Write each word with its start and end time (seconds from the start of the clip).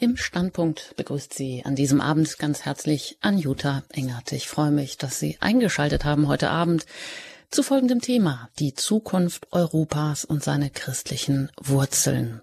Im 0.00 0.16
Standpunkt 0.16 0.94
begrüßt 0.94 1.34
Sie 1.34 1.64
an 1.64 1.74
diesem 1.74 2.00
Abend 2.00 2.38
ganz 2.38 2.64
herzlich 2.64 3.18
Anjuta 3.20 3.82
Engert. 3.90 4.30
Ich 4.30 4.46
freue 4.46 4.70
mich, 4.70 4.96
dass 4.96 5.18
Sie 5.18 5.36
eingeschaltet 5.40 6.04
haben 6.04 6.28
heute 6.28 6.50
Abend 6.50 6.86
zu 7.50 7.64
folgendem 7.64 8.00
Thema, 8.00 8.48
die 8.60 8.74
Zukunft 8.74 9.48
Europas 9.50 10.24
und 10.24 10.44
seine 10.44 10.70
christlichen 10.70 11.50
Wurzeln. 11.60 12.42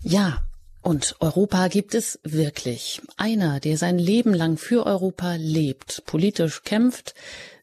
Ja, 0.00 0.38
und 0.80 1.16
Europa 1.20 1.68
gibt 1.68 1.94
es 1.94 2.18
wirklich. 2.22 3.02
Einer, 3.18 3.60
der 3.60 3.76
sein 3.76 3.98
Leben 3.98 4.32
lang 4.32 4.56
für 4.56 4.86
Europa 4.86 5.34
lebt, 5.34 6.04
politisch 6.06 6.62
kämpft, 6.62 7.14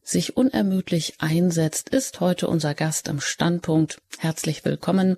sich 0.01 0.35
unermüdlich 0.35 1.15
einsetzt, 1.19 1.89
ist 1.89 2.19
heute 2.19 2.47
unser 2.47 2.73
Gast 2.73 3.09
am 3.09 3.19
Standpunkt. 3.19 4.01
Herzlich 4.19 4.65
willkommen, 4.65 5.17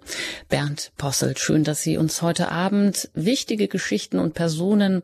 Bernd 0.49 0.91
Posselt. 0.97 1.39
Schön, 1.39 1.63
dass 1.63 1.81
Sie 1.81 1.97
uns 1.97 2.21
heute 2.21 2.51
Abend 2.51 3.09
wichtige 3.13 3.67
Geschichten 3.67 4.19
und 4.19 4.33
Personen, 4.33 5.03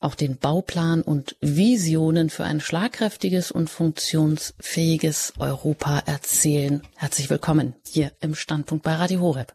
auch 0.00 0.14
den 0.14 0.38
Bauplan 0.38 1.02
und 1.02 1.36
Visionen 1.40 2.30
für 2.30 2.44
ein 2.44 2.60
schlagkräftiges 2.60 3.50
und 3.50 3.70
funktionsfähiges 3.70 5.34
Europa 5.38 6.02
erzählen. 6.06 6.82
Herzlich 6.96 7.30
willkommen 7.30 7.74
hier 7.86 8.12
im 8.20 8.34
Standpunkt 8.34 8.84
bei 8.84 8.94
Radio 8.94 9.20
Horeb. 9.20 9.54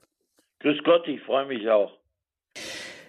Grüß 0.59 0.83
Gott, 0.83 1.07
ich 1.07 1.21
freue 1.21 1.45
mich 1.45 1.69
auch. 1.69 1.91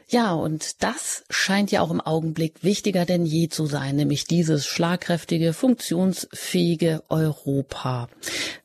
Ja, 0.09 0.35
und 0.35 0.85
das 0.85 1.25
scheint 1.31 1.73
ja 1.73 1.81
auch 1.81 1.91
im 1.91 2.01
Augenblick 2.01 2.63
wichtiger 2.63 3.05
denn 3.05 3.27
je 3.27 3.49
zu 3.49 3.67
sein, 3.67 3.97
nämlich 3.97 4.25
dieses 4.25 4.65
schlagkräftige, 4.67 5.53
funktionsfähige 5.53 7.03
Europa. 7.09 8.09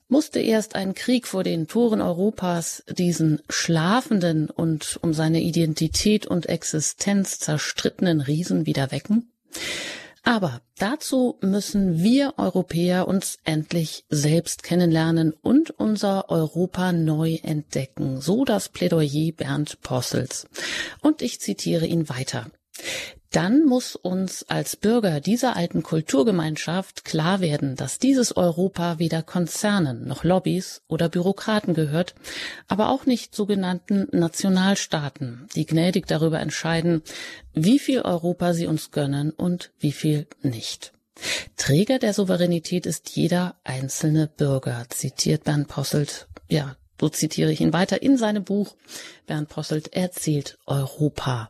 Musste 0.08 0.40
erst 0.40 0.76
ein 0.76 0.94
Krieg 0.94 1.26
vor 1.26 1.44
den 1.44 1.68
Toren 1.68 2.02
Europas 2.02 2.84
diesen 2.90 3.42
schlafenden 3.50 4.50
und 4.50 5.00
um 5.02 5.14
seine 5.14 5.42
Identität 5.42 6.28
und 6.28 6.48
Existenz 6.48 7.40
zerstrittenen 7.40 8.22
Riesen 8.22 8.66
wieder 8.68 8.92
wecken? 8.92 9.32
Aber 10.24 10.62
dazu 10.78 11.40
müssen 11.42 12.04
wir 12.04 12.36
Europäer 12.38 13.08
uns 13.08 13.40
endlich 13.44 14.06
selbst 14.10 14.62
kennenlernen 14.62 15.34
und 15.34 15.72
unser 15.72 16.30
Europa 16.30 16.92
neu 16.92 17.40
entdecken. 17.42 18.22
So 18.22 18.46
das 18.46 18.70
Plädoyer 18.70 19.32
Bernd 19.32 19.82
Possels. 19.82 20.48
Und 21.02 21.22
ich 21.22 21.40
zitiere 21.40 21.88
ihn 21.88 22.08
weiter 22.08 22.52
dann 23.32 23.66
muss 23.66 23.96
uns 23.96 24.44
als 24.50 24.76
Bürger 24.76 25.22
dieser 25.22 25.56
alten 25.56 25.84
Kulturgemeinschaft 25.84 27.06
klar 27.06 27.40
werden, 27.40 27.78
dass 27.78 27.98
dieses 27.98 28.36
Europa 28.36 29.00
weder 29.00 29.24
Konzernen 29.24 30.06
noch 30.06 30.26
Lobbys 30.26 30.82
oder 30.88 31.08
Bürokraten 31.08 31.74
gehört, 31.74 32.14
aber 32.68 32.90
auch 32.90 33.06
nicht 33.06 33.34
sogenannten 33.34 34.08
Nationalstaaten, 34.12 35.48
die 35.56 35.66
gnädig 35.66 36.08
darüber 36.08 36.40
entscheiden, 36.40 37.04
wie 37.54 37.80
viel 37.80 38.02
Europa 38.02 38.54
sie 38.54 38.68
uns 38.68 38.92
gönnen 38.92 39.32
und 39.32 39.72
wie 39.80 39.94
viel 39.94 40.28
nicht. 40.42 40.92
Träger 41.56 42.00
der 42.00 42.14
Souveränität 42.14 42.86
ist 42.86 43.16
jeder 43.16 43.56
einzelne 43.64 44.28
Bürger, 44.28 44.86
zitiert 44.90 45.46
Bernd 45.46 45.70
Posselt, 45.70 46.28
ja, 46.50 46.76
so 47.00 47.10
zitiere 47.10 47.52
ich 47.52 47.62
ihn 47.62 47.74
weiter 47.74 48.02
in 48.04 48.18
seinem 48.18 48.44
Buch. 48.44 48.76
Bernd 49.26 49.50
Posselt 49.50 49.94
erzählt 49.94 50.58
Europa. 50.68 51.50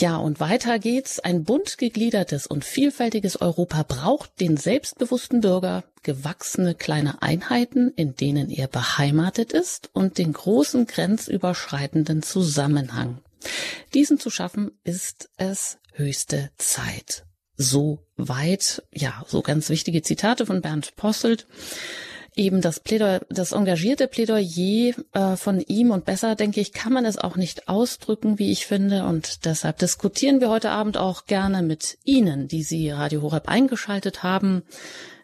Ja, 0.00 0.16
und 0.16 0.40
weiter 0.40 0.78
geht's. 0.78 1.20
Ein 1.20 1.44
bunt 1.44 1.76
gegliedertes 1.76 2.46
und 2.46 2.64
vielfältiges 2.64 3.38
Europa 3.42 3.82
braucht 3.82 4.40
den 4.40 4.56
selbstbewussten 4.56 5.42
Bürger, 5.42 5.84
gewachsene 6.02 6.74
kleine 6.74 7.20
Einheiten, 7.20 7.92
in 7.96 8.16
denen 8.16 8.48
er 8.48 8.66
beheimatet 8.66 9.52
ist 9.52 9.90
und 9.92 10.16
den 10.16 10.32
großen 10.32 10.86
grenzüberschreitenden 10.86 12.22
Zusammenhang. 12.22 13.18
Diesen 13.92 14.18
zu 14.18 14.30
schaffen 14.30 14.70
ist 14.84 15.28
es 15.36 15.76
höchste 15.92 16.50
Zeit. 16.56 17.26
So 17.58 17.98
weit, 18.16 18.82
ja, 18.94 19.22
so 19.28 19.42
ganz 19.42 19.68
wichtige 19.68 20.00
Zitate 20.00 20.46
von 20.46 20.62
Bernd 20.62 20.96
Posselt 20.96 21.46
eben 22.36 22.60
das 22.60 22.80
Plädoyer, 22.80 23.20
das 23.28 23.52
engagierte 23.52 24.08
Plädoyer 24.08 24.94
äh, 25.12 25.36
von 25.36 25.60
ihm 25.60 25.90
und 25.90 26.04
besser, 26.04 26.34
denke 26.34 26.60
ich, 26.60 26.72
kann 26.72 26.92
man 26.92 27.04
es 27.04 27.18
auch 27.18 27.36
nicht 27.36 27.68
ausdrücken, 27.68 28.38
wie 28.38 28.52
ich 28.52 28.66
finde. 28.66 29.04
Und 29.04 29.44
deshalb 29.44 29.78
diskutieren 29.78 30.40
wir 30.40 30.48
heute 30.48 30.70
Abend 30.70 30.96
auch 30.96 31.26
gerne 31.26 31.62
mit 31.62 31.98
Ihnen, 32.04 32.48
die 32.48 32.62
Sie 32.62 32.90
Radio 32.90 33.22
Horeb 33.22 33.48
eingeschaltet 33.48 34.22
haben, 34.22 34.62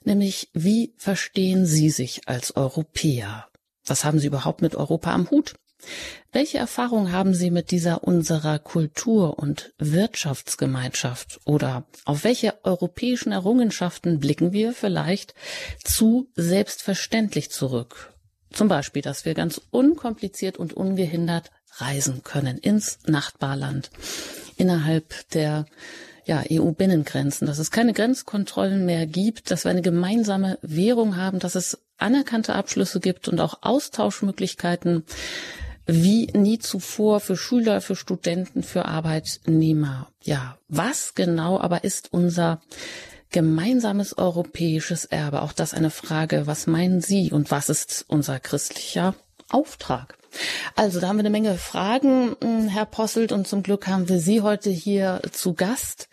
nämlich 0.04 0.48
wie 0.52 0.94
verstehen 0.96 1.66
Sie 1.66 1.90
sich 1.90 2.22
als 2.26 2.56
Europäer? 2.56 3.46
Was 3.84 4.04
haben 4.04 4.18
Sie 4.18 4.26
überhaupt 4.26 4.62
mit 4.62 4.74
Europa 4.74 5.12
am 5.12 5.30
Hut? 5.30 5.54
Welche 6.32 6.58
Erfahrung 6.58 7.12
haben 7.12 7.34
Sie 7.34 7.50
mit 7.50 7.70
dieser 7.70 8.04
unserer 8.04 8.58
Kultur- 8.58 9.38
und 9.38 9.72
Wirtschaftsgemeinschaft? 9.78 11.40
Oder 11.44 11.86
auf 12.04 12.24
welche 12.24 12.64
europäischen 12.64 13.32
Errungenschaften 13.32 14.20
blicken 14.20 14.52
wir 14.52 14.72
vielleicht 14.72 15.34
zu 15.82 16.28
selbstverständlich 16.34 17.50
zurück? 17.50 18.12
Zum 18.52 18.68
Beispiel, 18.68 19.02
dass 19.02 19.24
wir 19.24 19.34
ganz 19.34 19.60
unkompliziert 19.70 20.56
und 20.56 20.72
ungehindert 20.74 21.50
reisen 21.78 22.22
können 22.22 22.58
ins 22.58 22.98
Nachbarland 23.06 23.90
innerhalb 24.56 25.28
der 25.30 25.66
ja, 26.24 26.42
EU-Binnengrenzen, 26.50 27.46
dass 27.46 27.58
es 27.58 27.70
keine 27.70 27.92
Grenzkontrollen 27.92 28.84
mehr 28.84 29.06
gibt, 29.06 29.50
dass 29.50 29.64
wir 29.64 29.70
eine 29.70 29.82
gemeinsame 29.82 30.58
Währung 30.60 31.16
haben, 31.16 31.38
dass 31.38 31.54
es 31.54 31.78
anerkannte 31.98 32.54
Abschlüsse 32.54 33.00
gibt 33.00 33.28
und 33.28 33.40
auch 33.40 33.58
Austauschmöglichkeiten 33.62 35.04
wie 35.86 36.26
nie 36.34 36.58
zuvor 36.58 37.20
für 37.20 37.36
Schüler, 37.36 37.80
für 37.80 37.96
Studenten, 37.96 38.62
für 38.62 38.84
Arbeitnehmer. 38.86 40.08
Ja, 40.22 40.58
was 40.68 41.14
genau 41.14 41.60
aber 41.60 41.84
ist 41.84 42.12
unser 42.12 42.60
gemeinsames 43.30 44.18
europäisches 44.18 45.04
Erbe? 45.04 45.42
Auch 45.42 45.52
das 45.52 45.74
eine 45.74 45.90
Frage. 45.90 46.46
Was 46.46 46.66
meinen 46.66 47.00
Sie 47.00 47.32
und 47.32 47.50
was 47.50 47.68
ist 47.68 48.04
unser 48.08 48.40
christlicher 48.40 49.14
Auftrag? 49.48 50.18
Also, 50.74 51.00
da 51.00 51.08
haben 51.08 51.16
wir 51.16 51.20
eine 51.20 51.30
Menge 51.30 51.56
Fragen, 51.56 52.36
hm, 52.42 52.68
Herr 52.68 52.86
Posselt, 52.86 53.32
und 53.32 53.46
zum 53.46 53.62
Glück 53.62 53.86
haben 53.86 54.08
wir 54.08 54.18
Sie 54.18 54.42
heute 54.42 54.70
hier 54.70 55.22
zu 55.32 55.54
Gast. 55.54 56.08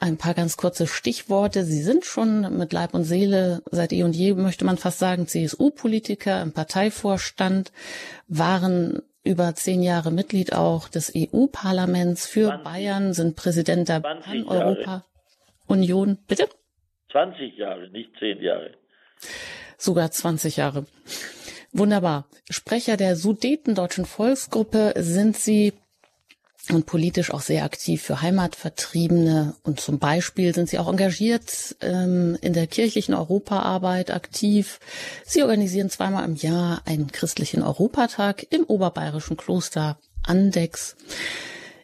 Ein 0.00 0.16
paar 0.16 0.34
ganz 0.34 0.56
kurze 0.56 0.86
Stichworte. 0.86 1.64
Sie 1.64 1.82
sind 1.82 2.04
schon 2.04 2.56
mit 2.56 2.72
Leib 2.72 2.94
und 2.94 3.02
Seele 3.02 3.62
seit 3.70 3.92
eh 3.92 4.04
und 4.04 4.14
je, 4.14 4.32
möchte 4.34 4.64
man 4.64 4.78
fast 4.78 5.00
sagen, 5.00 5.26
CSU-Politiker 5.26 6.40
im 6.40 6.52
Parteivorstand, 6.52 7.72
waren 8.28 9.02
über 9.24 9.56
zehn 9.56 9.82
Jahre 9.82 10.12
Mitglied 10.12 10.52
auch 10.52 10.86
des 10.88 11.12
EU-Parlaments 11.16 12.26
für 12.26 12.60
Bayern, 12.62 13.12
sind 13.12 13.34
Präsident 13.34 13.88
der 13.88 13.98
Pan-Europa-Union. 14.00 16.18
Bitte? 16.28 16.48
20 17.10 17.58
Jahre, 17.58 17.90
nicht 17.90 18.10
zehn 18.20 18.40
Jahre. 18.40 18.70
Sogar 19.76 20.12
20 20.12 20.58
Jahre. 20.58 20.86
Wunderbar. 21.72 22.28
Sprecher 22.48 22.96
der 22.96 23.16
Sudetendeutschen 23.16 24.04
Volksgruppe 24.04 24.94
sind 24.96 25.36
Sie 25.36 25.72
und 26.70 26.86
politisch 26.86 27.30
auch 27.32 27.40
sehr 27.40 27.64
aktiv 27.64 28.02
für 28.02 28.22
Heimatvertriebene. 28.22 29.54
Und 29.62 29.80
zum 29.80 29.98
Beispiel 29.98 30.54
sind 30.54 30.68
sie 30.68 30.78
auch 30.78 30.88
engagiert 30.88 31.76
ähm, 31.80 32.36
in 32.40 32.52
der 32.52 32.66
kirchlichen 32.66 33.14
Europaarbeit 33.14 34.10
aktiv. 34.10 34.80
Sie 35.24 35.42
organisieren 35.42 35.90
zweimal 35.90 36.24
im 36.24 36.36
Jahr 36.36 36.82
einen 36.84 37.10
christlichen 37.10 37.62
Europatag 37.62 38.46
im 38.50 38.64
oberbayerischen 38.64 39.36
Kloster 39.36 39.98
Andex. 40.22 40.96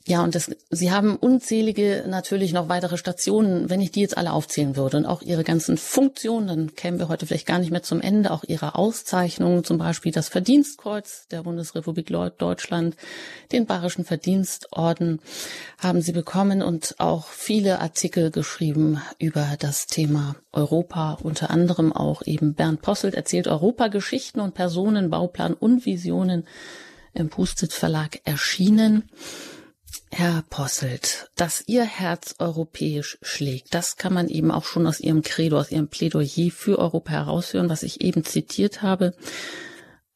Ja, 0.06 0.22
und 0.22 0.34
das, 0.34 0.50
Sie 0.68 0.92
haben 0.92 1.16
unzählige 1.16 2.04
natürlich 2.06 2.52
noch 2.52 2.68
weitere 2.68 2.98
Stationen. 2.98 3.70
Wenn 3.70 3.80
ich 3.80 3.90
die 3.90 4.02
jetzt 4.02 4.18
alle 4.18 4.34
aufzählen 4.34 4.76
würde 4.76 4.98
und 4.98 5.06
auch 5.06 5.22
Ihre 5.22 5.44
ganzen 5.44 5.78
Funktionen, 5.78 6.46
dann 6.46 6.74
kämen 6.74 6.98
wir 6.98 7.08
heute 7.08 7.24
vielleicht 7.24 7.46
gar 7.46 7.58
nicht 7.58 7.70
mehr 7.70 7.82
zum 7.82 8.02
Ende. 8.02 8.30
Auch 8.30 8.44
Ihre 8.44 8.74
Auszeichnungen, 8.74 9.64
zum 9.64 9.78
Beispiel 9.78 10.12
das 10.12 10.28
Verdienstkreuz 10.28 11.26
der 11.28 11.44
Bundesrepublik 11.44 12.08
Deutschland, 12.36 12.96
den 13.50 13.64
Bayerischen 13.64 14.04
Verdienstorden 14.04 15.22
haben 15.78 16.02
Sie 16.02 16.12
bekommen 16.12 16.60
und 16.60 16.96
auch 16.98 17.28
viele 17.28 17.80
Artikel 17.80 18.30
geschrieben 18.30 19.00
über 19.18 19.56
das 19.58 19.86
Thema 19.86 20.36
Europa, 20.52 21.16
unter 21.22 21.48
anderem 21.48 21.94
auch 21.94 22.20
eben 22.26 22.52
Bernd 22.52 22.82
Posselt 22.82 23.14
erzählt 23.14 23.48
Europageschichten 23.48 24.42
und 24.42 24.52
Personen, 24.52 25.08
Bauplan 25.08 25.54
und 25.54 25.86
Visionen 25.86 26.46
im 27.14 27.30
Pustet 27.30 27.72
Verlag 27.72 28.20
erschienen. 28.24 29.08
Herr 30.16 30.44
Posselt, 30.48 31.28
dass 31.34 31.64
Ihr 31.66 31.82
Herz 31.82 32.36
europäisch 32.38 33.18
schlägt, 33.20 33.74
das 33.74 33.96
kann 33.96 34.14
man 34.14 34.28
eben 34.28 34.52
auch 34.52 34.64
schon 34.64 34.86
aus 34.86 35.00
Ihrem 35.00 35.22
Credo, 35.22 35.58
aus 35.58 35.72
Ihrem 35.72 35.88
Plädoyer 35.88 36.52
für 36.52 36.78
Europa 36.78 37.10
heraushören, 37.10 37.68
was 37.68 37.82
ich 37.82 38.00
eben 38.00 38.24
zitiert 38.24 38.80
habe. 38.80 39.14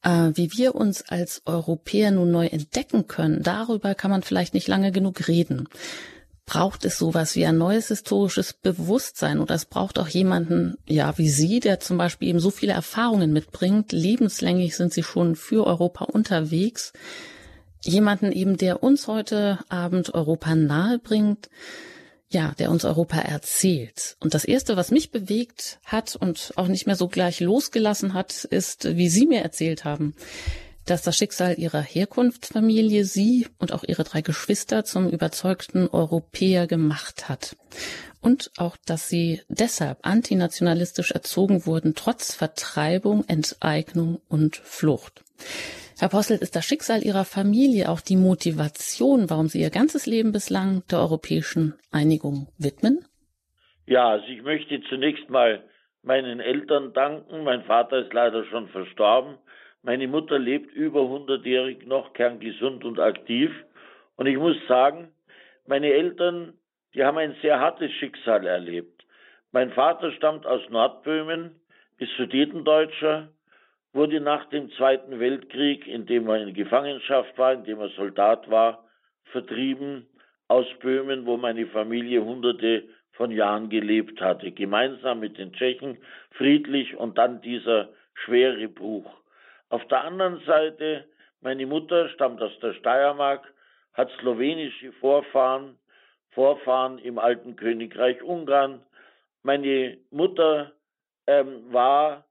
Äh, 0.01 0.31
wie 0.35 0.53
wir 0.53 0.75
uns 0.75 1.01
als 1.01 1.41
Europäer 1.45 2.11
nun 2.11 2.31
neu 2.31 2.45
entdecken 2.45 3.07
können, 3.07 3.43
darüber 3.43 3.93
kann 3.93 4.09
man 4.09 4.23
vielleicht 4.23 4.53
nicht 4.53 4.69
lange 4.69 4.93
genug 4.93 5.27
reden. 5.27 5.67
Braucht 6.45 6.85
es 6.85 6.97
sowas 6.97 7.35
wie 7.35 7.45
ein 7.45 7.57
neues 7.57 7.89
historisches 7.89 8.53
Bewusstsein 8.53 9.41
oder 9.41 9.55
es 9.55 9.65
braucht 9.65 9.99
auch 9.99 10.07
jemanden, 10.07 10.77
ja, 10.87 11.17
wie 11.17 11.29
Sie, 11.29 11.59
der 11.59 11.81
zum 11.81 11.97
Beispiel 11.97 12.29
eben 12.29 12.39
so 12.39 12.51
viele 12.51 12.71
Erfahrungen 12.71 13.33
mitbringt. 13.33 13.91
Lebenslänglich 13.91 14.77
sind 14.77 14.93
Sie 14.93 15.03
schon 15.03 15.35
für 15.35 15.67
Europa 15.67 16.05
unterwegs 16.05 16.93
jemanden 17.81 18.31
eben, 18.31 18.57
der 18.57 18.83
uns 18.83 19.07
heute 19.07 19.59
Abend 19.69 20.13
Europa 20.13 20.55
nahe 20.55 20.99
bringt, 20.99 21.49
ja, 22.31 22.53
der 22.59 22.69
uns 22.69 22.85
Europa 22.85 23.17
erzählt. 23.19 24.15
Und 24.19 24.33
das 24.33 24.45
erste, 24.45 24.77
was 24.77 24.91
mich 24.91 25.11
bewegt 25.11 25.79
hat 25.83 26.15
und 26.15 26.53
auch 26.57 26.67
nicht 26.67 26.85
mehr 26.85 26.95
so 26.95 27.07
gleich 27.07 27.39
losgelassen 27.39 28.13
hat, 28.13 28.43
ist, 28.43 28.95
wie 28.97 29.09
Sie 29.09 29.25
mir 29.25 29.41
erzählt 29.41 29.83
haben, 29.83 30.13
dass 30.89 31.01
das 31.01 31.17
Schicksal 31.17 31.59
ihrer 31.59 31.81
Herkunftsfamilie 31.81 33.05
sie 33.05 33.47
und 33.59 33.71
auch 33.73 33.83
ihre 33.83 34.03
drei 34.03 34.21
Geschwister 34.21 34.83
zum 34.85 35.09
überzeugten 35.09 35.87
Europäer 35.87 36.67
gemacht 36.67 37.29
hat. 37.29 37.55
Und 38.21 38.51
auch, 38.57 38.75
dass 38.85 39.07
sie 39.07 39.41
deshalb 39.47 39.99
antinationalistisch 40.01 41.11
erzogen 41.11 41.65
wurden, 41.65 41.95
trotz 41.95 42.33
Vertreibung, 42.33 43.23
Enteignung 43.27 44.19
und 44.27 44.57
Flucht. 44.57 45.23
Herr 46.01 46.07
Posselt, 46.07 46.41
ist 46.41 46.55
das 46.55 46.65
Schicksal 46.65 47.03
Ihrer 47.03 47.25
Familie 47.25 47.89
auch 47.89 47.99
die 47.99 48.15
Motivation, 48.15 49.29
warum 49.29 49.47
Sie 49.47 49.59
Ihr 49.61 49.69
ganzes 49.69 50.05
Leben 50.05 50.31
bislang 50.31 50.81
der 50.89 50.99
europäischen 50.99 51.73
Einigung 51.91 52.47
widmen? 52.57 53.03
Ja, 53.85 54.07
also 54.11 54.25
ich 54.27 54.41
möchte 54.41 54.79
zunächst 54.87 55.29
mal 55.29 55.61
meinen 56.01 56.39
Eltern 56.39 56.93
danken. 56.93 57.43
Mein 57.43 57.63
Vater 57.63 58.05
ist 58.05 58.13
leider 58.13 58.45
schon 58.45 58.69
verstorben. 58.69 59.37
Meine 59.83 60.07
Mutter 60.07 60.39
lebt 60.39 60.73
über 60.73 61.01
100-jährig 61.01 61.85
noch, 61.85 62.13
kerngesund 62.13 62.85
und 62.85 62.97
aktiv. 63.01 63.51
Und 64.15 64.27
ich 64.27 64.37
muss 64.37 64.55
sagen, 64.69 65.09
meine 65.67 65.91
Eltern, 65.91 66.53
die 66.93 67.03
haben 67.03 67.17
ein 67.17 67.35
sehr 67.41 67.59
hartes 67.59 67.91
Schicksal 67.91 68.47
erlebt. 68.47 69.03
Mein 69.51 69.71
Vater 69.73 70.13
stammt 70.13 70.45
aus 70.45 70.61
Nordböhmen, 70.69 71.59
ist 71.97 72.11
Sudetendeutscher, 72.15 73.27
wurde 73.93 74.19
nach 74.19 74.45
dem 74.49 74.71
Zweiten 74.71 75.19
Weltkrieg, 75.19 75.87
in 75.87 76.05
dem 76.05 76.27
er 76.29 76.41
in 76.41 76.53
Gefangenschaft 76.53 77.37
war, 77.37 77.53
in 77.53 77.63
dem 77.63 77.79
er 77.79 77.89
Soldat 77.89 78.49
war, 78.49 78.85
vertrieben 79.31 80.07
aus 80.47 80.65
Böhmen, 80.79 81.25
wo 81.25 81.37
meine 81.37 81.67
Familie 81.67 82.23
hunderte 82.23 82.83
von 83.13 83.31
Jahren 83.31 83.69
gelebt 83.69 84.21
hatte, 84.21 84.51
gemeinsam 84.51 85.19
mit 85.19 85.37
den 85.37 85.53
Tschechen, 85.53 85.97
friedlich 86.31 86.95
und 86.95 87.17
dann 87.17 87.41
dieser 87.41 87.89
schwere 88.13 88.67
Bruch. 88.67 89.11
Auf 89.69 89.85
der 89.87 90.03
anderen 90.03 90.39
Seite, 90.45 91.05
meine 91.41 91.65
Mutter 91.65 92.09
stammt 92.09 92.41
aus 92.41 92.57
der 92.59 92.73
Steiermark, 92.73 93.53
hat 93.93 94.09
slowenische 94.19 94.91
Vorfahren, 94.93 95.77
Vorfahren 96.31 96.99
im 96.99 97.19
alten 97.19 97.55
Königreich 97.55 98.21
Ungarn. 98.23 98.81
Meine 99.43 99.97
Mutter 100.11 100.71
ähm, 101.27 101.71
war 101.71 102.25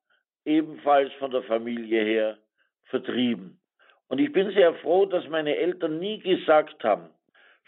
ebenfalls 0.49 1.12
von 1.15 1.31
der 1.31 1.43
Familie 1.43 2.03
her 2.03 2.39
vertrieben. 2.85 3.61
Und 4.09 4.19
ich 4.19 4.33
bin 4.33 4.50
sehr 4.53 4.75
froh, 4.75 5.06
dass 5.06 5.29
meine 5.29 5.56
Eltern 5.56 5.99
nie 5.99 6.19
gesagt 6.19 6.83
haben, 6.83 7.11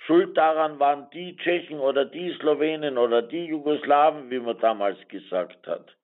Schuld 0.06 0.36
daran 0.36 0.78
waren 0.78 1.08
die 1.12 1.36
Tschechen 1.36 1.78
oder 1.78 2.06
die 2.06 2.32
Slowenen 2.40 2.96
oder 2.96 3.20
die 3.20 3.44
Jugoslawen, 3.44 4.30
wie 4.30 4.40
man 4.40 4.58
damals 4.58 4.96
gesagt 5.08 5.66
hat 5.66 5.94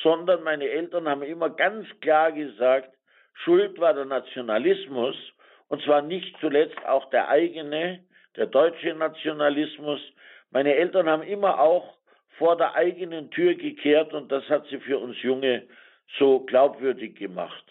sondern 0.00 0.42
meine 0.42 0.68
Eltern 0.68 1.08
haben 1.08 1.22
immer 1.22 1.50
ganz 1.50 1.86
klar 2.00 2.32
gesagt, 2.32 2.94
Schuld 3.34 3.78
war 3.78 3.94
der 3.94 4.04
Nationalismus 4.04 5.16
und 5.68 5.82
zwar 5.82 6.02
nicht 6.02 6.36
zuletzt 6.40 6.78
auch 6.86 7.10
der 7.10 7.28
eigene, 7.28 8.04
der 8.36 8.46
deutsche 8.46 8.94
Nationalismus. 8.94 10.00
Meine 10.50 10.74
Eltern 10.74 11.08
haben 11.08 11.22
immer 11.22 11.60
auch 11.60 11.96
vor 12.38 12.56
der 12.56 12.74
eigenen 12.74 13.30
Tür 13.30 13.54
gekehrt 13.54 14.12
und 14.12 14.30
das 14.32 14.48
hat 14.48 14.66
sie 14.68 14.78
für 14.78 14.98
uns 14.98 15.20
Junge 15.22 15.66
so 16.18 16.40
glaubwürdig 16.40 17.16
gemacht. 17.16 17.64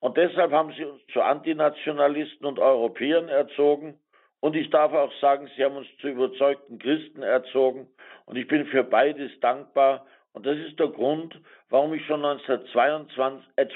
Und 0.00 0.16
deshalb 0.16 0.52
haben 0.52 0.72
sie 0.76 0.84
uns 0.84 1.00
zu 1.12 1.22
Antinationalisten 1.22 2.46
und 2.46 2.58
Europäern 2.58 3.28
erzogen. 3.28 3.98
Und 4.40 4.54
ich 4.54 4.70
darf 4.70 4.92
auch 4.92 5.12
sagen, 5.20 5.50
sie 5.56 5.64
haben 5.64 5.76
uns 5.76 5.88
zu 6.00 6.08
überzeugten 6.08 6.78
Christen 6.78 7.22
erzogen. 7.22 7.88
Und 8.26 8.36
ich 8.36 8.46
bin 8.46 8.66
für 8.66 8.84
beides 8.84 9.32
dankbar 9.40 10.06
und 10.38 10.46
das 10.46 10.56
ist 10.58 10.78
der 10.78 10.86
Grund, 10.86 11.34
warum 11.68 11.92
ich 11.94 12.06
schon 12.06 12.24
1972, 12.24 13.46
äh, 13.56 13.66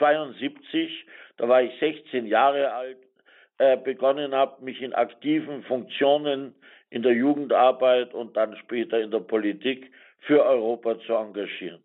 da 1.36 1.48
war 1.48 1.62
ich 1.62 1.76
16 1.80 2.26
Jahre 2.26 2.72
alt, 2.72 2.98
äh, 3.58 3.76
begonnen 3.76 4.32
habe, 4.34 4.64
mich 4.64 4.80
in 4.80 4.94
aktiven 4.94 5.64
Funktionen 5.64 6.54
in 6.90 7.02
der 7.02 7.14
Jugendarbeit 7.14 8.14
und 8.14 8.36
dann 8.36 8.56
später 8.58 9.00
in 9.00 9.10
der 9.10 9.18
Politik 9.20 9.90
für 10.20 10.44
Europa 10.44 11.00
zu 11.00 11.14
engagieren. 11.14 11.82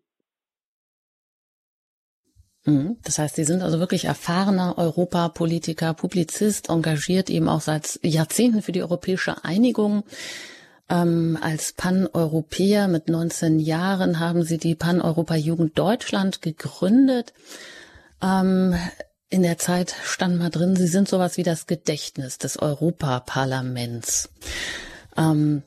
Mhm. 2.68 2.96
Das 3.04 3.18
heißt, 3.18 3.36
Sie 3.36 3.44
sind 3.44 3.62
also 3.62 3.78
wirklich 3.78 4.04
erfahrener 4.04 4.76
Europapolitiker, 4.78 5.94
Publizist, 5.94 6.68
engagiert 6.68 7.30
eben 7.30 7.48
auch 7.48 7.60
seit 7.60 7.98
Jahrzehnten 8.02 8.62
für 8.62 8.72
die 8.72 8.82
europäische 8.82 9.44
Einigung. 9.44 10.04
Ähm, 10.90 11.38
als 11.40 11.72
Pan-Europäer 11.72 12.88
mit 12.88 13.08
19 13.08 13.58
Jahren 13.60 14.20
haben 14.20 14.42
Sie 14.42 14.58
die 14.58 14.74
Pan-Europa-Jugend 14.74 15.78
Deutschland 15.78 16.40
gegründet. 16.42 17.32
Ähm, 18.22 18.74
in 19.30 19.42
der 19.42 19.58
Zeit 19.58 19.94
stand 20.04 20.38
mal 20.38 20.50
drin, 20.50 20.76
Sie 20.76 20.86
sind 20.86 21.08
sowas 21.08 21.36
wie 21.36 21.42
das 21.42 21.66
Gedächtnis 21.66 22.38
des 22.38 22.58
Europaparlaments. 22.60 24.30
Ähm, 25.16 25.62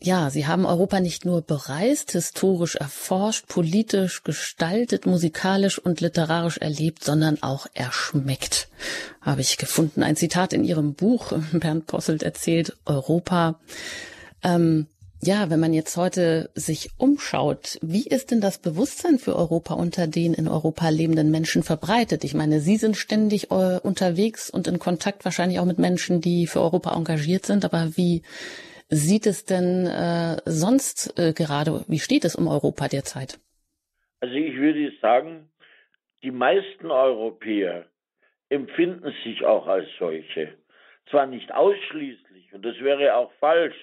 ja, 0.00 0.30
Sie 0.30 0.46
haben 0.46 0.66
Europa 0.66 1.00
nicht 1.00 1.24
nur 1.24 1.42
bereist, 1.42 2.12
historisch 2.12 2.76
erforscht, 2.76 3.48
politisch 3.48 4.22
gestaltet, 4.22 5.06
musikalisch 5.06 5.78
und 5.78 6.00
literarisch 6.00 6.58
erlebt, 6.58 7.02
sondern 7.02 7.42
auch 7.42 7.66
erschmeckt. 7.74 8.68
Habe 9.22 9.40
ich 9.40 9.56
gefunden. 9.56 10.02
Ein 10.02 10.16
Zitat 10.16 10.52
in 10.52 10.64
Ihrem 10.64 10.94
Buch, 10.94 11.32
Bernd 11.52 11.86
Posselt 11.86 12.22
erzählt, 12.22 12.76
Europa 12.84 13.58
ähm, 14.42 14.86
ja, 15.22 15.48
wenn 15.50 15.60
man 15.60 15.72
jetzt 15.72 15.96
heute 15.96 16.50
sich 16.54 16.90
umschaut, 16.98 17.78
wie 17.80 18.06
ist 18.06 18.30
denn 18.30 18.40
das 18.40 18.58
Bewusstsein 18.58 19.18
für 19.18 19.34
Europa 19.34 19.74
unter 19.74 20.06
den 20.06 20.34
in 20.34 20.46
Europa 20.46 20.88
lebenden 20.88 21.30
Menschen 21.30 21.62
verbreitet? 21.62 22.22
Ich 22.22 22.34
meine, 22.34 22.60
Sie 22.60 22.76
sind 22.76 22.96
ständig 22.96 23.50
äh, 23.50 23.80
unterwegs 23.82 24.50
und 24.50 24.68
in 24.68 24.78
Kontakt 24.78 25.24
wahrscheinlich 25.24 25.58
auch 25.58 25.64
mit 25.64 25.78
Menschen, 25.78 26.20
die 26.20 26.46
für 26.46 26.60
Europa 26.60 26.94
engagiert 26.94 27.46
sind. 27.46 27.64
Aber 27.64 27.96
wie 27.96 28.22
sieht 28.88 29.26
es 29.26 29.44
denn 29.44 29.86
äh, 29.86 30.36
sonst 30.44 31.18
äh, 31.18 31.32
gerade, 31.32 31.84
wie 31.88 31.98
steht 31.98 32.24
es 32.24 32.36
um 32.36 32.48
Europa 32.48 32.88
derzeit? 32.88 33.38
Also 34.20 34.34
ich 34.34 34.56
würde 34.56 34.92
sagen, 35.00 35.50
die 36.22 36.30
meisten 36.30 36.90
Europäer 36.90 37.86
empfinden 38.48 39.12
sich 39.24 39.44
auch 39.44 39.66
als 39.66 39.88
solche. 39.98 40.54
Zwar 41.10 41.26
nicht 41.26 41.52
ausschließlich, 41.52 42.52
und 42.52 42.64
das 42.64 42.78
wäre 42.80 43.14
auch 43.14 43.32
falsch, 43.40 43.76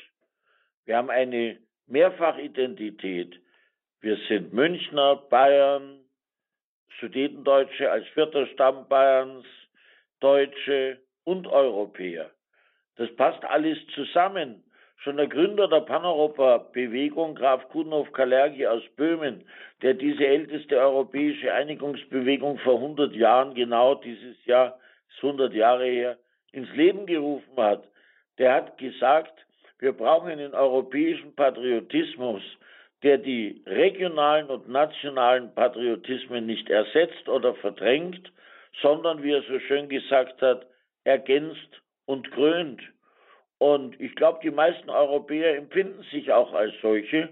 wir 0.86 0.98
haben 0.98 1.10
eine 1.10 1.58
Mehrfachidentität. 1.88 3.40
Wir 4.02 4.18
sind 4.28 4.54
Münchner, 4.54 5.16
Bayern, 5.16 6.00
Sudetendeutsche 7.00 7.90
als 7.90 8.06
vierter 8.10 8.48
Stamm 8.48 8.88
Bayerns, 8.88 9.46
Deutsche 10.20 11.00
und 11.24 11.48
Europäer. 11.48 12.32
Das 12.96 13.14
passt 13.16 13.44
alles 13.46 13.78
zusammen. 13.96 14.63
Schon 15.04 15.18
der 15.18 15.28
Gründer 15.28 15.68
der 15.68 15.82
Paneuropa-Bewegung, 15.82 17.36
Graf 17.36 17.68
Kudenhof-Kalergi 17.68 18.66
aus 18.68 18.84
Böhmen, 18.96 19.44
der 19.82 19.96
diese 19.96 20.26
älteste 20.26 20.78
europäische 20.78 21.54
Einigungsbewegung 21.54 22.58
vor 22.60 22.76
100 22.76 23.14
Jahren, 23.14 23.54
genau 23.54 23.96
dieses 23.96 24.46
Jahr, 24.46 24.80
ist 25.10 25.22
100 25.22 25.54
Jahre 25.54 25.86
her, 25.86 26.18
ins 26.54 26.74
Leben 26.74 27.06
gerufen 27.06 27.58
hat, 27.58 27.84
der 28.38 28.54
hat 28.54 28.78
gesagt, 28.78 29.34
wir 29.80 29.92
brauchen 29.92 30.30
einen 30.30 30.54
europäischen 30.54 31.36
Patriotismus, 31.36 32.42
der 33.04 33.18
die 33.18 33.62
regionalen 33.66 34.48
und 34.48 34.70
nationalen 34.70 35.54
Patriotismen 35.54 36.46
nicht 36.46 36.70
ersetzt 36.70 37.28
oder 37.28 37.56
verdrängt, 37.56 38.32
sondern, 38.82 39.22
wie 39.22 39.34
er 39.34 39.42
so 39.42 39.60
schön 39.60 39.90
gesagt 39.90 40.42
hat, 40.42 40.66
ergänzt 41.04 41.82
und 42.06 42.32
krönt. 42.32 42.82
Und 43.64 43.98
ich 44.02 44.14
glaube, 44.16 44.42
die 44.44 44.52
meisten 44.52 44.90
Europäer 44.90 45.56
empfinden 45.56 46.04
sich 46.12 46.34
auch 46.34 46.52
als 46.52 46.74
solche. 46.82 47.30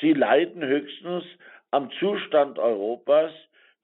Sie 0.00 0.14
leiden 0.14 0.64
höchstens 0.64 1.24
am 1.72 1.90
Zustand 1.98 2.58
Europas, 2.58 3.30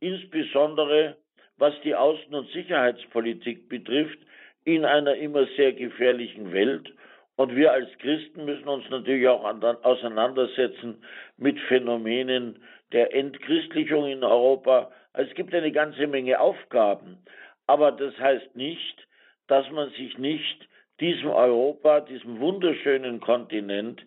insbesondere 0.01 1.19
was 1.59 1.75
die 1.85 1.95
Außen- 1.95 2.35
und 2.35 2.51
Sicherheitspolitik 2.53 3.69
betrifft, 3.69 4.19
in 4.65 4.87
einer 4.87 5.15
immer 5.17 5.45
sehr 5.59 5.75
gefährlichen 5.75 6.55
Welt. 6.55 6.91
Und 7.37 7.55
wir 7.55 7.71
als 7.71 7.91
Christen 7.99 8.47
müssen 8.47 8.67
uns 8.67 8.89
natürlich 8.89 9.29
auch 9.29 9.45
auseinandersetzen 9.83 11.05
mit 11.37 11.61
Phänomenen 11.69 12.63
der 12.93 13.13
Entchristlichung 13.13 14.07
in 14.07 14.25
Europa. 14.25 14.91
Also 15.13 15.29
es 15.29 15.37
gibt 15.37 15.55
eine 15.55 15.71
ganze 15.71 16.07
Menge 16.07 16.41
Aufgaben. 16.41 17.19
Aber 17.67 17.93
das 17.93 18.19
heißt 18.19 18.57
nicht, 18.57 19.07
dass 19.49 19.71
man 19.71 19.91
sich 19.91 20.17
nicht 20.17 20.70
diesem 21.01 21.31
Europa, 21.31 22.01
diesem 22.01 22.39
wunderschönen 22.41 23.21
Kontinent 23.21 24.05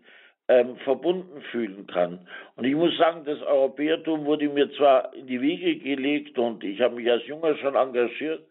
ähm, 0.47 0.77
verbunden 0.77 1.41
fühlen 1.51 1.87
kann. 1.87 2.27
Und 2.55 2.65
ich 2.65 2.75
muss 2.75 2.97
sagen, 2.97 3.23
das 3.25 3.41
Europäertum 3.41 4.25
wurde 4.25 4.49
mir 4.49 4.71
zwar 4.73 5.13
in 5.13 5.27
die 5.27 5.41
Wiege 5.41 5.77
gelegt 5.77 6.37
und 6.37 6.63
ich 6.63 6.81
habe 6.81 6.95
mich 6.95 7.09
als 7.09 7.25
Junger 7.27 7.55
schon 7.57 7.75
engagiert, 7.75 8.43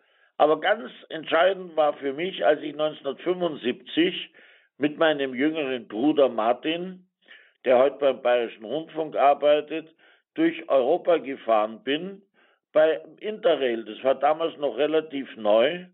Aber 0.43 0.59
ganz 0.59 0.91
entscheidend 1.09 1.77
war 1.77 1.93
für 1.95 2.13
mich, 2.13 2.45
als 2.45 2.61
ich 2.63 2.73
1975 2.73 4.31
mit 4.79 4.99
meinem 4.99 5.35
jüngeren 5.35 5.87
Bruder 5.87 6.29
Martin, 6.29 7.07
der 7.65 7.79
heute 7.79 7.99
beim 7.99 8.23
Bayerischen 8.23 8.65
Rundfunk 8.65 9.15
arbeitet, 9.15 9.95
durch 10.35 10.69
Europa 10.69 11.19
gefahren 11.19 11.85
bin, 11.85 12.23
bei 12.73 13.01
Interrail. 13.21 13.85
Das 13.85 14.03
war 14.03 14.15
damals 14.15 14.57
noch 14.57 14.77
relativ 14.77 15.29
neu. 15.37 15.85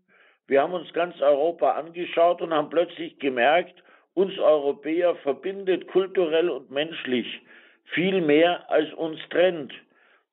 Wir 0.49 0.63
haben 0.63 0.73
uns 0.73 0.91
ganz 0.93 1.21
Europa 1.21 1.73
angeschaut 1.73 2.41
und 2.41 2.51
haben 2.51 2.71
plötzlich 2.71 3.19
gemerkt, 3.19 3.83
uns 4.15 4.37
Europäer 4.39 5.15
verbindet 5.17 5.87
kulturell 5.87 6.49
und 6.49 6.71
menschlich 6.71 7.27
viel 7.93 8.19
mehr, 8.21 8.67
als 8.69 8.91
uns 8.93 9.19
trennt. 9.29 9.71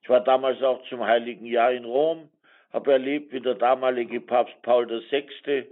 Ich 0.02 0.08
war 0.08 0.20
damals 0.20 0.62
auch 0.62 0.82
zum 0.88 1.04
Heiligen 1.04 1.44
Jahr 1.44 1.70
in 1.70 1.84
Rom, 1.84 2.30
habe 2.72 2.92
erlebt, 2.92 3.30
wie 3.32 3.40
der 3.40 3.56
damalige 3.56 4.22
Papst 4.22 4.54
Paul 4.62 4.88
VI. 4.88 5.66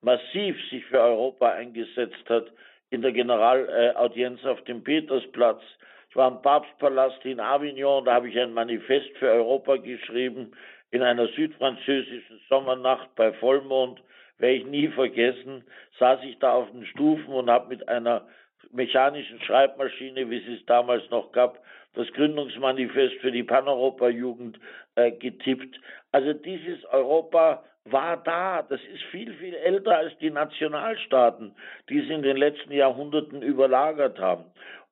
massiv 0.00 0.56
sich 0.70 0.86
für 0.86 1.00
Europa 1.00 1.50
eingesetzt 1.50 2.24
hat 2.30 2.46
in 2.88 3.02
der 3.02 3.12
Generalaudienz 3.12 4.42
auf 4.46 4.62
dem 4.64 4.82
Petersplatz. 4.82 5.60
Ich 6.08 6.16
war 6.16 6.30
im 6.30 6.40
Papstpalast 6.40 7.24
in 7.26 7.40
Avignon, 7.40 8.06
da 8.06 8.14
habe 8.14 8.30
ich 8.30 8.38
ein 8.38 8.54
Manifest 8.54 9.16
für 9.18 9.30
Europa 9.30 9.76
geschrieben. 9.76 10.52
In 10.92 11.02
einer 11.02 11.26
südfranzösischen 11.28 12.40
Sommernacht 12.48 13.14
bei 13.16 13.32
Vollmond, 13.32 14.00
werde 14.38 14.56
ich 14.56 14.66
nie 14.66 14.88
vergessen, 14.88 15.64
saß 15.98 16.20
ich 16.24 16.38
da 16.38 16.52
auf 16.52 16.70
den 16.70 16.84
Stufen 16.86 17.32
und 17.32 17.48
habe 17.50 17.68
mit 17.68 17.88
einer 17.88 18.26
mechanischen 18.72 19.40
Schreibmaschine, 19.40 20.28
wie 20.28 20.36
es 20.36 20.60
es 20.60 20.66
damals 20.66 21.08
noch 21.10 21.32
gab, 21.32 21.58
das 21.94 22.06
Gründungsmanifest 22.12 23.14
für 23.20 23.32
die 23.32 23.42
Paneuropa-Jugend 23.42 24.58
äh, 24.94 25.12
getippt. 25.12 25.80
Also 26.10 26.32
dieses 26.32 26.84
Europa 26.86 27.64
war 27.84 28.16
da. 28.18 28.62
Das 28.62 28.80
ist 28.92 29.02
viel, 29.10 29.32
viel 29.34 29.54
älter 29.54 29.96
als 29.96 30.16
die 30.18 30.30
Nationalstaaten, 30.30 31.54
die 31.88 32.00
es 32.00 32.10
in 32.10 32.22
den 32.22 32.36
letzten 32.36 32.72
Jahrhunderten 32.72 33.42
überlagert 33.42 34.18
haben. 34.18 34.44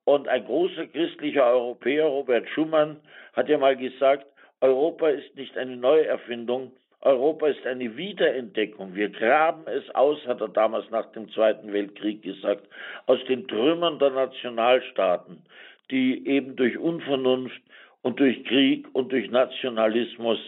Und 0.04 0.28
ein 0.28 0.44
großer 0.44 0.86
christlicher 0.86 1.44
Europäer, 1.44 2.06
Robert 2.06 2.48
Schumann, 2.48 3.00
hat 3.34 3.48
ja 3.48 3.58
mal 3.58 3.76
gesagt, 3.76 4.26
Europa 4.60 5.08
ist 5.08 5.34
nicht 5.36 5.56
eine 5.56 5.76
Neuerfindung, 5.76 6.72
Europa 7.02 7.48
ist 7.48 7.66
eine 7.66 7.96
Wiederentdeckung. 7.96 8.94
Wir 8.94 9.08
graben 9.08 9.66
es 9.66 9.88
aus, 9.94 10.18
hat 10.26 10.40
er 10.42 10.48
damals 10.48 10.90
nach 10.90 11.10
dem 11.12 11.30
Zweiten 11.30 11.72
Weltkrieg 11.72 12.22
gesagt, 12.22 12.68
aus 13.06 13.18
den 13.26 13.48
Trümmern 13.48 13.98
der 13.98 14.10
Nationalstaaten, 14.10 15.42
die 15.90 16.26
eben 16.26 16.56
durch 16.56 16.76
Unvernunft 16.76 17.60
und 18.02 18.20
durch 18.20 18.44
Krieg 18.44 18.86
und 18.92 19.12
durch 19.12 19.30
Nationalismus 19.30 20.38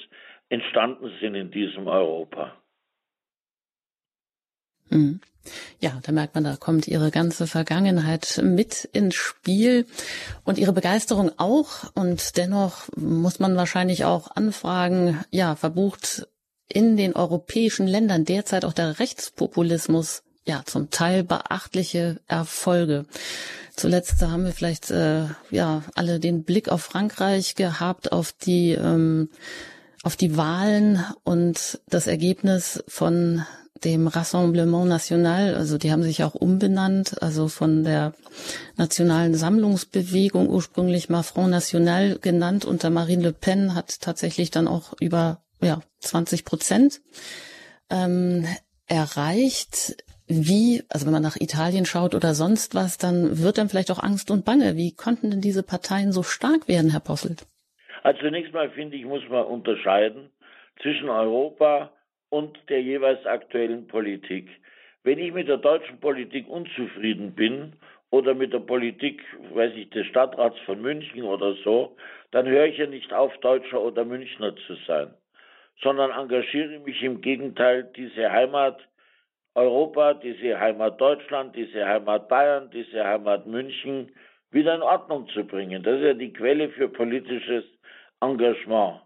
entstanden 0.50 1.10
sind 1.20 1.34
in 1.34 1.50
diesem 1.50 1.88
Europa. 1.88 2.54
Mhm. 4.90 5.20
Ja, 5.80 5.98
da 6.02 6.12
merkt 6.12 6.36
man, 6.36 6.44
da 6.44 6.56
kommt 6.56 6.86
ihre 6.86 7.10
ganze 7.10 7.48
Vergangenheit 7.48 8.40
mit 8.44 8.84
ins 8.92 9.16
Spiel 9.16 9.86
und 10.44 10.58
ihre 10.58 10.72
Begeisterung 10.72 11.32
auch. 11.36 11.92
Und 11.94 12.36
dennoch 12.36 12.88
muss 12.96 13.40
man 13.40 13.56
wahrscheinlich 13.56 14.04
auch 14.04 14.30
anfragen, 14.30 15.24
ja, 15.30 15.56
verbucht 15.56 16.28
in 16.68 16.96
den 16.96 17.14
europäischen 17.14 17.86
Ländern 17.86 18.24
derzeit 18.24 18.64
auch 18.64 18.72
der 18.72 18.98
Rechtspopulismus 18.98 20.22
ja 20.44 20.62
zum 20.64 20.90
Teil 20.90 21.24
beachtliche 21.24 22.20
Erfolge. 22.28 23.04
Zuletzt 23.74 24.20
haben 24.22 24.44
wir 24.44 24.52
vielleicht 24.52 24.90
äh, 24.90 25.26
ja 25.50 25.82
alle 25.94 26.20
den 26.20 26.44
Blick 26.44 26.68
auf 26.68 26.82
Frankreich 26.82 27.54
gehabt, 27.54 28.12
auf 28.12 28.32
die 28.32 28.72
ähm, 28.72 29.28
auf 30.02 30.16
die 30.16 30.36
Wahlen 30.36 31.04
und 31.22 31.80
das 31.88 32.06
Ergebnis 32.06 32.82
von 32.88 33.44
dem 33.84 34.06
Rassemblement 34.06 34.88
National, 34.88 35.54
also 35.54 35.78
die 35.78 35.92
haben 35.92 36.02
sich 36.02 36.24
auch 36.24 36.34
umbenannt, 36.34 37.22
also 37.22 37.48
von 37.48 37.84
der 37.84 38.14
nationalen 38.76 39.34
Sammlungsbewegung 39.34 40.48
ursprünglich 40.48 41.08
mal 41.08 41.22
Front 41.22 41.50
National 41.50 42.18
genannt 42.18 42.64
unter 42.64 42.90
Marine 42.90 43.22
Le 43.22 43.32
Pen 43.32 43.74
hat 43.74 44.00
tatsächlich 44.00 44.50
dann 44.50 44.68
auch 44.68 44.94
über 45.00 45.42
ja, 45.60 45.80
20 46.00 46.44
Prozent 46.44 47.00
ähm, 47.90 48.46
erreicht. 48.88 49.96
Wie, 50.26 50.82
also 50.88 51.06
wenn 51.06 51.12
man 51.12 51.22
nach 51.22 51.36
Italien 51.36 51.84
schaut 51.84 52.14
oder 52.14 52.34
sonst 52.34 52.74
was, 52.74 52.96
dann 52.96 53.42
wird 53.42 53.58
dann 53.58 53.68
vielleicht 53.68 53.90
auch 53.90 54.02
Angst 54.02 54.30
und 54.30 54.44
Bange. 54.44 54.76
Wie 54.76 54.94
konnten 54.94 55.30
denn 55.30 55.40
diese 55.40 55.62
Parteien 55.62 56.12
so 56.12 56.22
stark 56.22 56.68
werden, 56.68 56.90
Herr 56.90 57.00
Posselt? 57.00 57.46
Also 58.02 58.20
zunächst 58.20 58.52
mal 58.52 58.70
finde 58.70 58.96
ich, 58.96 59.04
muss 59.04 59.22
man 59.28 59.44
unterscheiden 59.44 60.30
zwischen 60.80 61.08
Europa 61.08 61.92
und 62.32 62.58
der 62.68 62.82
jeweils 62.82 63.24
aktuellen 63.26 63.86
Politik. 63.86 64.48
Wenn 65.04 65.18
ich 65.18 65.32
mit 65.32 65.48
der 65.48 65.58
deutschen 65.58 65.98
Politik 66.00 66.48
unzufrieden 66.48 67.34
bin 67.34 67.74
oder 68.10 68.34
mit 68.34 68.52
der 68.52 68.60
Politik, 68.60 69.22
weiß 69.52 69.72
ich, 69.76 69.90
des 69.90 70.06
Stadtrats 70.06 70.58
von 70.60 70.80
München 70.80 71.24
oder 71.24 71.54
so, 71.64 71.96
dann 72.30 72.46
höre 72.46 72.66
ich 72.66 72.78
ja 72.78 72.86
nicht 72.86 73.12
auf, 73.12 73.36
Deutscher 73.38 73.80
oder 73.80 74.04
Münchner 74.04 74.54
zu 74.66 74.74
sein 74.86 75.14
sondern 75.82 76.10
engagiere 76.10 76.78
mich 76.80 77.02
im 77.02 77.20
Gegenteil, 77.20 77.90
diese 77.96 78.30
Heimat 78.30 78.80
Europa, 79.54 80.14
diese 80.14 80.58
Heimat 80.58 81.00
Deutschland, 81.00 81.54
diese 81.56 81.86
Heimat 81.86 82.28
Bayern, 82.28 82.70
diese 82.70 83.04
Heimat 83.04 83.46
München 83.46 84.12
wieder 84.50 84.74
in 84.74 84.82
Ordnung 84.82 85.28
zu 85.28 85.44
bringen. 85.44 85.82
Das 85.82 85.98
ist 85.98 86.04
ja 86.04 86.14
die 86.14 86.32
Quelle 86.32 86.68
für 86.70 86.88
politisches 86.88 87.64
Engagement. 88.20 89.00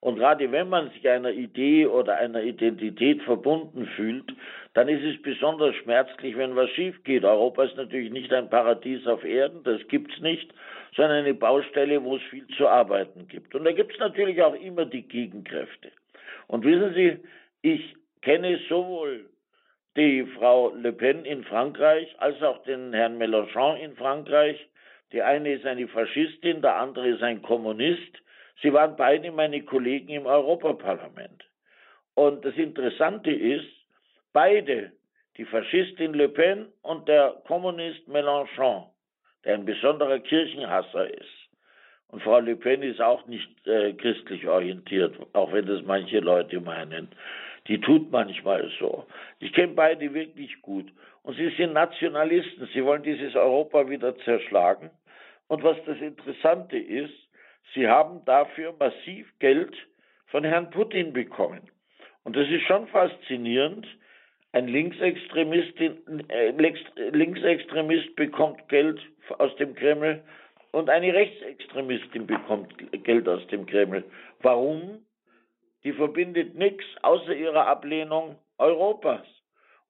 Und 0.00 0.16
gerade 0.16 0.50
wenn 0.50 0.70
man 0.70 0.90
sich 0.90 1.06
einer 1.08 1.30
Idee 1.30 1.86
oder 1.86 2.16
einer 2.16 2.42
Identität 2.42 3.22
verbunden 3.22 3.86
fühlt, 3.96 4.32
dann 4.72 4.88
ist 4.88 5.04
es 5.04 5.20
besonders 5.20 5.74
schmerzlich, 5.76 6.36
wenn 6.38 6.56
was 6.56 6.70
schief 6.70 7.02
geht. 7.04 7.24
Europa 7.24 7.64
ist 7.64 7.76
natürlich 7.76 8.10
nicht 8.10 8.32
ein 8.32 8.48
Paradies 8.48 9.06
auf 9.06 9.24
Erden, 9.24 9.62
das 9.62 9.86
gibt's 9.88 10.18
nicht, 10.20 10.54
sondern 10.96 11.18
eine 11.18 11.34
Baustelle, 11.34 12.02
wo 12.02 12.16
es 12.16 12.22
viel 12.30 12.46
zu 12.56 12.66
arbeiten 12.66 13.28
gibt. 13.28 13.54
Und 13.54 13.64
da 13.64 13.72
gibt's 13.72 13.98
natürlich 13.98 14.40
auch 14.42 14.54
immer 14.54 14.86
die 14.86 15.06
Gegenkräfte. 15.06 15.92
Und 16.46 16.64
wissen 16.64 16.94
Sie, 16.94 17.18
ich 17.62 17.94
kenne 18.22 18.58
sowohl 18.68 19.26
die 19.96 20.24
Frau 20.38 20.72
Le 20.74 20.92
Pen 20.92 21.24
in 21.26 21.44
Frankreich 21.44 22.14
als 22.18 22.42
auch 22.42 22.62
den 22.62 22.92
Herrn 22.94 23.18
Mélenchon 23.18 23.76
in 23.76 23.94
Frankreich. 23.96 24.56
Die 25.12 25.20
eine 25.20 25.52
ist 25.52 25.66
eine 25.66 25.88
Faschistin, 25.88 26.62
der 26.62 26.76
andere 26.76 27.08
ist 27.08 27.22
ein 27.22 27.42
Kommunist. 27.42 28.22
Sie 28.62 28.72
waren 28.72 28.96
beide 28.96 29.30
meine 29.32 29.62
Kollegen 29.62 30.08
im 30.08 30.26
Europaparlament. 30.26 31.44
Und 32.14 32.44
das 32.44 32.54
Interessante 32.56 33.30
ist, 33.30 33.66
beide, 34.32 34.92
die 35.36 35.44
Faschistin 35.44 36.14
Le 36.14 36.28
Pen 36.28 36.66
und 36.82 37.08
der 37.08 37.40
Kommunist 37.46 38.06
Mélenchon, 38.08 38.86
der 39.44 39.54
ein 39.54 39.64
besonderer 39.64 40.18
Kirchenhasser 40.18 41.08
ist, 41.08 41.40
und 42.08 42.22
Frau 42.22 42.40
Le 42.40 42.56
Pen 42.56 42.82
ist 42.82 43.00
auch 43.00 43.26
nicht 43.26 43.48
äh, 43.66 43.92
christlich 43.92 44.46
orientiert, 44.46 45.14
auch 45.32 45.52
wenn 45.52 45.66
das 45.66 45.82
manche 45.84 46.18
Leute 46.18 46.60
meinen. 46.60 47.08
Die 47.68 47.80
tut 47.80 48.10
manchmal 48.10 48.68
so. 48.80 49.06
Ich 49.38 49.52
kenne 49.52 49.74
beide 49.74 50.12
wirklich 50.12 50.60
gut. 50.60 50.86
Und 51.22 51.36
sie 51.36 51.50
sind 51.50 51.72
Nationalisten. 51.72 52.68
Sie 52.74 52.84
wollen 52.84 53.04
dieses 53.04 53.36
Europa 53.36 53.88
wieder 53.88 54.16
zerschlagen. 54.18 54.90
Und 55.46 55.62
was 55.62 55.76
das 55.86 55.98
Interessante 55.98 56.78
ist, 56.78 57.14
sie 57.74 57.88
haben 57.88 58.24
dafür 58.24 58.74
massiv 58.78 59.32
Geld 59.38 59.74
von 60.26 60.44
Herrn 60.44 60.70
Putin 60.70 61.12
bekommen. 61.12 61.60
Und 62.24 62.36
das 62.36 62.48
ist 62.48 62.62
schon 62.66 62.86
faszinierend. 62.88 63.86
Ein 64.52 64.68
Linksextremist, 64.68 65.78
äh, 65.80 66.50
Linksextremist 67.10 68.16
bekommt 68.16 68.68
Geld 68.68 69.00
aus 69.38 69.54
dem 69.56 69.74
Kreml 69.74 70.22
und 70.72 70.90
eine 70.90 71.12
Rechtsextremistin 71.14 72.26
bekommt 72.26 72.74
Geld 73.04 73.28
aus 73.28 73.46
dem 73.48 73.66
Kreml. 73.66 74.04
Warum? 74.40 75.04
Die 75.84 75.92
verbindet 75.92 76.54
nichts 76.56 76.84
außer 77.02 77.34
ihrer 77.34 77.66
Ablehnung 77.66 78.36
Europas. 78.58 79.26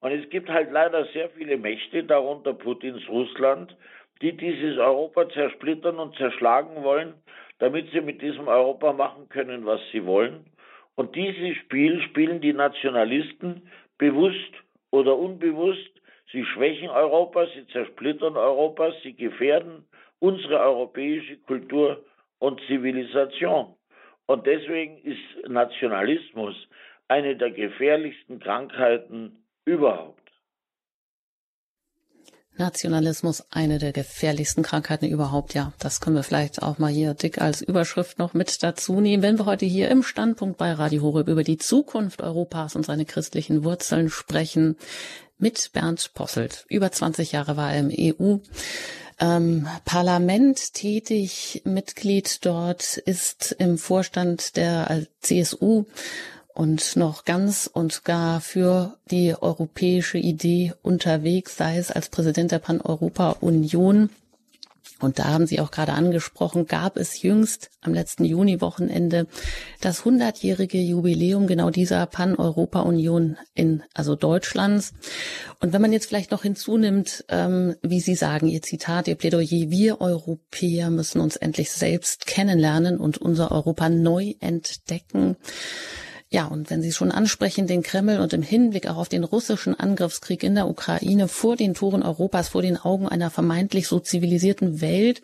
Und 0.00 0.12
es 0.12 0.28
gibt 0.30 0.48
halt 0.48 0.70
leider 0.70 1.04
sehr 1.06 1.28
viele 1.30 1.56
Mächte, 1.56 2.04
darunter 2.04 2.54
Putins 2.54 3.06
Russland, 3.08 3.76
die 4.22 4.36
dieses 4.36 4.78
Europa 4.78 5.28
zersplittern 5.30 5.98
und 5.98 6.16
zerschlagen 6.16 6.82
wollen, 6.82 7.14
damit 7.60 7.90
sie 7.92 8.00
mit 8.00 8.20
diesem 8.20 8.48
Europa 8.48 8.92
machen 8.92 9.28
können, 9.28 9.64
was 9.64 9.80
sie 9.92 10.04
wollen. 10.04 10.46
Und 10.96 11.14
dieses 11.14 11.56
Spiel 11.58 12.02
spielen 12.02 12.40
die 12.40 12.52
Nationalisten 12.52 13.70
bewusst 13.98 14.52
oder 14.90 15.16
unbewusst. 15.16 15.90
Sie 16.32 16.44
schwächen 16.44 16.88
Europa, 16.88 17.46
sie 17.54 17.66
zersplittern 17.68 18.36
Europa, 18.36 18.92
sie 19.02 19.14
gefährden 19.14 19.84
unsere 20.20 20.60
europäische 20.60 21.38
Kultur 21.38 22.04
und 22.38 22.60
Zivilisation. 22.66 23.74
Und 24.26 24.46
deswegen 24.46 24.98
ist 24.98 25.48
Nationalismus 25.48 26.54
eine 27.08 27.36
der 27.36 27.50
gefährlichsten 27.50 28.38
Krankheiten 28.38 29.44
überhaupt. 29.64 30.29
Nationalismus 32.56 33.44
eine 33.50 33.78
der 33.78 33.92
gefährlichsten 33.92 34.62
Krankheiten 34.62 35.06
überhaupt. 35.06 35.54
Ja, 35.54 35.72
das 35.78 36.00
können 36.00 36.16
wir 36.16 36.22
vielleicht 36.22 36.62
auch 36.62 36.78
mal 36.78 36.90
hier 36.90 37.14
dick 37.14 37.40
als 37.40 37.62
Überschrift 37.62 38.18
noch 38.18 38.34
mit 38.34 38.62
dazu 38.62 39.00
nehmen, 39.00 39.22
wenn 39.22 39.38
wir 39.38 39.46
heute 39.46 39.66
hier 39.66 39.88
im 39.88 40.02
Standpunkt 40.02 40.58
bei 40.58 40.72
Radio 40.72 41.02
Horeb 41.02 41.28
über 41.28 41.44
die 41.44 41.58
Zukunft 41.58 42.22
Europas 42.22 42.76
und 42.76 42.84
seine 42.84 43.04
christlichen 43.04 43.64
Wurzeln 43.64 44.10
sprechen 44.10 44.76
mit 45.38 45.70
Bernd 45.72 46.12
Posselt. 46.14 46.66
Über 46.68 46.92
20 46.92 47.32
Jahre 47.32 47.56
war 47.56 47.72
er 47.72 47.80
im 47.80 47.90
EU. 48.18 48.36
Ähm, 49.18 49.68
Parlament 49.84 50.74
tätig, 50.74 51.62
Mitglied 51.64 52.44
dort, 52.44 52.96
ist 52.96 53.54
im 53.58 53.76
Vorstand 53.76 54.56
der 54.56 55.06
CSU 55.20 55.84
und 56.54 56.96
noch 56.96 57.24
ganz 57.24 57.70
und 57.72 58.04
gar 58.04 58.40
für 58.40 58.96
die 59.10 59.34
europäische 59.40 60.18
Idee 60.18 60.72
unterwegs, 60.82 61.56
sei 61.56 61.78
es 61.78 61.90
als 61.90 62.08
Präsident 62.08 62.52
der 62.52 62.58
Pan-Europa-Union. 62.58 64.10
Und 65.00 65.18
da 65.18 65.24
haben 65.28 65.46
Sie 65.46 65.60
auch 65.60 65.70
gerade 65.70 65.92
angesprochen, 65.94 66.66
gab 66.66 66.98
es 66.98 67.22
jüngst 67.22 67.70
am 67.80 67.94
letzten 67.94 68.24
Juni-Wochenende 68.24 69.26
das 69.80 70.02
100-jährige 70.02 70.78
Jubiläum 70.78 71.46
genau 71.46 71.70
dieser 71.70 72.04
Pan-Europa-Union 72.06 73.38
in, 73.54 73.82
also 73.94 74.14
Deutschlands. 74.14 74.92
Und 75.58 75.72
wenn 75.72 75.80
man 75.80 75.92
jetzt 75.92 76.06
vielleicht 76.06 76.30
noch 76.30 76.42
hinzunimmt, 76.42 77.24
ähm, 77.28 77.76
wie 77.82 78.00
Sie 78.00 78.14
sagen, 78.14 78.48
Ihr 78.48 78.60
Zitat, 78.60 79.08
Ihr 79.08 79.14
Plädoyer, 79.14 79.70
wir 79.70 80.00
Europäer 80.02 80.90
müssen 80.90 81.20
uns 81.20 81.36
endlich 81.36 81.70
selbst 81.70 82.26
kennenlernen 82.26 82.98
und 82.98 83.16
unser 83.16 83.52
Europa 83.52 83.88
neu 83.88 84.34
entdecken. 84.40 85.36
Ja, 86.32 86.46
und 86.46 86.70
wenn 86.70 86.80
Sie 86.80 86.92
schon 86.92 87.10
ansprechen, 87.10 87.66
den 87.66 87.82
Kreml 87.82 88.20
und 88.20 88.32
im 88.32 88.42
Hinblick 88.42 88.88
auch 88.88 88.98
auf 88.98 89.08
den 89.08 89.24
russischen 89.24 89.74
Angriffskrieg 89.74 90.44
in 90.44 90.54
der 90.54 90.68
Ukraine 90.68 91.26
vor 91.26 91.56
den 91.56 91.74
Toren 91.74 92.04
Europas, 92.04 92.50
vor 92.50 92.62
den 92.62 92.76
Augen 92.76 93.08
einer 93.08 93.30
vermeintlich 93.30 93.88
so 93.88 93.98
zivilisierten 93.98 94.80
Welt, 94.80 95.22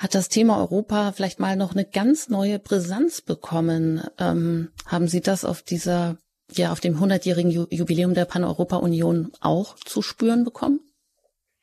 hat 0.00 0.16
das 0.16 0.28
Thema 0.28 0.58
Europa 0.58 1.12
vielleicht 1.12 1.38
mal 1.38 1.54
noch 1.54 1.76
eine 1.76 1.84
ganz 1.84 2.28
neue 2.28 2.58
Brisanz 2.58 3.20
bekommen. 3.20 4.02
Ähm, 4.18 4.72
haben 4.84 5.06
Sie 5.06 5.20
das 5.20 5.44
auf 5.44 5.62
dieser, 5.62 6.16
ja, 6.50 6.72
auf 6.72 6.80
dem 6.80 6.96
100-jährigen 6.96 7.68
Jubiläum 7.70 8.14
der 8.14 8.24
Pan-Europa-Union 8.24 9.30
auch 9.40 9.76
zu 9.76 10.02
spüren 10.02 10.42
bekommen? 10.42 10.80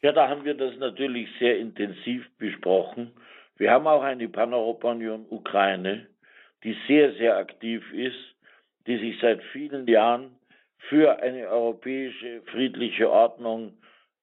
Ja, 0.01 0.13
da 0.13 0.29
haben 0.29 0.45
wir 0.45 0.53
das 0.53 0.77
natürlich 0.77 1.27
sehr 1.37 1.59
intensiv 1.59 2.25
besprochen. 2.37 3.11
Wir 3.57 3.71
haben 3.71 3.87
auch 3.87 4.03
eine 4.03 4.29
Pan-Europa-Union 4.29 5.25
Ukraine, 5.29 6.07
die 6.63 6.77
sehr, 6.87 7.11
sehr 7.15 7.35
aktiv 7.35 7.83
ist 7.91 8.38
die 8.87 8.97
sich 8.97 9.19
seit 9.19 9.41
vielen 9.51 9.87
Jahren 9.87 10.35
für 10.89 11.21
eine 11.21 11.47
europäische 11.47 12.41
friedliche 12.51 13.09
Ordnung 13.09 13.73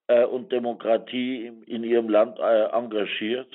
äh, 0.08 0.24
und 0.24 0.50
Demokratie 0.52 1.46
in, 1.46 1.62
in 1.64 1.84
ihrem 1.84 2.08
Land 2.08 2.38
äh, 2.38 2.64
engagiert. 2.72 3.52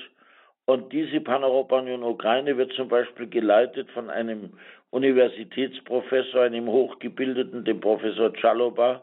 Und 0.64 0.92
diese 0.92 1.20
Paneuropa-Union 1.20 2.04
Ukraine 2.04 2.56
wird 2.56 2.72
zum 2.74 2.88
Beispiel 2.88 3.26
geleitet 3.28 3.90
von 3.90 4.08
einem 4.08 4.52
Universitätsprofessor, 4.90 6.42
einem 6.42 6.68
hochgebildeten, 6.68 7.64
dem 7.64 7.80
Professor 7.80 8.32
Chaloba. 8.32 9.02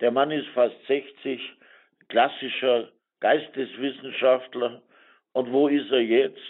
Der 0.00 0.10
Mann 0.10 0.30
ist 0.30 0.48
fast 0.48 0.76
60, 0.86 1.40
klassischer 2.08 2.88
Geisteswissenschaftler. 3.20 4.82
Und 5.32 5.52
wo 5.52 5.68
ist 5.68 5.90
er 5.90 6.02
jetzt? 6.02 6.42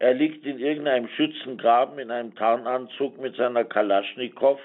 Er 0.00 0.14
liegt 0.14 0.46
in 0.46 0.58
irgendeinem 0.58 1.08
Schützengraben 1.08 1.98
in 1.98 2.10
einem 2.10 2.34
Tarnanzug 2.34 3.20
mit 3.20 3.36
seiner 3.36 3.64
Kalaschnikow 3.64 4.58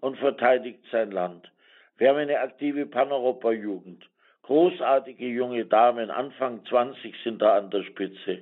und 0.00 0.18
verteidigt 0.18 0.80
sein 0.90 1.12
Land. 1.12 1.48
Wir 1.96 2.08
haben 2.08 2.18
eine 2.18 2.40
aktive 2.40 2.86
Paneuropa-Jugend. 2.86 4.04
Großartige 4.42 5.26
junge 5.26 5.64
Damen, 5.64 6.10
Anfang 6.10 6.64
20 6.64 7.14
sind 7.22 7.40
da 7.40 7.58
an 7.58 7.70
der 7.70 7.84
Spitze, 7.84 8.40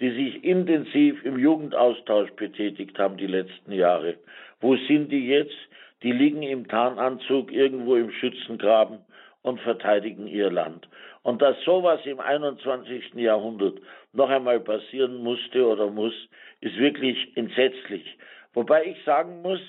die 0.00 0.10
sich 0.12 0.42
intensiv 0.42 1.22
im 1.26 1.38
Jugendaustausch 1.38 2.30
betätigt 2.36 2.98
haben 2.98 3.18
die 3.18 3.26
letzten 3.26 3.72
Jahre. 3.72 4.16
Wo 4.62 4.76
sind 4.76 5.12
die 5.12 5.28
jetzt? 5.28 5.58
Die 6.02 6.12
liegen 6.12 6.42
im 6.42 6.68
Tarnanzug 6.68 7.52
irgendwo 7.52 7.96
im 7.96 8.12
Schützengraben 8.12 9.00
und 9.42 9.60
verteidigen 9.60 10.26
ihr 10.26 10.50
Land. 10.50 10.88
Und 11.22 11.42
dass 11.42 11.60
sowas 11.64 12.00
im 12.04 12.20
21. 12.20 13.14
Jahrhundert 13.14 13.78
noch 14.12 14.30
einmal 14.30 14.60
passieren 14.60 15.16
musste 15.16 15.66
oder 15.66 15.90
muss, 15.90 16.14
ist 16.60 16.76
wirklich 16.78 17.36
entsetzlich. 17.36 18.18
Wobei 18.54 18.86
ich 18.86 19.04
sagen 19.04 19.42
muss, 19.42 19.60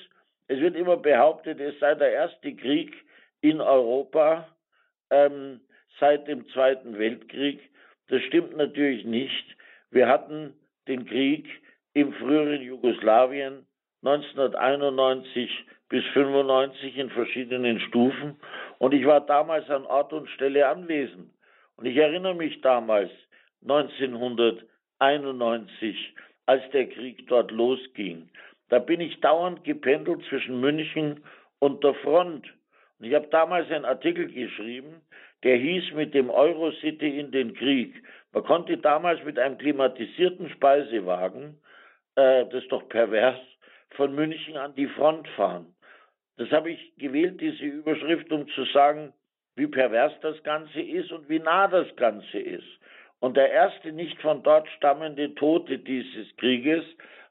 es 0.48 0.60
wird 0.60 0.76
immer 0.76 0.96
behauptet, 0.96 1.60
es 1.60 1.78
sei 1.80 1.94
der 1.94 2.12
erste 2.12 2.54
Krieg 2.54 2.94
in 3.40 3.60
Europa 3.60 4.48
ähm, 5.10 5.60
seit 5.98 6.28
dem 6.28 6.48
Zweiten 6.48 6.98
Weltkrieg. 6.98 7.60
Das 8.08 8.22
stimmt 8.22 8.56
natürlich 8.56 9.04
nicht. 9.04 9.44
Wir 9.90 10.08
hatten 10.08 10.54
den 10.86 11.06
Krieg 11.06 11.46
im 11.94 12.12
früheren 12.12 12.60
Jugoslawien 12.62 13.66
1991 14.02 15.50
bis 15.88 16.04
95 16.12 16.96
in 16.96 17.10
verschiedenen 17.10 17.80
Stufen 17.80 18.36
und 18.78 18.94
ich 18.94 19.04
war 19.06 19.20
damals 19.20 19.68
an 19.70 19.86
Ort 19.86 20.12
und 20.12 20.28
Stelle 20.30 20.68
anwesend. 20.68 21.30
Und 21.76 21.86
ich 21.86 21.96
erinnere 21.96 22.34
mich 22.34 22.60
damals, 22.60 23.10
1991, 23.62 26.14
als 26.46 26.62
der 26.70 26.88
Krieg 26.88 27.26
dort 27.28 27.50
losging. 27.50 28.28
Da 28.68 28.78
bin 28.78 29.00
ich 29.00 29.20
dauernd 29.20 29.64
gependelt 29.64 30.22
zwischen 30.28 30.60
München 30.60 31.24
und 31.58 31.82
der 31.82 31.94
Front. 31.94 32.46
Und 32.98 33.06
ich 33.06 33.14
habe 33.14 33.28
damals 33.28 33.70
einen 33.70 33.84
Artikel 33.84 34.26
geschrieben, 34.26 35.00
der 35.42 35.56
hieß 35.56 35.92
mit 35.92 36.14
dem 36.14 36.30
Eurocity 36.30 37.18
in 37.18 37.30
den 37.30 37.54
Krieg. 37.54 37.94
Man 38.32 38.44
konnte 38.44 38.78
damals 38.78 39.22
mit 39.24 39.38
einem 39.38 39.58
klimatisierten 39.58 40.48
Speisewagen, 40.50 41.60
äh, 42.16 42.46
das 42.46 42.62
ist 42.62 42.72
doch 42.72 42.88
pervers, 42.88 43.38
von 43.90 44.14
München 44.14 44.56
an 44.56 44.74
die 44.74 44.86
Front 44.86 45.28
fahren. 45.28 45.73
Das 46.36 46.50
habe 46.50 46.70
ich 46.70 46.96
gewählt, 46.96 47.40
diese 47.40 47.64
Überschrift, 47.64 48.30
um 48.32 48.48
zu 48.48 48.64
sagen, 48.66 49.12
wie 49.56 49.66
pervers 49.66 50.12
das 50.20 50.42
Ganze 50.42 50.80
ist 50.80 51.12
und 51.12 51.28
wie 51.28 51.38
nah 51.38 51.68
das 51.68 51.94
Ganze 51.96 52.38
ist. 52.38 52.66
Und 53.20 53.36
der 53.36 53.50
erste 53.50 53.92
nicht 53.92 54.20
von 54.20 54.42
dort 54.42 54.68
stammende 54.76 55.34
Tote 55.34 55.78
dieses 55.78 56.34
Krieges 56.36 56.84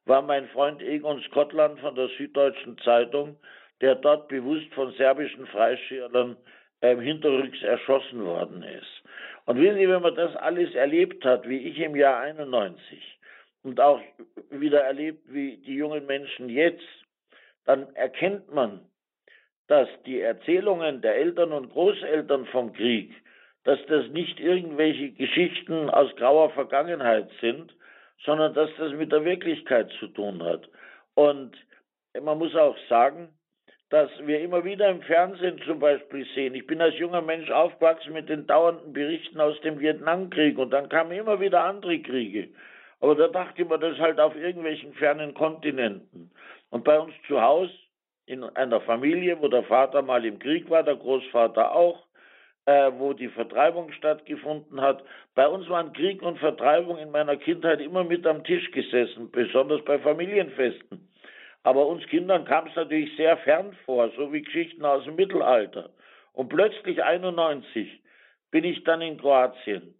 war 0.06 0.22
mein 0.22 0.48
Freund 0.50 0.82
Egon 0.82 1.22
Skottland 1.24 1.80
von 1.80 1.96
der 1.96 2.08
Süddeutschen 2.18 2.78
Zeitung, 2.80 3.38
der 3.82 3.96
dort 3.96 4.28
bewusst 4.30 4.74
von 4.74 4.94
serbischen 4.94 5.46
Freischärlern 5.48 6.38
ähm, 6.82 7.00
hinterrücks 7.00 7.62
erschossen 7.62 8.24
worden 8.26 8.64
ist. 8.64 9.04
Und 9.46 9.60
wissen 9.60 9.78
Sie, 9.78 9.90
wenn 9.90 10.02
man 10.02 10.16
das 10.16 10.36
alles 10.38 10.74
erlebt 10.74 11.24
hat, 11.26 11.48
wie 11.48 11.58
ich 11.58 11.78
im 11.80 11.96
Jahr 11.96 12.22
91 12.22 13.20
und 13.64 13.80
auch 13.80 14.02
wieder 14.50 14.82
erlebt, 14.82 15.22
wie 15.28 15.58
die 15.58 15.76
jungen 15.76 16.06
Menschen 16.06 16.50
jetzt, 16.50 16.88
dann 17.66 17.94
erkennt 17.96 18.54
man, 18.54 18.82
dass 19.68 19.88
die 20.06 20.20
Erzählungen 20.20 21.02
der 21.02 21.16
Eltern 21.16 21.52
und 21.52 21.72
Großeltern 21.72 22.46
vom 22.48 22.74
Krieg, 22.74 23.14
dass 23.64 23.80
das 23.88 24.08
nicht 24.10 24.40
irgendwelche 24.40 25.12
Geschichten 25.12 25.90
aus 25.90 26.14
grauer 26.16 26.50
Vergangenheit 26.52 27.30
sind, 27.40 27.74
sondern 28.26 28.54
dass 28.54 28.70
das 28.78 28.92
mit 28.94 29.12
der 29.12 29.24
Wirklichkeit 29.24 29.90
zu 30.00 30.08
tun 30.08 30.44
hat. 30.44 30.70
Und 31.16 31.56
man 32.22 32.38
muss 32.38 32.56
auch 32.56 32.78
sagen, 32.90 33.30
dass 33.90 34.10
wir 34.26 34.42
immer 34.42 34.64
wieder 34.64 34.90
im 34.90 35.02
Fernsehen 35.04 35.62
zum 35.66 35.80
Beispiel 35.80 36.26
sehen. 36.34 36.56
Ich 36.56 36.66
bin 36.66 36.82
als 36.82 36.98
junger 36.98 37.22
Mensch 37.22 37.50
aufgewachsen 37.52 38.14
mit 38.14 38.28
den 38.28 38.48
dauernden 38.48 38.92
Berichten 38.92 39.40
aus 39.40 39.60
dem 39.62 39.80
Vietnamkrieg 39.80 40.58
und 40.58 40.72
dann 40.72 40.90
kamen 40.90 41.12
immer 41.12 41.40
wieder 41.40 41.64
andere 41.64 42.00
Kriege. 42.00 42.50
Aber 43.02 43.16
da 43.16 43.28
dachte 43.28 43.66
man, 43.66 43.82
das 43.82 43.98
halt 44.00 44.20
auf 44.20 44.36
irgendwelchen 44.36 44.94
fernen 44.94 45.34
Kontinenten. 45.34 46.32
Und 46.70 46.84
bei 46.84 47.00
uns 47.00 47.14
zu 47.28 47.40
Hause 47.40 47.72
in 48.26 48.44
einer 48.44 48.82
Familie, 48.82 49.42
wo 49.42 49.48
der 49.48 49.64
Vater 49.64 50.02
mal 50.02 50.24
im 50.26 50.40
Krieg 50.40 50.70
war, 50.70 50.84
der 50.84 50.96
Großvater 50.96 51.74
auch, 51.74 52.06
äh, 52.66 52.92
wo 52.98 53.14
die 53.14 53.28
Vertreibung 53.28 53.92
stattgefunden 53.92 54.80
hat. 54.80 55.04
Bei 55.36 55.48
uns 55.48 55.68
waren 55.70 55.94
Krieg 55.94 56.22
und 56.22 56.40
Vertreibung 56.40 56.98
in 56.98 57.12
meiner 57.12 57.36
Kindheit 57.36 57.82
immer 57.82 58.04
mit 58.04 58.26
am 58.26 58.44
Tisch 58.44 58.72
gesessen, 58.72 59.30
besonders 59.32 59.84
bei 59.84 60.00
Familienfesten. 60.00 61.10
Aber 61.64 61.88
uns 61.88 62.06
Kindern 62.08 62.46
kam 62.46 62.68
es 62.68 62.76
natürlich 62.76 63.16
sehr 63.16 63.38
fern 63.38 63.76
vor, 63.86 64.10
so 64.18 64.32
wie 64.32 64.42
Geschichten 64.42 64.84
aus 64.86 65.04
dem 65.06 65.16
Mittelalter. 65.16 65.90
Und 66.34 66.50
plötzlich 66.50 67.02
91 67.04 68.02
bin 68.52 68.64
ich 68.64 68.84
dann 68.84 69.02
in 69.02 69.18
Kroatien, 69.18 69.96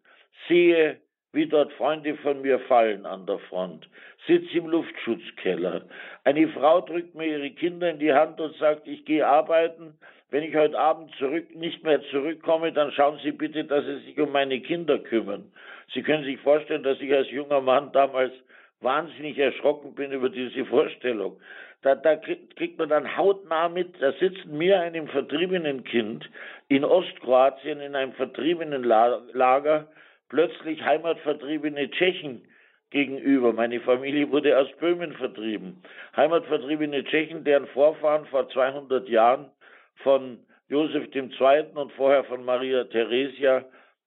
sehe 0.48 1.00
wie 1.34 1.48
dort 1.48 1.74
Freunde 1.74 2.16
von 2.18 2.42
mir 2.42 2.60
fallen 2.60 3.06
an 3.06 3.26
der 3.26 3.40
Front, 3.40 3.90
sitz 4.28 4.46
im 4.54 4.68
Luftschutzkeller. 4.68 5.82
Eine 6.24 6.48
Frau 6.50 6.82
drückt 6.82 7.16
mir 7.16 7.26
ihre 7.26 7.50
Kinder 7.50 7.90
in 7.90 8.00
die 8.00 8.14
Hand 8.14 8.40
und 8.40 8.56
sagt, 8.58 8.88
ich 8.88 9.04
gehe 9.04 9.28
arbeiten. 9.28 9.98
Wenn 10.30 10.44
ich 10.44 10.56
heute 10.56 10.80
Abend 10.80 11.12
zurück, 11.18 11.54
nicht 11.56 11.84
mehr 11.84 12.02
zurückkomme, 12.10 12.72
dann 12.72 12.92
schauen 12.92 13.20
Sie 13.24 13.32
bitte, 13.32 13.66
dass 13.66 13.84
Sie 13.86 14.00
sich 14.00 14.20
um 14.20 14.32
meine 14.32 14.62
Kinder 14.62 15.00
kümmern. 15.00 15.52
Sie 15.94 16.04
können 16.04 16.24
sich 16.24 16.40
vorstellen, 16.40 16.84
dass 16.84 17.02
ich 17.02 17.14
als 17.14 17.30
junger 17.30 17.62
Mann 17.62 17.92
damals 17.92 18.32
wahnsinnig 18.82 19.38
erschrocken 19.38 19.96
bin 19.96 20.12
über 20.12 20.30
diese 20.30 20.66
Vorstellung. 20.66 21.40
Da, 21.82 21.96
da 21.96 22.16
kriegt 22.16 22.78
man 22.78 22.90
dann 22.90 23.18
hautnah 23.18 23.70
mit, 23.70 24.02
da 24.02 24.14
sitzen 24.14 24.58
mir 24.58 24.80
einem 24.80 25.08
vertriebenen 25.08 25.84
Kind 25.84 26.30
in 26.68 26.86
Ostkroatien 26.86 27.82
in 27.82 27.96
einem 27.96 28.14
vertriebenen 28.14 28.84
Lager 28.84 29.88
plötzlich 30.34 30.84
heimatvertriebene 30.84 31.92
Tschechen 31.92 32.42
gegenüber. 32.90 33.54
Meine 33.54 33.80
Familie 33.82 34.32
wurde 34.32 34.58
aus 34.58 34.68
Böhmen 34.80 35.14
vertrieben. 35.14 35.84
Heimatvertriebene 36.16 37.04
Tschechen, 37.04 37.44
deren 37.44 37.68
Vorfahren 37.68 38.26
vor 38.26 38.50
200 38.50 39.08
Jahren 39.10 39.52
von 39.98 40.40
Josef 40.70 41.14
II. 41.14 41.66
und 41.76 41.92
vorher 41.92 42.24
von 42.24 42.44
Maria 42.44 42.84
Theresia 42.86 43.64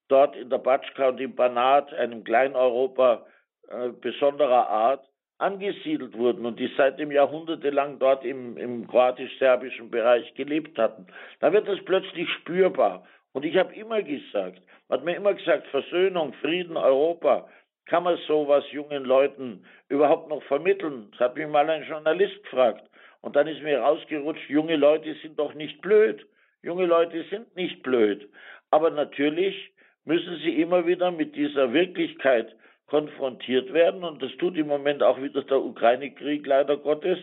dort 0.08 0.34
in 0.34 0.50
der 0.50 0.58
Batschka 0.58 1.10
und 1.10 1.20
im 1.20 1.36
Banat, 1.36 1.94
einem 1.94 2.24
Kleineuropa 2.24 3.24
äh, 3.68 3.90
besonderer 3.90 4.68
Art, 4.68 5.06
angesiedelt 5.38 6.18
wurden 6.18 6.44
und 6.44 6.58
die 6.58 6.72
seitdem 6.76 7.12
jahrhundertelang 7.12 8.00
dort 8.00 8.24
im, 8.24 8.56
im 8.56 8.88
kroatisch-serbischen 8.88 9.90
Bereich 9.92 10.34
gelebt 10.34 10.76
hatten. 10.76 11.06
Da 11.38 11.52
wird 11.52 11.68
das 11.68 11.78
plötzlich 11.84 12.28
spürbar. 12.40 13.06
Und 13.36 13.44
ich 13.44 13.58
habe 13.58 13.74
immer 13.74 14.02
gesagt, 14.02 14.62
hat 14.88 15.04
mir 15.04 15.14
immer 15.14 15.34
gesagt, 15.34 15.66
Versöhnung, 15.66 16.32
Frieden, 16.40 16.78
Europa, 16.78 17.46
kann 17.84 18.04
man 18.04 18.16
sowas 18.26 18.64
jungen 18.72 19.04
Leuten 19.04 19.62
überhaupt 19.90 20.30
noch 20.30 20.42
vermitteln? 20.44 21.08
Das 21.10 21.20
hat 21.20 21.36
mich 21.36 21.46
mal 21.46 21.68
ein 21.68 21.82
Journalist 21.82 22.42
gefragt. 22.44 22.88
Und 23.20 23.36
dann 23.36 23.46
ist 23.46 23.60
mir 23.62 23.80
rausgerutscht, 23.80 24.48
junge 24.48 24.76
Leute 24.76 25.14
sind 25.20 25.38
doch 25.38 25.52
nicht 25.52 25.82
blöd. 25.82 26.26
Junge 26.62 26.86
Leute 26.86 27.24
sind 27.24 27.54
nicht 27.56 27.82
blöd. 27.82 28.26
Aber 28.70 28.88
natürlich 28.88 29.70
müssen 30.06 30.36
sie 30.36 30.58
immer 30.62 30.86
wieder 30.86 31.10
mit 31.10 31.36
dieser 31.36 31.74
Wirklichkeit 31.74 32.56
konfrontiert 32.86 33.70
werden. 33.74 34.02
Und 34.02 34.22
das 34.22 34.34
tut 34.38 34.56
im 34.56 34.68
Moment 34.68 35.02
auch 35.02 35.20
wieder 35.20 35.42
der 35.42 35.60
Ukraine-Krieg, 35.60 36.46
leider 36.46 36.78
Gottes. 36.78 37.18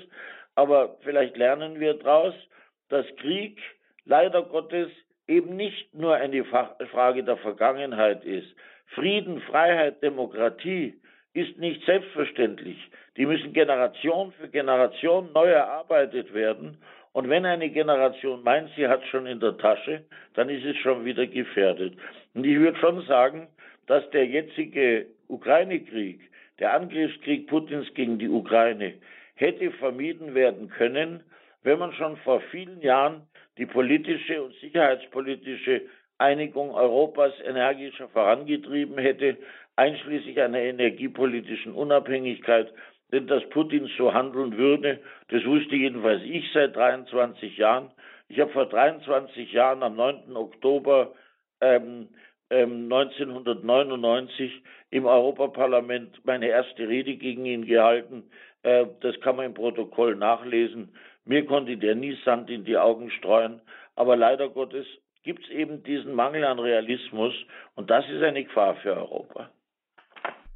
Aber 0.53 0.95
vielleicht 1.01 1.37
lernen 1.37 1.79
wir 1.79 1.95
daraus, 1.95 2.35
dass 2.89 3.07
Krieg 3.15 3.59
leider 4.05 4.43
Gottes 4.43 4.89
eben 5.27 5.55
nicht 5.55 5.93
nur 5.93 6.15
eine 6.15 6.43
Frage 6.43 7.23
der 7.23 7.37
Vergangenheit 7.37 8.23
ist. 8.25 8.47
Frieden, 8.87 9.41
Freiheit, 9.41 10.01
Demokratie 10.03 10.95
ist 11.33 11.57
nicht 11.57 11.83
selbstverständlich. 11.85 12.77
Die 13.17 13.25
müssen 13.25 13.53
Generation 13.53 14.31
für 14.33 14.49
Generation 14.49 15.31
neu 15.33 15.49
erarbeitet 15.49 16.33
werden. 16.33 16.77
Und 17.11 17.29
wenn 17.29 17.45
eine 17.45 17.69
Generation 17.69 18.43
meint, 18.43 18.69
sie 18.75 18.87
hat 18.87 19.03
schon 19.07 19.27
in 19.27 19.39
der 19.39 19.57
Tasche, 19.57 20.03
dann 20.33 20.49
ist 20.49 20.65
es 20.65 20.77
schon 20.77 21.05
wieder 21.05 21.27
gefährdet. 21.27 21.93
Und 22.33 22.45
ich 22.45 22.57
würde 22.57 22.77
schon 22.79 23.01
sagen, 23.05 23.47
dass 23.87 24.09
der 24.11 24.25
jetzige 24.25 25.07
Ukraine-Krieg, 25.27 26.21
der 26.59 26.73
Angriffskrieg 26.73 27.47
Putins 27.47 27.91
gegen 27.93 28.17
die 28.17 28.29
Ukraine, 28.29 28.93
hätte 29.35 29.71
vermieden 29.71 30.33
werden 30.35 30.69
können, 30.69 31.23
wenn 31.63 31.79
man 31.79 31.93
schon 31.93 32.17
vor 32.17 32.41
vielen 32.51 32.81
Jahren 32.81 33.27
die 33.57 33.65
politische 33.65 34.41
und 34.41 34.55
sicherheitspolitische 34.55 35.81
Einigung 36.17 36.71
Europas 36.71 37.33
energischer 37.43 38.07
vorangetrieben 38.09 38.97
hätte, 38.97 39.37
einschließlich 39.75 40.39
einer 40.39 40.59
energiepolitischen 40.59 41.73
Unabhängigkeit, 41.73 42.71
denn 43.11 43.27
dass 43.27 43.47
Putin 43.49 43.89
so 43.97 44.13
handeln 44.13 44.57
würde, 44.57 44.99
das 45.29 45.45
wusste 45.45 45.75
jedenfalls 45.75 46.23
ich 46.23 46.51
seit 46.53 46.75
23 46.75 47.57
Jahren. 47.57 47.91
Ich 48.27 48.39
habe 48.39 48.51
vor 48.51 48.65
23 48.65 49.51
Jahren 49.51 49.83
am 49.83 49.95
9. 49.95 50.35
Oktober 50.35 51.13
ähm, 51.61 52.09
1999 52.49 54.39
ähm, 54.39 54.61
im 54.91 55.05
Europaparlament 55.05 56.23
meine 56.25 56.47
erste 56.47 56.87
Rede 56.87 57.15
gegen 57.15 57.45
ihn 57.45 57.65
gehalten. 57.65 58.23
Äh, 58.63 58.85
das 59.01 59.19
kann 59.21 59.35
man 59.35 59.47
im 59.47 59.53
Protokoll 59.53 60.15
nachlesen. 60.15 60.89
Mir 61.25 61.45
konnte 61.45 61.77
der 61.77 61.95
nie 61.95 62.17
Sand 62.25 62.49
in 62.49 62.65
die 62.65 62.77
Augen 62.77 63.09
streuen, 63.11 63.61
aber 63.95 64.15
leider 64.15 64.49
Gottes 64.49 64.85
gibt 65.23 65.45
es 65.45 65.51
eben 65.51 65.83
diesen 65.83 66.13
Mangel 66.13 66.43
an 66.43 66.59
Realismus 66.59 67.33
und 67.75 67.89
das 67.89 68.05
ist 68.09 68.21
eine 68.21 68.43
Gefahr 68.43 68.75
für 68.75 68.95
Europa. 68.95 69.49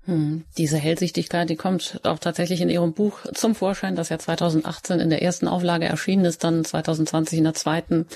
Hm, 0.07 0.45
diese 0.57 0.77
Hellsichtigkeit, 0.77 1.49
die 1.49 1.57
kommt 1.57 1.99
auch 2.03 2.19
tatsächlich 2.19 2.61
in 2.61 2.69
Ihrem 2.69 2.93
Buch 2.93 3.19
zum 3.33 3.55
Vorschein, 3.55 3.95
das 3.95 4.07
ja 4.07 4.17
2018 4.17 5.01
in 5.01 5.09
der 5.09 5.21
ersten 5.21 5.49
Auflage 5.49 5.85
erschienen 5.85 6.23
ist, 6.23 6.45
dann 6.45 6.63
2020 6.63 7.39
in 7.39 7.43
der 7.43 7.53
zweiten. 7.53 8.07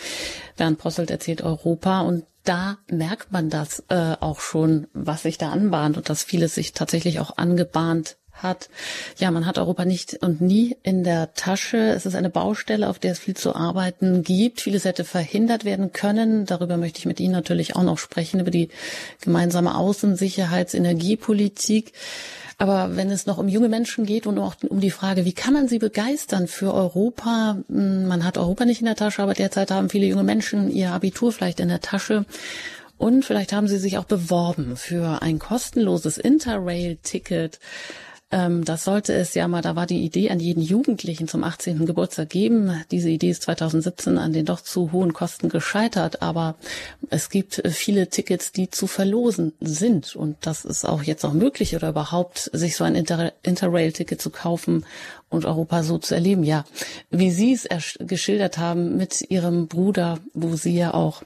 Bernd 0.57 0.77
Posselt 0.77 1.11
erzählt 1.11 1.41
Europa 1.41 2.01
und 2.01 2.23
da 2.45 2.77
merkt 2.89 3.33
man 3.33 3.49
das 3.49 3.83
äh, 3.89 4.15
auch 4.19 4.39
schon, 4.39 4.87
was 4.93 5.23
sich 5.23 5.37
da 5.37 5.51
anbahnt 5.51 5.97
und 5.97 6.09
dass 6.09 6.23
vieles 6.23 6.55
sich 6.55 6.71
tatsächlich 6.71 7.19
auch 7.19 7.37
angebahnt 7.37 8.17
hat. 8.43 8.69
Ja, 9.17 9.31
man 9.31 9.45
hat 9.45 9.57
Europa 9.57 9.85
nicht 9.85 10.19
und 10.21 10.41
nie 10.41 10.77
in 10.83 11.03
der 11.03 11.33
Tasche. 11.33 11.77
Es 11.77 12.05
ist 12.05 12.15
eine 12.15 12.29
Baustelle, 12.29 12.89
auf 12.89 12.99
der 12.99 13.11
es 13.11 13.19
viel 13.19 13.35
zu 13.35 13.55
arbeiten 13.55 14.23
gibt. 14.23 14.61
Vieles 14.61 14.85
hätte 14.85 15.03
verhindert 15.03 15.65
werden 15.65 15.91
können. 15.91 16.45
Darüber 16.45 16.77
möchte 16.77 16.99
ich 16.99 17.05
mit 17.05 17.19
Ihnen 17.19 17.33
natürlich 17.33 17.75
auch 17.75 17.83
noch 17.83 17.97
sprechen, 17.97 18.39
über 18.39 18.51
die 18.51 18.69
gemeinsame 19.21 19.75
Außensicherheits-, 19.75 20.75
Energiepolitik. 20.75 21.93
Aber 22.61 22.95
wenn 22.95 23.09
es 23.09 23.25
noch 23.25 23.39
um 23.39 23.47
junge 23.47 23.69
Menschen 23.69 24.05
geht 24.05 24.27
und 24.27 24.37
auch 24.37 24.53
um 24.69 24.81
die 24.81 24.91
Frage, 24.91 25.25
wie 25.25 25.33
kann 25.33 25.51
man 25.55 25.67
sie 25.67 25.79
begeistern 25.79 26.47
für 26.47 26.71
Europa? 26.75 27.57
Hm, 27.67 28.05
man 28.05 28.23
hat 28.23 28.37
Europa 28.37 28.65
nicht 28.65 28.81
in 28.81 28.85
der 28.85 28.95
Tasche, 28.95 29.23
aber 29.23 29.33
derzeit 29.33 29.71
haben 29.71 29.89
viele 29.89 30.05
junge 30.05 30.21
Menschen 30.21 30.69
ihr 30.69 30.91
Abitur 30.91 31.31
vielleicht 31.31 31.59
in 31.59 31.69
der 31.69 31.81
Tasche. 31.81 32.25
Und 32.99 33.25
vielleicht 33.25 33.51
haben 33.51 33.67
sie 33.67 33.79
sich 33.79 33.97
auch 33.97 34.03
beworben 34.03 34.77
für 34.77 35.23
ein 35.23 35.39
kostenloses 35.39 36.19
Interrail-Ticket 36.19 37.59
ähm, 38.31 38.63
das 38.63 38.85
sollte 38.85 39.13
es 39.13 39.33
ja 39.33 39.47
mal, 39.47 39.61
da 39.61 39.75
war 39.75 39.85
die 39.85 40.03
Idee 40.03 40.29
an 40.29 40.39
jeden 40.39 40.61
Jugendlichen 40.61 41.27
zum 41.27 41.43
18. 41.43 41.85
Geburtstag 41.85 42.29
geben. 42.29 42.81
Diese 42.89 43.09
Idee 43.09 43.29
ist 43.29 43.43
2017 43.43 44.17
an 44.17 44.31
den 44.31 44.45
doch 44.45 44.61
zu 44.61 44.93
hohen 44.93 45.11
Kosten 45.11 45.49
gescheitert, 45.49 46.21
aber 46.21 46.55
es 47.09 47.29
gibt 47.29 47.61
viele 47.69 48.09
Tickets, 48.09 48.53
die 48.53 48.69
zu 48.69 48.87
verlosen 48.87 49.53
sind. 49.59 50.15
Und 50.15 50.37
das 50.41 50.63
ist 50.63 50.85
auch 50.85 51.03
jetzt 51.03 51.23
noch 51.23 51.33
möglich 51.33 51.75
oder 51.75 51.89
überhaupt 51.89 52.49
sich 52.53 52.77
so 52.77 52.85
ein 52.85 52.95
Inter 52.95 53.33
Interrail-Ticket 53.43 54.21
zu 54.21 54.29
kaufen 54.29 54.85
und 55.29 55.45
Europa 55.45 55.83
so 55.83 55.97
zu 55.97 56.15
erleben. 56.15 56.43
Ja, 56.43 56.63
wie 57.09 57.31
Sie 57.31 57.53
es 57.53 57.97
geschildert 57.99 58.57
haben 58.57 58.95
mit 58.95 59.29
Ihrem 59.29 59.67
Bruder, 59.67 60.19
wo 60.33 60.55
Sie 60.55 60.75
ja 60.75 60.93
auch 60.93 61.23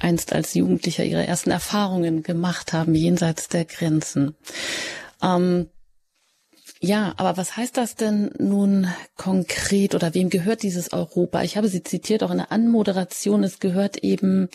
einst 0.00 0.32
als 0.32 0.54
Jugendlicher 0.54 1.04
Ihre 1.04 1.26
ersten 1.26 1.50
Erfahrungen 1.50 2.22
gemacht 2.22 2.72
haben, 2.72 2.94
jenseits 2.94 3.48
der 3.48 3.66
Grenzen. 3.66 4.34
Ähm, 5.22 5.68
ja, 6.80 7.12
aber 7.16 7.36
was 7.36 7.56
heißt 7.56 7.76
das 7.76 7.96
denn 7.96 8.30
nun 8.38 8.86
konkret 9.16 9.94
oder 9.94 10.14
wem 10.14 10.30
gehört 10.30 10.62
dieses 10.62 10.92
Europa? 10.92 11.42
Ich 11.42 11.56
habe 11.56 11.68
Sie 11.68 11.82
zitiert 11.82 12.22
auch 12.22 12.30
in 12.30 12.38
der 12.38 12.52
Anmoderation. 12.52 13.42
Es 13.42 13.58
gehört 13.58 13.98
eben 13.98 14.48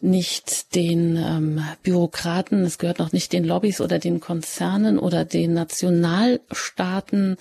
nicht 0.00 0.74
den 0.76 1.16
ähm, 1.16 1.64
Bürokraten, 1.82 2.64
es 2.64 2.78
gehört 2.78 3.00
noch 3.00 3.12
nicht 3.12 3.32
den 3.32 3.44
Lobbys 3.44 3.80
oder 3.80 3.98
den 3.98 4.20
Konzernen 4.20 4.98
oder 4.98 5.24
den 5.24 5.54
Nationalstaaten. 5.54 7.36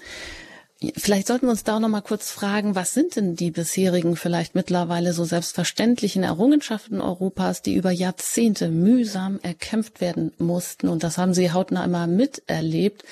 Vielleicht 0.98 1.28
sollten 1.28 1.46
wir 1.46 1.52
uns 1.52 1.64
da 1.64 1.76
auch 1.76 1.80
noch 1.80 1.90
mal 1.90 2.02
kurz 2.02 2.32
fragen, 2.32 2.76
was 2.76 2.94
sind 2.94 3.16
denn 3.16 3.36
die 3.36 3.52
bisherigen 3.52 4.16
vielleicht 4.16 4.56
mittlerweile 4.56 5.14
so 5.14 5.24
selbstverständlichen 5.24 6.24
Errungenschaften 6.24 7.02
Europas, 7.02 7.62
die 7.62 7.76
über 7.76 7.92
Jahrzehnte 7.92 8.70
mühsam 8.70 9.40
erkämpft 9.42 10.02
werden 10.02 10.34
mussten? 10.38 10.88
Und 10.88 11.04
das 11.04 11.18
haben 11.18 11.34
Sie 11.34 11.52
hautnah 11.52 11.86
immer 11.86 12.08
miterlebt 12.08 13.04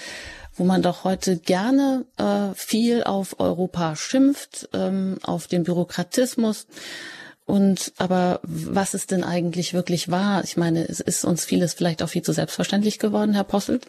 wo 0.55 0.63
man 0.63 0.81
doch 0.81 1.03
heute 1.03 1.37
gerne 1.37 2.05
äh, 2.17 2.53
viel 2.55 3.03
auf 3.03 3.39
Europa 3.39 3.95
schimpft, 3.95 4.69
ähm, 4.73 5.17
auf 5.23 5.47
den 5.47 5.63
Bürokratismus. 5.63 6.67
Und 7.45 7.91
aber 7.97 8.39
was 8.43 8.93
ist 8.93 9.11
denn 9.11 9.23
eigentlich 9.23 9.73
wirklich 9.73 10.09
wahr? 10.09 10.43
Ich 10.43 10.55
meine, 10.55 10.87
es 10.87 10.99
ist 10.99 11.25
uns 11.25 11.43
vieles 11.43 11.73
vielleicht 11.73 12.01
auch 12.01 12.09
viel 12.09 12.21
zu 12.21 12.31
selbstverständlich 12.31 12.99
geworden, 12.99 13.33
Herr 13.33 13.43
Posselt? 13.43 13.87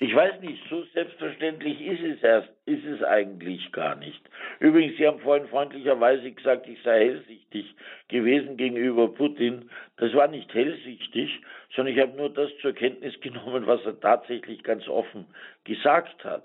Ich 0.00 0.14
weiß 0.14 0.40
nicht, 0.42 0.62
so 0.70 0.84
selbstverständlich 0.94 1.80
ist 1.80 2.00
es 2.00 2.22
erst, 2.22 2.48
ist 2.66 2.84
es 2.84 3.02
eigentlich 3.02 3.72
gar 3.72 3.96
nicht. 3.96 4.20
Übrigens, 4.60 4.96
Sie 4.96 5.04
haben 5.04 5.18
vorhin 5.18 5.48
freundlicherweise 5.48 6.30
gesagt, 6.30 6.68
ich 6.68 6.80
sei 6.84 7.06
hellsichtig 7.06 7.74
gewesen 8.06 8.56
gegenüber 8.56 9.12
Putin. 9.12 9.68
Das 9.96 10.14
war 10.14 10.28
nicht 10.28 10.54
hellsichtig, 10.54 11.40
sondern 11.74 11.94
ich 11.96 12.00
habe 12.00 12.16
nur 12.16 12.30
das 12.30 12.48
zur 12.62 12.74
Kenntnis 12.74 13.20
genommen, 13.20 13.66
was 13.66 13.84
er 13.84 13.98
tatsächlich 13.98 14.62
ganz 14.62 14.86
offen 14.86 15.26
gesagt 15.64 16.24
hat. 16.24 16.44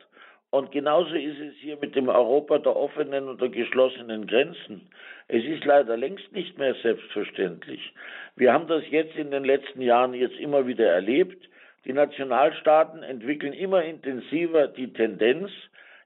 Und 0.50 0.72
genauso 0.72 1.14
ist 1.14 1.40
es 1.40 1.54
hier 1.62 1.78
mit 1.78 1.96
dem 1.96 2.10
Europa 2.10 2.58
der 2.58 2.76
offenen 2.76 3.28
und 3.28 3.40
der 3.40 3.50
geschlossenen 3.50 4.26
Grenzen. 4.26 4.90
Es 5.28 5.44
ist 5.44 5.64
leider 5.64 5.96
längst 5.96 6.32
nicht 6.32 6.58
mehr 6.58 6.74
selbstverständlich. 6.82 7.94
Wir 8.36 8.52
haben 8.52 8.68
das 8.68 8.84
jetzt 8.90 9.16
in 9.16 9.30
den 9.30 9.46
letzten 9.46 9.82
Jahren 9.82 10.16
jetzt 10.16 10.40
immer 10.40 10.66
wieder 10.66 10.88
erlebt 10.88 11.48
die 11.86 11.94
Nationalstaaten 11.94 13.04
entwickeln 13.04 13.54
immer 13.54 13.84
intensiver 13.84 14.68
die 14.68 14.92
Tendenz, 14.94 15.52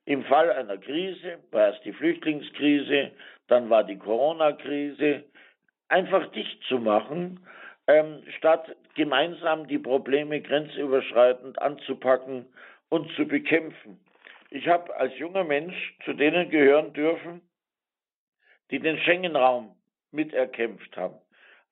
im 0.06 0.24
Fall 0.24 0.50
einer 0.52 0.78
Krise, 0.78 1.40
war 1.52 1.74
es 1.74 1.82
die 1.82 1.92
Flüchtlingskrise, 1.92 3.12
dann 3.48 3.70
war 3.70 3.84
die 3.84 3.98
Corona-Krise, 3.98 5.26
einfach 5.90 6.32
dicht 6.32 6.64
zu 6.64 6.80
machen, 6.80 7.42
ähm, 7.88 8.24
statt 8.38 8.76
gemeinsam 8.96 9.68
die 9.68 9.80
Probleme 9.80 10.42
grenzüberschreitend 10.42 11.62
anzupacken 11.62 12.46
und 12.90 13.12
zu 13.14 13.28
bekämpfen. 13.28 14.00
Ich 14.50 14.68
habe 14.68 14.96
als 14.96 15.18
junger 15.18 15.44
Mensch 15.44 15.98
zu 16.06 16.14
denen 16.14 16.50
gehören 16.50 16.94
dürfen, 16.94 17.42
die 18.72 18.80
den 18.80 18.98
Schengen-Raum 19.00 19.76
miterkämpft 20.12 20.96
haben. 20.96 21.20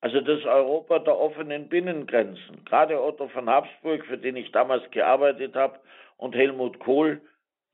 Also 0.06 0.22
das 0.22 0.46
Europa 0.46 1.00
der 1.00 1.18
offenen 1.18 1.68
Binnengrenzen. 1.68 2.64
Gerade 2.66 3.02
Otto 3.02 3.28
von 3.30 3.50
Habsburg, 3.50 4.06
für 4.06 4.20
den 4.20 4.36
ich 4.36 4.52
damals 4.52 4.84
gearbeitet 4.92 5.56
habe, 5.56 5.80
und 6.18 6.36
Helmut 6.36 6.78
Kohl, 6.78 7.20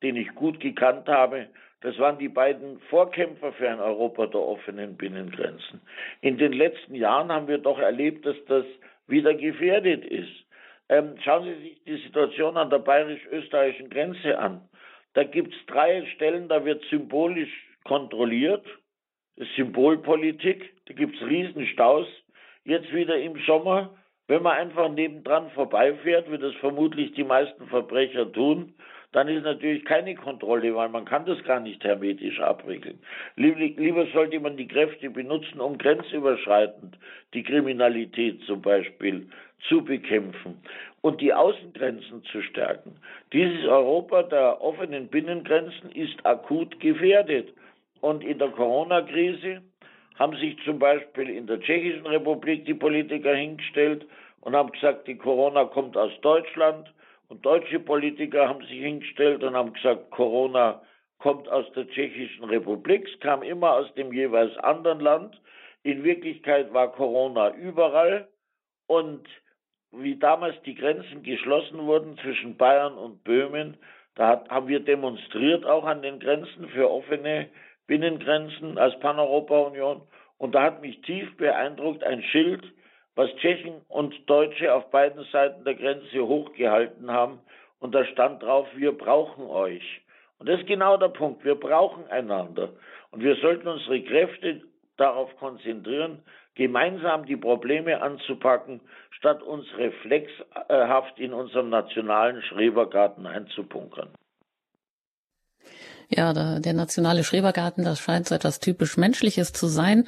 den 0.01 0.15
ich 0.15 0.33
gut 0.33 0.61
gekannt 0.61 1.09
habe, 1.09 1.47
das 1.81 1.99
waren 1.99 2.17
die 2.19 2.29
beiden 2.29 2.79
Vorkämpfer 2.89 3.51
für 3.51 3.69
ein 3.69 3.81
Europa 3.81 4.27
der 4.27 4.39
offenen 4.39 4.95
Binnengrenzen. 4.95 5.81
In 6.21 6.37
den 6.37 6.53
letzten 6.53 6.95
Jahren 6.95 7.29
haben 7.33 7.49
wir 7.49 7.57
doch 7.57 7.79
erlebt, 7.79 8.25
dass 8.25 8.37
das 8.47 8.63
wieder 9.07 9.33
gefährdet 9.33 10.05
ist. 10.05 10.31
Ähm, 10.87 11.15
schauen 11.21 11.43
Sie 11.43 11.61
sich 11.61 11.83
die 11.83 11.97
Situation 11.97 12.55
an 12.55 12.69
der 12.69 12.79
bayerisch-österreichischen 12.79 13.89
Grenze 13.89 14.39
an. 14.39 14.61
Da 15.15 15.25
gibt 15.25 15.53
es 15.53 15.65
drei 15.65 16.05
Stellen, 16.15 16.47
da 16.47 16.63
wird 16.63 16.81
symbolisch 16.85 17.67
kontrolliert. 17.83 18.65
Das 19.35 19.49
ist 19.49 19.55
Symbolpolitik. 19.57 20.73
Da 20.85 20.93
gibt 20.93 21.15
es 21.15 21.27
Riesenstaus. 21.27 22.07
Jetzt 22.63 22.93
wieder 22.93 23.17
im 23.17 23.37
Sommer, 23.45 23.89
wenn 24.27 24.43
man 24.43 24.57
einfach 24.57 24.89
nebendran 24.89 25.49
vorbeifährt, 25.51 26.31
wie 26.31 26.37
das 26.37 26.53
vermutlich 26.55 27.11
die 27.13 27.23
meisten 27.23 27.67
Verbrecher 27.67 28.31
tun, 28.31 28.73
dann 29.11 29.27
ist 29.27 29.43
natürlich 29.43 29.83
keine 29.83 30.15
Kontrolle, 30.15 30.73
weil 30.73 30.87
man 30.87 31.03
kann 31.03 31.25
das 31.25 31.43
gar 31.43 31.59
nicht 31.59 31.83
hermetisch 31.83 32.39
abwickeln. 32.39 32.99
Lieber 33.35 34.05
sollte 34.13 34.39
man 34.39 34.55
die 34.55 34.67
Kräfte 34.67 35.09
benutzen, 35.09 35.59
um 35.59 35.77
grenzüberschreitend 35.77 36.97
die 37.33 37.43
Kriminalität 37.43 38.41
zum 38.43 38.61
Beispiel 38.61 39.27
zu 39.67 39.83
bekämpfen 39.83 40.61
und 41.01 41.19
die 41.19 41.33
Außengrenzen 41.33 42.23
zu 42.23 42.41
stärken. 42.41 42.95
Dieses 43.33 43.65
Europa 43.65 44.23
der 44.23 44.61
offenen 44.61 45.07
Binnengrenzen 45.07 45.91
ist 45.91 46.25
akut 46.25 46.79
gefährdet. 46.79 47.53
Und 47.99 48.23
in 48.23 48.39
der 48.39 48.49
Corona-Krise 48.49 49.61
haben 50.21 50.37
sich 50.37 50.55
zum 50.63 50.77
Beispiel 50.77 51.31
in 51.31 51.47
der 51.47 51.59
Tschechischen 51.59 52.05
Republik 52.05 52.63
die 52.65 52.75
Politiker 52.75 53.33
hingestellt 53.33 54.05
und 54.41 54.55
haben 54.55 54.71
gesagt, 54.71 55.07
die 55.07 55.17
Corona 55.17 55.65
kommt 55.65 55.97
aus 55.97 56.11
Deutschland. 56.21 56.93
Und 57.27 57.43
deutsche 57.43 57.79
Politiker 57.79 58.47
haben 58.47 58.61
sich 58.61 58.81
hingestellt 58.81 59.43
und 59.43 59.55
haben 59.55 59.73
gesagt, 59.73 60.11
Corona 60.11 60.79
kommt 61.17 61.49
aus 61.49 61.65
der 61.73 61.87
Tschechischen 61.87 62.43
Republik, 62.43 63.09
es 63.11 63.19
kam 63.19 63.41
immer 63.41 63.73
aus 63.73 63.91
dem 63.95 64.13
jeweils 64.13 64.55
anderen 64.59 64.99
Land. 64.99 65.41
In 65.81 66.03
Wirklichkeit 66.03 66.71
war 66.71 66.91
Corona 66.91 67.55
überall. 67.55 68.27
Und 68.85 69.27
wie 69.91 70.17
damals 70.17 70.61
die 70.67 70.75
Grenzen 70.75 71.23
geschlossen 71.23 71.79
wurden 71.79 72.15
zwischen 72.19 72.57
Bayern 72.57 72.93
und 72.93 73.23
Böhmen, 73.23 73.75
da 74.13 74.43
haben 74.49 74.67
wir 74.67 74.81
demonstriert 74.81 75.65
auch 75.65 75.85
an 75.85 76.03
den 76.03 76.19
Grenzen 76.19 76.69
für 76.69 76.91
offene 76.91 77.49
Binnengrenzen 77.91 78.77
als 78.77 78.97
Paneuropa-Union. 79.01 80.01
Und 80.37 80.55
da 80.55 80.63
hat 80.63 80.81
mich 80.81 81.01
tief 81.01 81.35
beeindruckt 81.35 82.05
ein 82.05 82.23
Schild, 82.23 82.63
was 83.15 83.29
Tschechen 83.35 83.81
und 83.89 84.13
Deutsche 84.29 84.73
auf 84.73 84.89
beiden 84.91 85.25
Seiten 85.25 85.65
der 85.65 85.75
Grenze 85.75 86.25
hochgehalten 86.25 87.11
haben. 87.11 87.39
Und 87.81 87.93
da 87.93 88.05
stand 88.05 88.43
drauf, 88.43 88.65
wir 88.77 88.97
brauchen 88.97 89.45
euch. 89.45 89.99
Und 90.39 90.47
das 90.47 90.61
ist 90.61 90.67
genau 90.67 90.95
der 90.95 91.09
Punkt. 91.09 91.43
Wir 91.43 91.55
brauchen 91.55 92.07
einander. 92.07 92.69
Und 93.11 93.23
wir 93.23 93.35
sollten 93.35 93.67
unsere 93.67 94.01
Kräfte 94.03 94.61
darauf 94.95 95.35
konzentrieren, 95.35 96.23
gemeinsam 96.55 97.25
die 97.25 97.35
Probleme 97.35 98.01
anzupacken, 98.01 98.79
statt 99.11 99.43
uns 99.43 99.65
reflexhaft 99.77 101.19
in 101.19 101.33
unserem 101.33 101.67
nationalen 101.69 102.41
Schrebergarten 102.43 103.27
einzubunkern. 103.27 104.07
Ja, 106.13 106.59
der 106.59 106.73
nationale 106.73 107.23
Schrebergarten, 107.23 107.85
das 107.85 107.99
scheint 107.99 108.27
so 108.27 108.35
etwas 108.35 108.59
typisch 108.59 108.97
Menschliches 108.97 109.53
zu 109.53 109.67
sein. 109.67 110.05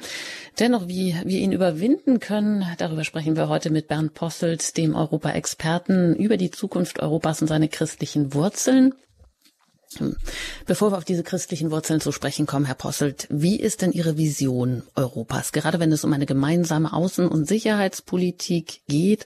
Dennoch, 0.58 0.86
wie 0.86 1.16
wir 1.24 1.38
ihn 1.38 1.52
überwinden 1.52 2.20
können, 2.20 2.66
darüber 2.76 3.04
sprechen 3.04 3.36
wir 3.36 3.48
heute 3.48 3.70
mit 3.70 3.88
Bernd 3.88 4.12
Posselt, 4.12 4.76
dem 4.76 4.94
Europa-Experten, 4.94 6.14
über 6.14 6.36
die 6.36 6.50
Zukunft 6.50 7.00
Europas 7.00 7.40
und 7.40 7.48
seine 7.48 7.68
christlichen 7.68 8.34
Wurzeln. 8.34 8.94
Bevor 10.66 10.92
wir 10.92 10.98
auf 10.98 11.04
diese 11.04 11.22
christlichen 11.22 11.70
Wurzeln 11.70 12.02
zu 12.02 12.12
sprechen 12.12 12.44
kommen, 12.44 12.66
Herr 12.66 12.74
Posselt, 12.74 13.26
wie 13.30 13.58
ist 13.58 13.80
denn 13.80 13.92
Ihre 13.92 14.18
Vision 14.18 14.82
Europas, 14.96 15.52
gerade 15.52 15.80
wenn 15.80 15.92
es 15.92 16.04
um 16.04 16.12
eine 16.12 16.26
gemeinsame 16.26 16.92
Außen- 16.92 17.28
und 17.28 17.48
Sicherheitspolitik 17.48 18.82
geht? 18.88 19.24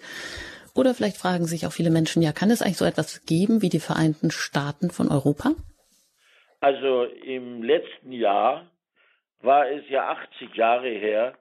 Oder 0.75 0.95
vielleicht 0.95 1.17
fragen 1.17 1.47
sich 1.47 1.67
auch 1.67 1.73
viele 1.73 1.91
Menschen, 1.91 2.23
ja, 2.23 2.33
kann 2.33 2.53
es 2.53 2.63
eigentlich 2.63 2.77
so 2.77 2.85
etwas 2.85 3.23
geben 3.27 3.63
wie 3.63 3.69
die 3.69 3.81
Vereinten 3.81 4.31
Staaten 4.31 4.91
von 4.91 5.09
Europa? 5.09 5.55
Also 6.61 7.05
im 7.05 7.63
letzten 7.63 8.11
Jahr 8.11 8.67
war 9.43 9.69
es 9.71 9.89
ja 9.89 10.09
80 10.09 10.55
Jahre 10.55 10.89
her, 10.89 11.35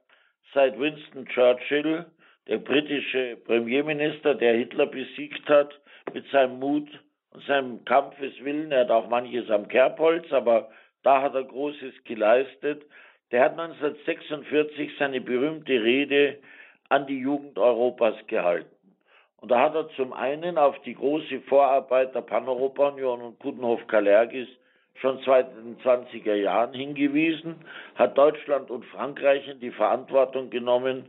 seit 0.53 0.79
Winston 0.79 1.25
Churchill, 1.27 2.05
der 2.47 2.59
britische 2.59 3.37
Premierminister, 3.45 4.35
der 4.35 4.53
Hitler 4.53 4.85
besiegt 4.85 5.49
hat, 5.49 5.79
mit 6.13 6.25
seinem 6.29 6.59
Mut 6.59 6.87
und 7.31 7.43
seinem 7.45 7.83
Kampfeswillen, 7.83 8.71
er 8.71 8.81
hat 8.81 8.91
auch 8.91 9.09
manches 9.09 9.49
am 9.49 9.67
Kerbholz, 9.67 10.31
aber 10.31 10.69
da 11.03 11.21
hat 11.21 11.35
er 11.35 11.43
Großes 11.43 12.03
geleistet. 12.03 12.83
Der 13.31 13.43
hat 13.43 13.59
1946 13.59 14.91
seine 14.97 15.19
berühmte 15.19 15.83
Rede 15.83 16.37
an 16.89 17.07
die 17.07 17.19
Jugend 17.19 17.57
Europas 17.57 18.15
gehalten. 18.27 18.69
Und 19.37 19.51
da 19.51 19.61
hat 19.61 19.75
er 19.75 19.89
zum 19.95 20.13
einen 20.13 20.57
auf 20.57 20.79
die 20.83 20.95
große 20.95 21.41
Vorarbeit 21.41 22.15
der 22.15 22.21
Paneuropa-Union 22.21 23.21
und 23.21 23.39
Gutenhof-Kalergis 23.39 24.47
schon 25.01 25.19
seit 25.25 25.55
den 25.55 25.77
20er 25.79 26.35
Jahren 26.35 26.73
hingewiesen, 26.73 27.55
hat 27.95 28.17
Deutschland 28.17 28.69
und 28.69 28.85
Frankreich 28.85 29.47
in 29.47 29.59
die 29.59 29.71
Verantwortung 29.71 30.49
genommen, 30.49 31.05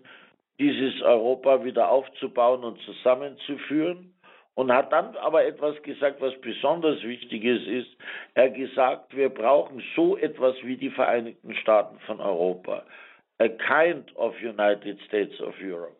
dieses 0.58 1.00
Europa 1.02 1.64
wieder 1.64 1.90
aufzubauen 1.90 2.64
und 2.64 2.80
zusammenzuführen 2.80 4.12
und 4.54 4.72
hat 4.72 4.92
dann 4.92 5.16
aber 5.16 5.44
etwas 5.44 5.80
gesagt, 5.82 6.20
was 6.20 6.34
besonders 6.40 7.02
Wichtiges 7.04 7.64
ist. 7.66 7.96
Er 8.34 8.50
gesagt, 8.50 9.16
wir 9.16 9.28
brauchen 9.28 9.82
so 9.94 10.16
etwas 10.16 10.56
wie 10.64 10.76
die 10.76 10.90
Vereinigten 10.90 11.54
Staaten 11.54 11.98
von 12.00 12.20
Europa. 12.20 12.82
A 13.38 13.48
kind 13.48 14.14
of 14.16 14.34
United 14.42 15.00
States 15.02 15.40
of 15.40 15.54
Europe. 15.62 15.94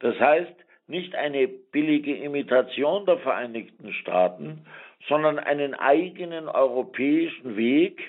Das 0.00 0.18
heißt, 0.18 0.54
nicht 0.86 1.14
eine 1.14 1.46
billige 1.48 2.16
Imitation 2.16 3.04
der 3.04 3.18
Vereinigten 3.18 3.92
Staaten, 3.92 4.64
sondern 5.08 5.38
einen 5.38 5.74
eigenen 5.74 6.48
europäischen 6.48 7.56
Weg, 7.56 8.00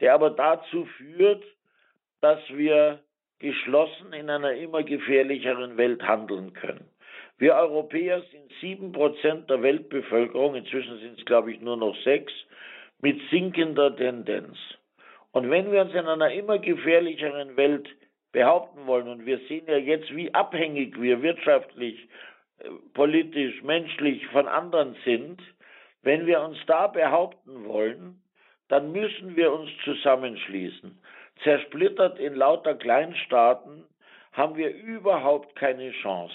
der 0.00 0.14
aber 0.14 0.30
dazu 0.30 0.84
führt, 0.96 1.44
dass 2.20 2.40
wir 2.50 3.00
geschlossen 3.38 4.12
in 4.12 4.30
einer 4.30 4.52
immer 4.52 4.82
gefährlicheren 4.82 5.76
Welt 5.76 6.02
handeln 6.02 6.52
können. 6.52 6.88
Wir 7.38 7.54
Europäer 7.54 8.22
sind 8.30 8.52
sieben 8.60 8.92
Prozent 8.92 9.50
der 9.50 9.62
Weltbevölkerung, 9.62 10.54
inzwischen 10.54 10.98
sind 11.00 11.18
es, 11.18 11.24
glaube 11.24 11.52
ich, 11.52 11.60
nur 11.60 11.76
noch 11.76 11.96
sechs, 12.04 12.32
mit 13.00 13.20
sinkender 13.30 13.94
Tendenz. 13.96 14.56
Und 15.32 15.50
wenn 15.50 15.72
wir 15.72 15.80
uns 15.82 15.92
in 15.92 16.06
einer 16.06 16.30
immer 16.32 16.58
gefährlicheren 16.58 17.56
Welt 17.56 17.88
behaupten 18.30 18.86
wollen, 18.86 19.08
und 19.08 19.26
wir 19.26 19.38
sehen 19.48 19.64
ja 19.66 19.76
jetzt, 19.76 20.14
wie 20.14 20.32
abhängig 20.32 21.00
wir 21.00 21.20
wirtschaftlich, 21.22 22.08
äh, 22.58 22.68
politisch, 22.94 23.62
menschlich 23.62 24.26
von 24.28 24.46
anderen 24.46 24.94
sind, 25.04 25.40
wenn 26.02 26.26
wir 26.26 26.40
uns 26.42 26.58
da 26.66 26.86
behaupten 26.88 27.64
wollen, 27.66 28.20
dann 28.68 28.92
müssen 28.92 29.36
wir 29.36 29.52
uns 29.52 29.70
zusammenschließen. 29.84 30.98
Zersplittert 31.42 32.18
in 32.18 32.34
lauter 32.34 32.74
Kleinstaaten 32.74 33.84
haben 34.32 34.56
wir 34.56 34.74
überhaupt 34.74 35.56
keine 35.56 35.90
Chance. 35.92 36.34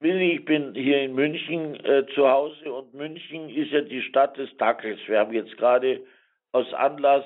Ich 0.00 0.44
bin 0.44 0.74
hier 0.74 1.02
in 1.02 1.14
München 1.14 1.76
äh, 1.84 2.04
zu 2.14 2.28
Hause 2.28 2.72
und 2.72 2.92
München 2.92 3.48
ist 3.48 3.70
ja 3.70 3.82
die 3.82 4.02
Stadt 4.02 4.36
des 4.36 4.54
Dackels. 4.56 4.98
Wir 5.06 5.20
haben 5.20 5.32
jetzt 5.32 5.56
gerade 5.58 6.00
aus 6.50 6.72
Anlass 6.74 7.24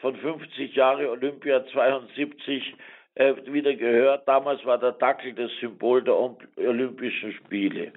von 0.00 0.16
50 0.16 0.74
Jahre 0.74 1.10
Olympia 1.10 1.64
72 1.66 2.74
äh, 3.14 3.34
wieder 3.46 3.74
gehört. 3.74 4.26
Damals 4.26 4.64
war 4.64 4.78
der 4.78 4.92
Dackel 4.92 5.32
das 5.34 5.50
Symbol 5.60 6.02
der 6.02 6.16
Olympischen 6.56 7.32
Spiele. 7.32 7.92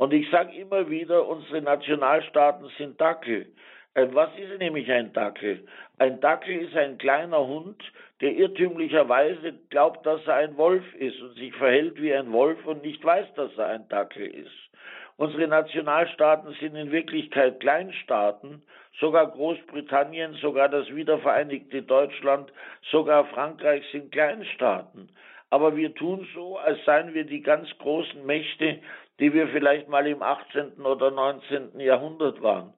Und 0.00 0.14
ich 0.14 0.30
sage 0.30 0.56
immer 0.56 0.88
wieder, 0.88 1.28
unsere 1.28 1.60
Nationalstaaten 1.60 2.70
sind 2.78 2.98
Dackel. 2.98 3.52
Was 3.94 4.30
ist 4.38 4.58
nämlich 4.58 4.90
ein 4.90 5.12
Dackel? 5.12 5.62
Ein 5.98 6.18
Dackel 6.20 6.56
ist 6.56 6.74
ein 6.74 6.96
kleiner 6.96 7.46
Hund, 7.46 7.82
der 8.22 8.32
irrtümlicherweise 8.32 9.52
glaubt, 9.68 10.06
dass 10.06 10.26
er 10.26 10.36
ein 10.36 10.56
Wolf 10.56 10.94
ist 10.94 11.20
und 11.20 11.34
sich 11.34 11.52
verhält 11.52 12.00
wie 12.00 12.14
ein 12.14 12.32
Wolf 12.32 12.64
und 12.64 12.82
nicht 12.82 13.04
weiß, 13.04 13.26
dass 13.34 13.54
er 13.58 13.66
ein 13.66 13.86
Dackel 13.90 14.26
ist. 14.26 14.70
Unsere 15.18 15.46
Nationalstaaten 15.48 16.56
sind 16.58 16.76
in 16.76 16.92
Wirklichkeit 16.92 17.60
Kleinstaaten, 17.60 18.62
sogar 19.00 19.30
Großbritannien, 19.30 20.32
sogar 20.36 20.70
das 20.70 20.88
wiedervereinigte 20.94 21.82
Deutschland, 21.82 22.50
sogar 22.90 23.26
Frankreich 23.26 23.84
sind 23.92 24.12
Kleinstaaten. 24.12 25.10
Aber 25.50 25.76
wir 25.76 25.94
tun 25.94 26.26
so, 26.32 26.56
als 26.56 26.82
seien 26.84 27.12
wir 27.12 27.24
die 27.24 27.42
ganz 27.42 27.68
großen 27.78 28.24
Mächte, 28.24 28.78
die 29.20 29.32
wir 29.34 29.48
vielleicht 29.48 29.88
mal 29.88 30.06
im 30.06 30.22
18. 30.22 30.80
oder 30.80 31.10
19. 31.10 31.78
Jahrhundert 31.78 32.42
waren. 32.42 32.72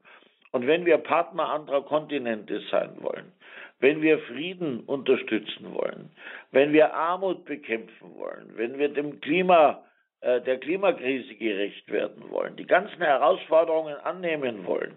Und 0.50 0.66
wenn 0.66 0.84
wir 0.84 0.98
Partner 0.98 1.48
anderer 1.48 1.82
Kontinente 1.82 2.60
sein 2.70 2.96
wollen, 3.00 3.32
wenn 3.80 4.02
wir 4.02 4.18
Frieden 4.20 4.80
unterstützen 4.80 5.72
wollen, 5.72 6.10
wenn 6.50 6.72
wir 6.72 6.94
Armut 6.94 7.44
bekämpfen 7.44 8.14
wollen, 8.16 8.52
wenn 8.56 8.78
wir 8.78 8.88
dem 8.88 9.20
Klima, 9.20 9.82
äh, 10.20 10.40
der 10.40 10.58
Klimakrise 10.58 11.34
gerecht 11.34 11.90
werden 11.90 12.30
wollen, 12.30 12.56
die 12.56 12.66
ganzen 12.66 12.98
Herausforderungen 12.98 13.96
annehmen 13.96 14.66
wollen, 14.66 14.94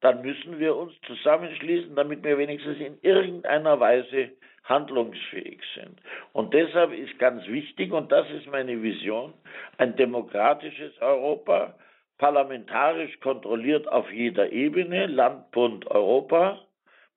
dann 0.00 0.22
müssen 0.22 0.58
wir 0.58 0.74
uns 0.74 0.92
zusammenschließen, 1.06 1.94
damit 1.94 2.24
wir 2.24 2.38
wenigstens 2.38 2.78
in 2.78 2.98
irgendeiner 3.02 3.78
Weise 3.78 4.30
handlungsfähig 4.64 5.60
sind. 5.74 6.00
Und 6.32 6.54
deshalb 6.54 6.92
ist 6.92 7.18
ganz 7.18 7.46
wichtig, 7.46 7.92
und 7.92 8.10
das 8.10 8.28
ist 8.30 8.46
meine 8.46 8.82
Vision, 8.82 9.34
ein 9.78 9.94
demokratisches 9.96 10.92
Europa, 11.00 11.74
parlamentarisch 12.18 13.18
kontrolliert 13.20 13.86
auf 13.88 14.10
jeder 14.10 14.50
Ebene, 14.52 15.06
Land, 15.06 15.50
Bund, 15.50 15.86
Europa, 15.90 16.60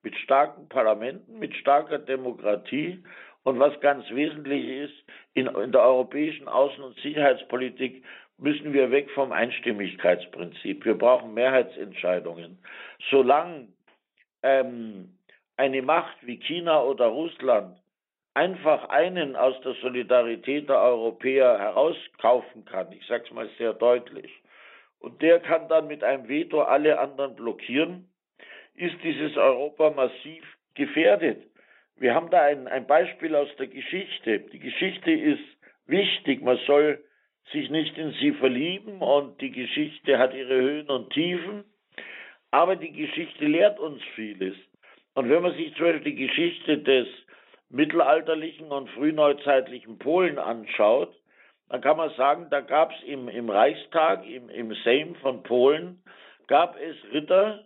mit 0.02 0.14
starken 0.16 0.68
Parlamenten, 0.68 1.38
mit 1.38 1.54
starker 1.56 1.98
Demokratie. 1.98 3.02
Und 3.44 3.58
was 3.58 3.78
ganz 3.80 4.08
wesentlich 4.10 4.66
ist, 4.66 5.04
in, 5.34 5.46
in 5.46 5.72
der 5.72 5.82
europäischen 5.82 6.48
Außen- 6.48 6.82
und 6.82 6.98
Sicherheitspolitik 7.00 8.04
müssen 8.36 8.72
wir 8.72 8.90
weg 8.90 9.10
vom 9.10 9.32
Einstimmigkeitsprinzip. 9.32 10.84
Wir 10.84 10.96
brauchen 10.96 11.34
Mehrheitsentscheidungen. 11.34 12.58
Solange 13.10 13.68
ähm, 14.42 15.17
eine 15.58 15.82
Macht 15.82 16.16
wie 16.22 16.38
China 16.38 16.82
oder 16.82 17.06
Russland 17.06 17.76
einfach 18.34 18.88
einen 18.90 19.34
aus 19.34 19.60
der 19.62 19.74
Solidarität 19.74 20.68
der 20.68 20.80
Europäer 20.80 21.58
herauskaufen 21.58 22.64
kann, 22.64 22.92
ich 22.92 23.04
sage 23.06 23.24
es 23.26 23.32
mal 23.32 23.48
sehr 23.58 23.72
deutlich, 23.72 24.30
und 25.00 25.20
der 25.20 25.40
kann 25.40 25.68
dann 25.68 25.88
mit 25.88 26.04
einem 26.04 26.28
Veto 26.28 26.62
alle 26.62 26.98
anderen 27.00 27.34
blockieren, 27.34 28.08
ist 28.76 28.96
dieses 29.02 29.36
Europa 29.36 29.90
massiv 29.90 30.44
gefährdet. 30.74 31.42
Wir 31.96 32.14
haben 32.14 32.30
da 32.30 32.42
ein, 32.42 32.68
ein 32.68 32.86
Beispiel 32.86 33.34
aus 33.34 33.48
der 33.58 33.66
Geschichte. 33.66 34.38
Die 34.38 34.60
Geschichte 34.60 35.10
ist 35.10 35.42
wichtig, 35.86 36.40
man 36.42 36.58
soll 36.66 37.02
sich 37.50 37.70
nicht 37.70 37.98
in 37.98 38.12
sie 38.12 38.32
verlieben 38.32 39.00
und 39.00 39.40
die 39.40 39.50
Geschichte 39.50 40.18
hat 40.18 40.32
ihre 40.34 40.54
Höhen 40.54 40.88
und 40.90 41.12
Tiefen, 41.12 41.64
aber 42.52 42.76
die 42.76 42.92
Geschichte 42.92 43.46
lehrt 43.46 43.80
uns 43.80 44.00
vieles. 44.14 44.54
Und 45.18 45.28
wenn 45.30 45.42
man 45.42 45.52
sich 45.54 45.74
zum 45.74 45.86
Beispiel 45.86 46.12
die 46.12 46.28
Geschichte 46.28 46.78
des 46.78 47.08
mittelalterlichen 47.70 48.70
und 48.70 48.88
frühneuzeitlichen 48.90 49.98
Polen 49.98 50.38
anschaut, 50.38 51.12
dann 51.68 51.80
kann 51.80 51.96
man 51.96 52.14
sagen, 52.14 52.46
da 52.50 52.60
gab 52.60 52.92
es 52.92 53.02
im, 53.02 53.26
im 53.26 53.50
Reichstag, 53.50 54.24
im, 54.24 54.48
im 54.48 54.72
Sejm 54.84 55.16
von 55.16 55.42
Polen, 55.42 56.04
gab 56.46 56.76
es 56.80 56.94
Ritter, 57.12 57.64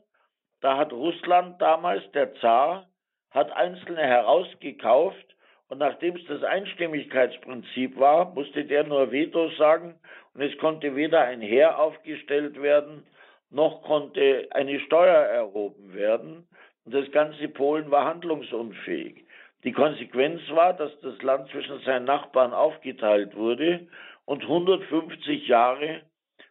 da 0.62 0.78
hat 0.78 0.94
Russland 0.94 1.60
damals, 1.60 2.02
der 2.12 2.34
Zar, 2.36 2.88
hat 3.30 3.52
Einzelne 3.52 4.00
herausgekauft 4.00 5.36
und 5.68 5.76
nachdem 5.76 6.16
es 6.16 6.24
das 6.28 6.42
Einstimmigkeitsprinzip 6.42 7.98
war, 7.98 8.32
musste 8.32 8.64
der 8.64 8.84
nur 8.84 9.12
Veto 9.12 9.50
sagen 9.58 10.00
und 10.32 10.40
es 10.40 10.56
konnte 10.56 10.96
weder 10.96 11.20
ein 11.20 11.42
Heer 11.42 11.78
aufgestellt 11.78 12.62
werden, 12.62 13.06
noch 13.50 13.82
konnte 13.82 14.48
eine 14.52 14.80
Steuer 14.80 15.20
erhoben 15.20 15.92
werden. 15.92 16.48
Und 16.84 16.94
das 16.94 17.10
ganze 17.12 17.48
Polen 17.48 17.90
war 17.90 18.04
handlungsunfähig. 18.04 19.24
Die 19.64 19.72
Konsequenz 19.72 20.40
war, 20.50 20.72
dass 20.72 20.90
das 21.00 21.20
Land 21.22 21.48
zwischen 21.50 21.78
seinen 21.80 22.04
Nachbarn 22.04 22.52
aufgeteilt 22.52 23.36
wurde 23.36 23.86
und 24.24 24.42
150 24.42 25.46
Jahre 25.46 26.02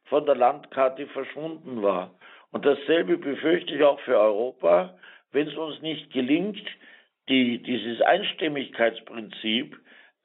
von 0.06 0.26
der 0.26 0.36
Landkarte 0.36 1.08
verschwunden 1.08 1.82
war. 1.82 2.16
Und 2.52 2.66
dasselbe 2.66 3.18
befürchte 3.18 3.76
ich 3.76 3.84
auch 3.84 4.00
für 4.02 4.18
Europa, 4.18 4.98
wenn 5.32 5.48
es 5.48 5.56
uns 5.56 5.82
nicht 5.82 6.12
gelingt, 6.12 6.68
die, 7.30 7.62
dieses 7.62 8.02
Einstimmigkeitsprinzip 8.02 9.78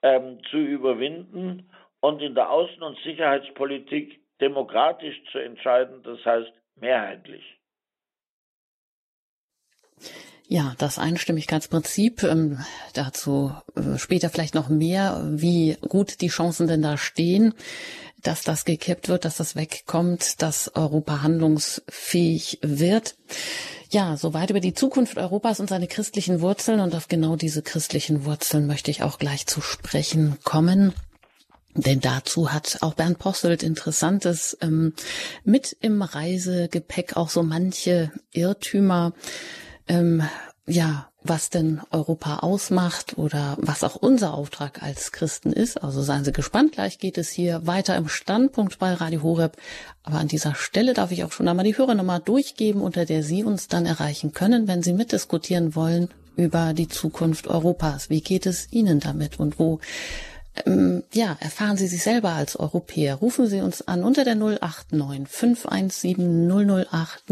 ähm, 0.02 0.38
zu 0.50 0.58
überwinden 0.58 1.70
und 2.00 2.22
in 2.22 2.34
der 2.34 2.50
Außen- 2.50 2.82
und 2.82 2.98
Sicherheitspolitik 2.98 4.20
demokratisch 4.40 5.22
zu 5.30 5.38
entscheiden, 5.38 6.02
das 6.02 6.24
heißt 6.24 6.52
mehrheitlich. 6.76 7.56
Ja, 10.48 10.74
das 10.78 10.98
Einstimmigkeitsprinzip, 10.98 12.22
ähm, 12.22 12.58
dazu 12.92 13.52
äh, 13.74 13.98
später 13.98 14.30
vielleicht 14.30 14.54
noch 14.54 14.68
mehr, 14.68 15.20
wie 15.26 15.76
gut 15.88 16.20
die 16.20 16.28
Chancen 16.28 16.68
denn 16.68 16.82
da 16.82 16.96
stehen, 16.96 17.52
dass 18.22 18.42
das 18.42 18.64
gekippt 18.64 19.08
wird, 19.08 19.24
dass 19.24 19.36
das 19.36 19.56
wegkommt, 19.56 20.40
dass 20.42 20.74
Europa 20.74 21.22
handlungsfähig 21.22 22.60
wird. 22.62 23.16
Ja, 23.90 24.16
soweit 24.16 24.50
über 24.50 24.60
die 24.60 24.74
Zukunft 24.74 25.16
Europas 25.16 25.58
und 25.58 25.68
seine 25.68 25.88
christlichen 25.88 26.40
Wurzeln 26.40 26.80
und 26.80 26.94
auf 26.94 27.08
genau 27.08 27.36
diese 27.36 27.62
christlichen 27.62 28.24
Wurzeln 28.24 28.66
möchte 28.66 28.90
ich 28.90 29.02
auch 29.02 29.18
gleich 29.18 29.46
zu 29.46 29.60
sprechen 29.60 30.38
kommen. 30.44 30.92
Denn 31.74 32.00
dazu 32.00 32.52
hat 32.52 32.78
auch 32.80 32.94
Bernd 32.94 33.18
Posselt 33.18 33.62
Interessantes 33.62 34.56
ähm, 34.60 34.94
mit 35.44 35.76
im 35.80 36.02
Reisegepäck 36.02 37.16
auch 37.16 37.28
so 37.28 37.42
manche 37.42 38.12
Irrtümer 38.32 39.12
ähm, 39.88 40.22
ja, 40.66 41.08
was 41.22 41.50
denn 41.50 41.80
Europa 41.90 42.38
ausmacht 42.38 43.18
oder 43.18 43.56
was 43.60 43.84
auch 43.84 43.96
unser 43.96 44.34
Auftrag 44.34 44.82
als 44.82 45.12
Christen 45.12 45.52
ist. 45.52 45.82
Also 45.82 46.02
seien 46.02 46.24
Sie 46.24 46.32
gespannt, 46.32 46.72
gleich 46.72 46.98
geht 46.98 47.18
es 47.18 47.28
hier 47.28 47.66
weiter 47.66 47.96
im 47.96 48.08
Standpunkt 48.08 48.78
bei 48.78 48.92
Radio 48.94 49.22
Horeb. 49.22 49.56
Aber 50.02 50.18
an 50.18 50.28
dieser 50.28 50.54
Stelle 50.54 50.94
darf 50.94 51.10
ich 51.12 51.24
auch 51.24 51.32
schon 51.32 51.48
einmal 51.48 51.64
die 51.64 51.76
Hörernummer 51.76 52.20
durchgeben, 52.20 52.80
unter 52.80 53.04
der 53.04 53.22
Sie 53.22 53.44
uns 53.44 53.68
dann 53.68 53.86
erreichen 53.86 54.32
können, 54.32 54.68
wenn 54.68 54.82
Sie 54.82 54.92
mitdiskutieren 54.92 55.74
wollen 55.74 56.08
über 56.36 56.74
die 56.74 56.88
Zukunft 56.88 57.46
Europas. 57.46 58.10
Wie 58.10 58.20
geht 58.20 58.46
es 58.46 58.72
Ihnen 58.72 59.00
damit 59.00 59.40
und 59.40 59.58
wo 59.58 59.80
ähm, 60.64 61.02
ja, 61.12 61.36
erfahren 61.40 61.76
Sie 61.76 61.86
sich 61.86 62.02
selber 62.02 62.30
als 62.30 62.56
Europäer. 62.56 63.16
Rufen 63.16 63.46
Sie 63.46 63.60
uns 63.60 63.86
an 63.86 64.02
unter 64.02 64.24
der 64.24 64.36
089 64.36 65.28
517 65.28 66.48
008 66.90 67.30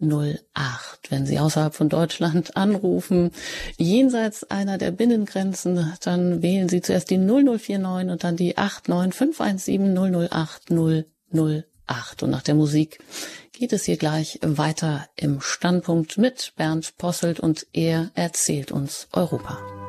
08. 0.00 1.10
Wenn 1.10 1.26
Sie 1.26 1.38
außerhalb 1.38 1.74
von 1.74 1.88
Deutschland 1.88 2.56
anrufen, 2.56 3.30
jenseits 3.76 4.44
einer 4.44 4.78
der 4.78 4.90
Binnengrenzen, 4.90 5.92
dann 6.02 6.42
wählen 6.42 6.68
Sie 6.68 6.82
zuerst 6.82 7.10
die 7.10 7.18
0049 7.18 8.10
und 8.10 8.24
dann 8.24 8.36
die 8.36 8.56
89517 8.56 10.28
008 10.28 10.70
008. 10.70 12.22
Und 12.22 12.30
nach 12.30 12.42
der 12.42 12.54
Musik 12.54 12.98
geht 13.52 13.72
es 13.72 13.84
hier 13.84 13.96
gleich 13.96 14.38
weiter 14.42 15.08
im 15.16 15.40
Standpunkt 15.40 16.18
mit 16.18 16.52
Bernd 16.56 16.96
Posselt 16.98 17.40
und 17.40 17.66
er 17.72 18.10
erzählt 18.14 18.72
uns 18.72 19.08
Europa. 19.12 19.83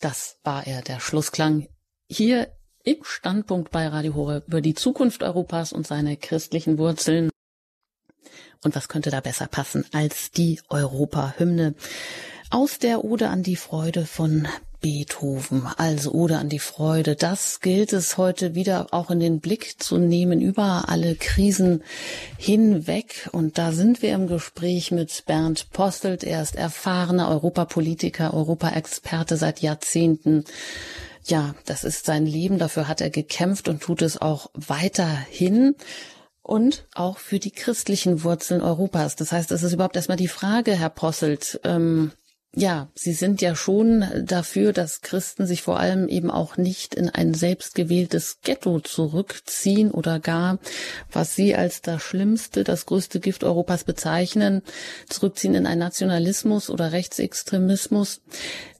Das 0.00 0.38
war 0.44 0.66
er, 0.66 0.82
der 0.82 1.00
Schlussklang 1.00 1.68
hier 2.08 2.52
im 2.84 2.98
Standpunkt 3.02 3.70
bei 3.70 3.88
Radio 3.88 4.14
Horeb 4.14 4.46
über 4.48 4.60
die 4.60 4.74
Zukunft 4.74 5.22
Europas 5.22 5.72
und 5.72 5.86
seine 5.86 6.16
christlichen 6.16 6.78
Wurzeln. 6.78 7.30
Und 8.62 8.74
was 8.74 8.88
könnte 8.88 9.10
da 9.10 9.20
besser 9.20 9.46
passen 9.46 9.84
als 9.92 10.30
die 10.30 10.60
Europa-Hymne 10.68 11.74
aus 12.50 12.78
der 12.78 13.04
Ode 13.04 13.28
an 13.28 13.42
die 13.42 13.56
Freude 13.56 14.06
von 14.06 14.46
Beethoven, 14.86 15.66
also 15.78 16.12
Ode 16.12 16.38
an 16.38 16.48
die 16.48 16.60
Freude. 16.60 17.16
Das 17.16 17.58
gilt 17.58 17.92
es 17.92 18.18
heute 18.18 18.54
wieder 18.54 18.86
auch 18.92 19.10
in 19.10 19.18
den 19.18 19.40
Blick 19.40 19.82
zu 19.82 19.98
nehmen 19.98 20.40
über 20.40 20.84
alle 20.86 21.16
Krisen 21.16 21.82
hinweg. 22.38 23.28
Und 23.32 23.58
da 23.58 23.72
sind 23.72 24.00
wir 24.00 24.14
im 24.14 24.28
Gespräch 24.28 24.92
mit 24.92 25.24
Bernd 25.26 25.72
Postelt. 25.72 26.22
Er 26.22 26.40
ist 26.40 26.54
erfahrener 26.54 27.28
Europapolitiker, 27.30 28.32
Europaexperte 28.32 29.36
seit 29.36 29.60
Jahrzehnten. 29.60 30.44
Ja, 31.24 31.56
das 31.64 31.82
ist 31.82 32.06
sein 32.06 32.24
Leben. 32.24 32.58
Dafür 32.58 32.86
hat 32.86 33.00
er 33.00 33.10
gekämpft 33.10 33.66
und 33.66 33.82
tut 33.82 34.02
es 34.02 34.22
auch 34.22 34.50
weiterhin 34.54 35.74
und 36.42 36.86
auch 36.94 37.18
für 37.18 37.40
die 37.40 37.50
christlichen 37.50 38.22
Wurzeln 38.22 38.62
Europas. 38.62 39.16
Das 39.16 39.32
heißt, 39.32 39.50
es 39.50 39.64
ist 39.64 39.72
überhaupt 39.72 39.96
erstmal 39.96 40.16
die 40.16 40.28
Frage, 40.28 40.76
Herr 40.76 40.90
Posselt, 40.90 41.58
ähm, 41.64 42.12
ja, 42.58 42.88
Sie 42.94 43.12
sind 43.12 43.42
ja 43.42 43.54
schon 43.54 44.06
dafür, 44.24 44.72
dass 44.72 45.02
Christen 45.02 45.46
sich 45.46 45.60
vor 45.60 45.78
allem 45.78 46.08
eben 46.08 46.30
auch 46.30 46.56
nicht 46.56 46.94
in 46.94 47.10
ein 47.10 47.34
selbstgewähltes 47.34 48.38
Ghetto 48.42 48.80
zurückziehen 48.80 49.90
oder 49.90 50.20
gar, 50.20 50.58
was 51.12 51.34
Sie 51.34 51.54
als 51.54 51.82
das 51.82 52.02
schlimmste, 52.02 52.64
das 52.64 52.86
größte 52.86 53.20
Gift 53.20 53.44
Europas 53.44 53.84
bezeichnen, 53.84 54.62
zurückziehen 55.06 55.54
in 55.54 55.66
einen 55.66 55.80
Nationalismus 55.80 56.70
oder 56.70 56.92
Rechtsextremismus, 56.92 58.22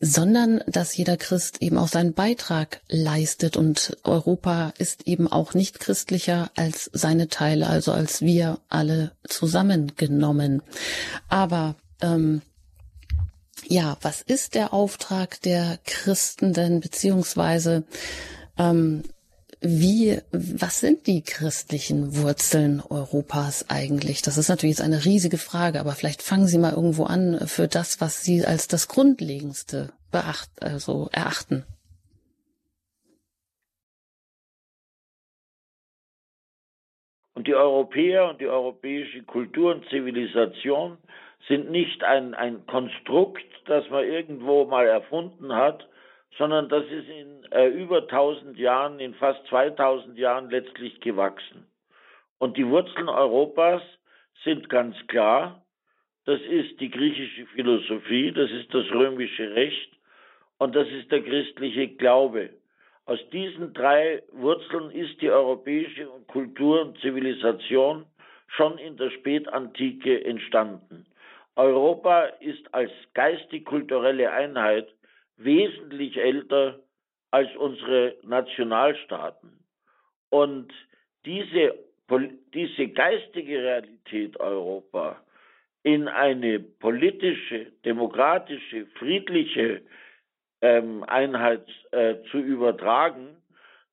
sondern 0.00 0.64
dass 0.66 0.96
jeder 0.96 1.18
Christ 1.18 1.60
eben 1.60 1.76
auch 1.76 1.88
seinen 1.88 2.14
Beitrag 2.14 2.80
leistet 2.88 3.58
und 3.58 3.98
Europa 4.04 4.72
ist 4.78 5.06
eben 5.06 5.30
auch 5.30 5.52
nicht 5.52 5.80
christlicher 5.80 6.50
als 6.56 6.88
seine 6.94 7.28
Teile, 7.28 7.66
also 7.66 7.92
als 7.92 8.22
wir 8.22 8.58
alle 8.70 9.12
zusammengenommen. 9.28 10.62
Aber 11.28 11.74
ähm, 12.00 12.40
ja, 13.68 13.96
was 14.02 14.22
ist 14.22 14.54
der 14.54 14.72
Auftrag 14.72 15.40
der 15.42 15.78
Christen 15.84 16.52
denn, 16.52 16.80
beziehungsweise 16.80 17.84
ähm, 18.58 19.02
wie, 19.60 20.18
was 20.32 20.80
sind 20.80 21.06
die 21.06 21.22
christlichen 21.22 22.16
Wurzeln 22.16 22.82
Europas 22.88 23.68
eigentlich? 23.70 24.22
Das 24.22 24.38
ist 24.38 24.48
natürlich 24.48 24.76
jetzt 24.76 24.84
eine 24.84 25.04
riesige 25.04 25.38
Frage, 25.38 25.80
aber 25.80 25.92
vielleicht 25.92 26.22
fangen 26.22 26.46
Sie 26.46 26.58
mal 26.58 26.72
irgendwo 26.72 27.04
an 27.04 27.40
für 27.46 27.66
das, 27.66 28.00
was 28.00 28.22
Sie 28.22 28.44
als 28.44 28.68
das 28.68 28.86
Grundlegendste 28.86 29.92
beacht, 30.12 30.50
also 30.60 31.08
erachten. 31.12 31.64
Und 37.34 37.46
die 37.46 37.54
Europäer 37.54 38.30
und 38.30 38.40
die 38.40 38.46
europäische 38.46 39.22
Kultur 39.22 39.74
und 39.74 39.88
Zivilisation 39.90 40.96
sind 41.48 41.70
nicht 41.70 42.02
ein, 42.02 42.34
ein 42.34 42.66
Konstrukt, 42.66 43.44
das 43.66 43.88
man 43.90 44.04
irgendwo 44.04 44.64
mal 44.64 44.86
erfunden 44.86 45.54
hat, 45.54 45.86
sondern 46.38 46.68
das 46.68 46.84
ist 46.86 47.08
in 47.08 47.44
äh, 47.52 47.68
über 47.68 48.02
1000 48.02 48.58
Jahren, 48.58 49.00
in 49.00 49.14
fast 49.14 49.46
2000 49.48 50.18
Jahren 50.18 50.50
letztlich 50.50 51.00
gewachsen. 51.00 51.66
Und 52.38 52.56
die 52.56 52.66
Wurzeln 52.66 53.08
Europas 53.08 53.82
sind 54.44 54.68
ganz 54.68 54.96
klar. 55.06 55.62
Das 56.24 56.40
ist 56.40 56.80
die 56.80 56.90
griechische 56.90 57.46
Philosophie, 57.46 58.32
das 58.32 58.50
ist 58.50 58.74
das 58.74 58.84
römische 58.90 59.54
Recht 59.54 59.92
und 60.58 60.74
das 60.74 60.88
ist 60.88 61.10
der 61.12 61.22
christliche 61.22 61.88
Glaube. 61.88 62.50
Aus 63.04 63.20
diesen 63.30 63.72
drei 63.72 64.22
Wurzeln 64.32 64.90
ist 64.90 65.22
die 65.22 65.30
europäische 65.30 66.08
Kultur 66.26 66.82
und 66.82 66.98
Zivilisation 66.98 68.04
schon 68.48 68.78
in 68.78 68.96
der 68.96 69.10
Spätantike 69.10 70.24
entstanden. 70.24 71.06
Europa 71.56 72.24
ist 72.40 72.72
als 72.74 72.90
geistig-kulturelle 73.14 74.30
Einheit 74.30 74.88
wesentlich 75.38 76.16
älter 76.18 76.80
als 77.30 77.54
unsere 77.56 78.16
Nationalstaaten. 78.22 79.64
Und 80.30 80.72
diese, 81.24 81.74
diese 82.54 82.88
geistige 82.88 83.62
Realität 83.62 84.38
Europa 84.38 85.22
in 85.82 86.08
eine 86.08 86.60
politische, 86.60 87.72
demokratische, 87.84 88.86
friedliche 88.98 89.82
ähm, 90.60 91.04
Einheit 91.04 91.66
äh, 91.92 92.16
zu 92.30 92.38
übertragen, 92.38 93.36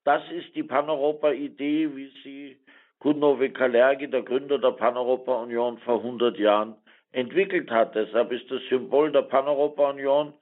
das 0.04 0.22
ist 0.32 0.54
die 0.56 0.64
Paneuropa-Idee, 0.64 1.96
wie 1.96 2.12
sie 2.24 2.58
Kunnove 3.00 3.52
Kalergi, 3.52 4.10
der 4.10 4.24
Gründer 4.24 4.60
der 4.60 4.72
Paneuropa-Union, 4.72 5.78
vor 5.80 5.98
100 6.00 6.38
Jahren 6.38 6.76
entwickelt 7.14 7.72
hat. 7.72 7.96
Deshalb 7.96 8.32
ist 8.32 8.50
das 8.52 8.62
Symbol 8.70 9.12
der 9.12 9.22
Paneuropa-Union 9.22 10.34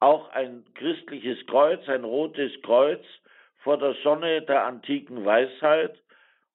auch 0.00 0.30
ein 0.30 0.64
christliches 0.74 1.44
Kreuz, 1.46 1.86
ein 1.88 2.04
rotes 2.04 2.52
Kreuz 2.62 3.04
vor 3.64 3.78
der 3.78 3.94
Sonne 4.04 4.42
der 4.42 4.64
antiken 4.64 5.24
Weisheit. 5.24 5.98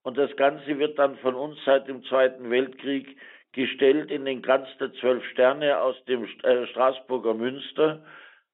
Und 0.03 0.17
das 0.17 0.35
Ganze 0.37 0.79
wird 0.79 0.97
dann 0.97 1.17
von 1.17 1.35
uns 1.35 1.57
seit 1.65 1.87
dem 1.87 2.03
Zweiten 2.05 2.49
Weltkrieg 2.49 3.17
gestellt 3.51 4.11
in 4.11 4.25
den 4.25 4.41
Kranz 4.41 4.67
der 4.79 4.93
zwölf 4.93 5.23
Sterne 5.25 5.79
aus 5.79 5.95
dem 6.05 6.25
äh, 6.43 6.65
Straßburger 6.67 7.33
Münster, 7.33 8.03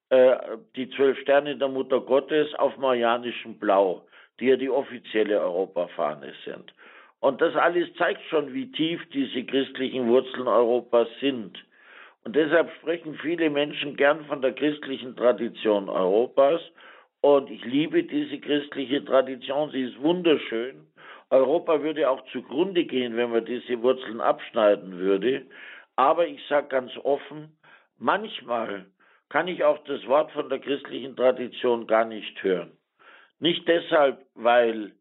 äh, 0.10 0.36
die 0.76 0.90
zwölf 0.92 1.18
Sterne 1.20 1.56
der 1.56 1.70
Mutter 1.70 2.02
Gottes 2.02 2.54
auf 2.56 2.78
marianischem 2.78 3.58
Blau, 3.58 4.08
die 4.40 4.48
ja 4.48 4.58
die 4.58 4.70
offizielle 4.70 5.40
Europafahne 5.40 6.34
sind. 6.46 6.74
Und 7.22 7.42
das 7.42 7.56
alles 7.56 7.94
zeigt 7.96 8.22
schon, 8.30 8.54
wie 8.54 8.72
tief 8.72 9.02
diese 9.14 9.44
christlichen 9.44 10.08
Wurzeln 10.08 10.48
Europas 10.48 11.08
sind. 11.20 11.58
Und 12.24 12.36
deshalb 12.36 12.72
sprechen 12.76 13.16
viele 13.16 13.50
Menschen 13.50 13.96
gern 13.98 14.26
von 14.26 14.42
der 14.42 14.54
christlichen 14.54 15.16
Tradition 15.16 15.90
Europas. 15.90 16.62
Und 17.22 17.50
ich 17.50 17.64
liebe 17.66 18.04
diese 18.04 18.40
christliche 18.40 19.04
Tradition. 19.04 19.72
Sie 19.72 19.82
ist 19.82 20.02
wunderschön. 20.02 20.88
Europa 21.30 21.84
würde 21.84 22.10
auch 22.10 22.24
zugrunde 22.32 22.86
gehen, 22.86 23.16
wenn 23.18 23.32
man 23.32 23.46
diese 23.46 23.82
Wurzeln 23.82 24.22
abschneiden 24.22 24.98
würde. 24.98 25.46
Aber 25.96 26.26
ich 26.26 26.42
sage 26.48 26.68
ganz 26.70 26.92
offen, 27.04 27.58
manchmal 27.98 28.86
kann 29.28 29.48
ich 29.48 29.64
auch 29.64 29.78
das 29.84 30.06
Wort 30.08 30.32
von 30.32 30.50
der 30.50 30.60
christlichen 30.60 31.16
Tradition 31.16 31.86
gar 31.86 32.06
nicht 32.06 32.42
hören. 32.42 32.72
Nicht 33.40 33.68
deshalb, 33.68 34.26
weil 34.34 34.94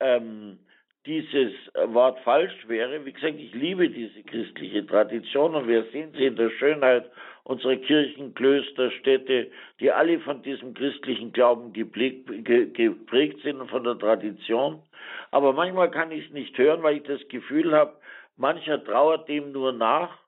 ähm, 0.00 0.58
dieses 1.06 1.52
Wort 1.86 2.18
falsch 2.20 2.68
wäre. 2.68 3.04
Wie 3.04 3.12
gesagt, 3.12 3.38
ich 3.38 3.54
liebe 3.54 3.88
diese 3.88 4.22
christliche 4.24 4.84
Tradition 4.86 5.54
und 5.54 5.68
wir 5.68 5.84
sehen 5.92 6.12
sie 6.16 6.26
in 6.26 6.36
der 6.36 6.50
Schönheit 6.50 7.10
unserer 7.44 7.76
Kirchen, 7.76 8.34
Klöster, 8.34 8.90
Städte, 8.90 9.50
die 9.78 9.92
alle 9.92 10.18
von 10.18 10.42
diesem 10.42 10.74
christlichen 10.74 11.32
Glauben 11.32 11.72
geprägt 11.72 13.38
sind 13.42 13.60
und 13.60 13.70
von 13.70 13.84
der 13.84 13.96
Tradition. 13.98 14.82
Aber 15.30 15.52
manchmal 15.52 15.90
kann 15.90 16.10
ich 16.10 16.26
es 16.26 16.32
nicht 16.32 16.58
hören, 16.58 16.82
weil 16.82 16.96
ich 16.96 17.04
das 17.04 17.26
Gefühl 17.28 17.72
habe, 17.72 17.94
mancher 18.36 18.82
trauert 18.84 19.28
dem 19.28 19.52
nur 19.52 19.72
nach 19.72 20.18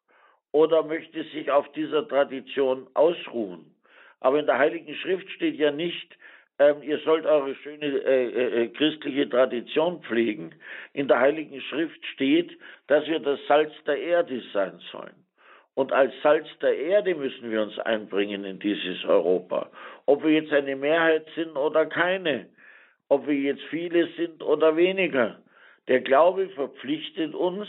oder 0.52 0.84
möchte 0.84 1.24
sich 1.24 1.50
auf 1.50 1.70
dieser 1.72 2.06
Tradition 2.06 2.86
ausruhen. 2.94 3.74
Aber 4.20 4.38
in 4.38 4.46
der 4.46 4.58
Heiligen 4.58 4.94
Schrift 4.94 5.28
steht 5.30 5.56
ja 5.56 5.72
nicht, 5.72 6.16
ähm, 6.58 6.82
ihr 6.82 6.98
sollt 7.00 7.24
eure 7.24 7.54
schöne 7.56 7.86
äh, 7.86 8.26
äh, 8.26 8.62
äh, 8.62 8.68
christliche 8.68 9.28
Tradition 9.28 10.02
pflegen. 10.02 10.54
In 10.92 11.08
der 11.08 11.20
Heiligen 11.20 11.60
Schrift 11.60 12.04
steht, 12.06 12.58
dass 12.88 13.06
wir 13.06 13.20
das 13.20 13.38
Salz 13.46 13.72
der 13.86 14.00
Erde 14.00 14.42
sein 14.52 14.80
sollen. 14.90 15.14
Und 15.74 15.92
als 15.92 16.12
Salz 16.22 16.48
der 16.60 16.76
Erde 16.76 17.14
müssen 17.14 17.50
wir 17.50 17.62
uns 17.62 17.78
einbringen 17.78 18.44
in 18.44 18.58
dieses 18.58 19.04
Europa. 19.04 19.70
Ob 20.06 20.24
wir 20.24 20.32
jetzt 20.32 20.52
eine 20.52 20.74
Mehrheit 20.74 21.26
sind 21.36 21.56
oder 21.56 21.86
keine, 21.86 22.46
ob 23.08 23.28
wir 23.28 23.36
jetzt 23.36 23.62
viele 23.70 24.08
sind 24.16 24.42
oder 24.42 24.76
weniger. 24.76 25.38
Der 25.86 26.00
Glaube 26.00 26.48
verpflichtet 26.48 27.34
uns, 27.34 27.68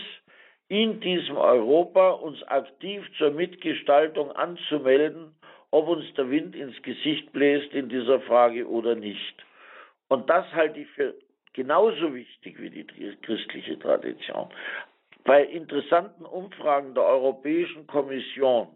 in 0.70 1.00
diesem 1.00 1.36
Europa 1.36 2.12
uns 2.12 2.42
aktiv 2.44 3.04
zur 3.18 3.32
Mitgestaltung 3.32 4.32
anzumelden 4.32 5.34
ob 5.72 5.88
uns 5.88 6.12
der 6.16 6.30
Wind 6.30 6.56
ins 6.56 6.82
Gesicht 6.82 7.32
bläst 7.32 7.74
in 7.74 7.90
dieser 7.90 8.20
Frage 8.22 8.68
oder 8.68 8.96
nicht. 8.96 9.46
Und 10.08 10.30
das 10.30 10.52
halte 10.54 10.80
ich 10.80 10.90
für 10.90 11.16
genauso 11.54 12.14
wichtig 12.14 12.60
wie 12.60 12.70
die 12.70 12.86
christliche 13.22 13.78
Tradition. 13.78 14.50
Bei 15.24 15.44
interessanten 15.44 16.26
Umfragen 16.26 16.94
der 16.96 17.04
Europäischen 17.04 17.86
Kommission 17.88 18.70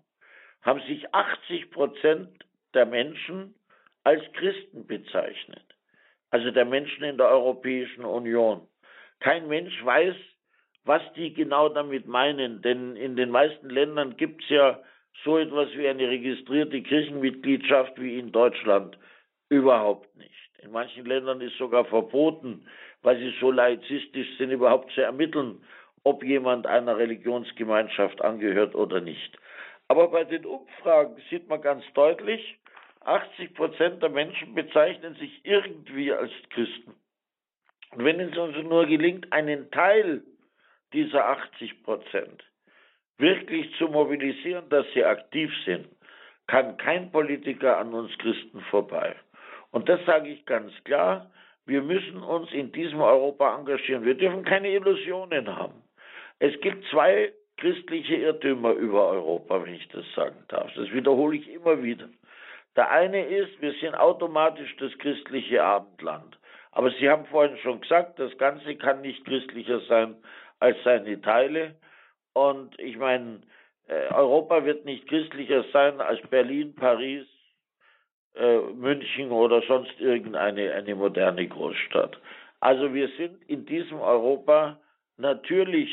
haben 0.62 0.82
sich 0.82 1.14
80 1.14 1.72
Prozent 1.72 2.30
der 2.74 2.86
Menschen 2.86 3.56
als 4.04 4.22
Christen 4.34 4.86
bezeichnet. 4.86 5.64
Also 6.30 6.52
der 6.52 6.66
Menschen 6.66 7.04
in 7.04 7.18
der 7.18 7.30
Europäischen 7.30 8.06
Union. 8.06 8.68
Kein 9.20 9.48
Mensch 9.48 9.84
weiß, 9.84 10.16
was 10.86 11.02
die 11.16 11.34
genau 11.34 11.70
damit 11.70 12.08
meinen, 12.08 12.62
denn 12.62 12.96
in 12.96 13.16
den 13.16 13.30
meisten 13.30 13.70
Ländern 13.70 14.18
gibt 14.18 14.44
es 14.44 14.50
ja 14.50 14.80
so 15.24 15.38
etwas 15.38 15.70
wie 15.76 15.88
eine 15.88 16.08
registrierte 16.10 16.82
Kirchenmitgliedschaft 16.82 18.00
wie 18.02 18.20
in 18.20 18.32
Deutschland 18.32 18.98
überhaupt 19.50 20.16
nicht. 20.18 20.50
In 20.62 20.72
manchen 20.72 21.06
Ländern 21.06 21.42
ist 21.42 21.58
sogar 21.58 21.86
verboten, 21.86 22.66
weil 23.02 23.18
sie 23.18 23.34
so 23.40 23.52
laizistisch 23.52 24.38
sind, 24.38 24.52
überhaupt 24.52 24.92
zu 24.94 25.02
ermitteln, 25.02 25.62
ob 26.04 26.24
jemand 26.24 26.68
einer 26.68 26.98
Religionsgemeinschaft 26.98 28.22
angehört 28.22 28.76
oder 28.76 29.02
nicht. 29.02 29.38
Aber 29.88 30.10
bei 30.10 30.24
den 30.24 30.46
Umfragen 30.46 31.22
sieht 31.30 31.48
man 31.50 31.62
ganz 31.62 31.84
deutlich, 31.94 32.58
80 33.02 33.54
Prozent 33.54 34.02
der 34.02 34.10
Menschen 34.10 34.56
bezeichnen 34.56 35.16
sich 35.16 35.42
irgendwie 35.44 36.12
als 36.14 36.32
Christen. 36.50 36.96
Und 37.92 38.06
wenn 38.06 38.20
es 38.20 38.38
uns 38.38 38.56
nur 38.64 38.86
gelingt, 38.86 39.32
einen 39.32 39.70
Teil 39.72 40.24
dieser 40.94 41.28
80 41.28 41.84
Prozent 41.84 42.44
wirklich 43.18 43.74
zu 43.78 43.88
mobilisieren, 43.88 44.68
dass 44.70 44.86
sie 44.94 45.04
aktiv 45.04 45.52
sind, 45.66 45.88
kann 46.48 46.78
kein 46.78 47.12
Politiker 47.12 47.78
an 47.78 47.94
uns 47.94 48.18
Christen 48.18 48.62
vorbei. 48.70 49.16
Und 49.72 49.90
das 49.90 50.04
sage 50.06 50.30
ich 50.30 50.46
ganz 50.46 50.72
klar. 50.84 51.32
Wir 51.66 51.82
müssen 51.82 52.18
uns 52.18 52.52
in 52.52 52.72
diesem 52.72 53.02
Europa 53.02 53.56
engagieren. 53.56 54.04
Wir 54.04 54.16
dürfen 54.16 54.44
keine 54.44 54.70
Illusionen 54.70 55.56
haben. 55.56 55.82
Es 56.40 56.60
gibt 56.60 56.86
zwei 56.90 57.32
christliche 57.58 58.16
Irrtümer 58.16 58.74
über 58.74 59.08
Europa, 59.08 59.64
wenn 59.64 59.76
ich 59.76 59.88
das 59.90 60.06
sagen 60.16 60.44
darf. 60.50 60.72
Das 60.76 60.92
wiederhole 60.92 61.38
ich 61.38 61.50
immer 61.50 61.82
wieder. 61.82 62.10
Der 62.76 62.92
eine 62.92 63.26
ist, 63.26 63.62
wir 63.62 63.74
sind 63.74 63.96
automatisch 63.96 64.76
das 64.78 64.92
christliche 64.98 65.64
Abendland. 65.64 66.38
Aber 66.72 66.90
Sie 66.92 67.08
haben 67.10 67.26
vorhin 67.28 67.58
schon 67.60 67.82
gesagt, 67.82 68.20
das 68.20 68.36
Ganze 68.38 68.76
kann 68.76 69.02
nicht 69.02 69.24
christlicher 69.26 69.80
sein 69.82 70.16
als 70.60 70.76
seine 70.84 71.22
Teile. 71.22 71.76
Und 72.34 72.78
ich 72.80 72.98
meine, 72.98 73.42
äh, 73.88 74.14
Europa 74.14 74.66
wird 74.66 74.86
nicht 74.86 75.08
christlicher 75.08 75.64
sein 75.72 76.02
als 76.02 76.22
Berlin, 76.30 76.76
Paris, 76.76 77.26
äh, 78.36 78.60
München 78.60 79.32
oder 79.32 79.62
sonst 79.62 80.00
irgendeine 80.00 80.74
eine 80.74 80.96
moderne 80.96 81.48
Großstadt. 81.48 82.20
Also 82.60 82.94
wir 82.94 83.10
sind 83.18 83.44
in 83.44 83.66
diesem 83.66 84.00
Europa 84.00 84.80
natürlich 85.18 85.90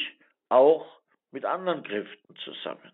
auch 0.49 0.86
mit 1.32 1.45
anderen 1.45 1.82
Kräften 1.82 2.36
zusammen. 2.36 2.93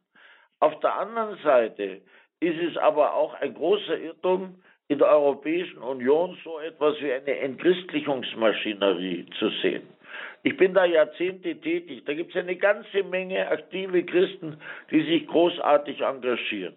Auf 0.60 0.78
der 0.80 0.94
anderen 0.94 1.38
Seite 1.42 2.00
ist 2.40 2.58
es 2.58 2.76
aber 2.76 3.14
auch 3.14 3.34
ein 3.34 3.54
großer 3.54 3.98
Irrtum, 3.98 4.62
in 4.88 4.98
der 4.98 5.08
Europäischen 5.08 5.78
Union 5.78 6.38
so 6.44 6.60
etwas 6.60 7.00
wie 7.00 7.12
eine 7.12 7.38
Entchristlichungsmaschinerie 7.38 9.26
zu 9.38 9.50
sehen. 9.62 9.86
Ich 10.42 10.56
bin 10.56 10.74
da 10.74 10.84
Jahrzehnte 10.84 11.60
tätig. 11.60 12.04
Da 12.06 12.14
gibt 12.14 12.34
es 12.34 12.40
eine 12.40 12.56
ganze 12.56 13.02
Menge 13.02 13.48
aktive 13.48 14.04
Christen, 14.04 14.58
die 14.90 15.02
sich 15.02 15.26
großartig 15.26 16.00
engagieren. 16.00 16.74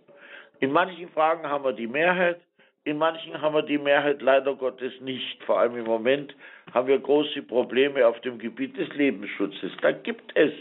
In 0.60 0.72
manchen 0.72 1.10
Fragen 1.10 1.48
haben 1.48 1.64
wir 1.64 1.74
die 1.74 1.88
Mehrheit, 1.88 2.40
in 2.84 2.98
manchen 2.98 3.40
haben 3.42 3.54
wir 3.54 3.62
die 3.62 3.78
Mehrheit 3.78 4.22
leider 4.22 4.56
Gottes 4.56 4.94
nicht. 5.02 5.44
Vor 5.44 5.60
allem 5.60 5.78
im 5.78 5.86
Moment 5.86 6.36
haben 6.74 6.88
wir 6.88 6.98
große 6.98 7.44
Probleme 7.44 8.08
auf 8.08 8.20
dem 8.22 8.40
Gebiet 8.40 8.78
des 8.78 8.90
Lebensschutzes. 8.96 9.72
Da 9.82 9.92
gibt 9.92 10.36
es 10.36 10.52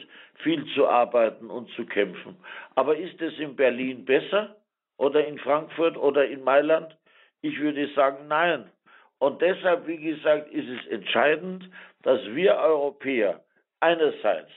viel 0.42 0.64
zu 0.74 0.86
arbeiten 0.86 1.50
und 1.50 1.70
zu 1.70 1.86
kämpfen. 1.86 2.36
Aber 2.74 2.96
ist 2.96 3.20
es 3.22 3.38
in 3.38 3.56
Berlin 3.56 4.04
besser 4.04 4.56
oder 4.96 5.26
in 5.26 5.38
Frankfurt 5.38 5.96
oder 5.96 6.26
in 6.26 6.44
Mailand? 6.44 6.96
Ich 7.40 7.58
würde 7.60 7.88
sagen, 7.94 8.28
nein. 8.28 8.70
Und 9.18 9.42
deshalb, 9.42 9.86
wie 9.86 9.98
gesagt, 9.98 10.50
ist 10.52 10.68
es 10.68 10.86
entscheidend, 10.88 11.68
dass 12.02 12.20
wir 12.34 12.54
Europäer 12.56 13.44
einerseits 13.80 14.50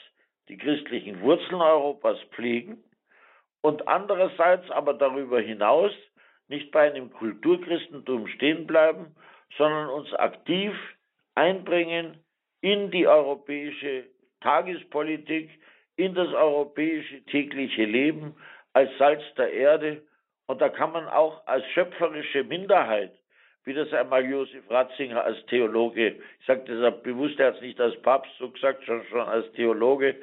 die 0.49 0.57
christlichen 0.57 1.21
Wurzeln 1.21 1.61
Europas 1.61 2.19
pflegen 2.31 2.83
und 3.61 3.87
andererseits 3.87 4.69
aber 4.71 4.93
darüber 4.93 5.39
hinaus 5.39 5.91
nicht 6.47 6.71
bei 6.71 6.91
einem 6.91 7.11
Kulturchristentum 7.11 8.27
stehen 8.27 8.67
bleiben, 8.67 9.15
sondern 9.57 9.89
uns 9.89 10.13
aktiv 10.13 10.73
einbringen 11.35 12.17
in 12.61 12.91
die 12.91 13.07
europäische 13.07 14.05
Tagespolitik, 14.41 15.49
in 15.95 16.13
das 16.13 16.33
europäische 16.33 17.23
tägliche 17.25 17.85
Leben 17.85 18.35
als 18.73 18.89
Salz 18.97 19.21
der 19.37 19.51
Erde. 19.53 20.03
Und 20.47 20.61
da 20.61 20.69
kann 20.69 20.91
man 20.91 21.07
auch 21.07 21.45
als 21.47 21.65
schöpferische 21.73 22.43
Minderheit 22.43 23.13
wie 23.65 23.73
das 23.73 23.93
einmal 23.93 24.25
Josef 24.25 24.69
Ratzinger 24.69 25.23
als 25.23 25.45
Theologe, 25.45 26.15
ich 26.39 26.45
sage 26.45 26.63
deshalb 26.67 27.03
bewusst, 27.03 27.39
er 27.39 27.47
hat 27.47 27.55
es 27.55 27.61
nicht 27.61 27.79
als 27.79 27.99
Papst 28.01 28.31
so 28.39 28.49
gesagt, 28.49 28.83
schon, 28.85 29.03
schon 29.05 29.21
als 29.21 29.51
Theologe, 29.53 30.15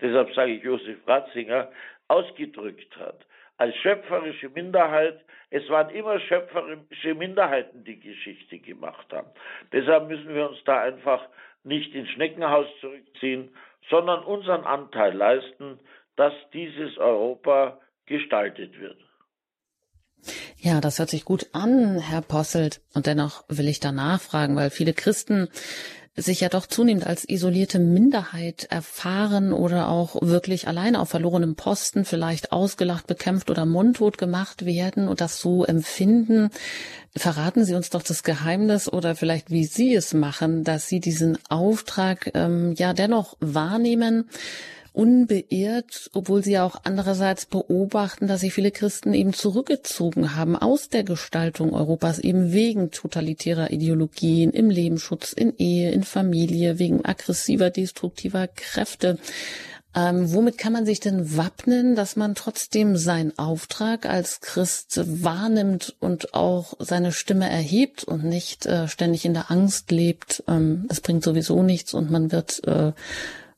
deshalb 0.00 0.32
sage 0.34 0.52
ich 0.52 0.62
Josef 0.62 0.96
Ratzinger, 1.06 1.70
ausgedrückt 2.08 2.96
hat. 2.96 3.26
Als 3.58 3.74
schöpferische 3.76 4.48
Minderheit, 4.50 5.18
es 5.50 5.68
waren 5.68 5.90
immer 5.90 6.20
schöpferische 6.20 7.14
Minderheiten, 7.14 7.84
die 7.84 7.98
Geschichte 7.98 8.58
gemacht 8.58 9.06
haben. 9.12 9.28
Deshalb 9.72 10.08
müssen 10.08 10.34
wir 10.34 10.50
uns 10.50 10.62
da 10.64 10.80
einfach 10.80 11.26
nicht 11.64 11.94
ins 11.94 12.08
Schneckenhaus 12.10 12.66
zurückziehen, 12.80 13.54
sondern 13.88 14.24
unseren 14.24 14.64
Anteil 14.64 15.14
leisten, 15.14 15.78
dass 16.16 16.32
dieses 16.52 16.96
Europa 16.98 17.80
gestaltet 18.06 18.78
wird. 18.80 18.98
Ja, 20.58 20.80
das 20.80 20.98
hört 20.98 21.10
sich 21.10 21.24
gut 21.24 21.48
an, 21.52 21.98
Herr 21.98 22.22
Posselt. 22.22 22.80
Und 22.94 23.06
dennoch 23.06 23.44
will 23.48 23.68
ich 23.68 23.80
da 23.80 23.92
nachfragen, 23.92 24.56
weil 24.56 24.70
viele 24.70 24.94
Christen 24.94 25.48
sich 26.16 26.40
ja 26.40 26.48
doch 26.48 26.66
zunehmend 26.66 27.06
als 27.06 27.28
isolierte 27.28 27.78
Minderheit 27.78 28.66
erfahren 28.70 29.52
oder 29.52 29.90
auch 29.90 30.16
wirklich 30.22 30.66
alleine 30.66 31.00
auf 31.00 31.10
verlorenem 31.10 31.56
Posten 31.56 32.06
vielleicht 32.06 32.52
ausgelacht, 32.52 33.06
bekämpft 33.06 33.50
oder 33.50 33.66
mundtot 33.66 34.16
gemacht 34.16 34.64
werden 34.64 35.08
und 35.08 35.20
das 35.20 35.40
so 35.40 35.64
empfinden. 35.64 36.48
Verraten 37.14 37.66
Sie 37.66 37.74
uns 37.74 37.90
doch 37.90 38.02
das 38.02 38.22
Geheimnis 38.22 38.90
oder 38.90 39.14
vielleicht 39.14 39.50
wie 39.50 39.66
Sie 39.66 39.94
es 39.94 40.14
machen, 40.14 40.64
dass 40.64 40.88
Sie 40.88 41.00
diesen 41.00 41.38
Auftrag 41.50 42.30
ähm, 42.32 42.74
ja 42.78 42.94
dennoch 42.94 43.36
wahrnehmen 43.40 44.30
unbeirrt, 44.96 46.10
obwohl 46.14 46.42
sie 46.42 46.52
ja 46.52 46.64
auch 46.64 46.76
andererseits 46.84 47.44
beobachten, 47.44 48.26
dass 48.26 48.40
sich 48.40 48.54
viele 48.54 48.70
Christen 48.70 49.12
eben 49.12 49.34
zurückgezogen 49.34 50.34
haben 50.34 50.56
aus 50.56 50.88
der 50.88 51.04
Gestaltung 51.04 51.74
Europas, 51.74 52.18
eben 52.18 52.52
wegen 52.52 52.90
totalitärer 52.90 53.70
Ideologien 53.70 54.52
im 54.52 54.70
Lebensschutz, 54.70 55.34
in 55.34 55.54
Ehe, 55.58 55.90
in 55.90 56.02
Familie, 56.02 56.78
wegen 56.78 57.04
aggressiver, 57.04 57.68
destruktiver 57.68 58.48
Kräfte. 58.48 59.18
Ähm, 59.94 60.32
womit 60.32 60.56
kann 60.56 60.72
man 60.72 60.86
sich 60.86 61.00
denn 61.00 61.36
wappnen, 61.36 61.94
dass 61.94 62.16
man 62.16 62.34
trotzdem 62.34 62.96
seinen 62.96 63.38
Auftrag 63.38 64.06
als 64.06 64.40
Christ 64.40 65.00
wahrnimmt 65.04 65.94
und 66.00 66.34
auch 66.34 66.74
seine 66.78 67.12
Stimme 67.12 67.48
erhebt 67.50 68.04
und 68.04 68.24
nicht 68.24 68.64
äh, 68.64 68.88
ständig 68.88 69.26
in 69.26 69.34
der 69.34 69.50
Angst 69.50 69.90
lebt, 69.90 70.42
ähm, 70.48 70.86
es 70.90 71.00
bringt 71.00 71.22
sowieso 71.22 71.62
nichts 71.62 71.92
und 71.92 72.10
man 72.10 72.32
wird 72.32 72.62
äh, 72.66 72.92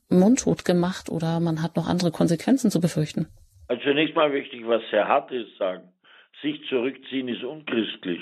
mundtot 0.09 0.65
gemacht 0.65 1.09
oder 1.09 1.39
man 1.39 1.61
hat 1.61 1.75
noch 1.75 1.87
andere 1.87 2.11
Konsequenzen 2.11 2.71
zu 2.71 2.81
befürchten? 2.81 3.27
Also 3.67 3.83
zunächst 3.83 4.15
mal 4.15 4.29
möchte 4.29 4.55
ich 4.55 4.67
was 4.67 4.81
sehr 4.89 5.07
Hartes 5.07 5.47
sagen. 5.57 5.93
Sich 6.41 6.61
zurückziehen 6.67 7.27
ist 7.27 7.43
unchristlich. 7.43 8.21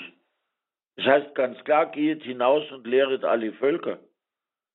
Das 0.96 1.06
heißt 1.06 1.34
ganz 1.34 1.62
klar, 1.64 1.90
geht 1.90 2.22
hinaus 2.22 2.70
und 2.72 2.86
lehret 2.86 3.24
alle 3.24 3.52
Völker. 3.52 3.98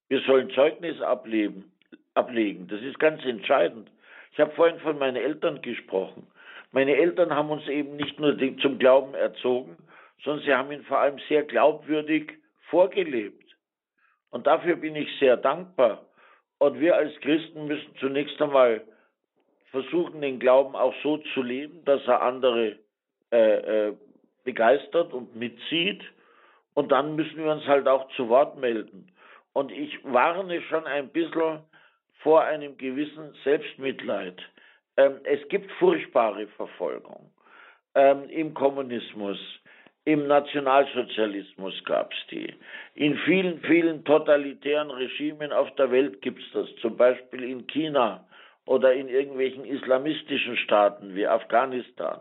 Wir 0.08 0.22
sollen 0.22 0.50
Zeugnis 0.52 1.02
ableben, 1.02 1.72
ablegen. 2.14 2.68
Das 2.68 2.82
ist 2.82 3.00
ganz 3.00 3.24
entscheidend. 3.26 3.92
Ich 4.32 4.40
habe 4.40 4.52
vorhin 4.56 4.80
von 4.80 4.98
meinen 4.98 5.18
Eltern 5.18 5.62
gesprochen. 5.62 6.28
Meine 6.72 6.96
Eltern 6.96 7.36
haben 7.36 7.52
uns 7.52 7.68
eben 7.68 7.98
nicht 7.98 8.20
nur 8.20 8.38
zum 8.62 8.80
Glauben 8.80 9.14
erzogen, 9.14 9.78
sondern 10.24 10.44
sie 10.44 10.54
haben 10.54 10.72
ihn 10.72 10.84
vor 10.84 11.00
allem 11.00 11.20
sehr 11.30 11.44
glaubwürdig 11.44 12.34
vorgelebt. 12.70 13.56
Und 14.32 14.48
dafür 14.48 14.78
bin 14.78 14.96
ich 14.96 15.10
sehr 15.20 15.38
dankbar. 15.38 16.08
Und 16.60 16.80
wir 16.80 16.96
als 16.96 17.14
Christen 17.22 17.68
müssen 17.68 17.96
zunächst 18.00 18.42
einmal 18.42 18.82
versuchen, 19.72 20.22
den 20.22 20.40
Glauben 20.40 20.76
auch 20.76 20.94
so 21.04 21.18
zu 21.34 21.42
leben, 21.42 21.84
dass 21.86 22.06
er 22.08 22.22
andere 22.22 22.78
äh, 23.32 23.88
äh, 23.88 23.94
begeistert 24.44 25.14
und 25.14 25.36
mitzieht. 25.36 26.02
Und 26.74 26.92
dann 26.92 27.16
müssen 27.16 27.38
wir 27.38 27.52
uns 27.52 27.66
halt 27.66 27.88
auch 27.88 28.08
zu 28.16 28.30
Wort 28.30 28.58
melden. 28.58 29.12
Und 29.54 29.72
ich 29.72 30.04
warne 30.04 30.62
schon 30.64 30.86
ein 30.86 31.10
bisschen 31.10 31.60
vor 32.22 32.44
einem 32.44 32.78
gewissen 32.78 33.36
Selbstmitleid. 33.44 34.42
Ähm, 34.98 35.20
es 35.24 35.48
gibt 35.50 35.72
furchtbare 35.74 36.48
Verfolgung 36.48 37.32
ähm, 37.96 38.30
im 38.30 38.54
Kommunismus. 38.54 39.40
Im 40.06 40.28
Nationalsozialismus 40.28 41.82
gab 41.86 42.12
es 42.12 42.28
die. 42.30 42.54
In 42.94 43.18
vielen, 43.20 43.62
vielen 43.62 44.04
totalitären 44.04 44.92
Regimen 44.92 45.54
auf 45.54 45.74
der 45.76 45.92
Welt 45.92 46.22
gibt 46.22 46.42
es 46.42 46.52
das. 46.52 46.76
Zum 46.82 46.98
Beispiel 46.98 47.44
in 47.44 47.68
China 47.68 48.28
oder 48.66 48.94
in 48.94 49.08
irgendwelchen 49.08 49.64
islamistischen 49.64 50.58
Staaten 50.58 51.16
wie 51.16 51.26
Afghanistan, 51.26 52.20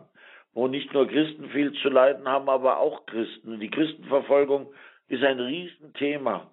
wo 0.53 0.67
nicht 0.67 0.93
nur 0.93 1.09
Christen 1.09 1.49
viel 1.49 1.73
zu 1.73 1.89
leiden 1.89 2.25
haben, 2.25 2.47
aber 2.47 2.79
auch 2.79 3.05
Christen. 3.05 3.59
Die 3.59 3.69
Christenverfolgung 3.69 4.73
ist 5.09 5.23
ein 5.23 5.41
Riesenthema. 5.41 6.49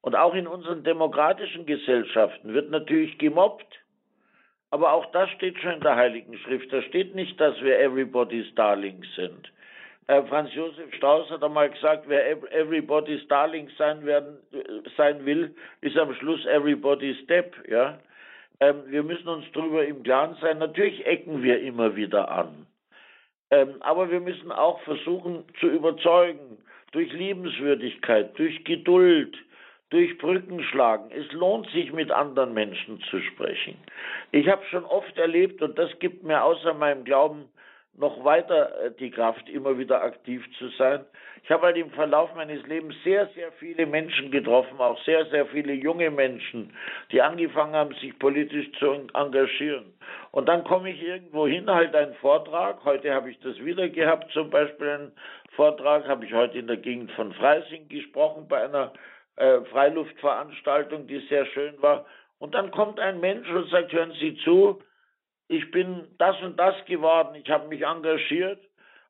Und 0.00 0.16
auch 0.16 0.34
in 0.34 0.48
unseren 0.48 0.82
demokratischen 0.82 1.64
Gesellschaften 1.64 2.54
wird 2.54 2.70
natürlich 2.70 3.18
gemobbt. 3.18 3.78
Aber 4.70 4.92
auch 4.92 5.06
das 5.12 5.30
steht 5.30 5.58
schon 5.60 5.74
in 5.74 5.80
der 5.80 5.94
Heiligen 5.94 6.36
Schrift. 6.38 6.72
Da 6.72 6.82
steht 6.82 7.14
nicht, 7.14 7.40
dass 7.40 7.60
wir 7.62 7.78
everybody's 7.78 8.52
darlings 8.56 9.06
sind. 9.14 9.52
Äh, 10.12 10.22
Franz 10.24 10.52
Josef 10.52 10.92
Strauß 10.94 11.30
hat 11.30 11.42
einmal 11.42 11.70
gesagt, 11.70 12.04
wer 12.06 12.30
everybody's 12.52 13.26
darling 13.28 13.70
sein 13.78 14.04
werden, 14.04 14.36
sein 14.98 15.24
will, 15.24 15.54
ist 15.80 15.96
am 15.96 16.12
Schluss 16.16 16.44
everybody's 16.44 17.18
step, 17.20 17.54
ja. 17.66 17.98
Ähm, 18.60 18.82
wir 18.88 19.02
müssen 19.02 19.26
uns 19.28 19.46
darüber 19.54 19.86
im 19.86 20.02
Klaren 20.02 20.36
sein. 20.42 20.58
Natürlich 20.58 21.06
ecken 21.06 21.42
wir 21.42 21.62
immer 21.62 21.96
wieder 21.96 22.30
an. 22.30 22.66
Ähm, 23.50 23.76
aber 23.80 24.10
wir 24.10 24.20
müssen 24.20 24.52
auch 24.52 24.82
versuchen 24.82 25.44
zu 25.58 25.68
überzeugen, 25.68 26.58
durch 26.90 27.10
Liebenswürdigkeit, 27.14 28.38
durch 28.38 28.62
Geduld, 28.64 29.34
durch 29.88 30.18
Brückenschlagen. 30.18 31.10
Es 31.10 31.32
lohnt 31.32 31.70
sich, 31.70 31.90
mit 31.90 32.10
anderen 32.10 32.52
Menschen 32.52 33.00
zu 33.08 33.18
sprechen. 33.20 33.78
Ich 34.30 34.46
habe 34.46 34.62
schon 34.66 34.84
oft 34.84 35.16
erlebt, 35.16 35.62
und 35.62 35.78
das 35.78 35.98
gibt 36.00 36.22
mir 36.22 36.44
außer 36.44 36.74
meinem 36.74 37.04
Glauben 37.04 37.48
noch 37.96 38.24
weiter 38.24 38.84
äh, 38.84 38.90
die 38.98 39.10
Kraft, 39.10 39.48
immer 39.48 39.78
wieder 39.78 40.02
aktiv 40.02 40.44
zu 40.58 40.68
sein. 40.78 41.04
Ich 41.44 41.50
habe 41.50 41.66
halt 41.66 41.76
im 41.76 41.90
Verlauf 41.90 42.34
meines 42.34 42.64
Lebens 42.66 42.94
sehr, 43.02 43.26
sehr 43.34 43.50
viele 43.52 43.84
Menschen 43.84 44.30
getroffen, 44.30 44.78
auch 44.78 45.02
sehr, 45.04 45.26
sehr 45.26 45.46
viele 45.46 45.72
junge 45.72 46.10
Menschen, 46.10 46.72
die 47.10 47.20
angefangen 47.20 47.74
haben, 47.74 47.94
sich 47.94 48.16
politisch 48.18 48.70
zu 48.78 48.92
engagieren. 49.12 49.92
Und 50.30 50.48
dann 50.48 50.64
komme 50.64 50.90
ich 50.90 51.02
irgendwo 51.02 51.46
hin, 51.46 51.68
halt 51.68 51.94
einen 51.94 52.14
Vortrag. 52.14 52.84
Heute 52.84 53.12
habe 53.12 53.30
ich 53.30 53.40
das 53.40 53.58
wieder 53.58 53.88
gehabt, 53.88 54.30
zum 54.32 54.50
Beispiel 54.50 54.88
einen 54.88 55.12
Vortrag, 55.56 56.06
habe 56.06 56.24
ich 56.24 56.32
heute 56.32 56.58
in 56.58 56.68
der 56.68 56.76
Gegend 56.76 57.10
von 57.12 57.32
Freising 57.32 57.88
gesprochen 57.88 58.46
bei 58.48 58.64
einer 58.64 58.92
äh, 59.36 59.60
Freiluftveranstaltung, 59.72 61.06
die 61.06 61.18
sehr 61.28 61.44
schön 61.46 61.74
war. 61.82 62.06
Und 62.38 62.54
dann 62.54 62.70
kommt 62.70 63.00
ein 63.00 63.20
Mensch 63.20 63.48
und 63.50 63.68
sagt, 63.68 63.92
hören 63.92 64.12
Sie 64.18 64.36
zu, 64.44 64.80
ich 65.48 65.70
bin 65.70 66.08
das 66.18 66.40
und 66.42 66.58
das 66.58 66.74
geworden, 66.86 67.34
ich 67.34 67.50
habe 67.50 67.68
mich 67.68 67.84
engagiert, 67.84 68.60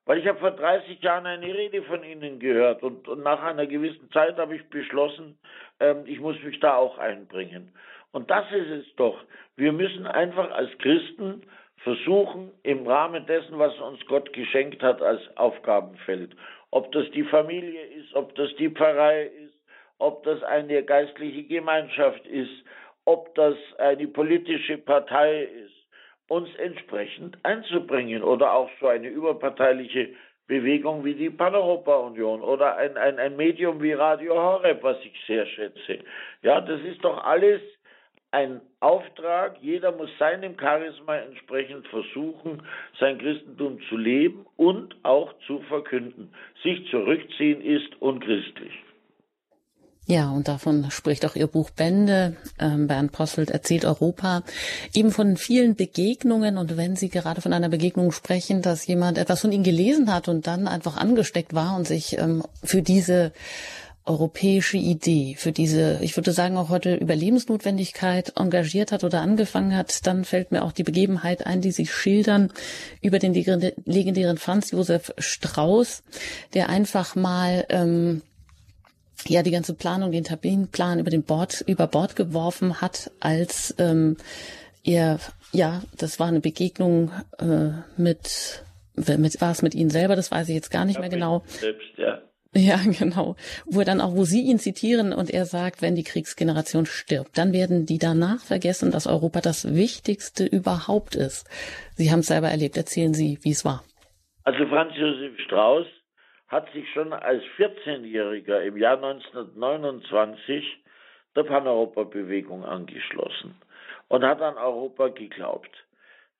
weil 0.05 0.19
ich 0.19 0.27
habe 0.27 0.39
vor 0.39 0.51
30 0.51 1.01
Jahren 1.01 1.25
eine 1.25 1.45
Rede 1.53 1.81
von 1.83 2.03
Ihnen 2.03 2.39
gehört 2.39 2.83
und, 2.83 3.07
und 3.07 3.23
nach 3.23 3.41
einer 3.41 3.65
gewissen 3.65 4.11
Zeit 4.11 4.37
habe 4.37 4.55
ich 4.55 4.69
beschlossen, 4.69 5.37
ähm, 5.79 6.03
ich 6.05 6.19
muss 6.19 6.41
mich 6.43 6.59
da 6.59 6.75
auch 6.75 6.97
einbringen. 6.97 7.73
Und 8.11 8.29
das 8.29 8.45
ist 8.51 8.69
es 8.69 8.95
doch. 8.95 9.17
Wir 9.55 9.71
müssen 9.71 10.05
einfach 10.05 10.51
als 10.51 10.77
Christen 10.79 11.43
versuchen, 11.77 12.51
im 12.63 12.87
Rahmen 12.87 13.25
dessen, 13.25 13.57
was 13.59 13.77
uns 13.79 14.05
Gott 14.05 14.31
geschenkt 14.33 14.81
hat 14.81 15.01
als 15.01 15.21
Aufgabenfeld, 15.37 16.35
ob 16.71 16.91
das 16.91 17.09
die 17.11 17.23
Familie 17.23 17.81
ist, 17.81 18.13
ob 18.13 18.35
das 18.35 18.53
die 18.55 18.69
Pfarrei 18.69 19.25
ist, 19.25 19.53
ob 19.99 20.23
das 20.23 20.41
eine 20.43 20.83
geistliche 20.83 21.43
Gemeinschaft 21.43 22.25
ist, 22.27 22.51
ob 23.05 23.33
das 23.35 23.55
eine 23.77 24.07
politische 24.07 24.77
Partei 24.77 25.43
ist, 25.43 25.72
uns 26.27 26.53
entsprechend 26.55 27.37
einzubringen 27.43 28.23
oder 28.23 28.53
auch 28.53 28.69
so 28.79 28.87
eine 28.87 29.07
überparteiliche 29.07 30.09
Bewegung 30.47 31.05
wie 31.05 31.13
die 31.13 31.29
Paneuropa-Union 31.29 32.41
oder 32.41 32.75
ein, 32.75 32.97
ein, 32.97 33.17
ein 33.17 33.35
Medium 33.35 33.81
wie 33.81 33.93
Radio 33.93 34.35
Horeb, 34.35 34.83
was 34.83 34.97
ich 35.03 35.13
sehr 35.25 35.45
schätze. 35.45 35.99
Ja, 36.41 36.59
das 36.61 36.81
ist 36.81 37.03
doch 37.03 37.23
alles 37.23 37.61
ein 38.31 38.61
Auftrag, 38.79 39.57
jeder 39.61 39.91
muss 39.91 40.09
seinem 40.17 40.57
Charisma 40.59 41.17
entsprechend 41.17 41.87
versuchen, 41.87 42.63
sein 42.99 43.19
Christentum 43.19 43.79
zu 43.87 43.95
leben 43.95 44.47
und 44.57 44.95
auch 45.03 45.33
zu 45.45 45.59
verkünden. 45.69 46.33
Sich 46.63 46.89
zurückziehen 46.89 47.61
ist 47.61 48.01
unchristlich. 48.01 48.73
Ja, 50.05 50.31
und 50.31 50.49
davon 50.49 50.91
spricht 50.91 51.25
auch 51.25 51.35
Ihr 51.35 51.47
Buch 51.47 51.69
Bände. 51.69 52.35
Ähm, 52.59 52.87
Bernd 52.87 53.13
Posselt 53.13 53.51
erzählt 53.51 53.85
Europa 53.85 54.43
eben 54.93 55.11
von 55.11 55.37
vielen 55.37 55.75
Begegnungen. 55.75 56.57
Und 56.57 56.75
wenn 56.75 56.97
Sie 56.97 57.09
gerade 57.09 57.41
von 57.41 57.53
einer 57.53 57.69
Begegnung 57.69 58.11
sprechen, 58.11 58.61
dass 58.61 58.85
jemand 58.85 59.17
etwas 59.17 59.39
von 59.41 59.53
Ihnen 59.53 59.63
gelesen 59.63 60.13
hat 60.13 60.27
und 60.27 60.45
dann 60.45 60.67
einfach 60.67 60.97
angesteckt 60.97 61.53
war 61.53 61.77
und 61.77 61.87
sich 61.87 62.17
ähm, 62.17 62.43
für 62.63 62.81
diese 62.81 63.31
europäische 64.05 64.75
Idee, 64.75 65.35
für 65.37 65.53
diese, 65.53 65.99
ich 66.01 66.17
würde 66.17 66.33
sagen 66.33 66.57
auch 66.57 66.67
heute 66.67 66.95
Überlebensnotwendigkeit 66.95 68.33
engagiert 68.35 68.91
hat 68.91 69.05
oder 69.05 69.21
angefangen 69.21 69.73
hat, 69.73 70.05
dann 70.05 70.25
fällt 70.25 70.51
mir 70.51 70.63
auch 70.63 70.73
die 70.73 70.83
Begebenheit 70.83 71.45
ein, 71.45 71.61
die 71.61 71.71
Sie 71.71 71.85
schildern 71.85 72.51
über 73.01 73.19
den 73.19 73.33
legendären 73.33 74.37
Franz 74.37 74.71
Josef 74.71 75.13
Strauß, 75.17 76.03
der 76.53 76.67
einfach 76.67 77.15
mal 77.15 77.65
ähm, 77.69 78.21
ja 79.27 79.43
die 79.43 79.51
ganze 79.51 79.73
Planung, 79.73 80.11
den 80.11 80.23
Terminplan 80.23 80.99
über 80.99 81.09
den 81.09 81.23
Bord 81.23 81.63
über 81.67 81.87
Bord 81.87 82.15
geworfen 82.15 82.81
hat, 82.81 83.11
als 83.19 83.75
ähm, 83.79 84.17
er 84.83 85.19
ja, 85.53 85.81
das 85.97 86.19
war 86.19 86.27
eine 86.27 86.41
Begegnung 86.41 87.11
äh, 87.37 87.69
mit, 87.95 88.63
mit 88.95 89.41
war 89.41 89.51
es 89.51 89.61
mit 89.61 89.75
Ihnen 89.75 89.91
selber, 89.91 90.15
das 90.15 90.31
weiß 90.31 90.49
ich 90.49 90.55
jetzt 90.55 90.71
gar 90.71 90.83
nicht 90.83 90.95
ja, 90.95 91.01
mehr 91.01 91.09
genau. 91.09 91.43
Selbst, 91.45 91.97
ja. 91.97 92.21
Ja, 92.55 92.79
genau. 92.99 93.35
Wo 93.65 93.79
er 93.79 93.85
dann 93.85 94.01
auch, 94.01 94.15
wo 94.15 94.25
Sie 94.25 94.41
ihn 94.41 94.59
zitieren 94.59 95.13
und 95.13 95.29
er 95.31 95.45
sagt, 95.45 95.81
wenn 95.81 95.95
die 95.95 96.03
Kriegsgeneration 96.03 96.85
stirbt, 96.85 97.37
dann 97.37 97.53
werden 97.53 97.85
die 97.85 97.99
danach 97.99 98.41
vergessen, 98.41 98.91
dass 98.91 99.07
Europa 99.07 99.41
das 99.41 99.73
Wichtigste 99.73 100.45
überhaupt 100.45 101.15
ist. 101.15 101.47
Sie 101.95 102.11
haben 102.11 102.19
es 102.19 102.27
selber 102.27 102.49
erlebt. 102.49 102.77
Erzählen 102.77 103.13
Sie, 103.13 103.39
wie 103.41 103.51
es 103.51 103.65
war. 103.65 103.83
Also 104.43 104.65
Franz 104.67 104.93
Josef 104.95 105.39
Strauß 105.45 105.85
hat 106.53 106.71
sich 106.71 106.87
schon 106.93 107.11
als 107.11 107.43
14-Jähriger 107.57 108.61
im 108.61 108.77
Jahr 108.77 108.97
1929 108.97 110.83
der 111.35 111.43
Paneuropa-Bewegung 111.43 112.63
angeschlossen 112.63 113.55
und 114.07 114.23
hat 114.23 114.39
an 114.41 114.57
Europa 114.57 115.07
geglaubt. 115.07 115.71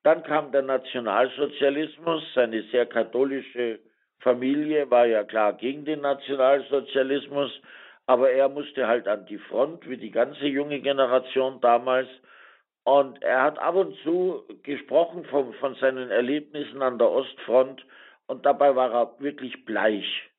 Dann 0.04 0.22
kam 0.22 0.52
der 0.52 0.62
Nationalsozialismus, 0.62 2.22
seine 2.32 2.62
sehr 2.70 2.86
katholische 2.86 3.80
Familie 4.20 4.88
war 4.88 5.06
ja 5.06 5.24
klar 5.24 5.52
gegen 5.54 5.84
den 5.84 6.02
Nationalsozialismus, 6.02 7.50
aber 8.06 8.30
er 8.30 8.48
musste 8.48 8.86
halt 8.86 9.08
an 9.08 9.26
die 9.26 9.38
Front, 9.38 9.88
wie 9.88 9.96
die 9.96 10.12
ganze 10.12 10.46
junge 10.46 10.80
Generation 10.80 11.60
damals. 11.60 12.08
Und 12.84 13.20
er 13.22 13.42
hat 13.42 13.58
ab 13.58 13.74
und 13.74 13.96
zu 14.04 14.44
gesprochen 14.62 15.24
von, 15.24 15.54
von 15.54 15.74
seinen 15.76 16.10
Erlebnissen 16.10 16.82
an 16.82 16.98
der 16.98 17.10
Ostfront 17.10 17.84
und 18.26 18.46
dabei 18.46 18.74
war 18.76 18.92
er 18.92 19.14
wirklich 19.18 19.64
bleich. 19.64 20.30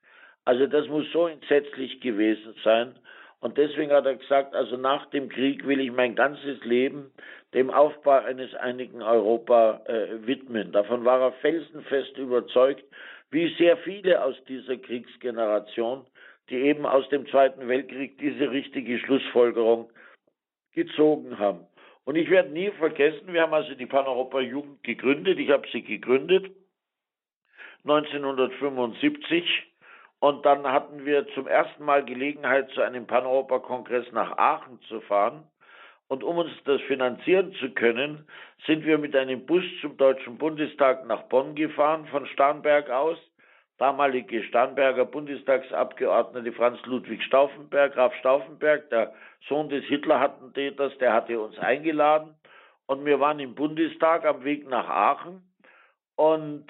Also 0.44 0.68
das 0.68 0.88
muss 0.88 1.12
so 1.12 1.28
entsetzlich 1.28 2.02
gewesen 2.02 2.54
sein. 2.64 2.96
Und 3.40 3.58
deswegen 3.58 3.92
hat 3.92 4.06
er 4.06 4.16
gesagt, 4.16 4.56
also 4.56 4.78
nach 4.78 5.06
dem 5.08 5.30
Krieg 5.30 5.68
will 5.68 5.80
ich 5.80 5.92
mein 5.92 6.16
ganzes 6.16 6.64
Leben 6.64 7.12
dem 7.54 7.70
Aufbau 7.70 8.24
eines 8.24 8.54
einigen 8.56 9.02
Europa 9.02 9.82
äh, 9.86 10.26
widmen. 10.26 10.72
Davon 10.72 11.06
war 11.06 11.22
er 11.22 11.32
felsenfest 11.34 12.18
überzeugt 12.18 12.84
wie 13.32 13.54
sehr 13.58 13.78
viele 13.78 14.24
aus 14.24 14.36
dieser 14.48 14.78
Kriegsgeneration, 14.78 16.06
die 16.50 16.56
eben 16.56 16.86
aus 16.86 17.08
dem 17.10 17.28
Zweiten 17.28 17.68
Weltkrieg 17.68 18.18
diese 18.18 18.52
richtige 18.52 19.00
Schlussfolgerung 19.00 19.90
gezogen 20.74 21.38
haben. 21.40 21.66
Und 22.06 22.16
ich 22.16 22.30
werde 22.30 22.52
nie 22.52 22.70
vergessen, 22.72 23.34
wir 23.34 23.42
haben 23.42 23.54
also 23.54 23.74
die 23.74 23.88
Paneuropa-Jugend 23.88 24.84
gegründet, 24.84 25.40
ich 25.40 25.50
habe 25.50 25.68
sie 25.72 25.82
gegründet 25.82 26.52
1975 27.86 29.46
und 30.20 30.46
dann 30.46 30.66
hatten 30.66 31.06
wir 31.06 31.28
zum 31.30 31.48
ersten 31.48 31.86
Mal 31.86 32.04
Gelegenheit, 32.04 32.70
zu 32.72 32.82
einem 32.82 33.06
Paneuropa-Kongress 33.06 34.12
nach 34.12 34.38
Aachen 34.38 34.80
zu 34.88 35.02
fahren. 35.02 35.44
Und 36.08 36.24
um 36.24 36.38
uns 36.38 36.52
das 36.66 36.82
finanzieren 36.82 37.54
zu 37.54 37.72
können, 37.72 38.28
sind 38.66 38.86
wir 38.86 38.98
mit 38.98 39.16
einem 39.16 39.46
Bus 39.46 39.64
zum 39.82 39.98
Deutschen 39.98 40.38
Bundestag 40.38 41.06
nach 41.06 41.24
Bonn 41.24 41.56
gefahren, 41.56 42.08
von 42.08 42.26
Starnberg 42.28 42.90
aus. 42.90 43.18
Damalige 43.78 44.42
Starnberger 44.44 45.06
Bundestagsabgeordnete 45.06 46.54
Franz 46.54 46.80
Ludwig 46.86 47.22
Stauffenberg, 47.24 47.94
Graf 47.94 48.16
Stauffenberg, 48.16 48.90
der 48.90 49.14
Sohn 49.50 49.68
des 49.70 49.84
Hitler-Attentäters, 49.86 50.98
der 51.00 51.14
hatte 51.14 51.40
uns 51.40 51.58
eingeladen. 51.60 52.36
Und 52.88 53.06
wir 53.06 53.20
waren 53.20 53.40
im 53.40 53.54
Bundestag 53.54 54.26
am 54.26 54.44
Weg 54.44 54.68
nach 54.70 54.88
Aachen. 54.88 55.44
Und 56.16 56.68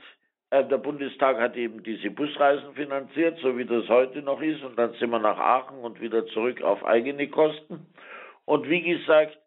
der 0.51 0.77
Bundestag 0.77 1.39
hat 1.39 1.55
eben 1.55 1.83
diese 1.83 2.11
Busreisen 2.11 2.73
finanziert, 2.75 3.39
so 3.39 3.57
wie 3.57 3.65
das 3.65 3.87
heute 3.89 4.21
noch 4.21 4.41
ist. 4.41 4.63
Und 4.63 4.77
dann 4.77 4.93
sind 4.93 5.09
wir 5.09 5.19
nach 5.19 5.37
Aachen 5.37 5.79
und 5.79 5.99
wieder 5.99 6.25
zurück 6.27 6.61
auf 6.61 6.85
eigene 6.85 7.27
Kosten. 7.27 7.87
Und 8.45 8.69
wie 8.69 8.81
gesagt, 8.81 9.37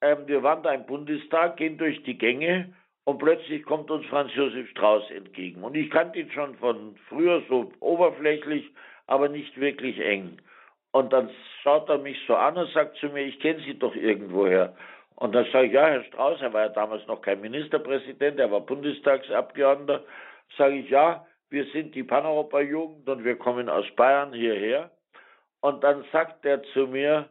ähm, 0.00 0.18
wir 0.26 0.42
waren 0.42 0.62
da 0.62 0.72
im 0.72 0.86
Bundestag, 0.86 1.56
gehen 1.56 1.78
durch 1.78 2.02
die 2.02 2.18
Gänge 2.18 2.74
und 3.04 3.18
plötzlich 3.18 3.64
kommt 3.64 3.90
uns 3.90 4.04
Franz 4.06 4.34
Josef 4.34 4.68
Strauß 4.70 5.10
entgegen. 5.10 5.62
Und 5.62 5.76
ich 5.76 5.90
kannte 5.90 6.18
ihn 6.18 6.30
schon 6.30 6.54
von 6.56 6.96
früher 7.08 7.42
so 7.48 7.72
oberflächlich, 7.80 8.70
aber 9.06 9.28
nicht 9.28 9.58
wirklich 9.58 9.98
eng. 10.00 10.38
Und 10.92 11.12
dann 11.12 11.30
schaut 11.62 11.88
er 11.88 11.98
mich 11.98 12.18
so 12.26 12.34
an 12.34 12.56
und 12.56 12.70
sagt 12.72 12.96
zu 12.96 13.08
mir, 13.08 13.24
ich 13.24 13.40
kenne 13.40 13.60
Sie 13.60 13.78
doch 13.78 13.94
irgendwoher. 13.94 14.74
Und 15.16 15.34
dann 15.34 15.46
sage 15.52 15.66
ich, 15.66 15.72
ja, 15.72 15.86
Herr 15.86 16.04
Strauß, 16.04 16.40
er 16.42 16.52
war 16.52 16.62
ja 16.62 16.68
damals 16.68 17.06
noch 17.06 17.20
kein 17.22 17.40
Ministerpräsident, 17.40 18.38
er 18.38 18.50
war 18.50 18.60
Bundestagsabgeordneter. 18.60 20.04
Sage 20.56 20.76
ich, 20.76 20.90
ja, 20.90 21.26
wir 21.50 21.64
sind 21.66 21.94
die 21.94 22.02
Paneuropa-Jugend 22.02 23.08
und 23.08 23.24
wir 23.24 23.36
kommen 23.36 23.68
aus 23.68 23.86
Bayern 23.96 24.32
hierher. 24.32 24.90
Und 25.60 25.82
dann 25.82 26.04
sagt 26.12 26.44
er 26.44 26.62
zu 26.74 26.86
mir, 26.86 27.28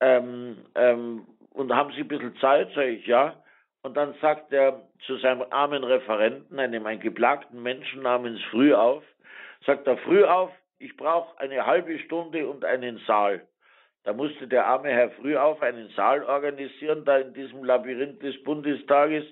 ähm, 0.00 0.64
ähm, 0.74 1.26
und 1.50 1.74
haben 1.74 1.92
Sie 1.92 2.02
ein 2.02 2.08
bisschen 2.08 2.36
Zeit? 2.36 2.68
Sage 2.74 2.90
ich, 2.90 3.06
ja. 3.06 3.42
Und 3.82 3.96
dann 3.96 4.14
sagt 4.20 4.52
er 4.52 4.82
zu 5.06 5.16
seinem 5.16 5.44
armen 5.50 5.84
Referenten, 5.84 6.58
einem 6.58 6.86
ein 6.86 7.00
geplagten 7.00 7.62
Menschen 7.62 8.02
namens 8.02 8.42
Frühauf, 8.50 9.02
sagt 9.64 9.86
er, 9.86 9.96
Frühauf, 9.98 10.50
ich 10.78 10.96
brauche 10.96 11.38
eine 11.40 11.66
halbe 11.66 11.98
Stunde 12.00 12.48
und 12.48 12.64
einen 12.64 12.98
Saal. 13.06 13.46
Da 14.04 14.12
musste 14.12 14.46
der 14.46 14.66
arme 14.66 14.90
Herr 14.90 15.10
Frühauf 15.10 15.60
einen 15.62 15.88
Saal 15.90 16.22
organisieren, 16.22 17.04
da 17.04 17.18
in 17.18 17.34
diesem 17.34 17.64
Labyrinth 17.64 18.22
des 18.22 18.42
Bundestages. 18.44 19.24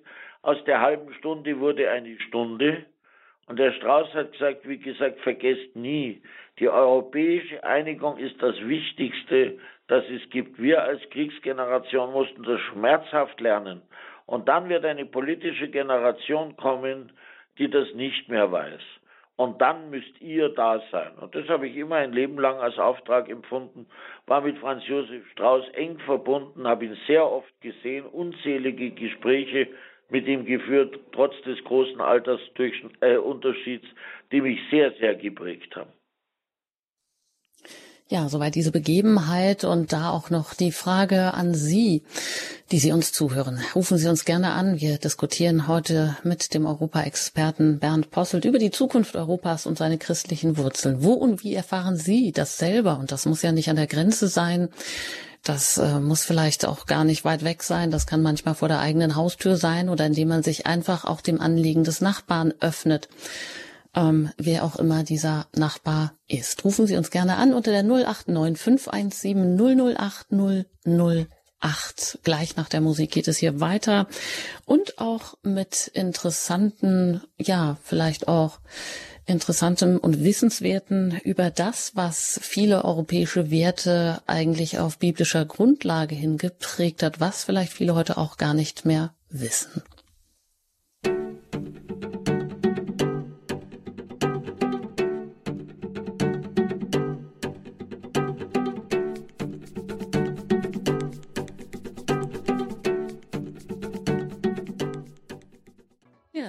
Aus 0.43 0.63
der 0.65 0.81
halben 0.81 1.13
Stunde 1.15 1.59
wurde 1.61 1.89
eine 1.91 2.19
Stunde. 2.21 2.85
Und 3.47 3.59
der 3.59 3.73
Strauß 3.73 4.13
hat 4.15 4.33
gesagt, 4.33 4.69
wie 4.69 4.79
gesagt, 4.79 5.21
vergesst 5.21 5.75
nie, 5.77 6.21
die 6.59 6.69
europäische 6.69 7.63
Einigung 7.65 8.19
ist 8.19 8.43
das 8.43 8.57
Wichtigste, 8.61 9.59
das 9.89 10.05
es 10.11 10.29
gibt. 10.31 10.61
Wir 10.61 10.83
als 10.83 11.01
Kriegsgeneration 11.11 12.13
mussten 12.13 12.43
das 12.43 12.61
schmerzhaft 12.61 13.41
lernen. 13.41 13.83
Und 14.27 14.49
dann 14.49 14.69
wird 14.69 14.85
eine 14.85 15.07
politische 15.07 15.69
Generation 15.69 16.57
kommen, 16.57 17.13
die 17.59 17.71
das 17.71 17.93
nicht 17.95 18.29
mehr 18.29 18.51
weiß. 18.51 18.81
Und 19.37 19.61
dann 19.61 19.91
müsst 19.91 20.21
ihr 20.21 20.49
da 20.49 20.83
sein. 20.91 21.13
Und 21.21 21.35
das 21.35 21.47
habe 21.49 21.69
ich 21.69 21.77
immer 21.77 21.97
ein 21.97 22.13
Leben 22.13 22.39
lang 22.39 22.57
als 22.59 22.79
Auftrag 22.79 23.29
empfunden, 23.29 23.87
war 24.27 24.41
mit 24.41 24.59
Franz 24.59 24.87
Josef 24.87 25.29
Strauß 25.33 25.69
eng 25.75 25.99
verbunden, 26.01 26.67
habe 26.67 26.87
ihn 26.87 26.97
sehr 27.07 27.31
oft 27.31 27.61
gesehen, 27.61 28.07
unzählige 28.07 28.91
Gespräche 28.91 29.69
mit 30.09 30.27
ihm 30.27 30.45
geführt, 30.45 30.99
trotz 31.13 31.35
des 31.43 31.63
großen 31.65 32.01
Altersunterschieds, 32.01 33.87
die 34.33 34.41
mich 34.41 34.59
sehr, 34.71 34.93
sehr 35.01 35.15
geprägt 35.15 35.75
haben. 35.77 35.91
Ja, 38.09 38.29
soweit 38.29 38.55
diese 38.55 38.71
Begebenheit 38.71 39.65
und 39.65 39.93
da 39.93 40.11
auch 40.11 40.31
noch 40.31 40.55
die 40.55 40.71
Frage 40.71 41.35
an 41.35 41.55
Sie, 41.55 42.05
die 42.71 42.79
Sie 42.79 42.93
uns 42.93 43.13
zuhören. 43.13 43.61
Rufen 43.75 43.99
Sie 43.99 44.09
uns 44.09 44.25
gerne 44.25 44.53
an. 44.53 44.81
Wir 44.81 44.99
diskutieren 44.99 45.67
heute 45.67 46.17
mit 46.23 46.55
dem 46.55 46.67
Europa-Experten 46.67 47.81
Bernd 47.81 48.13
Posselt 48.13 48.45
über 48.45 48.61
die 48.61 48.71
Zukunft 48.71 49.17
Europas 49.17 49.67
und 49.67 49.77
seine 49.77 49.99
christlichen 49.99 50.57
Wurzeln. 50.57 51.03
Wo 51.03 51.15
und 51.15 51.43
wie 51.43 51.55
erfahren 51.55 51.97
Sie 51.97 52.31
das 52.31 52.59
selber? 52.59 53.01
Und 53.01 53.11
das 53.11 53.27
muss 53.27 53.43
ja 53.43 53.51
nicht 53.51 53.71
an 53.71 53.77
der 53.77 53.89
Grenze 53.89 54.29
sein. 54.29 54.69
Das 55.47 55.79
äh, 55.79 56.01
muss 56.01 56.25
vielleicht 56.25 56.67
auch 56.67 56.87
gar 56.87 57.05
nicht 57.05 57.25
weit 57.25 57.45
weg 57.45 57.63
sein. 57.63 57.91
Das 57.91 58.07
kann 58.07 58.23
manchmal 58.23 58.55
vor 58.55 58.69
der 58.69 58.81
eigenen 58.81 59.15
Haustür 59.15 59.57
sein 59.57 59.89
oder 59.89 60.07
indem 60.07 60.29
man 60.29 60.43
sich 60.43 60.67
einfach 60.67 61.05
auch 61.05 61.21
dem 61.21 61.41
Anliegen 61.41 61.85
des 61.85 62.01
Nachbarn 62.01 62.53
öffnet 62.61 63.09
ähm, 63.97 64.31
wer 64.37 64.63
auch 64.63 64.77
immer 64.77 65.03
dieser 65.03 65.47
Nachbar 65.57 66.13
ist. 66.29 66.65
Rufen 66.65 66.87
Sie 66.87 66.97
uns 66.97 67.11
gerne 67.11 67.37
an 67.37 67.55
unter 67.55 67.73
der 67.73 67.83
089 67.83 68.59
517 68.63 69.97
008 69.97 70.27
008. 71.61 72.19
Gleich 72.23 72.57
nach 72.57 72.69
der 72.69 72.81
Musik 72.81 73.11
geht 73.11 73.29
es 73.29 73.39
hier 73.39 73.61
weiter 73.61 74.09
und 74.65 74.99
auch 74.99 75.37
mit 75.43 75.89
interessanten, 75.89 77.23
ja, 77.39 77.77
vielleicht 77.83 78.29
auch 78.29 78.61
interessantem 79.27 79.99
und 79.99 80.23
wissenswerten 80.23 81.21
über 81.25 81.51
das, 81.51 81.97
was 81.97 82.39
viele 82.43 82.85
europäische 82.85 83.51
Werte 83.51 84.23
eigentlich 84.27 84.79
auf 84.79 84.99
biblischer 84.99 85.45
Grundlage 85.45 86.15
hingeprägt 86.15 87.03
hat, 87.03 87.21
was 87.21 87.45
vielleicht 87.45 87.73
viele 87.73 87.95
heute 87.95 88.19
auch 88.19 88.37
gar 88.37 88.55
nicht 88.55 88.85
mehr 88.85 89.15
wissen. 89.29 89.83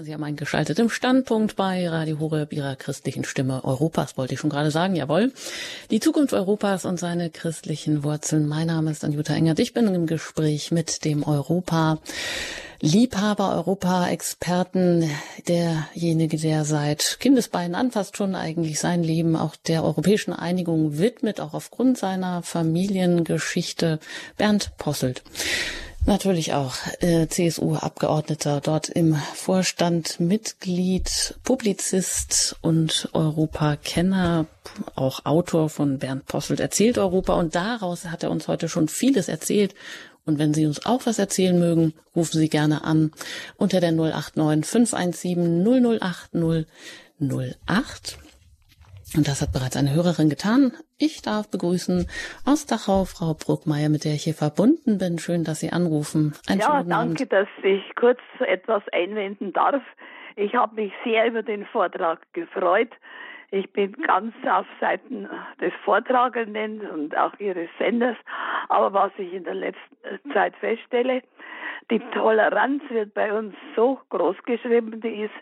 Sie 0.08 0.14
haben 0.14 0.24
eingeschaltet 0.24 0.80
im 0.80 0.90
Standpunkt 0.90 1.58
bei 1.58 1.90
Radio 1.90 2.20
Horeb, 2.22 2.54
Ihrer 2.54 2.78
christlichen 2.78 3.26
Stimme 3.26 3.66
Europas, 3.66 4.16
wollte 4.16 4.36
ich 4.36 4.40
schon 4.40 4.50
gerade 4.50 4.72
sagen, 4.72 4.96
jawohl. 4.96 5.34
Die 5.92 6.00
Zukunft 6.00 6.34
Europas 6.34 6.86
und 6.86 6.98
seine 6.98 7.30
christlichen 7.30 8.06
Wurzeln. 8.06 8.48
Mein 8.48 8.68
Name 8.68 8.90
ist 8.92 9.04
Anjuta 9.04 9.34
Engert. 9.34 9.60
Ich 9.60 9.74
bin 9.74 9.86
im 9.94 10.08
Gespräch 10.08 10.72
mit 10.72 11.04
dem 11.04 11.24
Europa. 11.24 12.00
Liebhaber, 12.80 13.54
Europa-Experten, 13.56 15.10
derjenige, 15.50 16.38
der 16.38 16.64
seit 16.64 17.18
Kindesbeinen 17.20 17.76
an 17.76 17.92
fast 17.92 18.16
schon 18.16 18.34
eigentlich 18.34 18.80
sein 18.80 19.04
Leben 19.04 19.36
auch 19.36 19.58
der 19.58 19.84
europäischen 19.84 20.32
Einigung 20.32 21.00
widmet, 21.00 21.42
auch 21.42 21.54
aufgrund 21.54 21.98
seiner 21.98 22.44
Familiengeschichte, 22.44 24.00
Bernd 24.38 24.72
Posselt. 24.78 25.22
Natürlich 26.08 26.54
auch 26.54 26.76
äh, 27.02 27.28
CSU-Abgeordneter, 27.28 28.62
dort 28.62 28.88
im 28.88 29.16
Vorstand 29.16 30.22
Mitglied, 30.22 31.36
Publizist 31.44 32.56
und 32.62 33.10
Europakenner, 33.12 34.46
auch 34.96 35.26
Autor 35.26 35.68
von 35.68 36.00
Bernd 36.00 36.26
Posselt 36.26 36.62
erzählt 36.62 36.98
Europa 36.98 37.34
und 37.34 37.56
daraus 37.56 38.06
hat 38.06 38.24
er 38.24 38.32
uns 38.32 38.48
heute 38.48 38.70
schon 38.70 38.88
vieles 38.88 39.28
erzählt. 39.28 39.76
Und 40.26 40.40
wenn 40.40 40.54
Sie 40.54 40.66
uns 40.66 40.86
auch 40.86 41.06
was 41.06 41.20
erzählen 41.20 41.60
mögen, 41.60 41.94
rufen 42.16 42.40
Sie 42.40 42.48
gerne 42.48 42.86
an 42.86 43.12
unter 43.58 43.82
der 43.82 43.92
089 43.92 44.66
517 44.66 45.62
008 45.62 46.30
008. 47.20 48.18
Und 49.14 49.28
das 49.28 49.42
hat 49.42 49.52
bereits 49.52 49.76
eine 49.76 49.92
Hörerin 49.92 50.30
getan. 50.30 50.72
Ich 51.00 51.22
darf 51.22 51.52
begrüßen 51.52 52.08
aus 52.44 52.66
Dachau 52.66 53.06
Frau 53.06 53.36
Bruckmeier, 53.36 53.88
mit 53.90 54.04
der 54.04 54.14
ich 54.14 54.24
hier 54.24 54.34
verbunden 54.34 54.98
bin. 54.98 55.20
Schön, 55.20 55.44
dass 55.44 55.60
Sie 55.60 55.72
anrufen. 55.72 56.34
Einen 56.50 56.62
ja, 56.62 56.82
danke, 56.82 57.26
Abend. 57.26 57.32
dass 57.32 57.48
ich 57.62 57.84
kurz 57.96 58.20
etwas 58.40 58.82
einwenden 58.92 59.54
darf. 59.54 59.84
Ich 60.36 60.56
habe 60.56 60.74
mich 60.74 60.92
sehr 61.04 61.28
über 61.28 61.44
den 61.44 61.68
Vortrag 61.68 62.22
gefreut. 62.34 62.90
Ich 63.52 63.72
bin 63.74 63.92
ganz 64.08 64.34
auf 64.50 64.66
Seiten 64.82 65.30
des 65.62 65.72
Vortragenden 65.86 66.82
und 66.82 67.16
auch 67.16 67.34
Ihres 67.38 67.70
Senders. 67.78 68.18
Aber 68.68 68.92
was 68.92 69.12
ich 69.20 69.32
in 69.32 69.44
der 69.44 69.54
letzten 69.54 70.34
Zeit 70.34 70.56
feststelle, 70.56 71.22
die 71.92 72.00
Toleranz 72.12 72.82
wird 72.90 73.14
bei 73.14 73.32
uns 73.32 73.54
so 73.76 74.00
groß 74.10 74.38
geschrieben, 74.46 75.00
die 75.00 75.26
ist, 75.26 75.36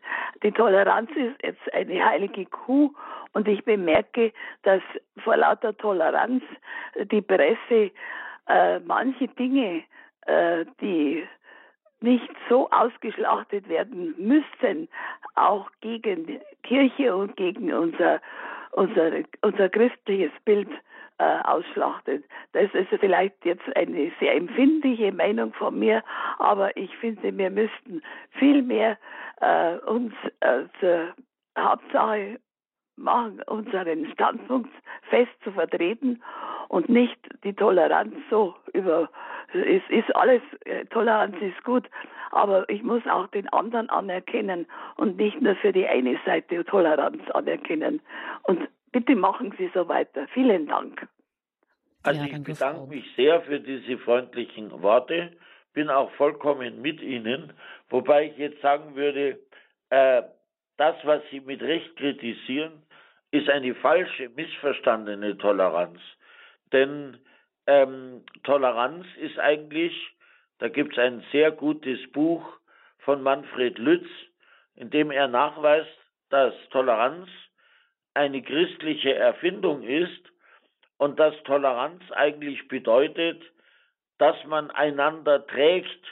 die 0.44 0.52
Toleranz 0.52 1.10
ist 1.12 1.42
jetzt 1.42 1.74
eine 1.74 2.04
heilige 2.04 2.46
Kuh 2.46 2.94
und 3.36 3.50
ich 3.50 3.64
bemerke, 3.66 4.32
dass 4.64 4.82
vor 5.24 5.36
lauter 5.36 5.76
Toleranz 5.78 6.42
die 7.12 7.22
Presse 7.22 7.92
äh, 8.48 8.80
manche 8.80 9.28
Dinge, 9.28 9.84
äh, 10.26 10.66
die 10.80 11.28
nicht 12.00 12.30
so 12.48 12.70
ausgeschlachtet 12.72 13.68
werden 13.68 14.16
müssten, 14.18 14.88
auch 15.36 15.70
gegen 15.82 16.40
Kirche 16.64 17.14
und 17.14 17.36
gegen 17.36 17.74
unser, 17.74 18.22
unser, 18.72 19.12
unser 19.42 19.68
christliches 19.68 20.32
Bild 20.46 20.70
äh, 21.18 21.40
ausschlachtet. 21.44 22.24
Das 22.54 22.74
ist 22.74 22.90
vielleicht 23.02 23.44
jetzt 23.44 23.76
eine 23.76 24.14
sehr 24.22 24.36
empfindliche 24.36 25.12
Meinung 25.12 25.54
von 25.54 25.78
mir, 25.78 26.04
aber 26.40 26.76
ich 26.78 26.96
finde, 26.98 27.38
wir 27.38 27.50
müssten 27.50 28.02
viel 28.40 28.62
mehr 28.62 28.98
äh, 29.42 29.76
uns 29.80 30.14
äh, 30.40 30.64
zur 30.80 31.14
Hauptsache 31.58 32.40
machen, 32.98 33.42
unseren 33.48 34.12
Standpunkt 34.12 34.72
fest 35.10 35.32
zu 35.44 35.52
vertreten 35.52 36.22
und 36.70 36.90
nicht 36.90 37.18
die 37.44 37.54
Toleranz 37.54 38.16
so 38.30 38.56
über, 38.74 39.10
es 39.54 39.84
ist 39.90 40.16
alles, 40.16 40.42
äh, 40.66 40.86
Toleranz 40.86 41.36
ist 41.42 41.64
gut, 41.64 41.90
aber 42.32 42.68
ich 42.70 42.84
muss 42.84 43.06
auch 43.08 43.28
den 43.28 43.48
anderen 43.50 43.90
anerkennen 43.90 44.66
und 44.98 45.18
nicht 45.18 45.42
nur 45.42 45.56
für 45.56 45.72
die 45.72 45.88
eine 45.88 46.20
Seite 46.26 46.66
Toleranz 46.66 47.22
anerkennen. 47.32 48.02
Und 48.44 48.68
bitte 48.92 49.16
machen 49.16 49.54
Sie 49.58 49.70
so 49.74 49.88
weiter. 49.88 50.28
Vielen 50.34 50.68
Dank. 50.68 51.08
Also 52.04 52.24
ich 52.24 52.44
bedanke 52.44 52.88
mich 52.88 53.06
sehr 53.16 53.42
für 53.42 53.60
diese 53.60 53.98
freundlichen 53.98 54.82
Worte, 54.82 55.32
bin 55.74 55.90
auch 55.90 56.12
vollkommen 56.12 56.82
mit 56.82 57.02
Ihnen, 57.02 57.54
wobei 57.90 58.28
ich 58.28 58.38
jetzt 58.38 58.62
sagen 58.62 58.96
würde, 58.96 59.40
äh, 59.90 60.24
das, 60.78 60.96
was 61.04 61.22
Sie 61.32 61.40
mit 61.40 61.62
Recht 61.62 61.96
kritisieren, 61.96 62.84
ist 63.36 63.50
eine 63.50 63.76
falsche, 63.76 64.30
missverstandene 64.30 65.38
Toleranz. 65.38 66.00
Denn 66.72 67.18
ähm, 67.68 68.24
Toleranz 68.44 69.06
ist 69.20 69.38
eigentlich, 69.40 69.94
da 70.60 70.70
gibt 70.70 70.94
es 70.94 71.00
ein 71.00 71.24
sehr 71.32 71.52
gutes 71.52 72.00
Buch 72.12 72.46
von 73.00 73.22
Manfred 73.22 73.78
Lütz, 73.78 74.08
in 74.76 74.90
dem 74.90 75.12
er 75.12 75.28
nachweist, 75.28 75.98
dass 76.30 76.54
Toleranz 76.70 77.30
eine 78.14 78.42
christliche 78.42 79.14
Erfindung 79.14 79.84
ist 79.84 80.32
und 80.98 81.20
dass 81.20 81.36
Toleranz 81.44 82.02
eigentlich 82.12 82.68
bedeutet, 82.68 83.42
dass 84.18 84.42
man 84.46 84.72
einander 84.72 85.46
trägt 85.46 86.04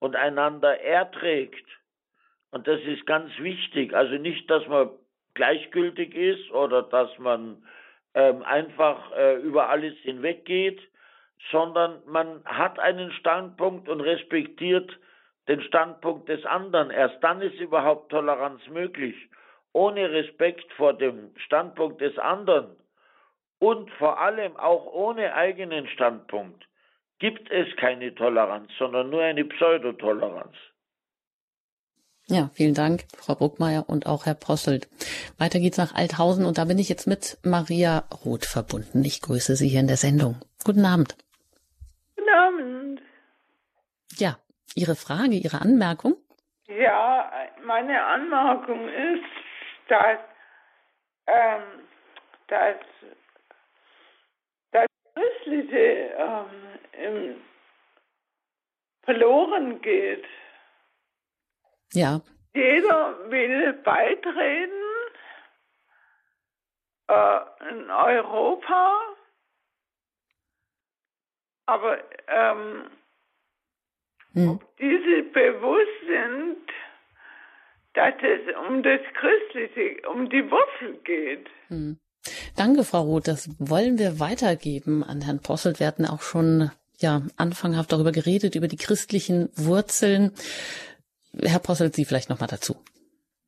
und 0.00 0.16
einander 0.16 0.80
erträgt. 0.80 1.66
Und 2.50 2.66
das 2.66 2.80
ist 2.80 3.06
ganz 3.06 3.30
wichtig. 3.38 3.94
Also 3.94 4.14
nicht, 4.14 4.50
dass 4.50 4.66
man 4.66 4.90
gleichgültig 5.34 6.14
ist 6.14 6.50
oder 6.50 6.82
dass 6.82 7.16
man 7.18 7.62
ähm, 8.14 8.42
einfach 8.42 9.12
äh, 9.12 9.36
über 9.36 9.68
alles 9.68 9.94
hinweggeht, 9.98 10.80
sondern 11.50 12.02
man 12.06 12.44
hat 12.44 12.78
einen 12.78 13.12
Standpunkt 13.12 13.88
und 13.88 14.00
respektiert 14.00 14.90
den 15.48 15.62
Standpunkt 15.62 16.28
des 16.28 16.44
anderen. 16.44 16.90
Erst 16.90 17.22
dann 17.22 17.40
ist 17.42 17.58
überhaupt 17.58 18.10
Toleranz 18.10 18.66
möglich. 18.68 19.16
Ohne 19.72 20.10
Respekt 20.10 20.70
vor 20.72 20.92
dem 20.94 21.30
Standpunkt 21.36 22.00
des 22.00 22.18
anderen 22.18 22.76
und 23.60 23.90
vor 23.92 24.20
allem 24.20 24.56
auch 24.56 24.86
ohne 24.86 25.34
eigenen 25.34 25.86
Standpunkt 25.88 26.66
gibt 27.20 27.50
es 27.50 27.68
keine 27.76 28.14
Toleranz, 28.14 28.72
sondern 28.78 29.10
nur 29.10 29.22
eine 29.22 29.44
Pseudotoleranz. 29.44 30.56
Ja, 32.30 32.48
vielen 32.54 32.74
Dank, 32.74 33.06
Frau 33.18 33.34
Bruckmeier 33.34 33.88
und 33.88 34.06
auch 34.06 34.24
Herr 34.24 34.34
Posselt. 34.34 34.88
Weiter 35.36 35.58
geht's 35.58 35.78
nach 35.78 35.96
Althausen 35.96 36.46
und 36.46 36.58
da 36.58 36.64
bin 36.64 36.78
ich 36.78 36.88
jetzt 36.88 37.08
mit 37.08 37.38
Maria 37.42 38.04
Roth 38.24 38.46
verbunden. 38.46 39.04
Ich 39.04 39.20
grüße 39.20 39.56
Sie 39.56 39.66
hier 39.66 39.80
in 39.80 39.88
der 39.88 39.96
Sendung. 39.96 40.36
Guten 40.64 40.84
Abend. 40.84 41.16
Guten 42.16 42.30
Abend. 42.30 43.02
Ja, 44.16 44.38
Ihre 44.76 44.94
Frage, 44.94 45.34
Ihre 45.34 45.60
Anmerkung? 45.60 46.14
Ja, 46.68 47.32
meine 47.64 48.00
Anmerkung 48.00 48.88
ist, 48.88 49.24
dass, 49.88 50.20
ähm, 51.26 51.62
dass 52.46 52.76
Christliche 55.14 56.14
ähm, 56.94 57.34
verloren 59.02 59.82
geht. 59.82 60.24
Ja. 61.92 62.20
Jeder 62.54 63.30
will 63.30 63.72
beitreten 63.84 64.70
äh, 67.08 67.40
in 67.70 67.90
Europa, 67.90 69.00
aber 71.66 71.98
ähm, 72.28 72.90
hm. 74.32 74.48
ob 74.50 74.76
diese 74.78 75.22
bewusst 75.32 76.00
sind, 76.06 76.58
dass 77.94 78.14
es 78.22 78.56
um 78.68 78.82
das 78.82 79.00
Christliche, 79.14 80.08
um 80.08 80.28
die 80.28 80.48
Wurzel 80.50 80.98
geht. 81.04 81.48
Hm. 81.68 81.98
Danke, 82.56 82.84
Frau 82.84 83.02
Roth. 83.02 83.28
Das 83.28 83.48
wollen 83.58 83.98
wir 83.98 84.20
weitergeben 84.20 85.02
an 85.02 85.22
Herrn 85.22 85.40
Posselt. 85.40 85.80
Wir 85.80 85.86
hatten 85.86 86.06
auch 86.06 86.22
schon 86.22 86.70
ja 86.98 87.22
anfanghaft 87.36 87.92
darüber 87.92 88.12
geredet, 88.12 88.54
über 88.54 88.68
die 88.68 88.76
christlichen 88.76 89.48
Wurzeln. 89.56 90.32
Herr 91.38 91.60
Posselt, 91.60 91.94
Sie 91.94 92.04
vielleicht 92.04 92.30
noch 92.30 92.40
mal 92.40 92.46
dazu. 92.46 92.74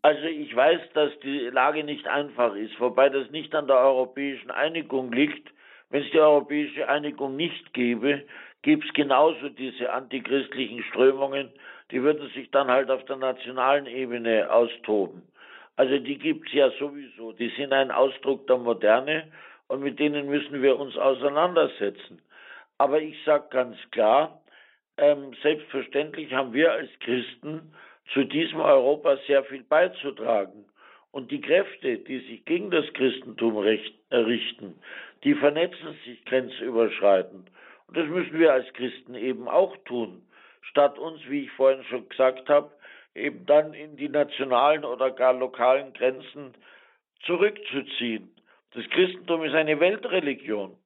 Also 0.03 0.25
ich 0.25 0.55
weiß, 0.55 0.81
dass 0.95 1.13
die 1.21 1.51
Lage 1.51 1.85
nicht 1.85 2.07
einfach 2.09 2.55
ist, 2.57 2.79
wobei 2.81 3.09
das 3.09 3.31
nicht 3.31 3.55
an 3.55 3.69
der 3.69 3.77
europäischen 3.77 4.51
Einigung 4.51 5.13
liegt. 5.13 5.49
Wenn 5.91 6.03
es 6.03 6.11
die 6.11 6.19
europäische 6.19 6.89
Einigung 6.89 7.37
nicht 7.37 7.73
gäbe, 7.73 8.25
gäbe 8.63 8.85
es 8.85 8.93
genauso 8.95 9.49
diese 9.49 9.93
antichristlichen 9.93 10.83
Strömungen, 10.85 11.51
die 11.91 12.03
würden 12.03 12.29
sich 12.31 12.51
dann 12.51 12.69
halt 12.69 12.91
auf 12.91 13.05
der 13.05 13.17
nationalen 13.17 13.87
Ebene 13.87 14.51
austoben. 14.51 15.23
Also 15.77 15.99
die 15.99 16.19
gibt 16.19 16.49
es 16.49 16.55
ja 16.55 16.71
sowieso, 16.79 17.33
die 17.33 17.51
sind 17.57 17.73
ein 17.73 17.91
Ausdruck 17.91 18.47
der 18.47 18.59
Moderne 18.59 19.29
und 19.69 19.83
mit 19.83 19.99
denen 19.99 20.29
müssen 20.29 20.63
wir 20.63 20.79
uns 20.79 20.97
auseinandersetzen. 20.97 22.21
Aber 22.79 23.01
ich 23.01 23.17
sage 23.25 23.47
ganz 23.51 23.77
klar, 23.91 24.42
ähm, 25.03 25.33
selbstverständlich 25.43 26.33
haben 26.33 26.53
wir 26.53 26.73
als 26.73 26.91
Christen 27.01 27.75
zu 28.13 28.25
diesem 28.25 28.61
Europa 28.61 29.17
sehr 29.27 29.43
viel 29.45 29.65
beizutragen. 29.65 30.65
Und 31.11 31.31
die 31.31 31.41
Kräfte, 31.41 31.99
die 31.99 32.21
sich 32.21 32.45
gegen 32.45 32.71
das 32.71 32.87
Christentum 32.95 33.59
richten, 33.59 34.79
die 35.25 35.35
vernetzen 35.35 35.99
sich 36.05 36.25
grenzüberschreitend. 36.25 37.51
Und 37.89 37.97
das 37.97 38.07
müssen 38.09 38.39
wir 38.39 38.53
als 38.53 38.73
Christen 38.75 39.15
eben 39.15 39.49
auch 39.49 39.77
tun, 39.85 40.23
statt 40.63 40.99
uns, 40.99 41.21
wie 41.29 41.45
ich 41.45 41.51
vorhin 41.51 41.85
schon 41.85 42.09
gesagt 42.09 42.49
habe, 42.49 42.71
eben 43.15 43.45
dann 43.45 43.75
in 43.75 43.97
die 43.97 44.09
nationalen 44.09 44.85
oder 44.85 45.11
gar 45.11 45.35
lokalen 45.35 45.93
Grenzen 45.93 46.55
zurückzuziehen. 47.25 48.31
Das 48.75 48.89
Christentum 48.89 49.43
ist 49.45 49.55
eine 49.55 49.79
Weltreligion. 49.81 50.77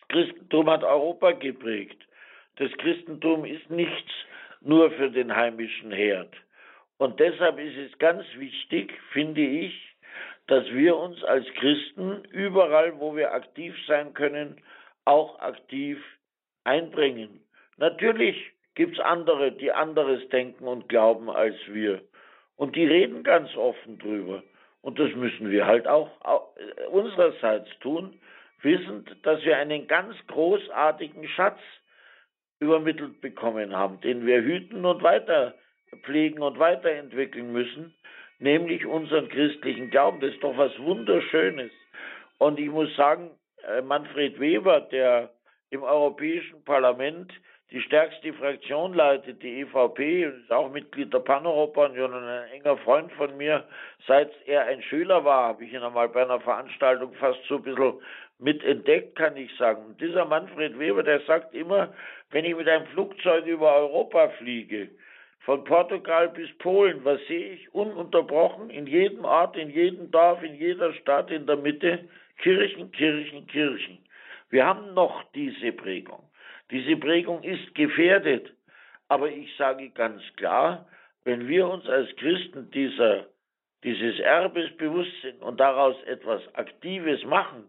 Das 0.00 0.08
Christentum 0.08 0.68
hat 0.70 0.82
Europa 0.82 1.32
geprägt. 1.32 2.07
Das 2.58 2.72
Christentum 2.78 3.44
ist 3.44 3.70
nichts 3.70 4.12
nur 4.60 4.90
für 4.90 5.10
den 5.10 5.34
heimischen 5.34 5.92
Herd. 5.92 6.34
Und 6.98 7.20
deshalb 7.20 7.58
ist 7.60 7.76
es 7.76 7.96
ganz 7.98 8.24
wichtig, 8.36 8.92
finde 9.12 9.40
ich, 9.40 9.72
dass 10.48 10.68
wir 10.72 10.96
uns 10.96 11.22
als 11.22 11.46
Christen 11.54 12.24
überall, 12.32 12.98
wo 12.98 13.14
wir 13.14 13.32
aktiv 13.32 13.76
sein 13.86 14.12
können, 14.12 14.60
auch 15.04 15.38
aktiv 15.38 16.02
einbringen. 16.64 17.40
Natürlich 17.76 18.50
gibt 18.74 18.94
es 18.94 19.00
andere, 19.04 19.52
die 19.52 19.70
anderes 19.70 20.28
denken 20.30 20.66
und 20.66 20.88
glauben 20.88 21.30
als 21.30 21.56
wir. 21.68 22.02
Und 22.56 22.74
die 22.74 22.86
reden 22.86 23.22
ganz 23.22 23.54
offen 23.56 23.98
drüber. 23.98 24.42
Und 24.82 24.98
das 24.98 25.14
müssen 25.14 25.50
wir 25.50 25.66
halt 25.66 25.86
auch 25.86 26.10
unsererseits 26.90 27.68
tun, 27.78 28.18
wissend, 28.62 29.14
dass 29.22 29.44
wir 29.44 29.56
einen 29.58 29.86
ganz 29.86 30.16
großartigen 30.26 31.28
Schatz 31.28 31.60
übermittelt 32.60 33.20
bekommen 33.20 33.74
haben, 33.74 34.00
den 34.00 34.26
wir 34.26 34.42
hüten 34.42 34.84
und 34.84 35.02
weiter 35.02 35.54
pflegen 36.02 36.42
und 36.42 36.58
weiterentwickeln 36.58 37.52
müssen, 37.52 37.94
nämlich 38.38 38.84
unseren 38.86 39.28
christlichen 39.28 39.90
Glauben. 39.90 40.20
Das 40.20 40.34
ist 40.34 40.42
doch 40.42 40.56
was 40.56 40.78
Wunderschönes. 40.78 41.70
Und 42.38 42.58
ich 42.58 42.68
muss 42.68 42.94
sagen, 42.96 43.30
äh, 43.66 43.82
Manfred 43.82 44.38
Weber, 44.38 44.80
der 44.80 45.30
im 45.70 45.82
Europäischen 45.82 46.62
Parlament 46.64 47.32
die 47.70 47.82
stärkste 47.82 48.32
Fraktion 48.32 48.94
leitet, 48.94 49.42
die 49.42 49.60
EVP, 49.60 50.24
ist 50.24 50.50
auch 50.50 50.70
Mitglied 50.70 51.12
der 51.12 51.18
Paneuropa 51.18 51.86
und 51.86 51.98
ein 51.98 52.48
enger 52.50 52.78
Freund 52.78 53.12
von 53.12 53.36
mir. 53.36 53.64
Seit 54.06 54.30
er 54.46 54.64
ein 54.64 54.80
Schüler 54.80 55.22
war, 55.24 55.48
habe 55.48 55.64
ich 55.64 55.74
ihn 55.74 55.82
einmal 55.82 56.08
bei 56.08 56.22
einer 56.22 56.40
Veranstaltung 56.40 57.12
fast 57.14 57.40
so 57.46 57.56
ein 57.56 57.62
bisschen 57.62 58.00
mitentdeckt, 58.38 59.16
kann 59.16 59.36
ich 59.36 59.54
sagen. 59.56 59.84
Und 59.86 60.00
dieser 60.00 60.24
Manfred 60.24 60.78
Weber, 60.78 61.02
der 61.02 61.20
sagt 61.20 61.54
immer, 61.54 61.92
wenn 62.30 62.44
ich 62.44 62.56
mit 62.56 62.68
einem 62.68 62.86
Flugzeug 62.88 63.46
über 63.46 63.74
Europa 63.76 64.28
fliege, 64.38 64.88
von 65.40 65.64
Portugal 65.64 66.28
bis 66.28 66.52
Polen, 66.58 67.04
was 67.04 67.20
sehe 67.26 67.54
ich? 67.54 67.74
Ununterbrochen 67.74 68.70
in 68.70 68.86
jedem 68.86 69.24
Ort, 69.24 69.56
in 69.56 69.70
jedem 69.70 70.10
Dorf, 70.10 70.42
in 70.42 70.54
jeder 70.54 70.92
Stadt 70.92 71.30
in 71.30 71.46
der 71.46 71.56
Mitte 71.56 72.08
Kirchen, 72.38 72.92
Kirchen, 72.92 73.46
Kirchen. 73.46 73.98
Wir 74.50 74.66
haben 74.66 74.94
noch 74.94 75.24
diese 75.32 75.72
Prägung. 75.72 76.22
Diese 76.70 76.96
Prägung 76.96 77.42
ist 77.42 77.74
gefährdet. 77.74 78.52
Aber 79.08 79.30
ich 79.30 79.54
sage 79.56 79.88
ganz 79.90 80.22
klar, 80.36 80.86
wenn 81.24 81.48
wir 81.48 81.66
uns 81.66 81.88
als 81.88 82.14
Christen 82.16 82.70
dieser, 82.70 83.26
dieses 83.84 84.18
Erbes 84.20 84.76
bewusst 84.76 85.12
sind 85.22 85.40
und 85.40 85.58
daraus 85.58 85.96
etwas 86.04 86.42
Aktives 86.54 87.24
machen, 87.24 87.64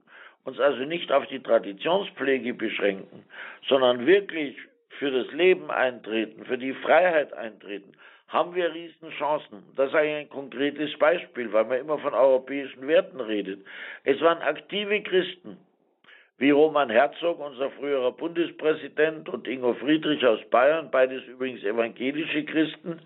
uns 0.49 0.59
also 0.59 0.83
nicht 0.83 1.11
auf 1.11 1.25
die 1.27 1.41
Traditionspflege 1.41 2.53
beschränken, 2.53 3.23
sondern 3.67 4.05
wirklich 4.05 4.57
für 4.97 5.11
das 5.11 5.31
Leben 5.31 5.69
eintreten, 5.69 6.43
für 6.45 6.57
die 6.57 6.73
Freiheit 6.73 7.31
eintreten, 7.33 7.93
haben 8.27 8.53
wir 8.55 8.73
Riesenchancen. 8.73 9.63
Das 9.75 9.89
ist 9.89 9.95
ein 9.95 10.29
konkretes 10.29 10.97
Beispiel, 10.97 11.51
weil 11.53 11.65
man 11.65 11.79
immer 11.79 11.99
von 11.99 12.13
europäischen 12.13 12.87
Werten 12.87 13.21
redet. 13.21 13.65
Es 14.03 14.19
waren 14.21 14.39
aktive 14.39 15.01
Christen, 15.01 15.57
wie 16.37 16.51
Roman 16.51 16.89
Herzog, 16.89 17.39
unser 17.39 17.69
früherer 17.71 18.11
Bundespräsident, 18.11 19.29
und 19.29 19.47
Ingo 19.47 19.73
Friedrich 19.75 20.25
aus 20.25 20.39
Bayern, 20.49 20.89
beides 20.89 21.23
übrigens 21.25 21.63
evangelische 21.63 22.43
Christen, 22.45 23.01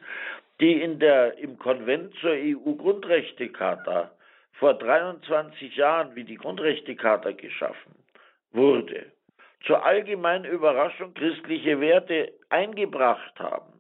die 0.61 0.81
in 0.81 0.99
der, 0.99 1.37
im 1.39 1.57
Konvent 1.57 2.13
zur 2.21 2.31
EU-Grundrechtecharta 2.31 4.11
vor 4.63 4.75
23 4.75 5.75
Jahren, 5.75 6.15
wie 6.15 6.23
die 6.23 6.37
Grundrechtecharta 6.37 7.33
geschaffen 7.33 7.95
wurde, 8.53 9.11
zur 9.65 9.83
allgemeinen 9.83 10.45
Überraschung 10.45 11.13
christliche 11.13 11.81
Werte 11.81 12.31
eingebracht 12.47 13.37
haben. 13.39 13.73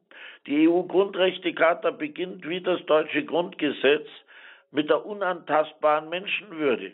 Die 0.45 0.67
EU-Grundrechtecharta 0.67 1.91
beginnt 1.91 2.45
wie 2.49 2.59
das 2.59 2.85
deutsche 2.85 3.23
Grundgesetz 3.23 4.05
mit 4.71 4.89
der 4.89 5.05
unantastbaren 5.05 6.09
Menschenwürde. 6.09 6.91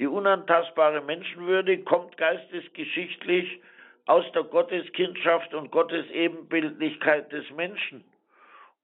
Die 0.00 0.08
unantastbare 0.08 1.00
Menschenwürde 1.00 1.78
kommt 1.84 2.16
geistesgeschichtlich 2.16 3.60
aus 4.06 4.24
der 4.32 4.42
Gotteskindschaft 4.42 5.54
und 5.54 5.70
Gottesebenbildlichkeit 5.70 7.30
des 7.30 7.48
Menschen. 7.52 8.02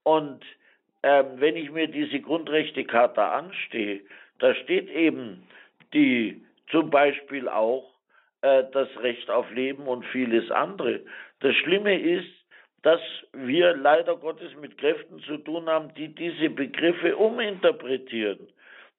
Und 0.03 0.45
ähm, 1.03 1.25
wenn 1.35 1.57
ich 1.57 1.71
mir 1.71 1.89
diese 1.89 2.21
Grundrechtecharta 2.21 3.33
anstehe, 3.37 3.99
da 4.45 4.53
steht 4.53 4.91
eben 4.91 5.41
die 5.91 6.39
zum 6.69 6.91
Beispiel 6.91 7.49
auch 7.49 7.89
äh, 8.43 8.63
das 8.73 8.87
Recht 8.99 9.27
auf 9.31 9.49
Leben 9.49 9.87
und 9.87 10.05
vieles 10.05 10.51
andere. 10.51 11.01
Das 11.39 11.55
Schlimme 11.55 11.99
ist, 11.99 12.29
dass 12.83 13.01
wir 13.33 13.75
leider 13.75 14.15
Gottes 14.15 14.55
mit 14.61 14.77
Kräften 14.77 15.17
zu 15.21 15.37
tun 15.37 15.65
haben, 15.65 15.91
die 15.95 16.09
diese 16.09 16.51
Begriffe 16.51 17.17
uminterpretieren, 17.17 18.47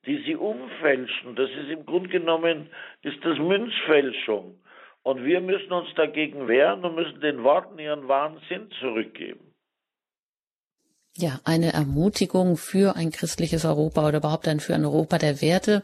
die 0.04 0.16
sie 0.24 0.34
umfälschen. 0.34 1.36
Das 1.36 1.48
ist 1.50 1.70
im 1.70 1.86
Grunde 1.86 2.08
genommen 2.08 2.68
ist 3.02 3.24
das 3.24 3.38
Münzfälschung. 3.38 4.58
Und 5.04 5.24
wir 5.24 5.40
müssen 5.40 5.72
uns 5.72 5.94
dagegen 5.94 6.48
wehren 6.48 6.84
und 6.84 6.96
müssen 6.96 7.20
den 7.20 7.44
Worten 7.44 7.78
ihren 7.78 8.08
wahren 8.08 8.40
Sinn 8.48 8.68
zurückgeben. 8.80 9.45
Ja, 11.18 11.40
eine 11.44 11.72
Ermutigung 11.72 12.58
für 12.58 12.94
ein 12.94 13.10
christliches 13.10 13.64
Europa 13.64 14.06
oder 14.06 14.18
überhaupt 14.18 14.46
ein 14.48 14.60
für 14.60 14.74
ein 14.74 14.84
Europa 14.84 15.16
der 15.16 15.40
Werte, 15.40 15.82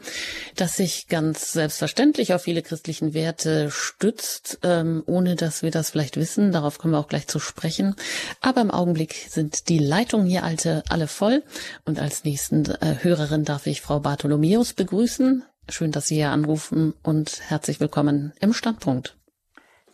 das 0.59 0.77
sich 0.77 1.09
ganz 1.09 1.53
selbstverständlich 1.53 2.35
auf 2.35 2.43
viele 2.43 2.61
christlichen 2.61 3.15
Werte 3.15 3.71
stützt, 3.71 4.61
ähm, 4.63 5.03
ohne 5.07 5.35
dass 5.35 5.63
wir 5.63 5.71
das 5.71 5.91
vielleicht 5.91 6.19
wissen. 6.19 6.53
Darauf 6.53 6.79
kommen 6.79 6.93
wir 6.93 6.99
auch 6.99 7.09
gleich 7.09 7.29
zu 7.29 7.39
sprechen. 7.39 7.95
Aber 8.43 8.61
im 8.61 8.71
Augenblick 8.71 9.15
sind 9.15 9.71
die 9.71 9.79
Leitungen 9.79 10.27
hier 10.27 10.45
alte, 10.45 10.83
alle 10.91 11.07
voll. 11.07 11.43
Und 11.87 11.99
als 11.99 12.27
nächsten 12.27 12.67
äh, 12.67 12.97
Hörerin 13.03 13.45
darf 13.45 13.67
ich 13.67 13.81
Frau 13.81 14.01
Bartholomäus 14.01 14.75
begrüßen. 14.75 15.45
Schön, 15.71 15.93
dass 15.93 16.09
Sie 16.09 16.17
hier 16.17 16.31
anrufen 16.31 16.93
und 17.03 17.41
herzlich 17.49 17.81
willkommen 17.81 18.35
im 18.43 18.53
Standpunkt. 18.53 19.17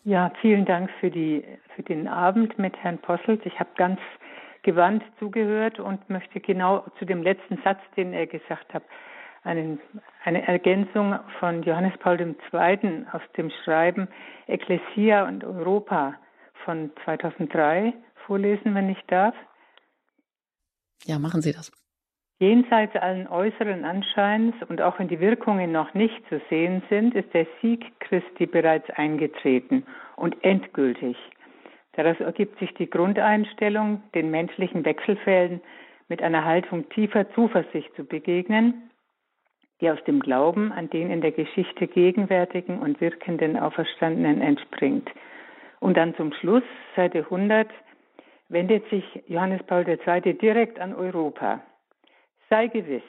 Ja, 0.03 0.33
vielen 0.41 0.65
Dank 0.65 0.91
für 0.99 1.13
die 1.13 1.45
für 1.77 1.85
den 1.85 2.09
Abend 2.09 2.59
mit 2.59 2.77
Herrn 2.79 2.99
Posselt. 2.99 3.47
Ich 3.47 3.61
habe 3.61 3.71
ganz 3.77 4.01
gewandt 4.69 5.03
zugehört 5.19 5.81
und 5.81 6.11
möchte 6.11 6.41
genau 6.41 6.85
zu 6.99 7.07
dem 7.07 7.23
letzten 7.23 7.57
Satz, 7.65 7.81
den 7.97 8.13
er 8.13 8.27
gesagt 8.27 8.75
hat, 8.75 8.83
einen, 9.43 9.81
eine 10.25 10.47
Ergänzung 10.47 11.19
von 11.39 11.63
Johannes 11.63 11.97
Paul 12.01 12.21
II. 12.21 13.07
aus 13.11 13.23
dem 13.39 13.51
Schreiben 13.65 14.09
Ecclesia 14.47 15.27
und 15.27 15.43
Europa 15.43 16.17
von 16.67 16.91
2003 17.05 17.95
vorlesen, 18.27 18.75
wenn 18.75 18.91
ich 18.91 19.01
darf. 19.07 19.35
Ja, 21.05 21.19
machen 21.19 21.41
Sie 21.41 21.53
das. 21.53 21.73
Jenseits 22.39 22.95
allen 22.95 23.27
äußeren 23.27 23.87
Anscheins 23.87 24.55
und 24.69 24.83
auch 24.83 24.99
wenn 24.99 25.09
die 25.09 25.19
Wirkungen 25.19 25.73
noch 25.73 25.95
nicht 25.95 26.29
zu 26.29 26.43
sehen 26.51 26.83
sind, 26.91 27.15
ist 27.15 27.33
der 27.33 27.47
Sieg 27.63 27.99
Christi 28.01 28.45
bereits 28.45 28.91
eingetreten 28.91 29.87
und 30.17 30.37
endgültig. 30.45 31.17
Daraus 31.99 32.21
ergibt 32.21 32.61
sich 32.61 32.73
die 32.75 32.89
Grundeinstellung, 32.89 34.01
den 34.15 34.31
menschlichen 34.31 34.85
Wechselfällen 34.85 35.61
mit 36.07 36.23
einer 36.23 36.45
Haltung 36.45 36.89
tiefer 36.91 37.29
Zuversicht 37.33 37.93
zu 37.97 38.05
begegnen, 38.05 38.89
die 39.81 39.91
aus 39.91 39.99
dem 40.05 40.21
Glauben 40.21 40.71
an 40.71 40.89
den 40.91 41.11
in 41.11 41.23
der 41.23 41.33
Geschichte 41.33 41.89
gegenwärtigen 41.89 42.79
und 42.79 43.01
wirkenden 43.01 43.59
Auferstandenen 43.59 44.41
entspringt. 44.43 45.11
Und 45.81 45.97
dann 45.97 46.15
zum 46.15 46.33
Schluss, 46.35 46.63
Seite 46.95 47.19
100, 47.19 47.69
wendet 48.49 48.89
sich 48.91 49.05
Johannes 49.27 49.65
Paul 49.65 49.85
II. 49.89 50.35
direkt 50.35 50.79
an 50.79 50.95
Europa. 50.95 51.63
Sei 52.49 52.69
gewiss, 52.69 53.03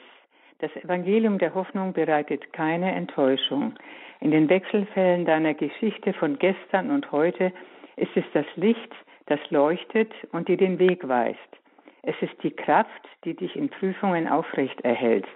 das 0.58 0.74
Evangelium 0.74 1.38
der 1.38 1.54
Hoffnung 1.54 1.92
bereitet 1.92 2.52
keine 2.52 2.90
Enttäuschung. 2.90 3.72
In 4.18 4.32
den 4.32 4.48
Wechselfällen 4.48 5.26
deiner 5.26 5.54
Geschichte 5.54 6.12
von 6.12 6.40
gestern 6.40 6.90
und 6.90 7.12
heute 7.12 7.52
ist 8.00 8.16
es 8.16 8.24
das 8.32 8.46
Licht, 8.56 8.92
das 9.26 9.40
leuchtet 9.50 10.12
und 10.32 10.48
dir 10.48 10.56
den 10.56 10.78
Weg 10.78 11.06
weist. 11.06 11.38
Es 12.02 12.16
ist 12.20 12.34
die 12.42 12.50
Kraft, 12.50 13.08
die 13.24 13.34
dich 13.34 13.54
in 13.56 13.68
Prüfungen 13.68 14.26
aufrecht 14.26 14.80
erhält. 14.80 15.26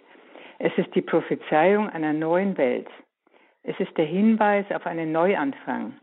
Es 0.58 0.72
ist 0.76 0.94
die 0.94 1.02
Prophezeiung 1.02 1.88
einer 1.90 2.12
neuen 2.12 2.56
Welt. 2.56 2.88
Es 3.62 3.78
ist 3.78 3.96
der 3.96 4.06
Hinweis 4.06 4.66
auf 4.72 4.86
einen 4.86 5.12
Neuanfang. 5.12 5.94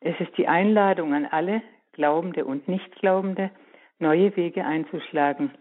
Es 0.00 0.18
ist 0.20 0.36
die 0.36 0.48
Einladung 0.48 1.14
an 1.14 1.26
alle, 1.26 1.62
Glaubende 1.92 2.44
und 2.44 2.68
Nichtglaubende, 2.68 3.50
neue 3.98 4.36
Wege 4.36 4.64
einzuschlagen 4.64 5.52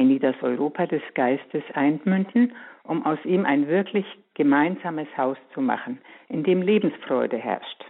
in 0.00 0.08
die 0.08 0.18
das 0.18 0.34
Europa 0.42 0.86
des 0.86 1.02
Geistes 1.14 1.62
einmünden, 1.74 2.54
um 2.84 3.04
aus 3.04 3.18
ihm 3.24 3.44
ein 3.44 3.68
wirklich 3.68 4.06
gemeinsames 4.34 5.08
Haus 5.16 5.36
zu 5.52 5.60
machen, 5.60 6.00
in 6.28 6.42
dem 6.42 6.62
Lebensfreude 6.62 7.36
herrscht. 7.36 7.84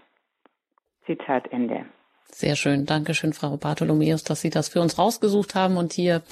Zitat 1.06 1.50
Ende. 1.52 1.86
Sehr 2.32 2.56
schön. 2.56 2.86
Dankeschön, 2.86 3.32
Frau 3.32 3.56
Bartholomäus, 3.56 4.22
dass 4.22 4.40
Sie 4.40 4.50
das 4.50 4.68
für 4.68 4.80
uns 4.80 4.98
rausgesucht 4.98 5.54
haben 5.54 5.76
und 5.76 5.92
hier 5.92 6.22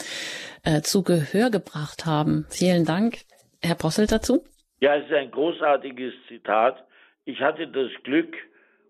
äh, 0.64 0.80
zu 0.80 1.02
Gehör 1.02 1.50
gebracht 1.50 2.06
haben. 2.06 2.46
Vielen 2.50 2.84
Dank. 2.84 3.18
Herr 3.62 3.74
Possel 3.74 4.06
dazu? 4.06 4.44
Ja, 4.80 4.94
es 4.94 5.06
ist 5.06 5.12
ein 5.12 5.30
großartiges 5.30 6.14
Zitat. 6.28 6.84
Ich 7.24 7.40
hatte 7.40 7.66
das 7.66 7.90
Glück, 8.04 8.36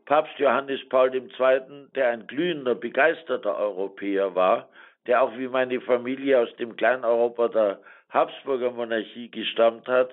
Papst 0.05 0.39
Johannes 0.39 0.81
Paul 0.91 1.15
II., 1.15 1.89
der 1.95 2.11
ein 2.11 2.27
glühender, 2.27 2.75
begeisterter 2.75 3.57
Europäer 3.57 4.35
war, 4.35 4.69
der 5.07 5.23
auch 5.23 5.37
wie 5.39 5.49
meine 5.49 5.81
Familie 5.81 6.41
aus 6.41 6.55
dem 6.57 6.77
Kleineuropa 6.77 7.49
der 7.49 7.81
Habsburger 8.11 8.71
Monarchie 8.71 9.31
gestammt 9.31 9.89
hat, 9.89 10.11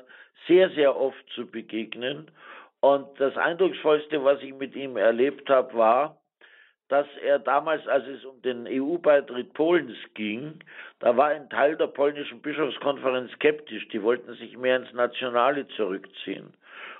sehr, 0.47 0.69
sehr 0.71 0.95
oft 0.95 1.23
zu 1.33 1.45
begegnen. 1.45 2.31
Und 2.85 3.19
das 3.19 3.35
Eindrucksvollste, 3.35 4.23
was 4.23 4.43
ich 4.43 4.53
mit 4.53 4.75
ihm 4.75 4.95
erlebt 4.95 5.49
habe, 5.49 5.73
war, 5.73 6.21
dass 6.87 7.07
er 7.23 7.39
damals, 7.39 7.87
als 7.87 8.05
es 8.05 8.23
um 8.23 8.39
den 8.43 8.67
EU-Beitritt 8.67 9.53
Polens 9.53 9.97
ging, 10.13 10.59
da 10.99 11.17
war 11.17 11.29
ein 11.29 11.49
Teil 11.49 11.77
der 11.77 11.87
polnischen 11.87 12.43
Bischofskonferenz 12.43 13.31
skeptisch. 13.31 13.87
Die 13.87 14.03
wollten 14.03 14.35
sich 14.35 14.55
mehr 14.55 14.77
ins 14.77 14.93
Nationale 14.93 15.67
zurückziehen. 15.69 16.53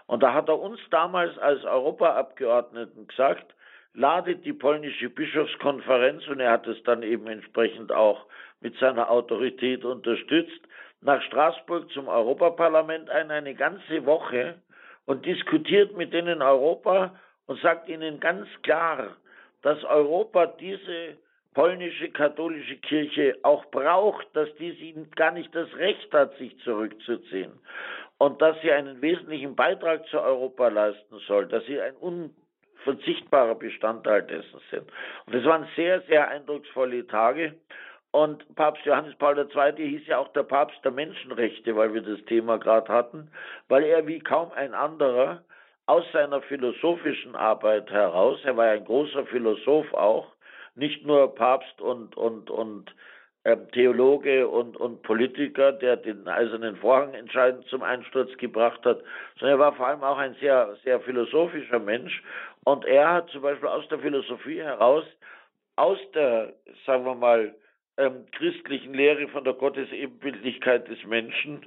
Und 0.08 0.24
da 0.24 0.34
hat 0.34 0.50
er 0.50 0.60
uns 0.60 0.80
damals 0.90 1.38
als 1.38 1.64
Europaabgeordneten 1.64 3.08
gesagt, 3.08 3.54
ladet 3.94 4.44
die 4.44 4.54
polnische 4.54 5.12
Bischofskonferenz, 5.12 6.28
und 6.28 6.40
er 6.40 6.50
hat 6.50 6.66
es 6.66 6.82
dann 6.82 7.04
eben 7.04 7.28
entsprechend 7.28 7.92
auch 7.92 8.26
mit 8.60 8.76
seiner 8.80 9.12
Autorität 9.12 9.86
unterstützt, 9.86 10.62
nach 11.02 11.22
Straßburg 11.22 11.92
zum 11.92 12.08
Europaparlament 12.08 13.12
ein, 13.12 13.30
eine 13.30 13.54
ganze 13.54 14.04
Woche 14.08 14.56
und 15.06 15.26
diskutiert 15.26 15.96
mit 15.96 16.14
denen 16.14 16.42
Europa 16.42 17.16
und 17.48 17.60
sagt 17.62 17.90
ihnen 17.90 18.20
ganz 18.20 18.48
klar, 18.64 19.16
dass 19.62 19.84
Europa 19.84 20.48
diese 20.48 21.18
polnische 21.54 22.10
katholische 22.10 22.78
Kirche 22.78 23.38
auch 23.44 23.66
braucht, 23.72 24.28
dass 24.34 24.54
die 24.56 24.94
gar 25.16 25.32
nicht 25.32 25.54
das 25.56 25.74
Recht 25.78 26.14
hat, 26.14 26.36
sich 26.38 26.58
zurückzuziehen 26.60 27.52
und 28.18 28.42
dass 28.42 28.60
sie 28.62 28.72
einen 28.72 29.02
wesentlichen 29.02 29.56
Beitrag 29.56 30.06
zu 30.08 30.20
Europa 30.20 30.68
leisten 30.68 31.18
soll, 31.28 31.48
dass 31.48 31.66
sie 31.66 31.80
ein 31.80 31.96
un 32.02 32.36
verzichtbarer 32.84 33.56
Bestandteil 33.56 34.22
dessen 34.24 34.62
sind. 34.70 34.84
Und 35.26 35.34
es 35.34 35.44
waren 35.44 35.68
sehr, 35.76 36.02
sehr 36.02 36.28
eindrucksvolle 36.28 37.08
Tage. 37.08 37.56
Und 38.16 38.56
Papst 38.56 38.86
Johannes 38.86 39.14
Paul 39.16 39.38
II. 39.38 39.76
hieß 39.76 40.08
ja 40.08 40.20
auch 40.20 40.30
der 40.30 40.44
Papst 40.44 40.78
der 40.86 40.92
Menschenrechte, 40.92 41.76
weil 41.76 41.94
wir 41.94 42.02
das 42.02 42.24
Thema 42.28 42.58
gerade 42.58 42.88
hatten, 42.88 43.30
weil 43.68 43.84
er 43.84 44.08
wie 44.08 44.20
kaum 44.20 44.54
ein 44.54 44.74
anderer 44.74 45.44
aus 45.86 46.06
seiner 46.14 46.42
philosophischen 46.42 47.36
Arbeit 47.36 47.92
heraus, 47.92 48.40
er 48.46 48.56
war 48.56 48.68
ja 48.68 48.72
ein 48.72 48.86
großer 48.86 49.26
Philosoph 49.26 49.94
auch, 49.94 50.32
nicht 50.76 51.06
nur 51.06 51.36
Papst 51.36 51.82
und, 51.82 52.16
und, 52.16 52.50
und 52.50 52.96
ähm, 53.44 53.70
Theologe 53.74 54.48
und, 54.48 54.78
und 54.78 55.02
Politiker, 55.04 55.74
der 55.74 55.98
den 55.98 56.26
eisernen 56.26 56.78
Vorhang 56.78 57.14
entscheidend 57.16 57.68
zum 57.68 57.84
Einsturz 57.84 58.30
gebracht 58.38 58.80
hat, 58.86 59.02
sondern 59.38 59.58
er 59.58 59.60
war 59.60 59.74
vor 59.74 59.88
allem 59.88 60.04
auch 60.06 60.18
ein 60.18 60.36
sehr, 60.36 60.78
sehr 60.86 61.02
philosophischer 61.02 61.80
Mensch. 61.80 62.24
Und 62.64 62.86
er 62.86 63.12
hat 63.12 63.30
zum 63.32 63.42
Beispiel 63.42 63.68
aus 63.68 63.86
der 63.90 64.00
Philosophie 64.00 64.62
heraus, 64.62 65.04
aus 65.76 66.00
der, 66.14 66.54
sagen 66.86 67.04
wir 67.04 67.16
mal, 67.16 67.54
ähm, 67.98 68.26
christlichen 68.32 68.94
Lehre 68.94 69.28
von 69.28 69.44
der 69.44 69.54
Gottesebenbildlichkeit 69.54 70.88
des 70.88 71.04
Menschen, 71.06 71.66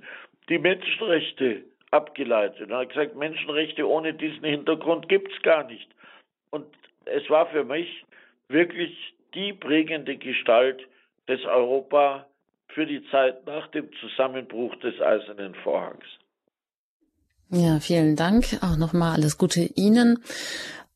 die 0.48 0.58
Menschenrechte 0.58 1.64
abgeleitet. 1.90 2.70
Er 2.70 2.78
hat 2.78 2.90
gesagt, 2.90 3.16
Menschenrechte 3.16 3.88
ohne 3.88 4.14
diesen 4.14 4.44
Hintergrund 4.44 5.08
gibt's 5.08 5.40
gar 5.42 5.64
nicht. 5.64 5.88
Und 6.50 6.66
es 7.06 7.28
war 7.30 7.46
für 7.46 7.64
mich 7.64 8.04
wirklich 8.48 9.14
die 9.34 9.52
prägende 9.52 10.16
Gestalt, 10.16 10.86
des 11.28 11.44
Europa 11.44 12.26
für 12.68 12.86
die 12.86 13.02
Zeit 13.10 13.46
nach 13.46 13.68
dem 13.68 13.90
Zusammenbruch 14.00 14.74
des 14.76 15.00
Eisernen 15.00 15.54
Vorhangs. 15.62 16.04
Ja, 17.50 17.80
vielen 17.80 18.16
Dank. 18.16 18.44
Auch 18.62 18.76
nochmal 18.76 19.14
alles 19.14 19.38
Gute 19.38 19.60
Ihnen. 19.60 20.22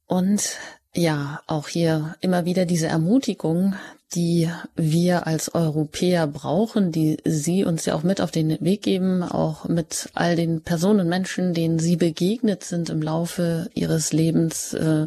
Und 0.06 0.58
ja, 0.94 1.40
auch 1.46 1.68
hier 1.68 2.16
immer 2.20 2.44
wieder 2.44 2.66
diese 2.66 2.86
Ermutigung, 2.86 3.74
die 4.14 4.50
wir 4.76 5.26
als 5.26 5.54
Europäer 5.54 6.26
brauchen, 6.26 6.92
die 6.92 7.16
Sie 7.24 7.64
uns 7.64 7.86
ja 7.86 7.94
auch 7.94 8.02
mit 8.02 8.20
auf 8.20 8.30
den 8.30 8.58
Weg 8.60 8.82
geben, 8.82 9.22
auch 9.22 9.66
mit 9.68 10.10
all 10.12 10.36
den 10.36 10.60
Personen, 10.60 11.08
Menschen, 11.08 11.54
denen 11.54 11.78
Sie 11.78 11.96
begegnet 11.96 12.62
sind 12.62 12.90
im 12.90 13.00
Laufe 13.00 13.70
Ihres 13.74 14.12
Lebens, 14.12 14.74
äh, 14.74 15.06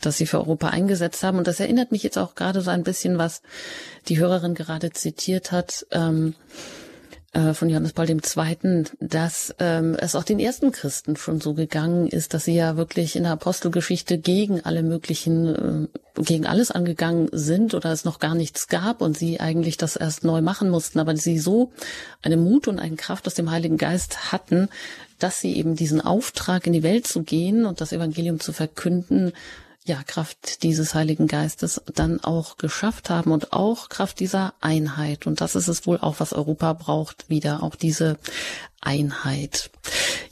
dass 0.00 0.16
Sie 0.16 0.26
für 0.26 0.38
Europa 0.38 0.68
eingesetzt 0.68 1.22
haben. 1.22 1.36
Und 1.36 1.46
das 1.46 1.60
erinnert 1.60 1.92
mich 1.92 2.02
jetzt 2.02 2.16
auch 2.16 2.34
gerade 2.34 2.62
so 2.62 2.70
ein 2.70 2.82
bisschen, 2.82 3.18
was 3.18 3.42
die 4.08 4.18
Hörerin 4.18 4.54
gerade 4.54 4.90
zitiert 4.90 5.52
hat. 5.52 5.86
Ähm, 5.90 6.34
äh, 7.32 7.54
von 7.54 7.68
Johannes 7.68 7.92
Paul 7.92 8.08
II., 8.08 8.84
dass 9.00 9.54
ähm, 9.58 9.96
es 9.98 10.14
auch 10.14 10.24
den 10.24 10.38
ersten 10.38 10.72
Christen 10.72 11.16
schon 11.16 11.40
so 11.40 11.54
gegangen 11.54 12.06
ist, 12.08 12.34
dass 12.34 12.44
sie 12.44 12.54
ja 12.54 12.76
wirklich 12.76 13.16
in 13.16 13.24
der 13.24 13.32
Apostelgeschichte 13.32 14.18
gegen 14.18 14.64
alle 14.64 14.82
möglichen, 14.82 15.88
äh, 15.88 16.22
gegen 16.22 16.46
alles 16.46 16.70
angegangen 16.70 17.28
sind 17.32 17.74
oder 17.74 17.92
es 17.92 18.04
noch 18.04 18.20
gar 18.20 18.34
nichts 18.34 18.68
gab 18.68 19.02
und 19.02 19.18
sie 19.18 19.40
eigentlich 19.40 19.76
das 19.76 19.96
erst 19.96 20.24
neu 20.24 20.40
machen 20.40 20.70
mussten, 20.70 20.98
aber 20.98 21.16
sie 21.16 21.38
so 21.38 21.72
eine 22.22 22.36
Mut 22.36 22.68
und 22.68 22.78
eine 22.78 22.96
Kraft 22.96 23.26
aus 23.26 23.34
dem 23.34 23.50
Heiligen 23.50 23.76
Geist 23.76 24.32
hatten, 24.32 24.68
dass 25.18 25.40
sie 25.40 25.56
eben 25.56 25.76
diesen 25.76 26.00
Auftrag 26.00 26.66
in 26.66 26.72
die 26.72 26.82
Welt 26.82 27.06
zu 27.06 27.22
gehen 27.22 27.66
und 27.66 27.80
das 27.80 27.92
Evangelium 27.92 28.40
zu 28.40 28.52
verkünden, 28.52 29.32
ja, 29.86 30.02
Kraft 30.06 30.62
dieses 30.64 30.94
Heiligen 30.94 31.28
Geistes 31.28 31.82
dann 31.94 32.20
auch 32.22 32.56
geschafft 32.56 33.08
haben 33.08 33.30
und 33.30 33.52
auch 33.52 33.88
Kraft 33.88 34.18
dieser 34.20 34.54
Einheit. 34.60 35.26
Und 35.26 35.40
das 35.40 35.54
ist 35.54 35.68
es 35.68 35.86
wohl 35.86 35.98
auch, 35.98 36.18
was 36.18 36.32
Europa 36.32 36.72
braucht, 36.72 37.30
wieder 37.30 37.62
auch 37.62 37.76
diese 37.76 38.16
Einheit. 38.80 39.70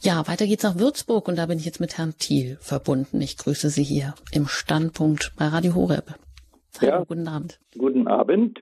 Ja, 0.01 0.27
weiter 0.27 0.47
geht's 0.47 0.65
nach 0.65 0.79
Würzburg 0.79 1.29
und 1.29 1.39
da 1.39 1.47
bin 1.47 1.59
ich 1.59 1.65
jetzt 1.65 1.81
mit 1.81 1.97
Herrn 1.99 2.15
Thiel 2.19 2.57
verbunden. 2.61 3.21
Ich 3.21 3.39
grüße 3.39 3.69
Sie 3.71 3.85
hier 3.85 4.15
im 4.33 4.47
Standpunkt 4.47 5.33
bei 5.39 5.47
Radio 5.47 5.75
Horeb. 5.75 6.15
Hallo, 6.81 6.93
ja, 6.93 7.05
guten 7.05 7.29
Abend. 7.29 7.61
Guten 7.79 8.09
Abend. 8.09 8.61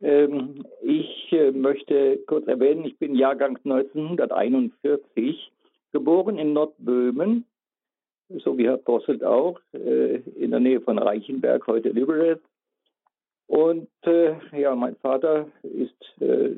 Ähm, 0.00 0.64
ich 0.82 1.32
äh, 1.32 1.50
möchte 1.52 2.18
kurz 2.26 2.46
erwähnen, 2.46 2.84
ich 2.84 2.98
bin 2.98 3.14
Jahrgang 3.16 3.56
1941, 3.64 5.50
geboren 5.90 6.38
in 6.38 6.52
Nordböhmen 6.52 7.46
so 8.28 8.56
wie 8.58 8.66
Herr 8.66 8.76
Posselt 8.76 9.24
auch, 9.24 9.60
äh, 9.72 10.16
in 10.36 10.50
der 10.50 10.60
Nähe 10.60 10.80
von 10.80 10.98
Reichenberg, 10.98 11.66
heute 11.66 11.90
Liberec. 11.90 12.40
Und 13.46 13.88
äh, 14.02 14.34
ja, 14.58 14.74
mein 14.74 14.96
Vater 14.96 15.46
ist 15.62 16.20
äh, 16.20 16.56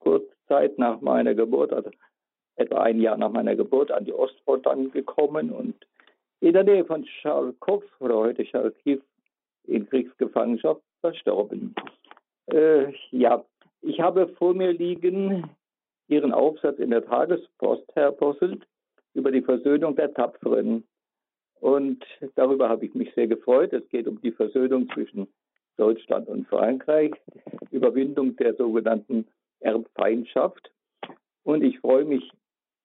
kurz 0.00 0.24
Zeit 0.48 0.78
nach 0.78 1.00
meiner 1.00 1.34
Geburt, 1.34 1.72
also 1.72 1.90
etwa 2.56 2.82
ein 2.82 3.00
Jahr 3.00 3.16
nach 3.16 3.30
meiner 3.30 3.54
Geburt, 3.54 3.92
an 3.92 4.04
die 4.04 4.12
Ostfront 4.12 4.66
angekommen 4.66 5.50
und 5.50 5.74
in 6.40 6.52
der 6.52 6.64
Nähe 6.64 6.84
von 6.84 7.04
Scharkow 7.06 7.82
oder 8.00 8.16
heute 8.16 8.44
Charkiw 8.44 9.00
in 9.64 9.88
Kriegsgefangenschaft 9.88 10.82
verstorben. 11.00 11.74
Äh, 12.46 12.92
ja, 13.10 13.44
Ich 13.82 14.00
habe 14.00 14.28
vor 14.38 14.54
mir 14.54 14.72
liegen 14.72 15.48
Ihren 16.08 16.32
Aufsatz 16.32 16.78
in 16.78 16.90
der 16.90 17.04
Tagespost, 17.04 17.84
Herr 17.94 18.12
Posselt, 18.12 18.66
über 19.14 19.30
die 19.30 19.42
Versöhnung 19.42 19.96
der 19.96 20.12
Tapferen. 20.12 20.84
Und 21.60 22.04
darüber 22.34 22.68
habe 22.68 22.86
ich 22.86 22.94
mich 22.94 23.12
sehr 23.14 23.26
gefreut. 23.26 23.72
Es 23.72 23.88
geht 23.88 24.06
um 24.06 24.20
die 24.20 24.32
Versöhnung 24.32 24.88
zwischen 24.92 25.26
Deutschland 25.76 26.28
und 26.28 26.46
Frankreich, 26.48 27.12
Überwindung 27.70 28.36
der 28.36 28.54
sogenannten 28.54 29.26
Erbfeindschaft. 29.60 30.70
Und 31.42 31.62
ich 31.62 31.78
freue 31.80 32.04
mich 32.04 32.30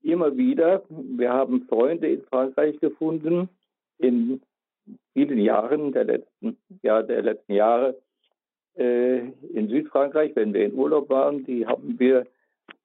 immer 0.03 0.35
wieder. 0.37 0.83
Wir 0.89 1.31
haben 1.31 1.67
Freunde 1.67 2.09
in 2.09 2.23
Frankreich 2.23 2.79
gefunden 2.79 3.49
in 3.97 4.41
vielen 5.13 5.39
Jahren 5.39 5.91
der 5.91 6.05
letzten, 6.05 6.57
ja, 6.81 7.01
der 7.03 7.21
letzten 7.21 7.53
Jahre 7.53 7.95
äh, 8.75 9.19
in 9.53 9.67
Südfrankreich, 9.69 10.35
wenn 10.35 10.53
wir 10.53 10.65
in 10.65 10.73
Urlaub 10.73 11.09
waren. 11.09 11.45
Die 11.45 11.65
haben 11.65 11.99
wir 11.99 12.25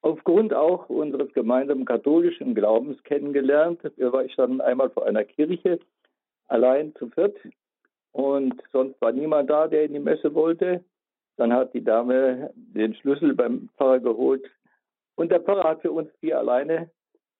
aufgrund 0.07 0.55
auch 0.55 0.89
unseres 0.89 1.33
gemeinsamen 1.33 1.85
katholischen 1.85 2.55
Glaubens 2.55 3.03
kennengelernt. 3.03 3.81
Wir 3.97 4.13
waren 4.13 4.31
dann 4.37 4.61
einmal 4.61 4.89
vor 4.91 5.05
einer 5.05 5.25
Kirche 5.25 5.81
allein 6.47 6.95
zu 6.95 7.09
viert 7.09 7.37
und 8.13 8.55
sonst 8.73 9.01
war 9.01 9.11
niemand 9.11 9.51
da, 9.51 9.67
der 9.67 9.85
in 9.85 9.95
die 9.95 9.99
Messe 9.99 10.33
wollte. 10.33 10.85
Dann 11.37 11.53
hat 11.53 11.75
die 11.75 11.83
Dame 11.83 12.51
den 12.55 12.95
Schlüssel 12.95 13.35
beim 13.35 13.69
Pfarrer 13.77 13.99
geholt 13.99 14.49
und 15.17 15.33
der 15.33 15.41
Pfarrer 15.41 15.71
hat 15.71 15.83
für 15.83 15.91
uns 15.91 16.09
vier 16.21 16.39
alleine 16.39 16.89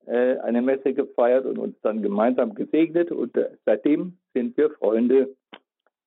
äh, 0.07 0.37
eine 0.39 0.61
Messe 0.61 0.93
gefeiert 0.93 1.47
und 1.47 1.59
uns 1.59 1.77
dann 1.83 2.03
gemeinsam 2.03 2.57
gesegnet 2.57 3.13
und 3.13 3.37
äh, 3.37 3.51
seitdem 3.65 4.19
sind 4.35 4.57
wir 4.57 4.71
Freunde. 4.71 5.37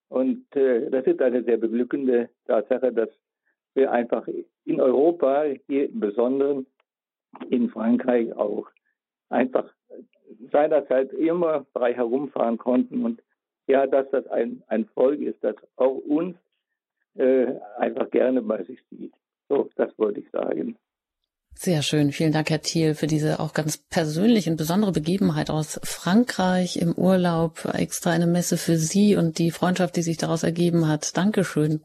Und 0.10 0.44
äh, 0.58 0.90
das 0.90 1.06
ist 1.06 1.22
eine 1.22 1.42
sehr 1.44 1.58
beglückende 1.58 2.30
Tatsache, 2.48 2.92
dass 2.92 3.10
wir 3.80 3.92
einfach 3.92 4.28
in 4.66 4.82
Europa, 4.82 5.46
hier 5.68 5.90
im 5.90 6.00
Besonderen 6.00 6.68
in 7.50 7.70
Frankreich 7.70 8.36
auch, 8.36 8.68
einfach 9.30 9.72
seinerzeit 10.52 11.12
immer 11.14 11.66
frei 11.74 11.94
herumfahren 11.94 12.58
konnten 12.58 13.04
und 13.04 13.22
ja, 13.68 13.86
dass 13.88 14.10
das 14.12 14.28
ein, 14.28 14.64
ein 14.68 14.86
Volk 14.86 15.22
ist, 15.22 15.44
das 15.44 15.56
auch 15.76 15.96
uns 15.96 16.36
äh, 17.16 17.54
einfach 17.78 18.10
gerne 18.10 18.42
bei 18.42 18.64
sich 18.64 18.80
sieht. 18.90 19.14
So, 19.48 19.70
das 19.76 19.98
wollte 19.98 20.22
ich 20.22 20.30
sagen. 20.32 20.76
Sehr 21.56 21.82
schön. 21.82 22.12
Vielen 22.12 22.32
Dank, 22.32 22.50
Herr 22.50 22.62
Thiel, 22.62 22.96
für 22.96 23.08
diese 23.08 23.40
auch 23.40 23.54
ganz 23.54 23.78
persönliche 23.78 24.50
und 24.50 24.58
besondere 24.58 24.92
Begebenheit 24.92 25.50
aus 25.50 25.80
Frankreich 25.84 26.78
im 26.78 26.94
Urlaub. 26.94 27.66
Extra 27.74 28.12
eine 28.12 28.28
Messe 28.28 28.58
für 28.58 28.78
Sie 28.78 29.16
und 29.16 29.40
die 29.40 29.52
Freundschaft, 29.52 29.98
die 29.98 30.02
sich 30.02 30.18
daraus 30.18 30.44
ergeben 30.44 30.88
hat. 30.88 31.18
Dankeschön. 31.18 31.84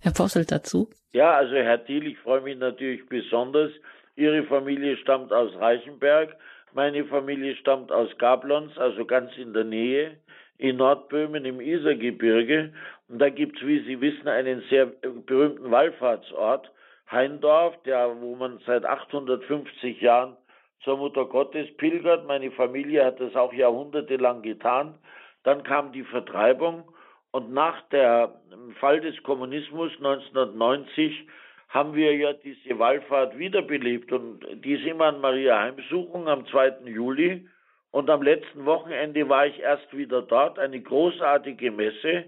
Herr 0.00 0.12
Posselt 0.12 0.52
dazu? 0.52 0.88
Ja, 1.12 1.34
also 1.34 1.54
Herr 1.54 1.84
Thiel, 1.84 2.06
ich 2.06 2.18
freue 2.18 2.40
mich 2.42 2.56
natürlich 2.56 3.06
besonders. 3.08 3.72
Ihre 4.14 4.44
Familie 4.44 4.96
stammt 4.96 5.32
aus 5.32 5.54
Reichenberg. 5.56 6.36
Meine 6.72 7.04
Familie 7.04 7.56
stammt 7.56 7.90
aus 7.90 8.08
Gablons, 8.18 8.76
also 8.78 9.04
ganz 9.04 9.36
in 9.36 9.52
der 9.52 9.64
Nähe, 9.64 10.18
in 10.58 10.76
Nordböhmen 10.76 11.44
im 11.44 11.60
Isergebirge. 11.60 12.72
Und 13.08 13.18
da 13.20 13.30
gibt 13.30 13.56
es, 13.56 13.66
wie 13.66 13.80
Sie 13.84 14.00
wissen, 14.00 14.28
einen 14.28 14.62
sehr 14.68 14.86
berühmten 14.86 15.70
Wallfahrtsort, 15.70 16.70
Heindorf, 17.10 17.74
der, 17.84 18.20
wo 18.20 18.36
man 18.36 18.58
seit 18.66 18.84
850 18.84 20.00
Jahren 20.00 20.36
zur 20.84 20.98
Mutter 20.98 21.24
Gottes 21.24 21.66
pilgert. 21.76 22.26
Meine 22.26 22.50
Familie 22.50 23.04
hat 23.04 23.18
das 23.18 23.34
auch 23.34 23.52
jahrhundertelang 23.52 24.42
getan. 24.42 24.94
Dann 25.42 25.62
kam 25.62 25.92
die 25.92 26.04
Vertreibung 26.04 26.84
und 27.30 27.52
nach 27.52 27.82
dem 27.90 28.74
Fall 28.80 29.00
des 29.00 29.22
Kommunismus 29.22 29.92
1990 29.98 31.26
haben 31.68 31.94
wir 31.94 32.16
ja 32.16 32.32
diese 32.32 32.78
Wallfahrt 32.78 33.38
wiederbelebt 33.38 34.10
und 34.12 34.40
die 34.64 34.72
ist 34.72 34.86
immer 34.86 35.06
an 35.06 35.20
Maria 35.20 35.60
Heimsuchung 35.60 36.28
am 36.28 36.46
2. 36.46 36.86
Juli. 36.86 37.46
Und 37.90 38.10
am 38.10 38.22
letzten 38.22 38.64
Wochenende 38.64 39.28
war 39.28 39.46
ich 39.46 39.58
erst 39.60 39.96
wieder 39.96 40.22
dort, 40.22 40.58
eine 40.58 40.80
großartige 40.80 41.70
Messe, 41.70 42.24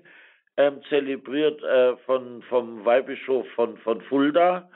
ähm, 0.56 0.82
zelebriert 0.88 1.62
äh, 1.62 1.96
von, 2.04 2.42
vom 2.42 2.84
Weihbischof 2.84 3.46
von, 3.52 3.76
von 3.78 4.00
Fulda. 4.02 4.68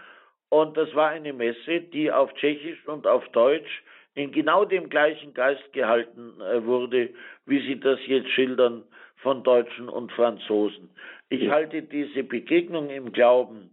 Und 0.49 0.77
das 0.77 0.95
war 0.95 1.09
eine 1.09 1.33
Messe, 1.33 1.81
die 1.81 2.11
auf 2.11 2.33
Tschechisch 2.35 2.87
und 2.87 3.07
auf 3.07 3.27
Deutsch 3.31 3.83
in 4.15 4.31
genau 4.31 4.65
dem 4.65 4.89
gleichen 4.89 5.35
Geist 5.35 5.73
gehalten 5.73 6.41
äh, 6.41 6.65
wurde, 6.65 7.11
wie 7.47 7.61
Sie 7.67 7.81
das 7.81 7.99
jetzt 8.07 8.31
schildern 8.31 8.85
von 9.25 9.43
Deutschen 9.43 9.89
und 9.89 10.13
Franzosen. 10.13 10.91
Ich 11.31 11.49
halte 11.49 11.83
diese 11.83 12.23
Begegnung 12.23 12.91
im 12.91 13.11
Glauben 13.11 13.71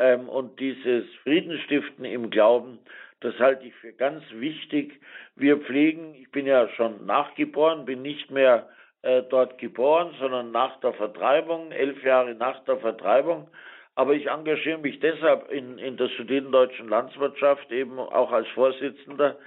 ähm, 0.00 0.28
und 0.28 0.58
dieses 0.58 1.04
Friedensstiften 1.22 2.04
im 2.06 2.30
Glauben, 2.30 2.78
das 3.20 3.38
halte 3.38 3.66
ich 3.66 3.74
für 3.74 3.92
ganz 3.92 4.24
wichtig. 4.32 5.00
Wir 5.36 5.58
pflegen, 5.58 6.14
ich 6.14 6.30
bin 6.32 6.46
ja 6.46 6.68
schon 6.70 7.06
nachgeboren, 7.06 7.84
bin 7.84 8.02
nicht 8.02 8.30
mehr 8.30 8.68
äh, 9.02 9.22
dort 9.22 9.58
geboren, 9.58 10.14
sondern 10.18 10.50
nach 10.50 10.80
der 10.80 10.94
Vertreibung, 10.94 11.70
elf 11.70 12.02
Jahre 12.02 12.34
nach 12.34 12.64
der 12.64 12.78
Vertreibung. 12.78 13.48
Aber 13.94 14.14
ich 14.14 14.26
engagiere 14.26 14.78
mich 14.78 15.00
deshalb 15.00 15.50
in, 15.50 15.78
in 15.78 15.96
der 15.98 16.08
Sudetendeutschen 16.16 16.88
Landwirtschaft 16.88 17.70
eben 17.70 17.98
auch 17.98 18.32
als 18.32 18.48
Vorsitzender, 18.48 19.38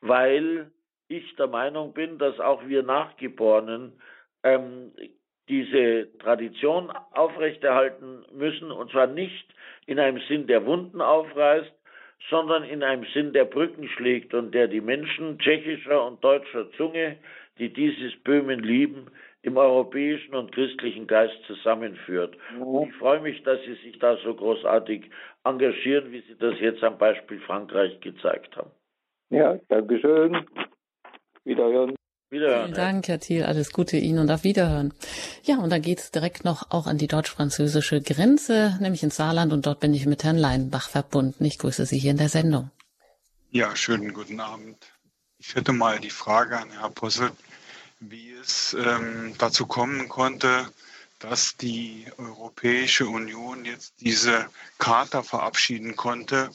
weil 0.00 0.70
ich 1.08 1.36
der 1.36 1.46
Meinung 1.46 1.92
bin, 1.92 2.18
dass 2.18 2.40
auch 2.40 2.66
wir 2.66 2.82
Nachgeborenen 2.82 3.92
ähm, 4.42 4.92
diese 5.48 6.08
Tradition 6.18 6.90
aufrechterhalten 7.12 8.24
müssen, 8.32 8.70
und 8.70 8.90
zwar 8.90 9.06
nicht 9.06 9.46
in 9.86 9.98
einem 9.98 10.20
Sinn, 10.28 10.46
der 10.46 10.64
Wunden 10.64 11.00
aufreißt, 11.00 11.72
sondern 12.30 12.62
in 12.64 12.82
einem 12.82 13.04
Sinn, 13.12 13.32
der 13.32 13.44
Brücken 13.44 13.88
schlägt 13.88 14.32
und 14.34 14.52
der 14.52 14.68
die 14.68 14.80
Menschen 14.80 15.38
tschechischer 15.38 16.06
und 16.06 16.22
deutscher 16.22 16.70
Zunge, 16.72 17.18
die 17.58 17.72
dieses 17.72 18.14
Böhmen 18.22 18.60
lieben, 18.60 19.08
im 19.42 19.56
europäischen 19.56 20.34
und 20.36 20.52
christlichen 20.52 21.08
Geist 21.08 21.36
zusammenführt. 21.46 22.36
Und 22.60 22.88
ich 22.88 22.94
freue 22.94 23.20
mich, 23.20 23.42
dass 23.42 23.60
Sie 23.62 23.74
sich 23.74 23.98
da 23.98 24.16
so 24.18 24.34
großartig 24.34 25.10
engagieren, 25.44 26.12
wie 26.12 26.20
Sie 26.20 26.36
das 26.38 26.54
jetzt 26.60 26.82
am 26.84 26.96
Beispiel 26.96 27.40
Frankreich 27.40 27.98
gezeigt 28.00 28.56
haben. 28.56 28.70
Ja, 29.30 29.58
Dankeschön. 29.68 30.46
Wiederhören. 31.44 31.96
Wiederhören. 32.32 32.64
Vielen 32.64 32.76
Dank, 32.76 33.08
Herr 33.08 33.20
Thiel. 33.20 33.44
Alles 33.44 33.72
Gute 33.72 33.98
Ihnen 33.98 34.18
und 34.18 34.30
auf 34.30 34.42
Wiederhören. 34.42 34.94
Ja, 35.44 35.58
und 35.58 35.70
dann 35.70 35.82
geht's 35.82 36.10
direkt 36.10 36.44
noch 36.44 36.70
auch 36.70 36.86
an 36.86 36.96
die 36.96 37.06
deutsch-französische 37.06 38.00
Grenze, 38.00 38.76
nämlich 38.80 39.02
ins 39.02 39.16
Saarland. 39.16 39.52
Und 39.52 39.66
dort 39.66 39.80
bin 39.80 39.92
ich 39.92 40.06
mit 40.06 40.24
Herrn 40.24 40.38
Leinbach 40.38 40.88
verbunden. 40.88 41.44
Ich 41.44 41.58
grüße 41.58 41.84
Sie 41.86 41.98
hier 41.98 42.10
in 42.12 42.16
der 42.16 42.30
Sendung. 42.30 42.70
Ja, 43.50 43.76
schönen 43.76 44.14
guten 44.14 44.40
Abend. 44.40 44.78
Ich 45.38 45.54
hätte 45.54 45.72
mal 45.72 46.00
die 46.00 46.10
Frage 46.10 46.58
an 46.58 46.70
Herrn 46.70 46.94
Possel, 46.94 47.30
wie 48.00 48.32
es 48.32 48.74
ähm, 48.74 49.34
dazu 49.38 49.66
kommen 49.66 50.08
konnte, 50.08 50.66
dass 51.18 51.56
die 51.56 52.06
Europäische 52.16 53.06
Union 53.06 53.64
jetzt 53.66 53.94
diese 54.00 54.46
Charta 54.78 55.22
verabschieden 55.22 55.96
konnte, 55.96 56.50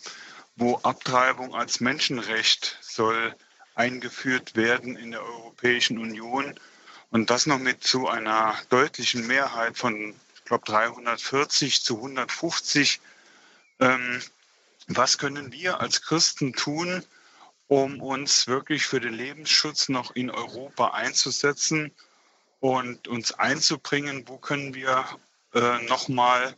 wo 0.56 0.78
Abtreibung 0.78 1.54
als 1.54 1.80
Menschenrecht 1.80 2.78
soll 2.82 3.36
eingeführt 3.78 4.56
werden 4.56 4.98
in 4.98 5.12
der 5.12 5.24
Europäischen 5.24 6.00
Union 6.00 6.60
und 7.12 7.30
das 7.30 7.46
noch 7.46 7.60
mit 7.60 7.84
zu 7.84 8.08
einer 8.08 8.56
deutlichen 8.70 9.28
Mehrheit 9.28 9.78
von, 9.78 10.16
ich 10.36 10.44
glaube, 10.46 10.66
340 10.66 11.84
zu 11.84 11.98
150. 11.98 13.00
Ähm, 13.80 14.22
was 14.88 15.18
können 15.18 15.52
wir 15.52 15.80
als 15.80 16.02
Christen 16.02 16.54
tun, 16.54 17.06
um 17.68 18.02
uns 18.02 18.48
wirklich 18.48 18.86
für 18.86 19.00
den 19.00 19.14
Lebensschutz 19.14 19.90
noch 19.90 20.16
in 20.16 20.32
Europa 20.32 20.92
einzusetzen 20.92 21.92
und 22.60 23.08
uns 23.08 23.34
einzubringen? 23.34 24.28
Wo 24.28 24.38
können 24.38 24.74
wir 24.74 25.06
äh, 25.54 25.82
nochmal 25.84 26.56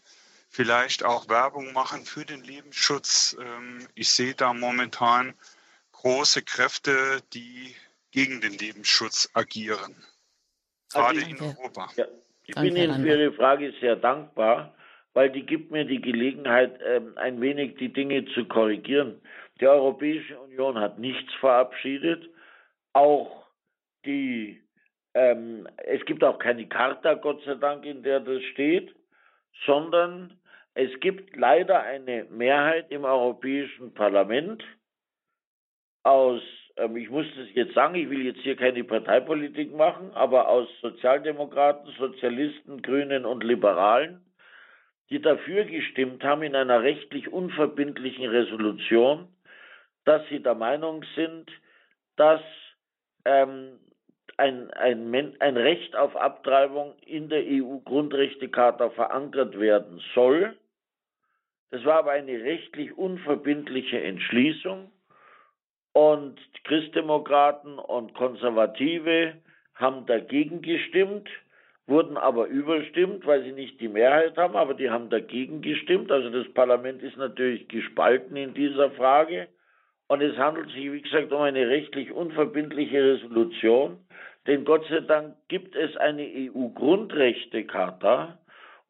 vielleicht 0.49 1.03
auch 1.03 1.27
Werbung 1.27 1.73
machen 1.73 2.05
für 2.05 2.25
den 2.25 2.43
Lebensschutz? 2.43 3.35
Ähm, 3.39 3.87
ich 3.93 4.09
sehe 4.09 4.35
da 4.35 4.53
momentan 4.53 5.33
große 6.01 6.43
Kräfte, 6.43 7.21
die 7.33 7.75
gegen 8.11 8.41
den 8.41 8.53
Lebensschutz 8.53 9.29
agieren. 9.33 9.95
Gerade 10.91 11.19
also 11.19 11.29
in 11.29 11.41
Europa. 11.41 11.89
Ja, 11.95 12.05
ich 12.45 12.55
Danke, 12.55 12.71
bin 12.71 12.83
Ihnen 12.83 13.01
für 13.03 13.09
Ihre 13.09 13.33
Frage 13.33 13.73
sehr 13.79 13.95
dankbar, 13.95 14.73
weil 15.13 15.29
die 15.29 15.45
gibt 15.45 15.71
mir 15.71 15.85
die 15.85 16.01
Gelegenheit, 16.01 16.79
ähm, 16.85 17.13
ein 17.17 17.41
wenig 17.41 17.75
die 17.77 17.91
Dinge 17.91 18.25
zu 18.33 18.45
korrigieren. 18.45 19.21
Die 19.59 19.67
Europäische 19.67 20.39
Union 20.39 20.79
hat 20.79 20.99
nichts 20.99 21.33
verabschiedet. 21.39 22.29
Auch 22.93 23.45
die, 24.05 24.63
ähm, 25.13 25.67
es 25.85 26.03
gibt 26.05 26.23
auch 26.23 26.39
keine 26.39 26.67
Charta, 26.67 27.15
Gott 27.15 27.43
sei 27.43 27.55
Dank, 27.55 27.85
in 27.85 28.03
der 28.03 28.21
das 28.21 28.41
steht, 28.53 28.95
sondern 29.65 30.39
es 30.75 30.97
gibt 31.01 31.35
leider 31.35 31.81
eine 31.81 32.23
Mehrheit 32.25 32.89
im 32.89 33.03
Europäischen 33.03 33.93
Parlament, 33.93 34.63
aus, 36.03 36.41
ähm, 36.77 36.97
ich 36.97 37.09
muss 37.09 37.25
das 37.37 37.47
jetzt 37.53 37.73
sagen, 37.73 37.95
ich 37.95 38.09
will 38.09 38.25
jetzt 38.25 38.41
hier 38.41 38.55
keine 38.55 38.83
Parteipolitik 38.83 39.75
machen, 39.75 40.11
aber 40.13 40.47
aus 40.47 40.67
Sozialdemokraten, 40.81 41.91
Sozialisten, 41.97 42.81
Grünen 42.81 43.25
und 43.25 43.43
Liberalen, 43.43 44.21
die 45.09 45.21
dafür 45.21 45.65
gestimmt 45.65 46.23
haben 46.23 46.43
in 46.43 46.55
einer 46.55 46.81
rechtlich 46.83 47.31
unverbindlichen 47.31 48.27
Resolution, 48.27 49.27
dass 50.05 50.21
sie 50.29 50.41
der 50.41 50.55
Meinung 50.55 51.03
sind, 51.15 51.51
dass 52.15 52.41
ähm, 53.25 53.79
ein, 54.37 54.71
ein, 54.71 55.35
ein 55.39 55.57
Recht 55.57 55.95
auf 55.95 56.15
Abtreibung 56.15 56.97
in 57.05 57.27
der 57.29 57.43
EU-Grundrechtecharta 57.45 58.89
verankert 58.91 59.59
werden 59.59 60.01
soll. 60.13 60.57
Das 61.71 61.83
war 61.83 61.99
aber 61.99 62.11
eine 62.11 62.41
rechtlich 62.41 62.97
unverbindliche 62.97 64.01
Entschließung 64.01 64.91
und 65.93 66.35
Christdemokraten 66.63 67.79
und 67.79 68.13
Konservative 68.13 69.33
haben 69.75 70.05
dagegen 70.05 70.61
gestimmt, 70.61 71.29
wurden 71.87 72.17
aber 72.17 72.47
überstimmt, 72.47 73.25
weil 73.25 73.43
sie 73.43 73.51
nicht 73.51 73.81
die 73.81 73.87
Mehrheit 73.87 74.37
haben, 74.37 74.55
aber 74.55 74.75
die 74.75 74.89
haben 74.89 75.09
dagegen 75.09 75.61
gestimmt. 75.61 76.11
Also 76.11 76.29
das 76.29 76.47
Parlament 76.53 77.01
ist 77.01 77.17
natürlich 77.17 77.67
gespalten 77.67 78.35
in 78.35 78.53
dieser 78.53 78.91
Frage. 78.91 79.47
Und 80.07 80.21
es 80.21 80.37
handelt 80.37 80.69
sich, 80.69 80.91
wie 80.91 81.01
gesagt, 81.01 81.31
um 81.31 81.41
eine 81.41 81.67
rechtlich 81.67 82.11
unverbindliche 82.11 83.13
Resolution, 83.13 83.97
denn 84.47 84.65
Gott 84.65 84.85
sei 84.89 85.01
Dank 85.01 85.35
gibt 85.47 85.75
es 85.75 85.95
eine 85.97 86.23
EU-Grundrechtecharta. 86.23 88.39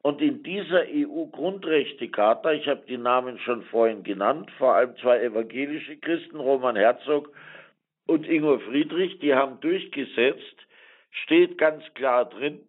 Und 0.02 0.22
in 0.22 0.44
dieser 0.44 0.86
EU-Grundrechtecharta, 0.88 2.54
ich 2.54 2.68
habe 2.68 2.84
die 2.88 2.98
Namen 2.98 3.38
schon 3.40 3.64
vorhin 3.64 4.04
genannt, 4.04 4.50
vor 4.58 4.76
allem 4.76 4.96
zwei 4.98 5.22
evangelische 5.22 5.98
Christen, 5.98 6.38
Roman 6.38 6.78
Herzog 6.78 7.34
und 8.08 8.26
Ingo 8.28 8.60
Friedrich, 8.60 9.20
die 9.20 9.36
haben 9.36 9.60
durchgesetzt, 9.60 10.56
steht 11.12 11.58
ganz 11.58 11.84
klar 11.96 12.30
drin, 12.30 12.62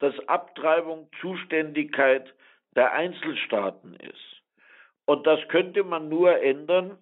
dass 0.00 0.18
Abtreibung 0.28 1.08
Zuständigkeit 1.20 2.34
der 2.74 2.92
Einzelstaaten 2.92 3.94
ist. 3.94 4.42
Und 5.06 5.26
das 5.26 5.40
könnte 5.48 5.84
man 5.84 6.08
nur 6.08 6.42
ändern, 6.42 6.98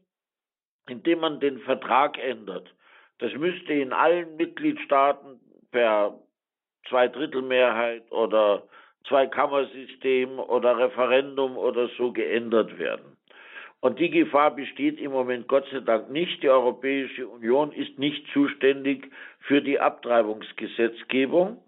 indem 0.88 1.20
man 1.20 1.40
den 1.40 1.58
Vertrag 1.60 2.18
ändert. 2.18 2.74
Das 3.18 3.32
müsste 3.34 3.72
in 3.72 3.92
allen 3.92 4.36
Mitgliedstaaten 4.36 5.40
per 5.70 6.18
Zweidrittelmehrheit 6.88 8.10
oder 8.10 8.64
Zweikammersystem 9.08 10.38
oder 10.38 10.78
Referendum 10.78 11.56
oder 11.56 11.88
so 11.98 12.12
geändert 12.12 12.78
werden. 12.78 13.16
Und 13.80 13.98
die 13.98 14.10
Gefahr 14.10 14.54
besteht 14.54 15.00
im 15.00 15.10
Moment 15.10 15.48
Gott 15.48 15.66
sei 15.72 15.80
Dank 15.80 16.10
nicht. 16.10 16.42
Die 16.42 16.48
Europäische 16.48 17.26
Union 17.26 17.72
ist 17.72 17.98
nicht 17.98 18.24
zuständig 18.32 19.10
für 19.40 19.60
die 19.60 19.80
Abtreibungsgesetzgebung. 19.80 21.62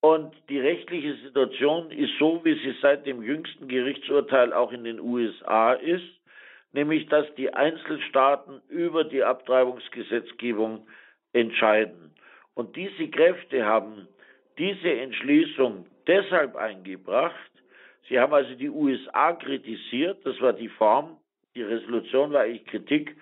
Und 0.00 0.34
die 0.48 0.60
rechtliche 0.60 1.14
Situation 1.24 1.90
ist 1.90 2.12
so, 2.18 2.40
wie 2.44 2.54
sie 2.54 2.76
seit 2.80 3.06
dem 3.06 3.22
jüngsten 3.22 3.68
Gerichtsurteil 3.68 4.52
auch 4.52 4.70
in 4.70 4.84
den 4.84 5.00
USA 5.00 5.72
ist 5.72 6.04
nämlich 6.74 7.06
dass 7.08 7.32
die 7.36 7.54
Einzelstaaten 7.54 8.60
über 8.68 9.04
die 9.04 9.24
Abtreibungsgesetzgebung 9.24 10.86
entscheiden. 11.32 12.12
Und 12.54 12.76
diese 12.76 13.08
Kräfte 13.08 13.64
haben 13.64 14.08
diese 14.58 14.92
Entschließung 14.92 15.86
deshalb 16.06 16.56
eingebracht. 16.56 17.50
Sie 18.08 18.18
haben 18.18 18.34
also 18.34 18.54
die 18.54 18.68
USA 18.68 19.32
kritisiert, 19.32 20.24
das 20.24 20.40
war 20.40 20.52
die 20.52 20.68
Form, 20.68 21.16
die 21.54 21.62
Resolution 21.62 22.32
war 22.32 22.42
eigentlich 22.42 22.66
Kritik 22.66 23.16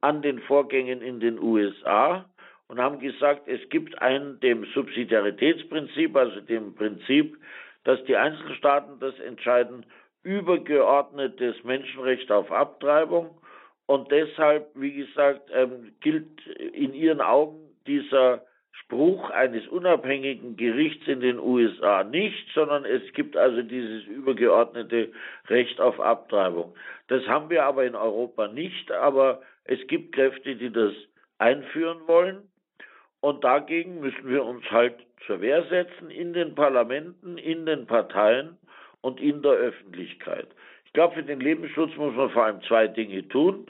an 0.00 0.22
den 0.22 0.40
Vorgängen 0.40 1.00
in 1.00 1.20
den 1.20 1.38
USA 1.38 2.26
und 2.68 2.78
haben 2.78 2.98
gesagt, 2.98 3.48
es 3.48 3.66
gibt 3.70 4.00
ein 4.02 4.40
dem 4.40 4.64
Subsidiaritätsprinzip, 4.74 6.14
also 6.16 6.40
dem 6.40 6.74
Prinzip, 6.74 7.38
dass 7.84 8.02
die 8.04 8.16
Einzelstaaten 8.16 8.98
das 8.98 9.18
entscheiden 9.20 9.86
übergeordnetes 10.22 11.62
Menschenrecht 11.62 12.32
auf 12.32 12.50
Abtreibung. 12.50 13.30
Und 13.86 14.10
deshalb, 14.10 14.68
wie 14.74 14.92
gesagt, 14.92 15.48
ähm, 15.54 15.92
gilt 16.00 16.44
in 16.46 16.92
ihren 16.92 17.20
Augen 17.20 17.60
dieser 17.86 18.42
Spruch 18.82 19.30
eines 19.30 19.66
unabhängigen 19.68 20.56
Gerichts 20.56 21.08
in 21.08 21.20
den 21.20 21.38
USA 21.38 22.04
nicht, 22.04 22.46
sondern 22.54 22.84
es 22.84 23.02
gibt 23.14 23.36
also 23.36 23.62
dieses 23.62 24.04
übergeordnete 24.04 25.12
Recht 25.48 25.80
auf 25.80 25.98
Abtreibung. 25.98 26.74
Das 27.08 27.26
haben 27.26 27.48
wir 27.48 27.64
aber 27.64 27.84
in 27.84 27.94
Europa 27.94 28.48
nicht, 28.48 28.92
aber 28.92 29.40
es 29.64 29.84
gibt 29.86 30.14
Kräfte, 30.14 30.56
die 30.56 30.70
das 30.70 30.92
einführen 31.38 31.98
wollen. 32.06 32.48
Und 33.20 33.44
dagegen 33.44 34.00
müssen 34.00 34.28
wir 34.28 34.44
uns 34.44 34.70
halt 34.70 34.94
zur 35.26 35.40
Wehr 35.40 35.64
setzen 35.64 36.10
in 36.10 36.32
den 36.32 36.54
Parlamenten, 36.54 37.38
in 37.38 37.64
den 37.64 37.86
Parteien 37.86 38.58
und 39.00 39.20
in 39.20 39.42
der 39.42 39.52
Öffentlichkeit. 39.52 40.48
Ich 40.84 40.92
glaube, 40.92 41.14
für 41.14 41.22
den 41.22 41.40
Lebensschutz 41.40 41.96
muss 41.96 42.14
man 42.14 42.30
vor 42.30 42.44
allem 42.44 42.62
zwei 42.62 42.88
Dinge 42.88 43.26
tun. 43.28 43.66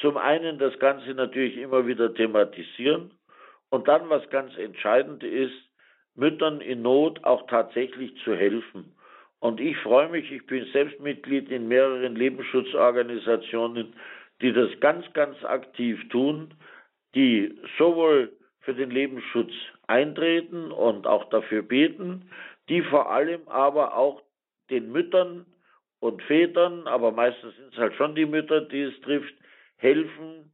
Zum 0.00 0.16
einen 0.16 0.58
das 0.58 0.78
Ganze 0.78 1.14
natürlich 1.14 1.56
immer 1.56 1.86
wieder 1.86 2.14
thematisieren 2.14 3.10
und 3.70 3.88
dann, 3.88 4.08
was 4.08 4.28
ganz 4.30 4.56
entscheidend 4.56 5.22
ist, 5.22 5.54
Müttern 6.14 6.60
in 6.60 6.82
Not 6.82 7.24
auch 7.24 7.46
tatsächlich 7.46 8.16
zu 8.24 8.34
helfen. 8.34 8.96
Und 9.38 9.60
ich 9.60 9.76
freue 9.78 10.08
mich, 10.08 10.30
ich 10.32 10.46
bin 10.46 10.64
selbst 10.72 10.98
Mitglied 11.00 11.50
in 11.50 11.68
mehreren 11.68 12.16
Lebensschutzorganisationen, 12.16 13.92
die 14.40 14.52
das 14.52 14.70
ganz, 14.80 15.04
ganz 15.12 15.42
aktiv 15.44 16.08
tun, 16.08 16.54
die 17.14 17.58
sowohl 17.78 18.32
für 18.60 18.74
den 18.74 18.90
Lebensschutz 18.90 19.52
eintreten 19.86 20.72
und 20.72 21.06
auch 21.06 21.28
dafür 21.30 21.62
beten, 21.62 22.30
die 22.68 22.82
vor 22.82 23.10
allem 23.10 23.46
aber 23.48 23.96
auch 23.96 24.22
den 24.70 24.90
Müttern 24.90 25.46
und 26.00 26.22
Vätern, 26.22 26.86
aber 26.86 27.12
meistens 27.12 27.54
sind 27.56 27.72
es 27.72 27.78
halt 27.78 27.94
schon 27.94 28.14
die 28.14 28.26
Mütter, 28.26 28.62
die 28.62 28.82
es 28.82 29.00
trifft, 29.02 29.34
helfen, 29.76 30.52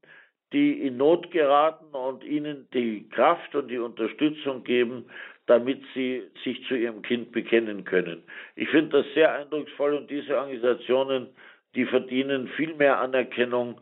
die 0.53 0.87
in 0.87 0.97
Not 0.97 1.31
geraten 1.31 1.95
und 1.95 2.25
ihnen 2.25 2.69
die 2.73 3.09
Kraft 3.11 3.55
und 3.55 3.69
die 3.69 3.79
Unterstützung 3.79 4.65
geben, 4.65 5.07
damit 5.47 5.83
sie 5.95 6.23
sich 6.45 6.65
zu 6.67 6.75
ihrem 6.75 7.03
Kind 7.03 7.33
bekennen 7.33 7.85
können. 7.85 8.23
Ich 8.55 8.69
finde 8.69 9.03
das 9.03 9.15
sehr 9.15 9.33
eindrucksvoll 9.35 9.95
und 9.95 10.11
diese 10.11 10.37
Organisationen, 10.37 11.29
die 11.75 11.85
verdienen 11.87 12.49
viel 12.49 12.75
mehr 12.75 13.01
Anerkennung, 13.01 13.81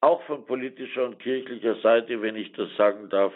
auch 0.00 0.22
von 0.24 0.46
politischer 0.46 1.04
und 1.04 1.18
kirchlicher 1.18 1.74
Seite, 1.76 2.20
wenn 2.22 2.36
ich 2.36 2.52
das 2.52 2.68
sagen 2.76 3.08
darf, 3.10 3.32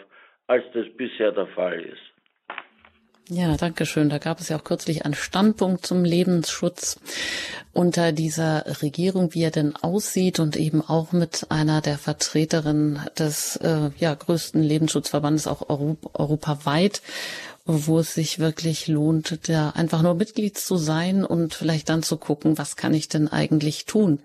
als 0.47 0.63
das 0.73 0.87
bisher 0.97 1.31
der 1.31 1.47
Fall 1.47 1.81
ist. 1.81 2.12
Ja, 3.29 3.55
danke 3.55 3.85
schön. 3.85 4.09
Da 4.09 4.17
gab 4.17 4.41
es 4.41 4.49
ja 4.49 4.57
auch 4.57 4.65
kürzlich 4.65 5.05
einen 5.05 5.13
Standpunkt 5.13 5.85
zum 5.85 6.03
Lebensschutz 6.03 6.99
unter 7.71 8.11
dieser 8.11 8.81
Regierung, 8.81 9.33
wie 9.33 9.43
er 9.43 9.51
denn 9.51 9.77
aussieht 9.77 10.41
und 10.41 10.57
eben 10.57 10.81
auch 10.81 11.13
mit 11.13 11.45
einer 11.49 11.79
der 11.79 11.97
Vertreterinnen 11.97 12.99
des 13.17 13.55
äh, 13.57 13.91
ja, 13.97 14.13
größten 14.13 14.61
Lebensschutzverbandes 14.61 15.47
auch 15.47 15.69
Europa, 15.69 16.09
europaweit, 16.13 17.01
wo 17.65 17.99
es 17.99 18.13
sich 18.13 18.39
wirklich 18.39 18.87
lohnt, 18.87 19.47
da 19.47 19.69
einfach 19.69 20.01
nur 20.01 20.15
Mitglied 20.15 20.57
zu 20.57 20.75
sein 20.75 21.23
und 21.23 21.53
vielleicht 21.53 21.87
dann 21.87 22.03
zu 22.03 22.17
gucken, 22.17 22.57
was 22.57 22.75
kann 22.75 22.93
ich 22.93 23.07
denn 23.07 23.29
eigentlich 23.29 23.85
tun? 23.85 24.19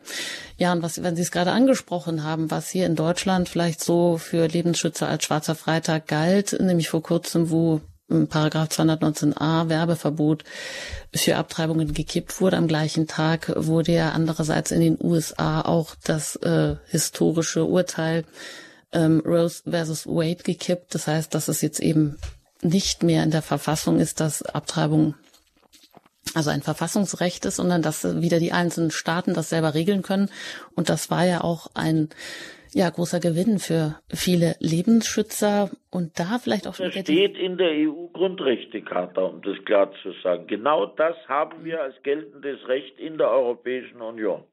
Ja, 0.57 0.73
und 0.73 0.83
was, 0.83 1.05
wenn 1.05 1.15
Sie 1.15 1.23
es 1.23 1.31
gerade 1.31 1.53
angesprochen 1.53 2.25
haben, 2.25 2.51
was 2.51 2.69
hier 2.69 2.87
in 2.87 2.97
Deutschland 2.97 3.49
vielleicht 3.49 3.81
so 3.81 4.19
für 4.19 4.49
Lebensschützer 4.49 5.07
als 5.07 5.23
Schwarzer 5.23 5.55
Freitag 5.55 6.09
galt, 6.09 6.59
nämlich 6.61 6.89
vor 6.89 7.03
kurzem, 7.03 7.51
wo 7.51 7.81
Paragraph 8.09 8.71
219a 8.71 9.69
Werbeverbot 9.69 10.45
für 11.15 11.37
Abtreibungen 11.37 11.93
gekippt 11.93 12.41
wurde. 12.41 12.57
Am 12.57 12.67
gleichen 12.67 13.07
Tag 13.07 13.53
wurde 13.55 13.93
ja 13.93 14.13
andererseits 14.13 14.71
in 14.71 14.81
den 14.81 14.99
USA 15.01 15.61
auch 15.61 15.95
das 16.05 16.37
äh, 16.37 16.77
historische 16.87 17.65
Urteil 17.65 18.25
ähm, 18.93 19.23
Rose 19.25 19.63
versus 19.69 20.07
Wade 20.07 20.43
gekippt. 20.43 20.95
Das 20.95 21.07
heißt, 21.07 21.35
dass 21.35 21.49
es 21.49 21.61
jetzt 21.61 21.81
eben 21.81 22.19
nicht 22.63 23.03
mehr 23.03 23.23
in 23.23 23.31
der 23.31 23.43
Verfassung 23.43 24.01
ist, 24.01 24.21
dass 24.21 24.43
Abtreibung 24.43 25.15
also 26.35 26.51
ein 26.51 26.63
Verfassungsrecht 26.63 27.45
ist, 27.45 27.57
sondern 27.57 27.83
dass 27.83 28.05
wieder 28.21 28.39
die 28.39 28.53
einzelnen 28.53 28.91
Staaten 28.91 29.35
das 29.35 29.49
selber 29.49 29.75
regeln 29.75 30.03
können. 30.03 30.31
Und 30.75 30.89
das 30.89 31.11
war 31.11 31.25
ja 31.25 31.43
auch 31.43 31.69
ein 31.75 32.09
ja, 32.73 32.91
großer 32.91 33.21
Gewinn 33.21 33.59
für 33.59 34.01
viele 34.13 34.57
Lebensschützer 34.61 35.71
und 35.91 36.19
da 36.19 36.39
vielleicht 36.39 36.67
auch 36.67 36.77
Das 36.77 36.93
steht 36.93 37.37
in 37.37 37.57
der 37.57 37.71
EU-Grundrechtecharta, 37.71 39.23
um 39.23 39.43
das 39.43 39.57
klar 39.65 39.91
zu 40.03 40.13
sagen. 40.23 40.47
Genau 40.47 40.87
das 40.87 41.17
haben 41.29 41.65
wir 41.65 41.83
als 41.83 41.95
geltendes 42.03 42.67
Recht 42.69 42.99
in 42.99 43.19
der 43.19 43.31
Europäischen 43.31 44.01
Union. 44.01 44.45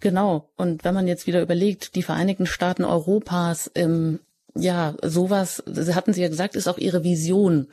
Genau. 0.00 0.50
Und 0.56 0.84
wenn 0.84 0.94
man 0.94 1.06
jetzt 1.06 1.26
wieder 1.26 1.42
überlegt, 1.42 1.94
die 1.94 2.02
Vereinigten 2.02 2.46
Staaten 2.46 2.84
Europas, 2.84 3.70
ähm, 3.74 4.18
ja, 4.54 4.94
sowas, 5.02 5.62
hatten 5.94 6.12
Sie 6.12 6.22
ja 6.22 6.28
gesagt, 6.28 6.56
ist 6.56 6.68
auch 6.68 6.78
Ihre 6.78 7.04
Vision. 7.04 7.68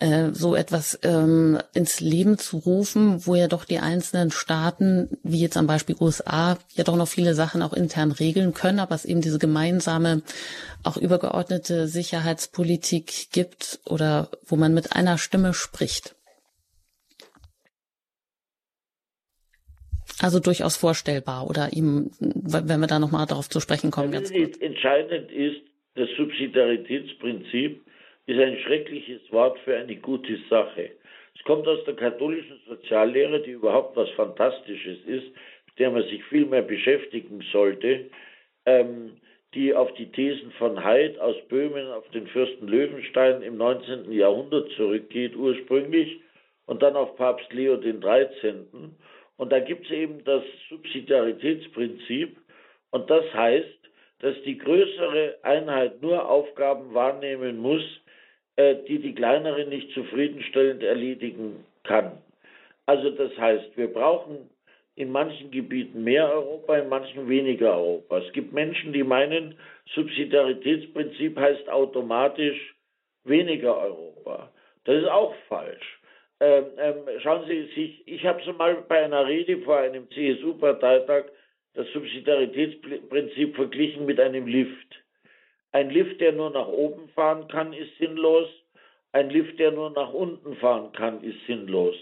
Äh, 0.00 0.30
so 0.32 0.54
etwas 0.54 1.00
ähm, 1.02 1.58
ins 1.74 2.00
Leben 2.00 2.38
zu 2.38 2.58
rufen, 2.58 3.26
wo 3.26 3.34
ja 3.34 3.48
doch 3.48 3.64
die 3.64 3.80
einzelnen 3.80 4.30
Staaten, 4.30 5.18
wie 5.24 5.40
jetzt 5.40 5.56
am 5.56 5.66
Beispiel 5.66 5.96
USA, 5.98 6.56
ja 6.74 6.84
doch 6.84 6.94
noch 6.94 7.08
viele 7.08 7.34
Sachen 7.34 7.62
auch 7.62 7.72
intern 7.72 8.12
regeln 8.12 8.54
können, 8.54 8.78
aber 8.78 8.94
es 8.94 9.04
eben 9.04 9.22
diese 9.22 9.40
gemeinsame, 9.40 10.22
auch 10.84 10.96
übergeordnete 10.96 11.88
Sicherheitspolitik 11.88 13.32
gibt 13.32 13.80
oder 13.86 14.30
wo 14.46 14.54
man 14.54 14.72
mit 14.72 14.92
einer 14.92 15.18
Stimme 15.18 15.52
spricht. 15.52 16.14
Also 20.20 20.38
durchaus 20.38 20.76
vorstellbar 20.76 21.48
oder 21.50 21.72
ihm, 21.72 22.12
wenn 22.20 22.80
wir 22.80 22.86
da 22.86 23.00
nochmal 23.00 23.26
darauf 23.26 23.48
zu 23.48 23.58
sprechen 23.58 23.90
kommen. 23.90 24.12
Ganz 24.12 24.32
kurz. 24.32 24.56
Entscheidend 24.58 25.32
ist, 25.32 25.60
das 25.96 26.08
Subsidiaritätsprinzip 26.16 27.82
ist 28.28 28.38
ein 28.38 28.58
schreckliches 28.58 29.20
Wort 29.32 29.58
für 29.60 29.74
eine 29.74 29.96
gute 29.96 30.38
Sache. 30.50 30.90
Es 31.34 31.42
kommt 31.44 31.66
aus 31.66 31.82
der 31.84 31.94
katholischen 31.94 32.60
Soziallehre, 32.68 33.40
die 33.40 33.52
überhaupt 33.52 33.96
was 33.96 34.10
Fantastisches 34.10 34.98
ist, 35.06 35.26
mit 35.66 35.78
der 35.78 35.90
man 35.90 36.02
sich 36.02 36.22
viel 36.24 36.44
mehr 36.44 36.60
beschäftigen 36.60 37.42
sollte, 37.50 38.10
ähm, 38.66 39.12
die 39.54 39.72
auf 39.72 39.94
die 39.94 40.12
Thesen 40.12 40.52
von 40.52 40.84
Haidt 40.84 41.18
aus 41.18 41.36
Böhmen 41.48 41.90
auf 41.90 42.06
den 42.10 42.26
Fürsten 42.26 42.68
Löwenstein 42.68 43.40
im 43.40 43.56
19. 43.56 44.12
Jahrhundert 44.12 44.70
zurückgeht 44.72 45.34
ursprünglich 45.34 46.20
und 46.66 46.82
dann 46.82 46.96
auf 46.96 47.16
Papst 47.16 47.50
Leo 47.54 47.78
XIII. 47.78 48.66
Und 49.38 49.52
da 49.52 49.60
gibt 49.60 49.86
es 49.86 49.90
eben 49.92 50.22
das 50.24 50.42
Subsidiaritätsprinzip 50.68 52.36
und 52.90 53.08
das 53.08 53.24
heißt, 53.32 53.78
dass 54.18 54.34
die 54.42 54.58
größere 54.58 55.36
Einheit 55.42 56.02
nur 56.02 56.28
Aufgaben 56.28 56.92
wahrnehmen 56.92 57.56
muss, 57.56 57.84
äh, 58.58 58.74
die 58.88 58.98
die 58.98 59.14
kleinere 59.14 59.66
nicht 59.66 59.92
zufriedenstellend 59.92 60.82
erledigen 60.82 61.64
kann. 61.84 62.18
Also 62.86 63.10
das 63.10 63.30
heißt, 63.38 63.76
wir 63.76 63.86
brauchen 63.86 64.50
in 64.96 65.12
manchen 65.12 65.52
Gebieten 65.52 66.02
mehr 66.02 66.28
Europa, 66.28 66.76
in 66.76 66.88
manchen 66.88 67.28
weniger 67.28 67.76
Europa. 67.76 68.18
Es 68.18 68.32
gibt 68.32 68.52
Menschen, 68.52 68.92
die 68.92 69.04
meinen, 69.04 69.54
Subsidiaritätsprinzip 69.94 71.38
heißt 71.38 71.68
automatisch 71.68 72.74
weniger 73.22 73.78
Europa. 73.78 74.50
Das 74.84 75.02
ist 75.02 75.08
auch 75.08 75.36
falsch. 75.48 76.00
Ähm, 76.40 76.64
ähm, 76.78 76.96
schauen 77.22 77.46
Sie 77.46 77.62
sich, 77.76 78.08
ich 78.08 78.26
habe 78.26 78.42
so 78.44 78.52
mal 78.54 78.84
bei 78.88 79.04
einer 79.04 79.24
Rede 79.24 79.58
vor 79.58 79.78
einem 79.78 80.10
CSU-Parteitag 80.10 81.26
das 81.74 81.86
Subsidiaritätsprinzip 81.92 83.54
verglichen 83.54 84.04
mit 84.04 84.18
einem 84.18 84.48
Lift. 84.48 85.04
Ein 85.72 85.90
Lift, 85.90 86.20
der 86.20 86.32
nur 86.32 86.50
nach 86.50 86.68
oben 86.68 87.08
fahren 87.10 87.48
kann, 87.48 87.72
ist 87.72 87.96
sinnlos. 87.98 88.48
Ein 89.12 89.30
Lift, 89.30 89.58
der 89.58 89.72
nur 89.72 89.90
nach 89.90 90.12
unten 90.12 90.56
fahren 90.56 90.92
kann, 90.92 91.22
ist 91.22 91.38
sinnlos. 91.46 91.94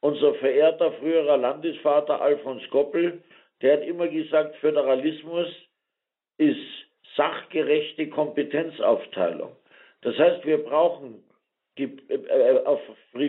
Unser 0.00 0.34
verehrter 0.34 0.92
früherer 0.92 1.36
Landesvater 1.36 2.20
Alfons 2.20 2.62
Goppel, 2.70 3.22
der 3.62 3.78
hat 3.78 3.82
immer 3.82 4.08
gesagt, 4.08 4.56
Föderalismus 4.56 5.48
ist 6.36 6.60
sachgerechte 7.16 8.08
Kompetenzaufteilung. 8.08 9.56
Das 10.02 10.16
heißt, 10.16 10.46
wir 10.46 10.58
brauchen 10.58 11.24
äh, 11.76 12.58
auf 12.64 12.80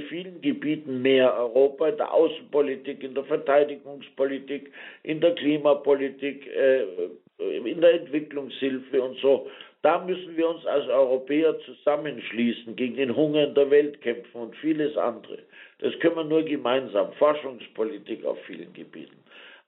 vielen 0.10 0.42
Gebieten 0.42 1.02
mehr 1.02 1.36
Europa, 1.36 1.90
in 1.90 1.98
der 1.98 2.14
Außenpolitik, 2.14 3.04
in 3.04 3.14
der 3.14 3.24
Verteidigungspolitik, 3.24 4.72
in 5.04 5.22
der 5.22 5.36
Klimapolitik, 5.36 6.48
äh, 6.48 6.84
in 7.40 7.82
der 7.82 7.94
Entwicklungshilfe 7.94 9.02
und 9.02 9.18
so. 9.20 9.50
Da 9.82 10.04
müssen 10.04 10.36
wir 10.36 10.50
uns 10.50 10.66
als 10.66 10.88
Europäer 10.88 11.58
zusammenschließen, 11.60 12.76
gegen 12.76 12.96
den 12.96 13.16
Hunger 13.16 13.46
in 13.46 13.56
der 13.56 13.70
Welt 13.70 14.02
kämpfen 14.02 14.42
und 14.42 14.56
vieles 14.58 14.98
andere. 14.98 15.40
Das 15.80 15.98
können 16.00 16.18
wir 16.18 16.24
nur 16.26 16.44
gemeinsam. 16.44 17.14
Forschungspolitik 17.14 18.26
auf 18.26 18.38
vielen 18.46 18.74
Gebieten. 18.74 19.16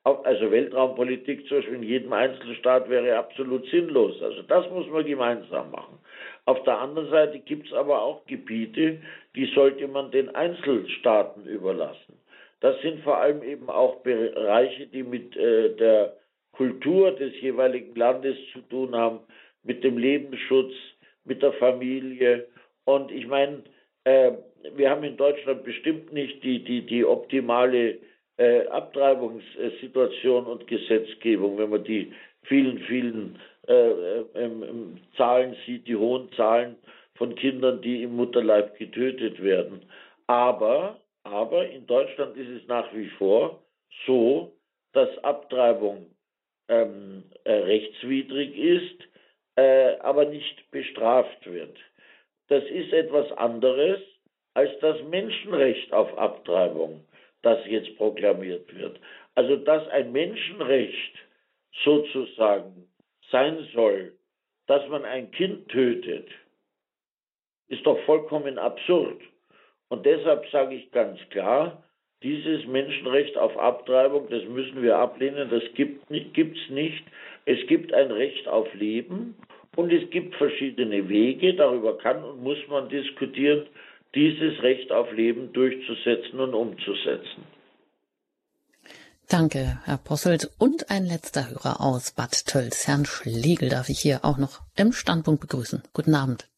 Also 0.03 0.51
Weltraumpolitik 0.51 1.47
zum 1.47 1.57
Beispiel 1.57 1.75
in 1.75 1.83
jedem 1.83 2.11
Einzelstaat 2.11 2.89
wäre 2.89 3.17
absolut 3.17 3.65
sinnlos. 3.67 4.19
Also 4.21 4.41
das 4.41 4.67
muss 4.71 4.87
man 4.87 5.05
gemeinsam 5.05 5.69
machen. 5.71 5.99
Auf 6.45 6.63
der 6.63 6.79
anderen 6.79 7.09
Seite 7.11 7.39
gibt 7.39 7.67
es 7.67 7.73
aber 7.73 8.01
auch 8.01 8.25
Gebiete, 8.25 8.99
die 9.35 9.45
sollte 9.53 9.87
man 9.87 10.09
den 10.09 10.33
Einzelstaaten 10.33 11.45
überlassen. 11.45 12.19
Das 12.61 12.79
sind 12.81 13.03
vor 13.03 13.17
allem 13.17 13.43
eben 13.43 13.69
auch 13.69 13.97
Bereiche, 13.97 14.87
die 14.87 15.03
mit 15.03 15.37
äh, 15.37 15.75
der 15.75 16.17
Kultur 16.51 17.11
des 17.11 17.39
jeweiligen 17.39 17.95
Landes 17.95 18.37
zu 18.53 18.61
tun 18.61 18.95
haben, 18.95 19.19
mit 19.63 19.83
dem 19.83 19.97
Lebensschutz, 19.97 20.73
mit 21.25 21.41
der 21.41 21.53
Familie. 21.53 22.47
Und 22.85 23.11
ich 23.11 23.27
meine, 23.27 23.63
äh, 24.03 24.31
wir 24.75 24.89
haben 24.89 25.03
in 25.03 25.17
Deutschland 25.17 25.63
bestimmt 25.63 26.11
nicht 26.13 26.43
die, 26.43 26.63
die, 26.63 26.85
die 26.85 27.05
optimale 27.05 27.99
äh, 28.37 28.67
Abtreibungssituation 28.67 30.45
und 30.45 30.67
Gesetzgebung, 30.67 31.57
wenn 31.57 31.69
man 31.69 31.83
die 31.83 32.11
vielen, 32.43 32.79
vielen 32.79 33.39
äh, 33.67 33.73
äh 33.73 34.25
ähm, 34.35 34.97
Zahlen 35.15 35.55
sieht, 35.65 35.87
die 35.87 35.95
hohen 35.95 36.31
Zahlen 36.33 36.75
von 37.15 37.35
Kindern, 37.35 37.81
die 37.81 38.03
im 38.03 38.15
Mutterleib 38.15 38.77
getötet 38.77 39.43
werden. 39.43 39.83
Aber, 40.27 40.99
aber 41.23 41.69
in 41.69 41.85
Deutschland 41.85 42.35
ist 42.37 42.49
es 42.49 42.67
nach 42.67 42.91
wie 42.95 43.09
vor 43.09 43.61
so, 44.07 44.53
dass 44.93 45.09
Abtreibung 45.23 46.07
ähm, 46.67 47.23
äh, 47.43 47.51
rechtswidrig 47.51 48.57
ist, 48.57 49.10
äh, 49.61 49.99
aber 49.99 50.25
nicht 50.25 50.71
bestraft 50.71 51.45
wird. 51.45 51.77
Das 52.47 52.63
ist 52.65 52.91
etwas 52.91 53.31
anderes 53.33 53.99
als 54.53 54.71
das 54.79 55.01
Menschenrecht 55.03 55.93
auf 55.93 56.17
Abtreibung, 56.17 57.05
das 57.43 57.59
jetzt 57.67 57.95
proklamiert 57.97 58.73
wird. 58.75 58.99
Also 59.35 59.55
dass 59.55 59.87
ein 59.89 60.11
Menschenrecht 60.11 61.15
sozusagen 61.83 62.87
sein 63.31 63.67
soll, 63.73 64.13
dass 64.67 64.87
man 64.89 65.05
ein 65.05 65.31
Kind 65.31 65.69
tötet, 65.69 66.27
ist 67.69 67.85
doch 67.85 67.99
vollkommen 68.01 68.57
absurd. 68.57 69.21
Und 69.89 70.05
deshalb 70.05 70.45
sage 70.49 70.75
ich 70.75 70.91
ganz 70.91 71.19
klar, 71.29 71.83
dieses 72.23 72.65
Menschenrecht 72.67 73.37
auf 73.37 73.57
Abtreibung, 73.57 74.29
das 74.29 74.43
müssen 74.43 74.81
wir 74.81 74.97
ablehnen, 74.97 75.49
das 75.49 75.63
gibt 75.75 76.09
es 76.09 76.69
nicht. 76.69 77.03
Es 77.45 77.65
gibt 77.67 77.93
ein 77.93 78.11
Recht 78.11 78.47
auf 78.47 78.73
Leben 78.73 79.35
und 79.75 79.91
es 79.91 80.09
gibt 80.09 80.35
verschiedene 80.35 81.09
Wege, 81.09 81.55
darüber 81.55 81.97
kann 81.97 82.23
und 82.23 82.43
muss 82.43 82.57
man 82.69 82.89
diskutieren, 82.89 83.67
dieses 84.13 84.61
Recht 84.61 84.91
auf 84.91 85.11
Leben 85.11 85.53
durchzusetzen 85.53 86.39
und 86.39 86.53
umzusetzen. 86.53 87.43
Danke, 89.29 89.79
Herr 89.85 89.97
Posselt. 89.97 90.51
Und 90.59 90.91
ein 90.91 91.05
letzter 91.05 91.49
Hörer 91.49 91.79
aus 91.79 92.11
Bad 92.11 92.45
Tölz, 92.47 92.85
Herrn 92.87 93.05
Schlegel, 93.05 93.69
darf 93.69 93.87
ich 93.87 93.99
hier 93.99 94.25
auch 94.25 94.37
noch 94.37 94.59
im 94.75 94.91
Standpunkt 94.91 95.39
begrüßen. 95.39 95.83
Guten 95.93 96.15
Abend. 96.15 96.49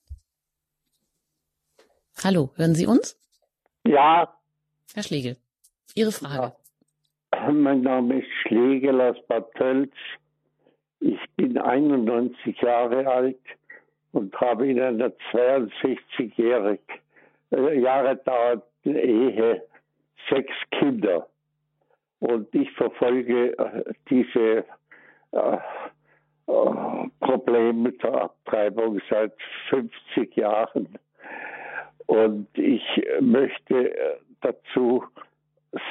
Hallo, 2.24 2.52
hören 2.56 2.74
Sie 2.74 2.88
uns? 2.88 3.16
Ja. 3.86 4.36
Herr 4.96 5.04
Schlegel, 5.04 5.38
Ihre 5.94 6.12
Frage. 6.12 6.56
Ja. 7.36 7.52
Mein 7.52 7.82
Name 7.82 8.22
ist 8.22 8.32
Schlegel 8.42 9.00
aus 9.02 9.18
Bad 9.28 9.54
Tölz. 9.54 9.92
Ich 11.06 11.20
bin 11.36 11.58
91 11.58 12.62
Jahre 12.62 13.06
alt 13.06 13.36
und 14.14 14.34
habe 14.40 14.70
in 14.70 14.80
einer 14.80 15.12
62 15.32 16.38
Jahre, 16.38 16.80
äh, 17.52 17.78
Jahre 17.78 18.16
dauernden 18.16 18.96
Ehe 18.96 19.64
sechs 20.30 20.54
Kinder. 20.72 21.28
Und 22.22 22.56
ich 22.56 22.72
verfolge 22.72 23.58
äh, 23.58 23.84
diese 24.10 24.64
äh, 25.34 25.58
äh, 26.48 27.10
Probleme 27.20 27.92
der 27.92 28.14
Abtreibung 28.14 29.02
seit 29.10 29.34
50 29.72 30.38
Jahren. 30.38 30.98
Und 32.06 32.48
ich 32.54 32.86
möchte 33.20 33.94
äh, 33.94 34.20
dazu 34.40 35.04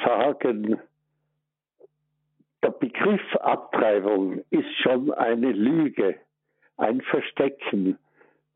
sagen, 0.03 0.79
der 2.63 2.71
Begriff 2.71 3.35
Abtreibung 3.41 4.41
ist 4.49 4.73
schon 4.81 5.11
eine 5.11 5.51
Lüge, 5.51 6.15
ein 6.77 7.01
Verstecken, 7.01 7.97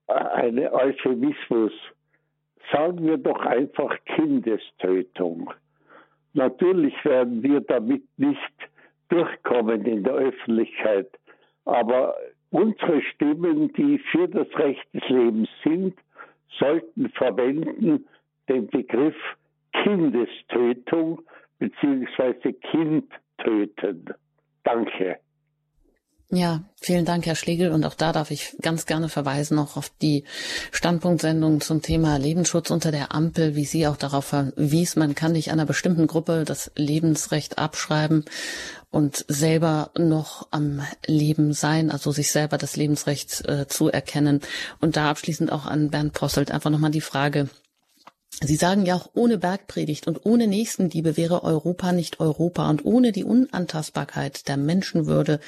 ein 0.08 0.60
Euphemismus. 0.60 1.74
Sagen 2.72 3.06
wir 3.06 3.18
doch 3.18 3.42
einfach 3.42 3.98
Kindestötung. 4.06 5.54
Natürlich 6.34 6.94
werden 7.04 7.44
wir 7.44 7.62
damit 7.62 8.04
nicht 8.18 8.54
durchkommen 9.10 9.86
in 9.86 10.04
der 10.04 10.14
Öffentlichkeit, 10.14 11.10
aber 11.66 12.16
unsere 12.52 13.02
Stimmen, 13.02 13.74
die 13.74 14.00
für 14.12 14.28
das 14.28 14.48
Recht 14.58 14.86
des 14.94 15.08
Lebens 15.10 15.50
sind, 15.64 15.98
sollten 16.60 17.10
verwenden 17.10 18.06
den 18.48 18.68
Begriff 18.68 19.16
Kindestötung 19.74 21.22
bzw. 21.60 22.54
Kind 22.54 23.12
töten. 23.38 24.05
Danke. 24.64 25.19
Ja, 26.30 26.64
vielen 26.81 27.05
Dank, 27.05 27.26
Herr 27.26 27.35
Schlegel. 27.35 27.72
Und 27.72 27.85
auch 27.85 27.93
da 27.93 28.11
darf 28.11 28.31
ich 28.31 28.57
ganz 28.61 28.85
gerne 28.85 29.07
verweisen 29.07 29.55
noch 29.55 29.77
auf 29.77 29.89
die 30.01 30.26
Standpunktsendung 30.73 31.61
zum 31.61 31.81
Thema 31.81 32.18
Lebensschutz 32.18 32.69
unter 32.69 32.91
der 32.91 33.14
Ampel, 33.15 33.55
wie 33.55 33.64
sie 33.64 33.88
auch 33.88 33.95
darauf 33.95 34.26
verwies, 34.26 34.97
man 34.97 35.15
kann 35.15 35.31
nicht 35.31 35.51
einer 35.51 35.65
bestimmten 35.65 36.05
Gruppe 36.05 36.43
das 36.43 36.69
Lebensrecht 36.76 37.57
abschreiben 37.57 38.26
und 38.89 39.23
selber 39.30 39.91
noch 39.97 40.49
am 40.51 40.81
Leben 41.05 41.53
sein, 41.53 41.91
also 41.91 42.11
sich 42.11 42.30
selber 42.30 42.57
das 42.57 42.76
Lebensrecht 42.76 43.47
äh, 43.47 43.68
zu 43.68 43.89
erkennen. 43.89 44.41
Und 44.81 44.97
da 44.97 45.09
abschließend 45.09 45.49
auch 45.49 45.65
an 45.65 45.91
Bernd 45.91 46.11
Posselt 46.11 46.51
einfach 46.51 46.69
nochmal 46.69 46.91
die 46.91 46.99
Frage, 46.99 47.47
Sie 48.41 48.56
sagen 48.56 48.86
ja 48.86 48.95
auch, 48.95 49.10
ohne 49.16 49.38
Bergpredigt 49.38 50.08
und 50.08 50.26
ohne 50.26 50.48
Nächstenliebe 50.48 51.18
wäre 51.18 51.44
Europa 51.44 51.91
nicht 51.91 52.20
Europa 52.20 52.70
und 52.70 52.86
ohne 52.86 53.12
die 53.12 53.24
Unantastbarkeit 53.24 54.48
der 54.48 54.58
Menschenwürde, 54.58 55.40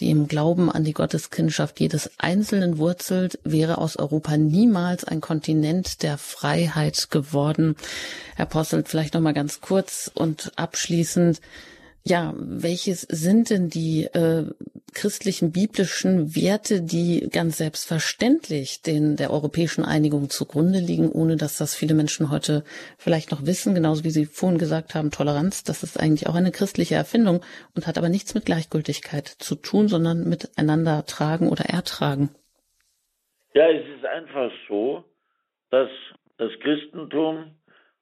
die 0.00 0.10
im 0.10 0.28
Glauben 0.28 0.70
an 0.70 0.84
die 0.84 0.92
Gotteskindschaft 0.92 1.80
jedes 1.80 2.10
Einzelnen 2.18 2.76
wurzelt, 2.76 3.38
wäre 3.44 3.78
aus 3.78 3.96
Europa 3.96 4.36
niemals 4.36 5.04
ein 5.04 5.22
Kontinent 5.22 6.02
der 6.02 6.18
Freiheit 6.18 7.10
geworden. 7.10 7.76
Herr 8.34 8.46
Posselt, 8.46 8.88
vielleicht 8.88 9.14
noch 9.14 9.22
mal 9.22 9.32
ganz 9.32 9.62
kurz 9.62 10.10
und 10.14 10.52
abschließend. 10.56 11.40
Ja, 12.08 12.34
welches 12.36 13.00
sind 13.00 13.50
denn 13.50 13.68
die 13.68 14.04
äh, 14.04 14.44
christlichen 14.94 15.50
biblischen 15.50 16.36
Werte, 16.36 16.80
die 16.80 17.28
ganz 17.32 17.58
selbstverständlich 17.58 18.80
den 18.80 19.16
der 19.16 19.32
europäischen 19.32 19.84
Einigung 19.84 20.30
zugrunde 20.30 20.78
liegen, 20.78 21.10
ohne 21.10 21.34
dass 21.34 21.58
das 21.58 21.74
viele 21.74 21.94
Menschen 21.94 22.30
heute 22.30 22.62
vielleicht 22.96 23.32
noch 23.32 23.44
wissen, 23.44 23.74
genauso 23.74 24.04
wie 24.04 24.10
Sie 24.10 24.26
vorhin 24.26 24.56
gesagt 24.56 24.94
haben, 24.94 25.10
Toleranz, 25.10 25.64
das 25.64 25.82
ist 25.82 25.98
eigentlich 25.98 26.28
auch 26.28 26.36
eine 26.36 26.52
christliche 26.52 26.94
Erfindung 26.94 27.40
und 27.74 27.88
hat 27.88 27.98
aber 27.98 28.08
nichts 28.08 28.36
mit 28.36 28.46
Gleichgültigkeit 28.46 29.26
zu 29.26 29.56
tun, 29.56 29.88
sondern 29.88 30.28
miteinander 30.28 31.06
tragen 31.06 31.48
oder 31.48 31.64
ertragen. 31.64 32.30
Ja, 33.52 33.68
es 33.68 33.84
ist 33.96 34.06
einfach 34.06 34.52
so, 34.68 35.02
dass 35.70 35.90
das 36.38 36.52
Christentum 36.60 37.56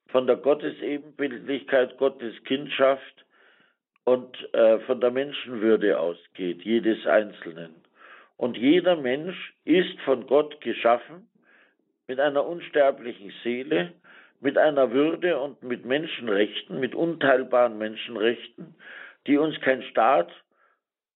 von 0.08 0.26
der 0.26 0.36
Gottesebenbildlichkeit, 0.36 1.96
Gotteskindschaft 1.96 3.24
und 4.04 4.54
äh, 4.54 4.78
von 4.80 5.00
der 5.00 5.10
Menschenwürde 5.10 5.98
ausgeht, 5.98 6.62
jedes 6.62 7.06
Einzelnen. 7.06 7.74
Und 8.36 8.56
jeder 8.56 8.96
Mensch 8.96 9.54
ist 9.64 9.98
von 10.00 10.26
Gott 10.26 10.60
geschaffen 10.60 11.28
mit 12.06 12.20
einer 12.20 12.44
unsterblichen 12.44 13.32
Seele, 13.42 13.92
mit 14.40 14.58
einer 14.58 14.92
Würde 14.92 15.38
und 15.38 15.62
mit 15.62 15.84
Menschenrechten, 15.86 16.80
mit 16.80 16.94
unteilbaren 16.94 17.78
Menschenrechten, 17.78 18.74
die 19.26 19.38
uns 19.38 19.58
kein 19.60 19.82
Staat, 19.84 20.30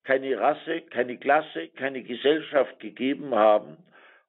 keine 0.05 0.41
Rasse, 0.41 0.81
keine 0.83 1.19
Klasse, 1.19 1.69
keine 1.69 2.03
Gesellschaft 2.03 2.81
gegeben 2.81 3.35
haben 3.35 3.77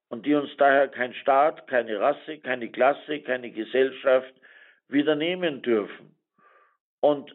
und 0.09 0.25
die 0.25 0.33
uns 0.33 0.49
daher 0.57 0.89
kein 0.89 1.13
Staat, 1.13 1.67
keine 1.67 1.99
Rasse, 1.99 2.39
keine 2.39 2.69
Klasse, 2.69 3.21
keine 3.21 3.51
Gesellschaft 3.51 4.33
wieder 4.89 5.15
nehmen 5.15 5.61
dürfen. 5.61 6.15
Und 6.99 7.33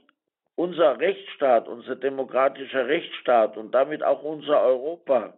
unser 0.56 0.98
Rechtsstaat, 0.98 1.68
unser 1.68 1.97
demokratischer 1.97 2.86
Rechtsstaat 2.86 3.56
und 3.56 3.72
damit 3.74 4.02
auch 4.02 4.22
unser 4.22 4.62
Europa 4.62 5.35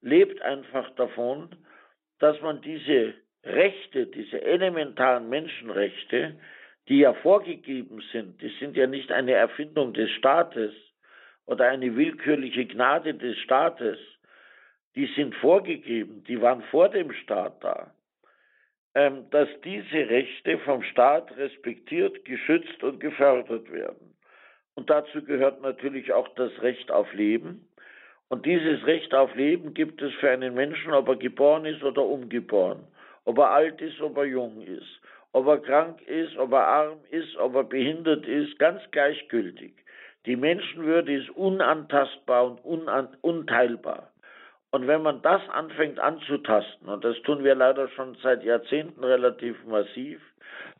lebt 0.00 0.40
einfach 0.42 0.90
davon, 0.94 1.50
dass 2.18 2.40
man 2.40 2.60
diese 2.60 3.14
Rechte, 3.44 4.06
diese 4.06 4.40
elementaren 4.40 5.28
Menschenrechte, 5.28 6.38
die 6.88 6.98
ja 6.98 7.14
vorgegeben 7.14 8.02
sind, 8.12 8.40
die 8.40 8.54
sind 8.60 8.76
ja 8.76 8.86
nicht 8.86 9.10
eine 9.10 9.32
Erfindung 9.32 9.92
des 9.92 10.10
Staates 10.10 10.72
oder 11.46 11.68
eine 11.68 11.96
willkürliche 11.96 12.66
Gnade 12.66 13.14
des 13.14 13.36
Staates, 13.38 13.98
die 14.94 15.06
sind 15.16 15.34
vorgegeben, 15.36 16.22
die 16.24 16.40
waren 16.40 16.62
vor 16.64 16.88
dem 16.88 17.12
Staat 17.12 17.64
da, 17.64 17.94
ähm, 18.94 19.28
dass 19.30 19.48
diese 19.64 20.08
Rechte 20.08 20.58
vom 20.58 20.82
Staat 20.82 21.36
respektiert, 21.36 22.24
geschützt 22.24 22.82
und 22.84 23.00
gefördert 23.00 23.72
werden. 23.72 24.11
Und 24.74 24.90
dazu 24.90 25.22
gehört 25.22 25.62
natürlich 25.62 26.12
auch 26.12 26.28
das 26.34 26.50
Recht 26.62 26.90
auf 26.90 27.12
Leben. 27.12 27.68
Und 28.28 28.46
dieses 28.46 28.86
Recht 28.86 29.14
auf 29.14 29.34
Leben 29.34 29.74
gibt 29.74 30.00
es 30.00 30.12
für 30.14 30.30
einen 30.30 30.54
Menschen, 30.54 30.92
ob 30.92 31.08
er 31.08 31.16
geboren 31.16 31.66
ist 31.66 31.82
oder 31.82 32.02
umgeboren, 32.02 32.82
ob 33.24 33.38
er 33.38 33.50
alt 33.50 33.80
ist, 33.82 34.00
ob 34.00 34.16
er 34.16 34.24
jung 34.24 34.62
ist, 34.62 35.00
ob 35.32 35.46
er 35.46 35.58
krank 35.58 36.00
ist, 36.02 36.36
ob 36.38 36.52
er 36.52 36.66
arm 36.66 36.98
ist, 37.10 37.36
ob 37.36 37.54
er 37.54 37.64
behindert 37.64 38.26
ist, 38.26 38.58
ganz 38.58 38.80
gleichgültig. 38.90 39.74
Die 40.24 40.36
Menschenwürde 40.36 41.12
ist 41.12 41.30
unantastbar 41.30 42.64
und 42.64 42.88
unteilbar. 43.20 44.11
Und 44.72 44.86
wenn 44.86 45.02
man 45.02 45.20
das 45.20 45.46
anfängt 45.50 46.00
anzutasten, 46.00 46.88
und 46.88 47.04
das 47.04 47.20
tun 47.22 47.44
wir 47.44 47.54
leider 47.54 47.88
schon 47.88 48.16
seit 48.22 48.42
Jahrzehnten 48.42 49.04
relativ 49.04 49.62
massiv, 49.66 50.20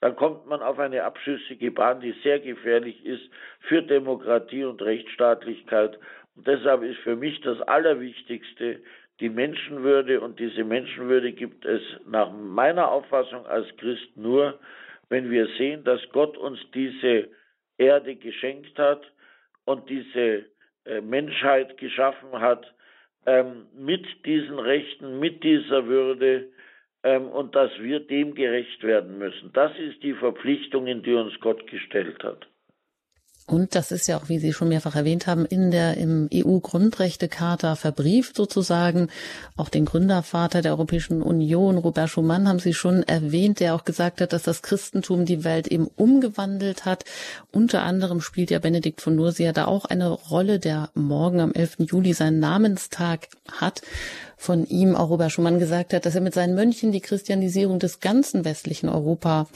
dann 0.01 0.17
kommt 0.17 0.47
man 0.47 0.63
auf 0.63 0.79
eine 0.79 1.05
abschüssige 1.05 1.71
Bahn, 1.71 2.01
die 2.01 2.13
sehr 2.23 2.41
gefährlich 2.41 3.05
ist 3.05 3.23
für 3.61 3.83
Demokratie 3.83 4.65
und 4.65 4.81
Rechtsstaatlichkeit. 4.81 5.99
Und 6.35 6.47
deshalb 6.47 6.83
ist 6.83 6.99
für 7.01 7.17
mich 7.17 7.41
das 7.43 7.61
Allerwichtigste 7.61 8.81
die 9.21 9.29
Menschenwürde. 9.29 10.21
Und 10.21 10.41
diese 10.41 10.65
Menschenwürde 10.65 11.33
gibt 11.33 11.65
es 11.67 11.83
nach 12.07 12.33
meiner 12.33 12.91
Auffassung 12.91 13.47
als 13.47 13.69
Christ 13.77 14.17
nur, 14.17 14.59
wenn 15.11 15.31
wir 15.31 15.47
sehen, 15.59 15.85
dass 15.85 16.01
Gott 16.13 16.39
uns 16.39 16.59
diese 16.73 17.29
Erde 17.77 18.17
geschenkt 18.17 18.79
hat 18.79 19.03
und 19.67 19.89
diese 19.91 20.47
äh, 20.87 21.01
Menschheit 21.03 21.77
geschaffen 21.77 22.41
hat, 22.41 22.73
ähm, 23.27 23.67
mit 23.77 24.07
diesen 24.25 24.59
Rechten, 24.59 25.19
mit 25.19 25.43
dieser 25.45 25.87
Würde, 25.87 26.49
ähm, 27.05 27.29
und 27.29 27.55
dass 27.55 27.71
wir 27.79 28.01
dem 28.01 28.35
gerecht 28.35 28.83
werden 28.83 29.19
müssen. 29.19 29.51
Das 29.53 29.77
ist 29.79 30.03
die 30.03 30.15
Verpflichtung, 30.15 30.87
in 30.87 31.03
die 31.03 31.15
uns 31.15 31.39
Gott 31.41 31.67
gestellt 31.67 32.23
hat. 32.23 32.47
Und 33.47 33.75
das 33.75 33.91
ist 33.91 34.07
ja 34.07 34.17
auch, 34.17 34.29
wie 34.29 34.39
Sie 34.39 34.53
schon 34.53 34.69
mehrfach 34.69 34.95
erwähnt 34.95 35.27
haben, 35.27 35.45
in 35.45 35.71
der 35.71 35.97
im 35.97 36.29
EU-Grundrechtecharta 36.33 37.75
verbrieft 37.75 38.37
sozusagen. 38.37 39.09
Auch 39.57 39.69
den 39.69 39.85
Gründervater 39.85 40.63
der 40.63 40.73
Europäischen 40.73 41.23
Union, 41.23 41.79
Robert 41.79 42.09
Schumann, 42.09 42.49
haben 42.49 42.61
Sie 42.61 42.73
schon 42.73 43.03
erwähnt, 43.03 43.61
der 43.61 43.75
auch 43.75 43.85
gesagt 43.85 44.21
hat, 44.21 44.33
dass 44.33 44.45
das 44.45 44.63
Christentum 44.63 45.25
die 45.25 45.45
Welt 45.45 45.67
eben 45.67 45.89
umgewandelt 45.97 46.85
hat. 46.85 47.05
Unter 47.51 47.83
anderem 47.83 48.21
spielt 48.21 48.51
ja 48.51 48.61
Benedikt 48.61 49.01
von 49.01 49.17
Nursia 49.17 49.53
da 49.53 49.67
auch 49.67 49.85
eine 49.87 50.09
Rolle, 50.09 50.59
der 50.59 50.91
morgen 50.95 51.41
am 51.41 51.53
11. 51.53 51.79
Juli 51.81 52.13
seinen 52.13 52.39
Namenstag 52.39 53.29
hat 53.51 53.83
von 54.37 54.67
ihm 54.67 54.97
auch 54.97 55.09
Robert 55.09 55.31
Schumann 55.31 55.61
gesagt 55.61 55.93
hat, 55.93 56.05
dass 56.05 56.17
er 56.17 56.21
mit 56.21 56.35
seinen 56.35 56.57
Mönchen 56.57 56.91
die 56.91 57.01
Christianisierung 57.01 57.79
des 57.79 58.01
ganzen 58.01 58.45
westlichen 58.45 58.89
Europa 58.89 59.47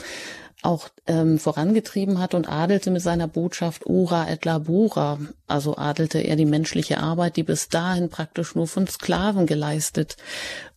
auch 0.67 0.89
ähm, 1.07 1.39
vorangetrieben 1.39 2.19
hat 2.19 2.33
und 2.33 2.47
adelte 2.49 2.91
mit 2.91 3.01
seiner 3.01 3.27
Botschaft 3.27 3.85
Ora 3.85 4.29
et 4.29 4.43
labora, 4.43 5.17
also 5.47 5.77
adelte 5.77 6.19
er 6.19 6.35
die 6.35 6.45
menschliche 6.45 6.97
Arbeit, 6.97 7.37
die 7.37 7.43
bis 7.43 7.69
dahin 7.69 8.09
praktisch 8.09 8.53
nur 8.53 8.67
von 8.67 8.85
Sklaven 8.85 9.47
geleistet 9.47 10.17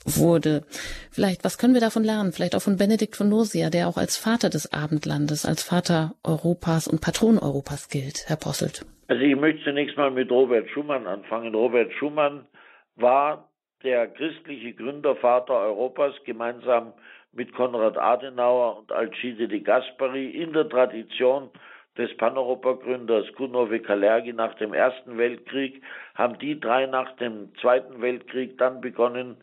wurde. 0.04 0.64
Vielleicht, 1.10 1.44
was 1.44 1.58
können 1.58 1.74
wir 1.74 1.80
davon 1.80 2.04
lernen? 2.04 2.32
Vielleicht 2.32 2.54
auch 2.54 2.62
von 2.62 2.76
Benedikt 2.76 3.16
von 3.16 3.28
Nursia, 3.28 3.68
der 3.68 3.88
auch 3.88 3.96
als 3.96 4.16
Vater 4.16 4.48
des 4.48 4.72
Abendlandes, 4.72 5.44
als 5.44 5.62
Vater 5.62 6.14
Europas 6.22 6.86
und 6.86 7.00
Patron 7.00 7.38
Europas 7.38 7.88
gilt, 7.88 8.24
Herr 8.28 8.36
Posselt. 8.36 8.86
Also 9.08 9.22
ich 9.22 9.36
möchte 9.36 9.64
zunächst 9.64 9.96
mal 9.96 10.12
mit 10.12 10.30
Robert 10.30 10.70
Schumann 10.70 11.08
anfangen. 11.08 11.52
Robert 11.52 11.92
Schumann 11.98 12.46
war 12.94 13.48
der 13.82 14.06
christliche 14.06 14.72
Gründervater 14.72 15.54
Europas 15.54 16.14
gemeinsam 16.24 16.92
mit 17.32 17.54
Konrad 17.54 17.96
Adenauer 17.96 18.78
und 18.78 18.92
Alcide 18.92 19.48
de 19.48 19.60
Gasperi 19.60 20.30
in 20.30 20.52
der 20.52 20.68
Tradition 20.68 21.50
des 21.96 22.16
Paneuropa-Gründers 22.16 23.32
Gunove 23.34 23.80
Kalergi 23.80 24.32
nach 24.32 24.54
dem 24.54 24.72
Ersten 24.72 25.18
Weltkrieg, 25.18 25.82
haben 26.14 26.38
die 26.38 26.58
drei 26.58 26.86
nach 26.86 27.16
dem 27.16 27.54
Zweiten 27.56 28.00
Weltkrieg 28.00 28.56
dann 28.58 28.80
begonnen, 28.80 29.36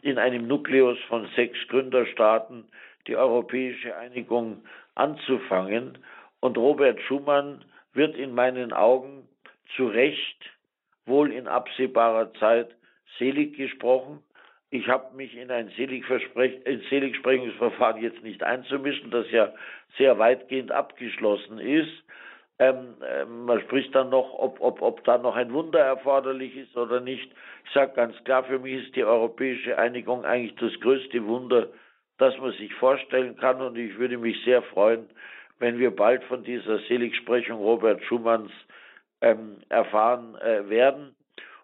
in 0.00 0.18
einem 0.18 0.46
Nukleus 0.46 0.98
von 1.08 1.28
sechs 1.34 1.58
Gründerstaaten 1.68 2.64
die 3.06 3.16
europäische 3.16 3.96
Einigung 3.96 4.62
anzufangen. 4.94 5.98
Und 6.40 6.56
Robert 6.56 7.00
Schumann 7.02 7.64
wird 7.94 8.16
in 8.16 8.34
meinen 8.34 8.72
Augen 8.72 9.28
zu 9.74 9.86
Recht, 9.86 10.38
wohl 11.04 11.32
in 11.32 11.48
absehbarer 11.48 12.32
Zeit, 12.34 12.74
selig 13.18 13.56
gesprochen. 13.56 14.22
Ich 14.70 14.86
habe 14.88 15.16
mich 15.16 15.34
in 15.34 15.50
ein 15.50 15.70
Seligsprechungsverfahren 15.76 18.02
jetzt 18.02 18.22
nicht 18.22 18.42
einzumischen, 18.42 19.10
das 19.10 19.30
ja 19.30 19.54
sehr 19.96 20.18
weitgehend 20.18 20.72
abgeschlossen 20.72 21.58
ist. 21.58 22.04
Ähm, 22.58 22.96
äh, 23.02 23.24
man 23.24 23.60
spricht 23.62 23.94
dann 23.94 24.10
noch, 24.10 24.34
ob, 24.34 24.60
ob, 24.60 24.82
ob 24.82 25.04
da 25.04 25.16
noch 25.16 25.36
ein 25.36 25.52
Wunder 25.52 25.78
erforderlich 25.78 26.56
ist 26.56 26.76
oder 26.76 27.00
nicht. 27.00 27.30
Ich 27.64 27.72
sage 27.72 27.92
ganz 27.94 28.22
klar, 28.24 28.44
für 28.44 28.58
mich 28.58 28.84
ist 28.84 28.96
die 28.96 29.04
europäische 29.04 29.78
Einigung 29.78 30.24
eigentlich 30.24 30.56
das 30.56 30.78
größte 30.80 31.24
Wunder, 31.24 31.68
das 32.18 32.36
man 32.38 32.52
sich 32.52 32.74
vorstellen 32.74 33.36
kann. 33.36 33.62
Und 33.62 33.78
ich 33.78 33.96
würde 33.96 34.18
mich 34.18 34.42
sehr 34.44 34.62
freuen, 34.62 35.08
wenn 35.60 35.78
wir 35.78 35.94
bald 35.94 36.24
von 36.24 36.42
dieser 36.42 36.80
Seligsprechung 36.80 37.58
Robert 37.58 38.02
Schumanns 38.04 38.50
ähm, 39.20 39.58
erfahren 39.68 40.34
äh, 40.36 40.68
werden. 40.68 41.14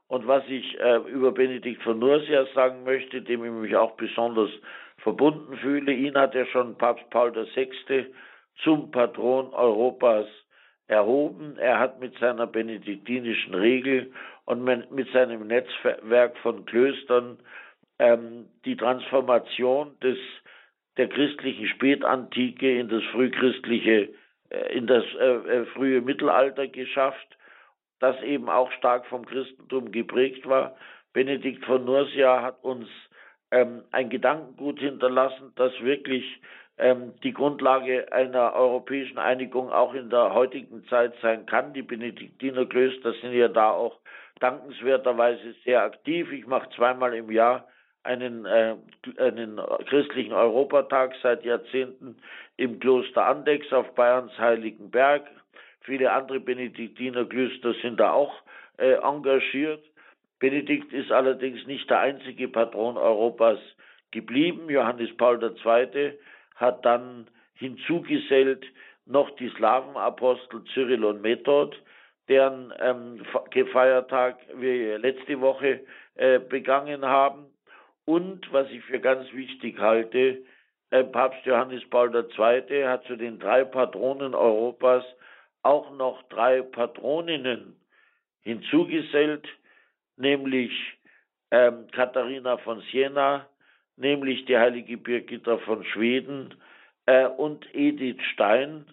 Und 0.08 0.26
was 0.26 0.44
ich 0.48 0.78
äh, 0.80 0.96
über 1.08 1.32
Benedikt 1.32 1.82
von 1.82 1.98
Nursia 1.98 2.46
sagen 2.54 2.84
möchte, 2.84 3.22
dem 3.22 3.44
ich 3.44 3.50
mich 3.50 3.76
auch 3.76 3.92
besonders 3.92 4.50
verbunden 4.98 5.56
fühle, 5.58 5.92
ihn 5.92 6.14
hat 6.14 6.34
ja 6.34 6.46
schon 6.46 6.76
Papst 6.76 7.08
Paul 7.10 7.34
VI. 7.34 8.06
zum 8.62 8.90
Patron 8.90 9.52
Europas 9.52 10.26
erhoben. 10.86 11.56
Er 11.58 11.78
hat 11.78 12.00
mit 12.00 12.16
seiner 12.18 12.46
benediktinischen 12.46 13.54
Regel 13.54 14.12
und 14.44 14.62
mit 14.62 15.10
seinem 15.12 15.46
Netzwerk 15.46 16.36
von 16.38 16.64
Klöstern 16.66 17.38
ähm, 17.98 18.46
die 18.64 18.76
Transformation 18.76 19.98
des 20.02 20.18
der 20.96 21.08
christlichen 21.08 21.66
Spätantike 21.66 22.78
in 22.78 22.88
das 22.88 23.02
frühchristliche, 23.12 24.10
äh, 24.50 24.76
in 24.76 24.86
das 24.86 25.04
äh, 25.18 25.24
äh, 25.24 25.64
frühe 25.66 26.00
Mittelalter 26.00 26.68
geschafft, 26.68 27.36
das 28.00 28.20
eben 28.22 28.48
auch 28.48 28.70
stark 28.72 29.06
vom 29.06 29.24
Christentum 29.24 29.92
geprägt 29.92 30.48
war. 30.48 30.76
Benedikt 31.12 31.64
von 31.64 31.84
Nursia 31.84 32.42
hat 32.42 32.62
uns 32.62 32.88
ähm, 33.50 33.84
ein 33.92 34.10
Gedankengut 34.10 34.80
hinterlassen, 34.80 35.52
das 35.56 35.72
wirklich 35.80 36.40
ähm, 36.76 37.12
die 37.22 37.32
Grundlage 37.32 38.12
einer 38.12 38.52
europäischen 38.54 39.18
Einigung 39.18 39.70
auch 39.70 39.94
in 39.94 40.10
der 40.10 40.34
heutigen 40.34 40.84
Zeit 40.88 41.14
sein 41.22 41.46
kann. 41.46 41.72
Die 41.72 41.82
Benediktinerklöster 41.82 43.12
sind 43.14 43.32
ja 43.32 43.48
da 43.48 43.70
auch 43.70 43.98
dankenswerterweise 44.40 45.54
sehr 45.64 45.82
aktiv. 45.82 46.32
Ich 46.32 46.46
mache 46.46 46.68
zweimal 46.70 47.14
im 47.14 47.30
Jahr 47.30 47.68
einen, 48.02 48.44
äh, 48.44 48.74
einen 49.18 49.60
christlichen 49.86 50.32
Europatag 50.32 51.14
seit 51.22 51.44
Jahrzehnten 51.44 52.16
im 52.56 52.78
Kloster 52.80 53.24
Andex 53.26 53.72
auf 53.72 53.94
Bayerns 53.94 54.36
Heiligen 54.38 54.90
Berg. 54.90 55.26
Viele 55.84 56.12
andere 56.12 56.40
Benediktinerklöster 56.40 57.74
sind 57.82 58.00
da 58.00 58.12
auch 58.12 58.34
äh, 58.78 58.94
engagiert. 58.94 59.84
Benedikt 60.40 60.92
ist 60.92 61.12
allerdings 61.12 61.66
nicht 61.66 61.88
der 61.88 62.00
einzige 62.00 62.48
Patron 62.48 62.96
Europas 62.96 63.58
geblieben. 64.10 64.68
Johannes 64.68 65.14
Paul 65.16 65.42
II. 65.42 66.18
hat 66.56 66.84
dann 66.84 67.28
hinzugesellt 67.54 68.64
noch 69.06 69.30
die 69.36 69.50
Slawenapostel 69.50 70.64
Cyril 70.72 71.04
und 71.04 71.20
Method, 71.20 71.76
deren 72.28 72.72
ähm, 72.80 73.22
Feiertag 73.72 74.38
wir 74.54 74.98
letzte 74.98 75.40
Woche 75.40 75.80
äh, 76.14 76.38
begangen 76.38 77.04
haben. 77.04 77.46
Und 78.06 78.50
was 78.52 78.70
ich 78.70 78.82
für 78.84 79.00
ganz 79.00 79.30
wichtig 79.32 79.78
halte, 79.78 80.42
äh, 80.90 81.04
Papst 81.04 81.44
Johannes 81.44 81.82
Paul 81.90 82.14
II. 82.14 82.84
hat 82.86 83.04
zu 83.04 83.16
den 83.16 83.38
drei 83.38 83.64
Patronen 83.64 84.34
Europas 84.34 85.04
auch 85.64 85.90
noch 85.96 86.22
drei 86.28 86.62
Patroninnen 86.62 87.76
hinzugesellt, 88.42 89.46
nämlich 90.16 90.72
ähm, 91.50 91.86
Katharina 91.92 92.58
von 92.58 92.80
Siena, 92.92 93.48
nämlich 93.96 94.44
die 94.44 94.58
heilige 94.58 94.96
Birgitta 94.96 95.58
von 95.58 95.84
Schweden 95.84 96.54
äh, 97.06 97.26
und 97.26 97.66
Edith 97.74 98.22
Stein, 98.32 98.84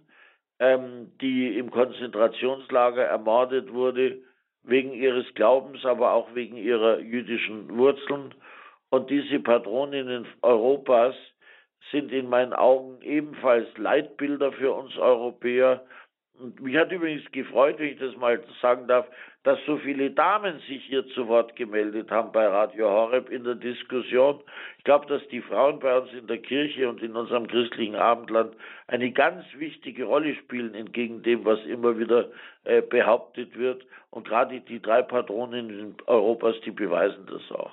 ähm, 0.60 1.12
die 1.20 1.58
im 1.58 1.72
Konzentrationslager 1.72 3.04
ermordet 3.04 3.74
wurde, 3.74 4.20
wegen 4.64 4.94
ihres 4.94 5.26
Glaubens, 5.34 5.86
aber 5.86 6.14
auch 6.14 6.36
wegen 6.36 6.56
ihrer 6.56 7.00
jüdischen 7.00 7.76
Wurzeln. 7.78 8.34
Und 8.90 9.10
diese 9.10 9.40
Patroninnen 9.40 10.28
Europas 10.42 11.16
sind 11.90 12.12
in 12.12 12.30
meinen 12.30 12.54
Augen 12.54 13.02
ebenfalls 13.02 13.68
Leitbilder 13.78 14.52
für 14.52 14.72
uns 14.74 14.96
Europäer 14.98 15.84
und 16.42 16.60
mich 16.62 16.76
hat 16.76 16.92
übrigens 16.92 17.24
gefreut, 17.32 17.80
wenn 17.80 17.90
ich 17.90 18.00
das 18.00 18.16
mal 18.18 18.44
sagen 18.62 18.88
darf, 18.88 19.06
dass 19.44 19.58
so 19.66 19.78
viele 19.78 20.12
Damen 20.12 20.60
sich 20.68 20.84
hier 20.86 21.08
zu 21.10 21.28
Wort 21.28 21.56
gemeldet 21.56 22.12
haben 22.12 22.32
bei 22.32 22.46
Radio 22.46 22.90
Horeb 22.90 23.30
in 23.30 23.44
der 23.44 23.56
Diskussion. 23.56 24.42
Ich 24.78 24.84
glaube, 24.84 25.08
dass 25.08 25.28
die 25.30 25.42
Frauen 25.42 25.80
bei 25.80 25.98
uns 25.98 26.12
in 26.14 26.28
der 26.28 26.38
Kirche 26.38 26.88
und 26.90 27.02
in 27.02 27.16
unserem 27.16 27.48
christlichen 27.48 27.96
Abendland 27.96 28.56
eine 28.88 29.12
ganz 29.12 29.44
wichtige 29.58 30.06
Rolle 30.06 30.36
spielen, 30.36 30.76
entgegen 30.76 31.24
dem, 31.24 31.46
was 31.46 31.60
immer 31.66 31.98
wieder 31.98 32.30
äh, 32.64 32.82
behauptet 32.82 33.58
wird. 33.58 33.84
Und 34.10 34.28
gerade 34.28 34.62
die 34.62 34.82
drei 34.82 35.02
Patronen 35.02 35.96
Europas, 36.06 36.56
die 36.66 36.72
beweisen 36.72 37.26
das 37.28 37.58
auch. 37.58 37.72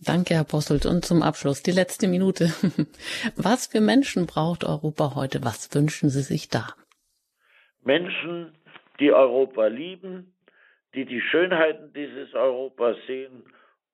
Danke, 0.00 0.34
Herr 0.34 0.44
Posselt. 0.44 0.86
Und 0.86 1.04
zum 1.04 1.22
Abschluss 1.22 1.62
die 1.62 1.72
letzte 1.72 2.08
Minute. 2.08 2.52
Was 3.36 3.66
für 3.66 3.80
Menschen 3.80 4.26
braucht 4.26 4.64
Europa 4.64 5.14
heute? 5.14 5.44
Was 5.44 5.74
wünschen 5.74 6.08
Sie 6.08 6.22
sich 6.22 6.48
da? 6.48 6.74
Menschen, 7.88 8.52
die 9.00 9.10
Europa 9.12 9.66
lieben, 9.68 10.34
die 10.94 11.06
die 11.06 11.22
Schönheiten 11.22 11.90
dieses 11.94 12.34
Europas 12.34 12.98
sehen, 13.06 13.44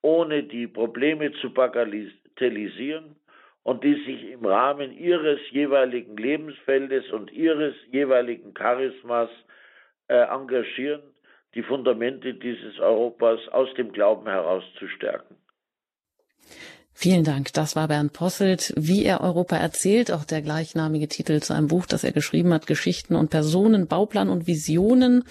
ohne 0.02 0.42
die 0.42 0.66
Probleme 0.66 1.30
zu 1.34 1.54
bagatellisieren 1.54 3.14
und 3.62 3.84
die 3.84 3.94
sich 4.04 4.32
im 4.32 4.44
Rahmen 4.44 4.90
ihres 4.98 5.38
jeweiligen 5.52 6.16
Lebensfeldes 6.16 7.08
und 7.12 7.30
ihres 7.30 7.76
jeweiligen 7.92 8.52
Charismas 8.52 9.30
äh, 10.08 10.16
engagieren, 10.16 11.02
die 11.54 11.62
Fundamente 11.62 12.34
dieses 12.34 12.80
Europas 12.80 13.46
aus 13.50 13.72
dem 13.74 13.92
Glauben 13.92 14.26
heraus 14.26 14.64
zu 14.76 14.88
stärken. 14.88 15.36
Vielen 16.96 17.24
Dank. 17.24 17.52
Das 17.52 17.76
war 17.76 17.88
Bernd 17.88 18.12
Posselt. 18.12 18.72
Wie 18.76 19.04
er 19.04 19.20
Europa 19.20 19.56
erzählt, 19.56 20.12
auch 20.12 20.24
der 20.24 20.42
gleichnamige 20.42 21.08
Titel 21.08 21.40
zu 21.40 21.52
einem 21.52 21.66
Buch, 21.66 21.86
das 21.86 22.04
er 22.04 22.12
geschrieben 22.12 22.54
hat, 22.54 22.66
Geschichten 22.66 23.16
und 23.16 23.30
Personen, 23.30 23.88
Bauplan 23.88 24.30
und 24.30 24.46
Visionen 24.46 25.24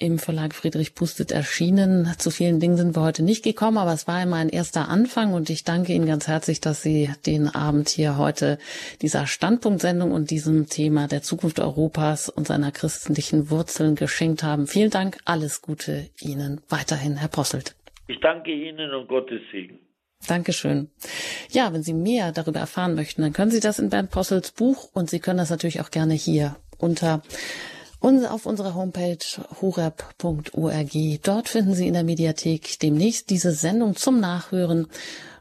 im 0.00 0.18
Verlag 0.18 0.54
Friedrich 0.54 0.94
Pustet 0.94 1.30
erschienen. 1.30 2.10
Zu 2.18 2.30
vielen 2.30 2.58
Dingen 2.58 2.76
sind 2.76 2.96
wir 2.96 3.02
heute 3.02 3.22
nicht 3.22 3.44
gekommen, 3.44 3.76
aber 3.78 3.92
es 3.92 4.08
war 4.08 4.16
einmal 4.16 4.40
ein 4.40 4.48
erster 4.48 4.88
Anfang 4.88 5.32
und 5.32 5.50
ich 5.50 5.62
danke 5.62 5.92
Ihnen 5.92 6.06
ganz 6.06 6.26
herzlich, 6.26 6.60
dass 6.60 6.82
Sie 6.82 7.10
den 7.26 7.48
Abend 7.48 7.88
hier 7.88 8.16
heute 8.16 8.58
dieser 9.02 9.26
Standpunktsendung 9.26 10.10
und 10.10 10.30
diesem 10.30 10.68
Thema 10.68 11.06
der 11.06 11.22
Zukunft 11.22 11.60
Europas 11.60 12.30
und 12.30 12.46
seiner 12.46 12.72
christlichen 12.72 13.50
Wurzeln 13.50 13.94
geschenkt 13.94 14.42
haben. 14.42 14.66
Vielen 14.66 14.90
Dank. 14.90 15.18
Alles 15.26 15.60
Gute 15.60 16.08
Ihnen 16.20 16.62
weiterhin, 16.68 17.16
Herr 17.16 17.28
Posselt. 17.28 17.76
Ich 18.08 18.18
danke 18.20 18.50
Ihnen 18.50 18.92
und 18.94 19.06
Gottes 19.06 19.42
Segen. 19.52 19.78
Dankeschön. 20.26 20.90
Ja, 21.50 21.72
wenn 21.72 21.82
Sie 21.82 21.94
mehr 21.94 22.32
darüber 22.32 22.60
erfahren 22.60 22.94
möchten, 22.94 23.22
dann 23.22 23.32
können 23.32 23.50
Sie 23.50 23.60
das 23.60 23.78
in 23.78 23.90
Bernd 23.90 24.10
Possels 24.10 24.52
Buch 24.52 24.90
und 24.92 25.10
Sie 25.10 25.18
können 25.18 25.38
das 25.38 25.50
natürlich 25.50 25.80
auch 25.80 25.90
gerne 25.90 26.14
hier 26.14 26.56
unter 26.78 27.22
uns 28.00 28.24
auf 28.24 28.46
unserer 28.46 28.74
Homepage 28.74 29.18
horeb.org. 29.60 31.22
Dort 31.22 31.48
finden 31.48 31.74
Sie 31.74 31.86
in 31.86 31.94
der 31.94 32.04
Mediathek 32.04 32.78
demnächst 32.80 33.30
diese 33.30 33.52
Sendung 33.52 33.96
zum 33.96 34.20
Nachhören 34.20 34.86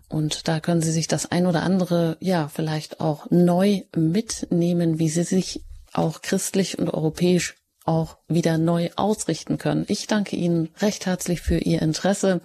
und 0.09 0.47
da 0.47 0.59
können 0.59 0.81
Sie 0.81 0.91
sich 0.91 1.07
das 1.07 1.31
ein 1.31 1.45
oder 1.45 1.63
andere, 1.63 2.17
ja, 2.19 2.47
vielleicht 2.47 2.99
auch 2.99 3.29
neu 3.29 3.83
mitnehmen, 3.95 4.99
wie 4.99 5.09
Sie 5.09 5.23
sich 5.23 5.63
auch 5.93 6.21
christlich 6.21 6.79
und 6.79 6.89
europäisch 6.89 7.55
auch 7.85 8.17
wieder 8.27 8.57
neu 8.57 8.89
ausrichten 8.95 9.57
können. 9.57 9.85
Ich 9.87 10.07
danke 10.07 10.35
Ihnen 10.35 10.69
recht 10.79 11.05
herzlich 11.05 11.41
für 11.41 11.57
Ihr 11.57 11.81
Interesse 11.81 12.41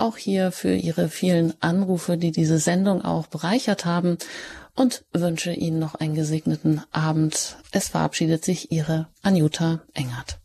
auch 0.00 0.16
hier 0.16 0.52
für 0.52 0.74
Ihre 0.74 1.08
vielen 1.08 1.54
Anrufe, 1.60 2.16
die 2.16 2.32
diese 2.32 2.58
Sendung 2.58 3.04
auch 3.04 3.26
bereichert 3.26 3.84
haben 3.84 4.18
und 4.74 5.04
wünsche 5.12 5.52
Ihnen 5.52 5.78
noch 5.78 5.94
einen 5.94 6.14
gesegneten 6.14 6.82
Abend. 6.90 7.56
Es 7.70 7.88
verabschiedet 7.88 8.44
sich 8.44 8.72
Ihre 8.72 9.08
Anjuta 9.22 9.80
Engert. 9.94 10.39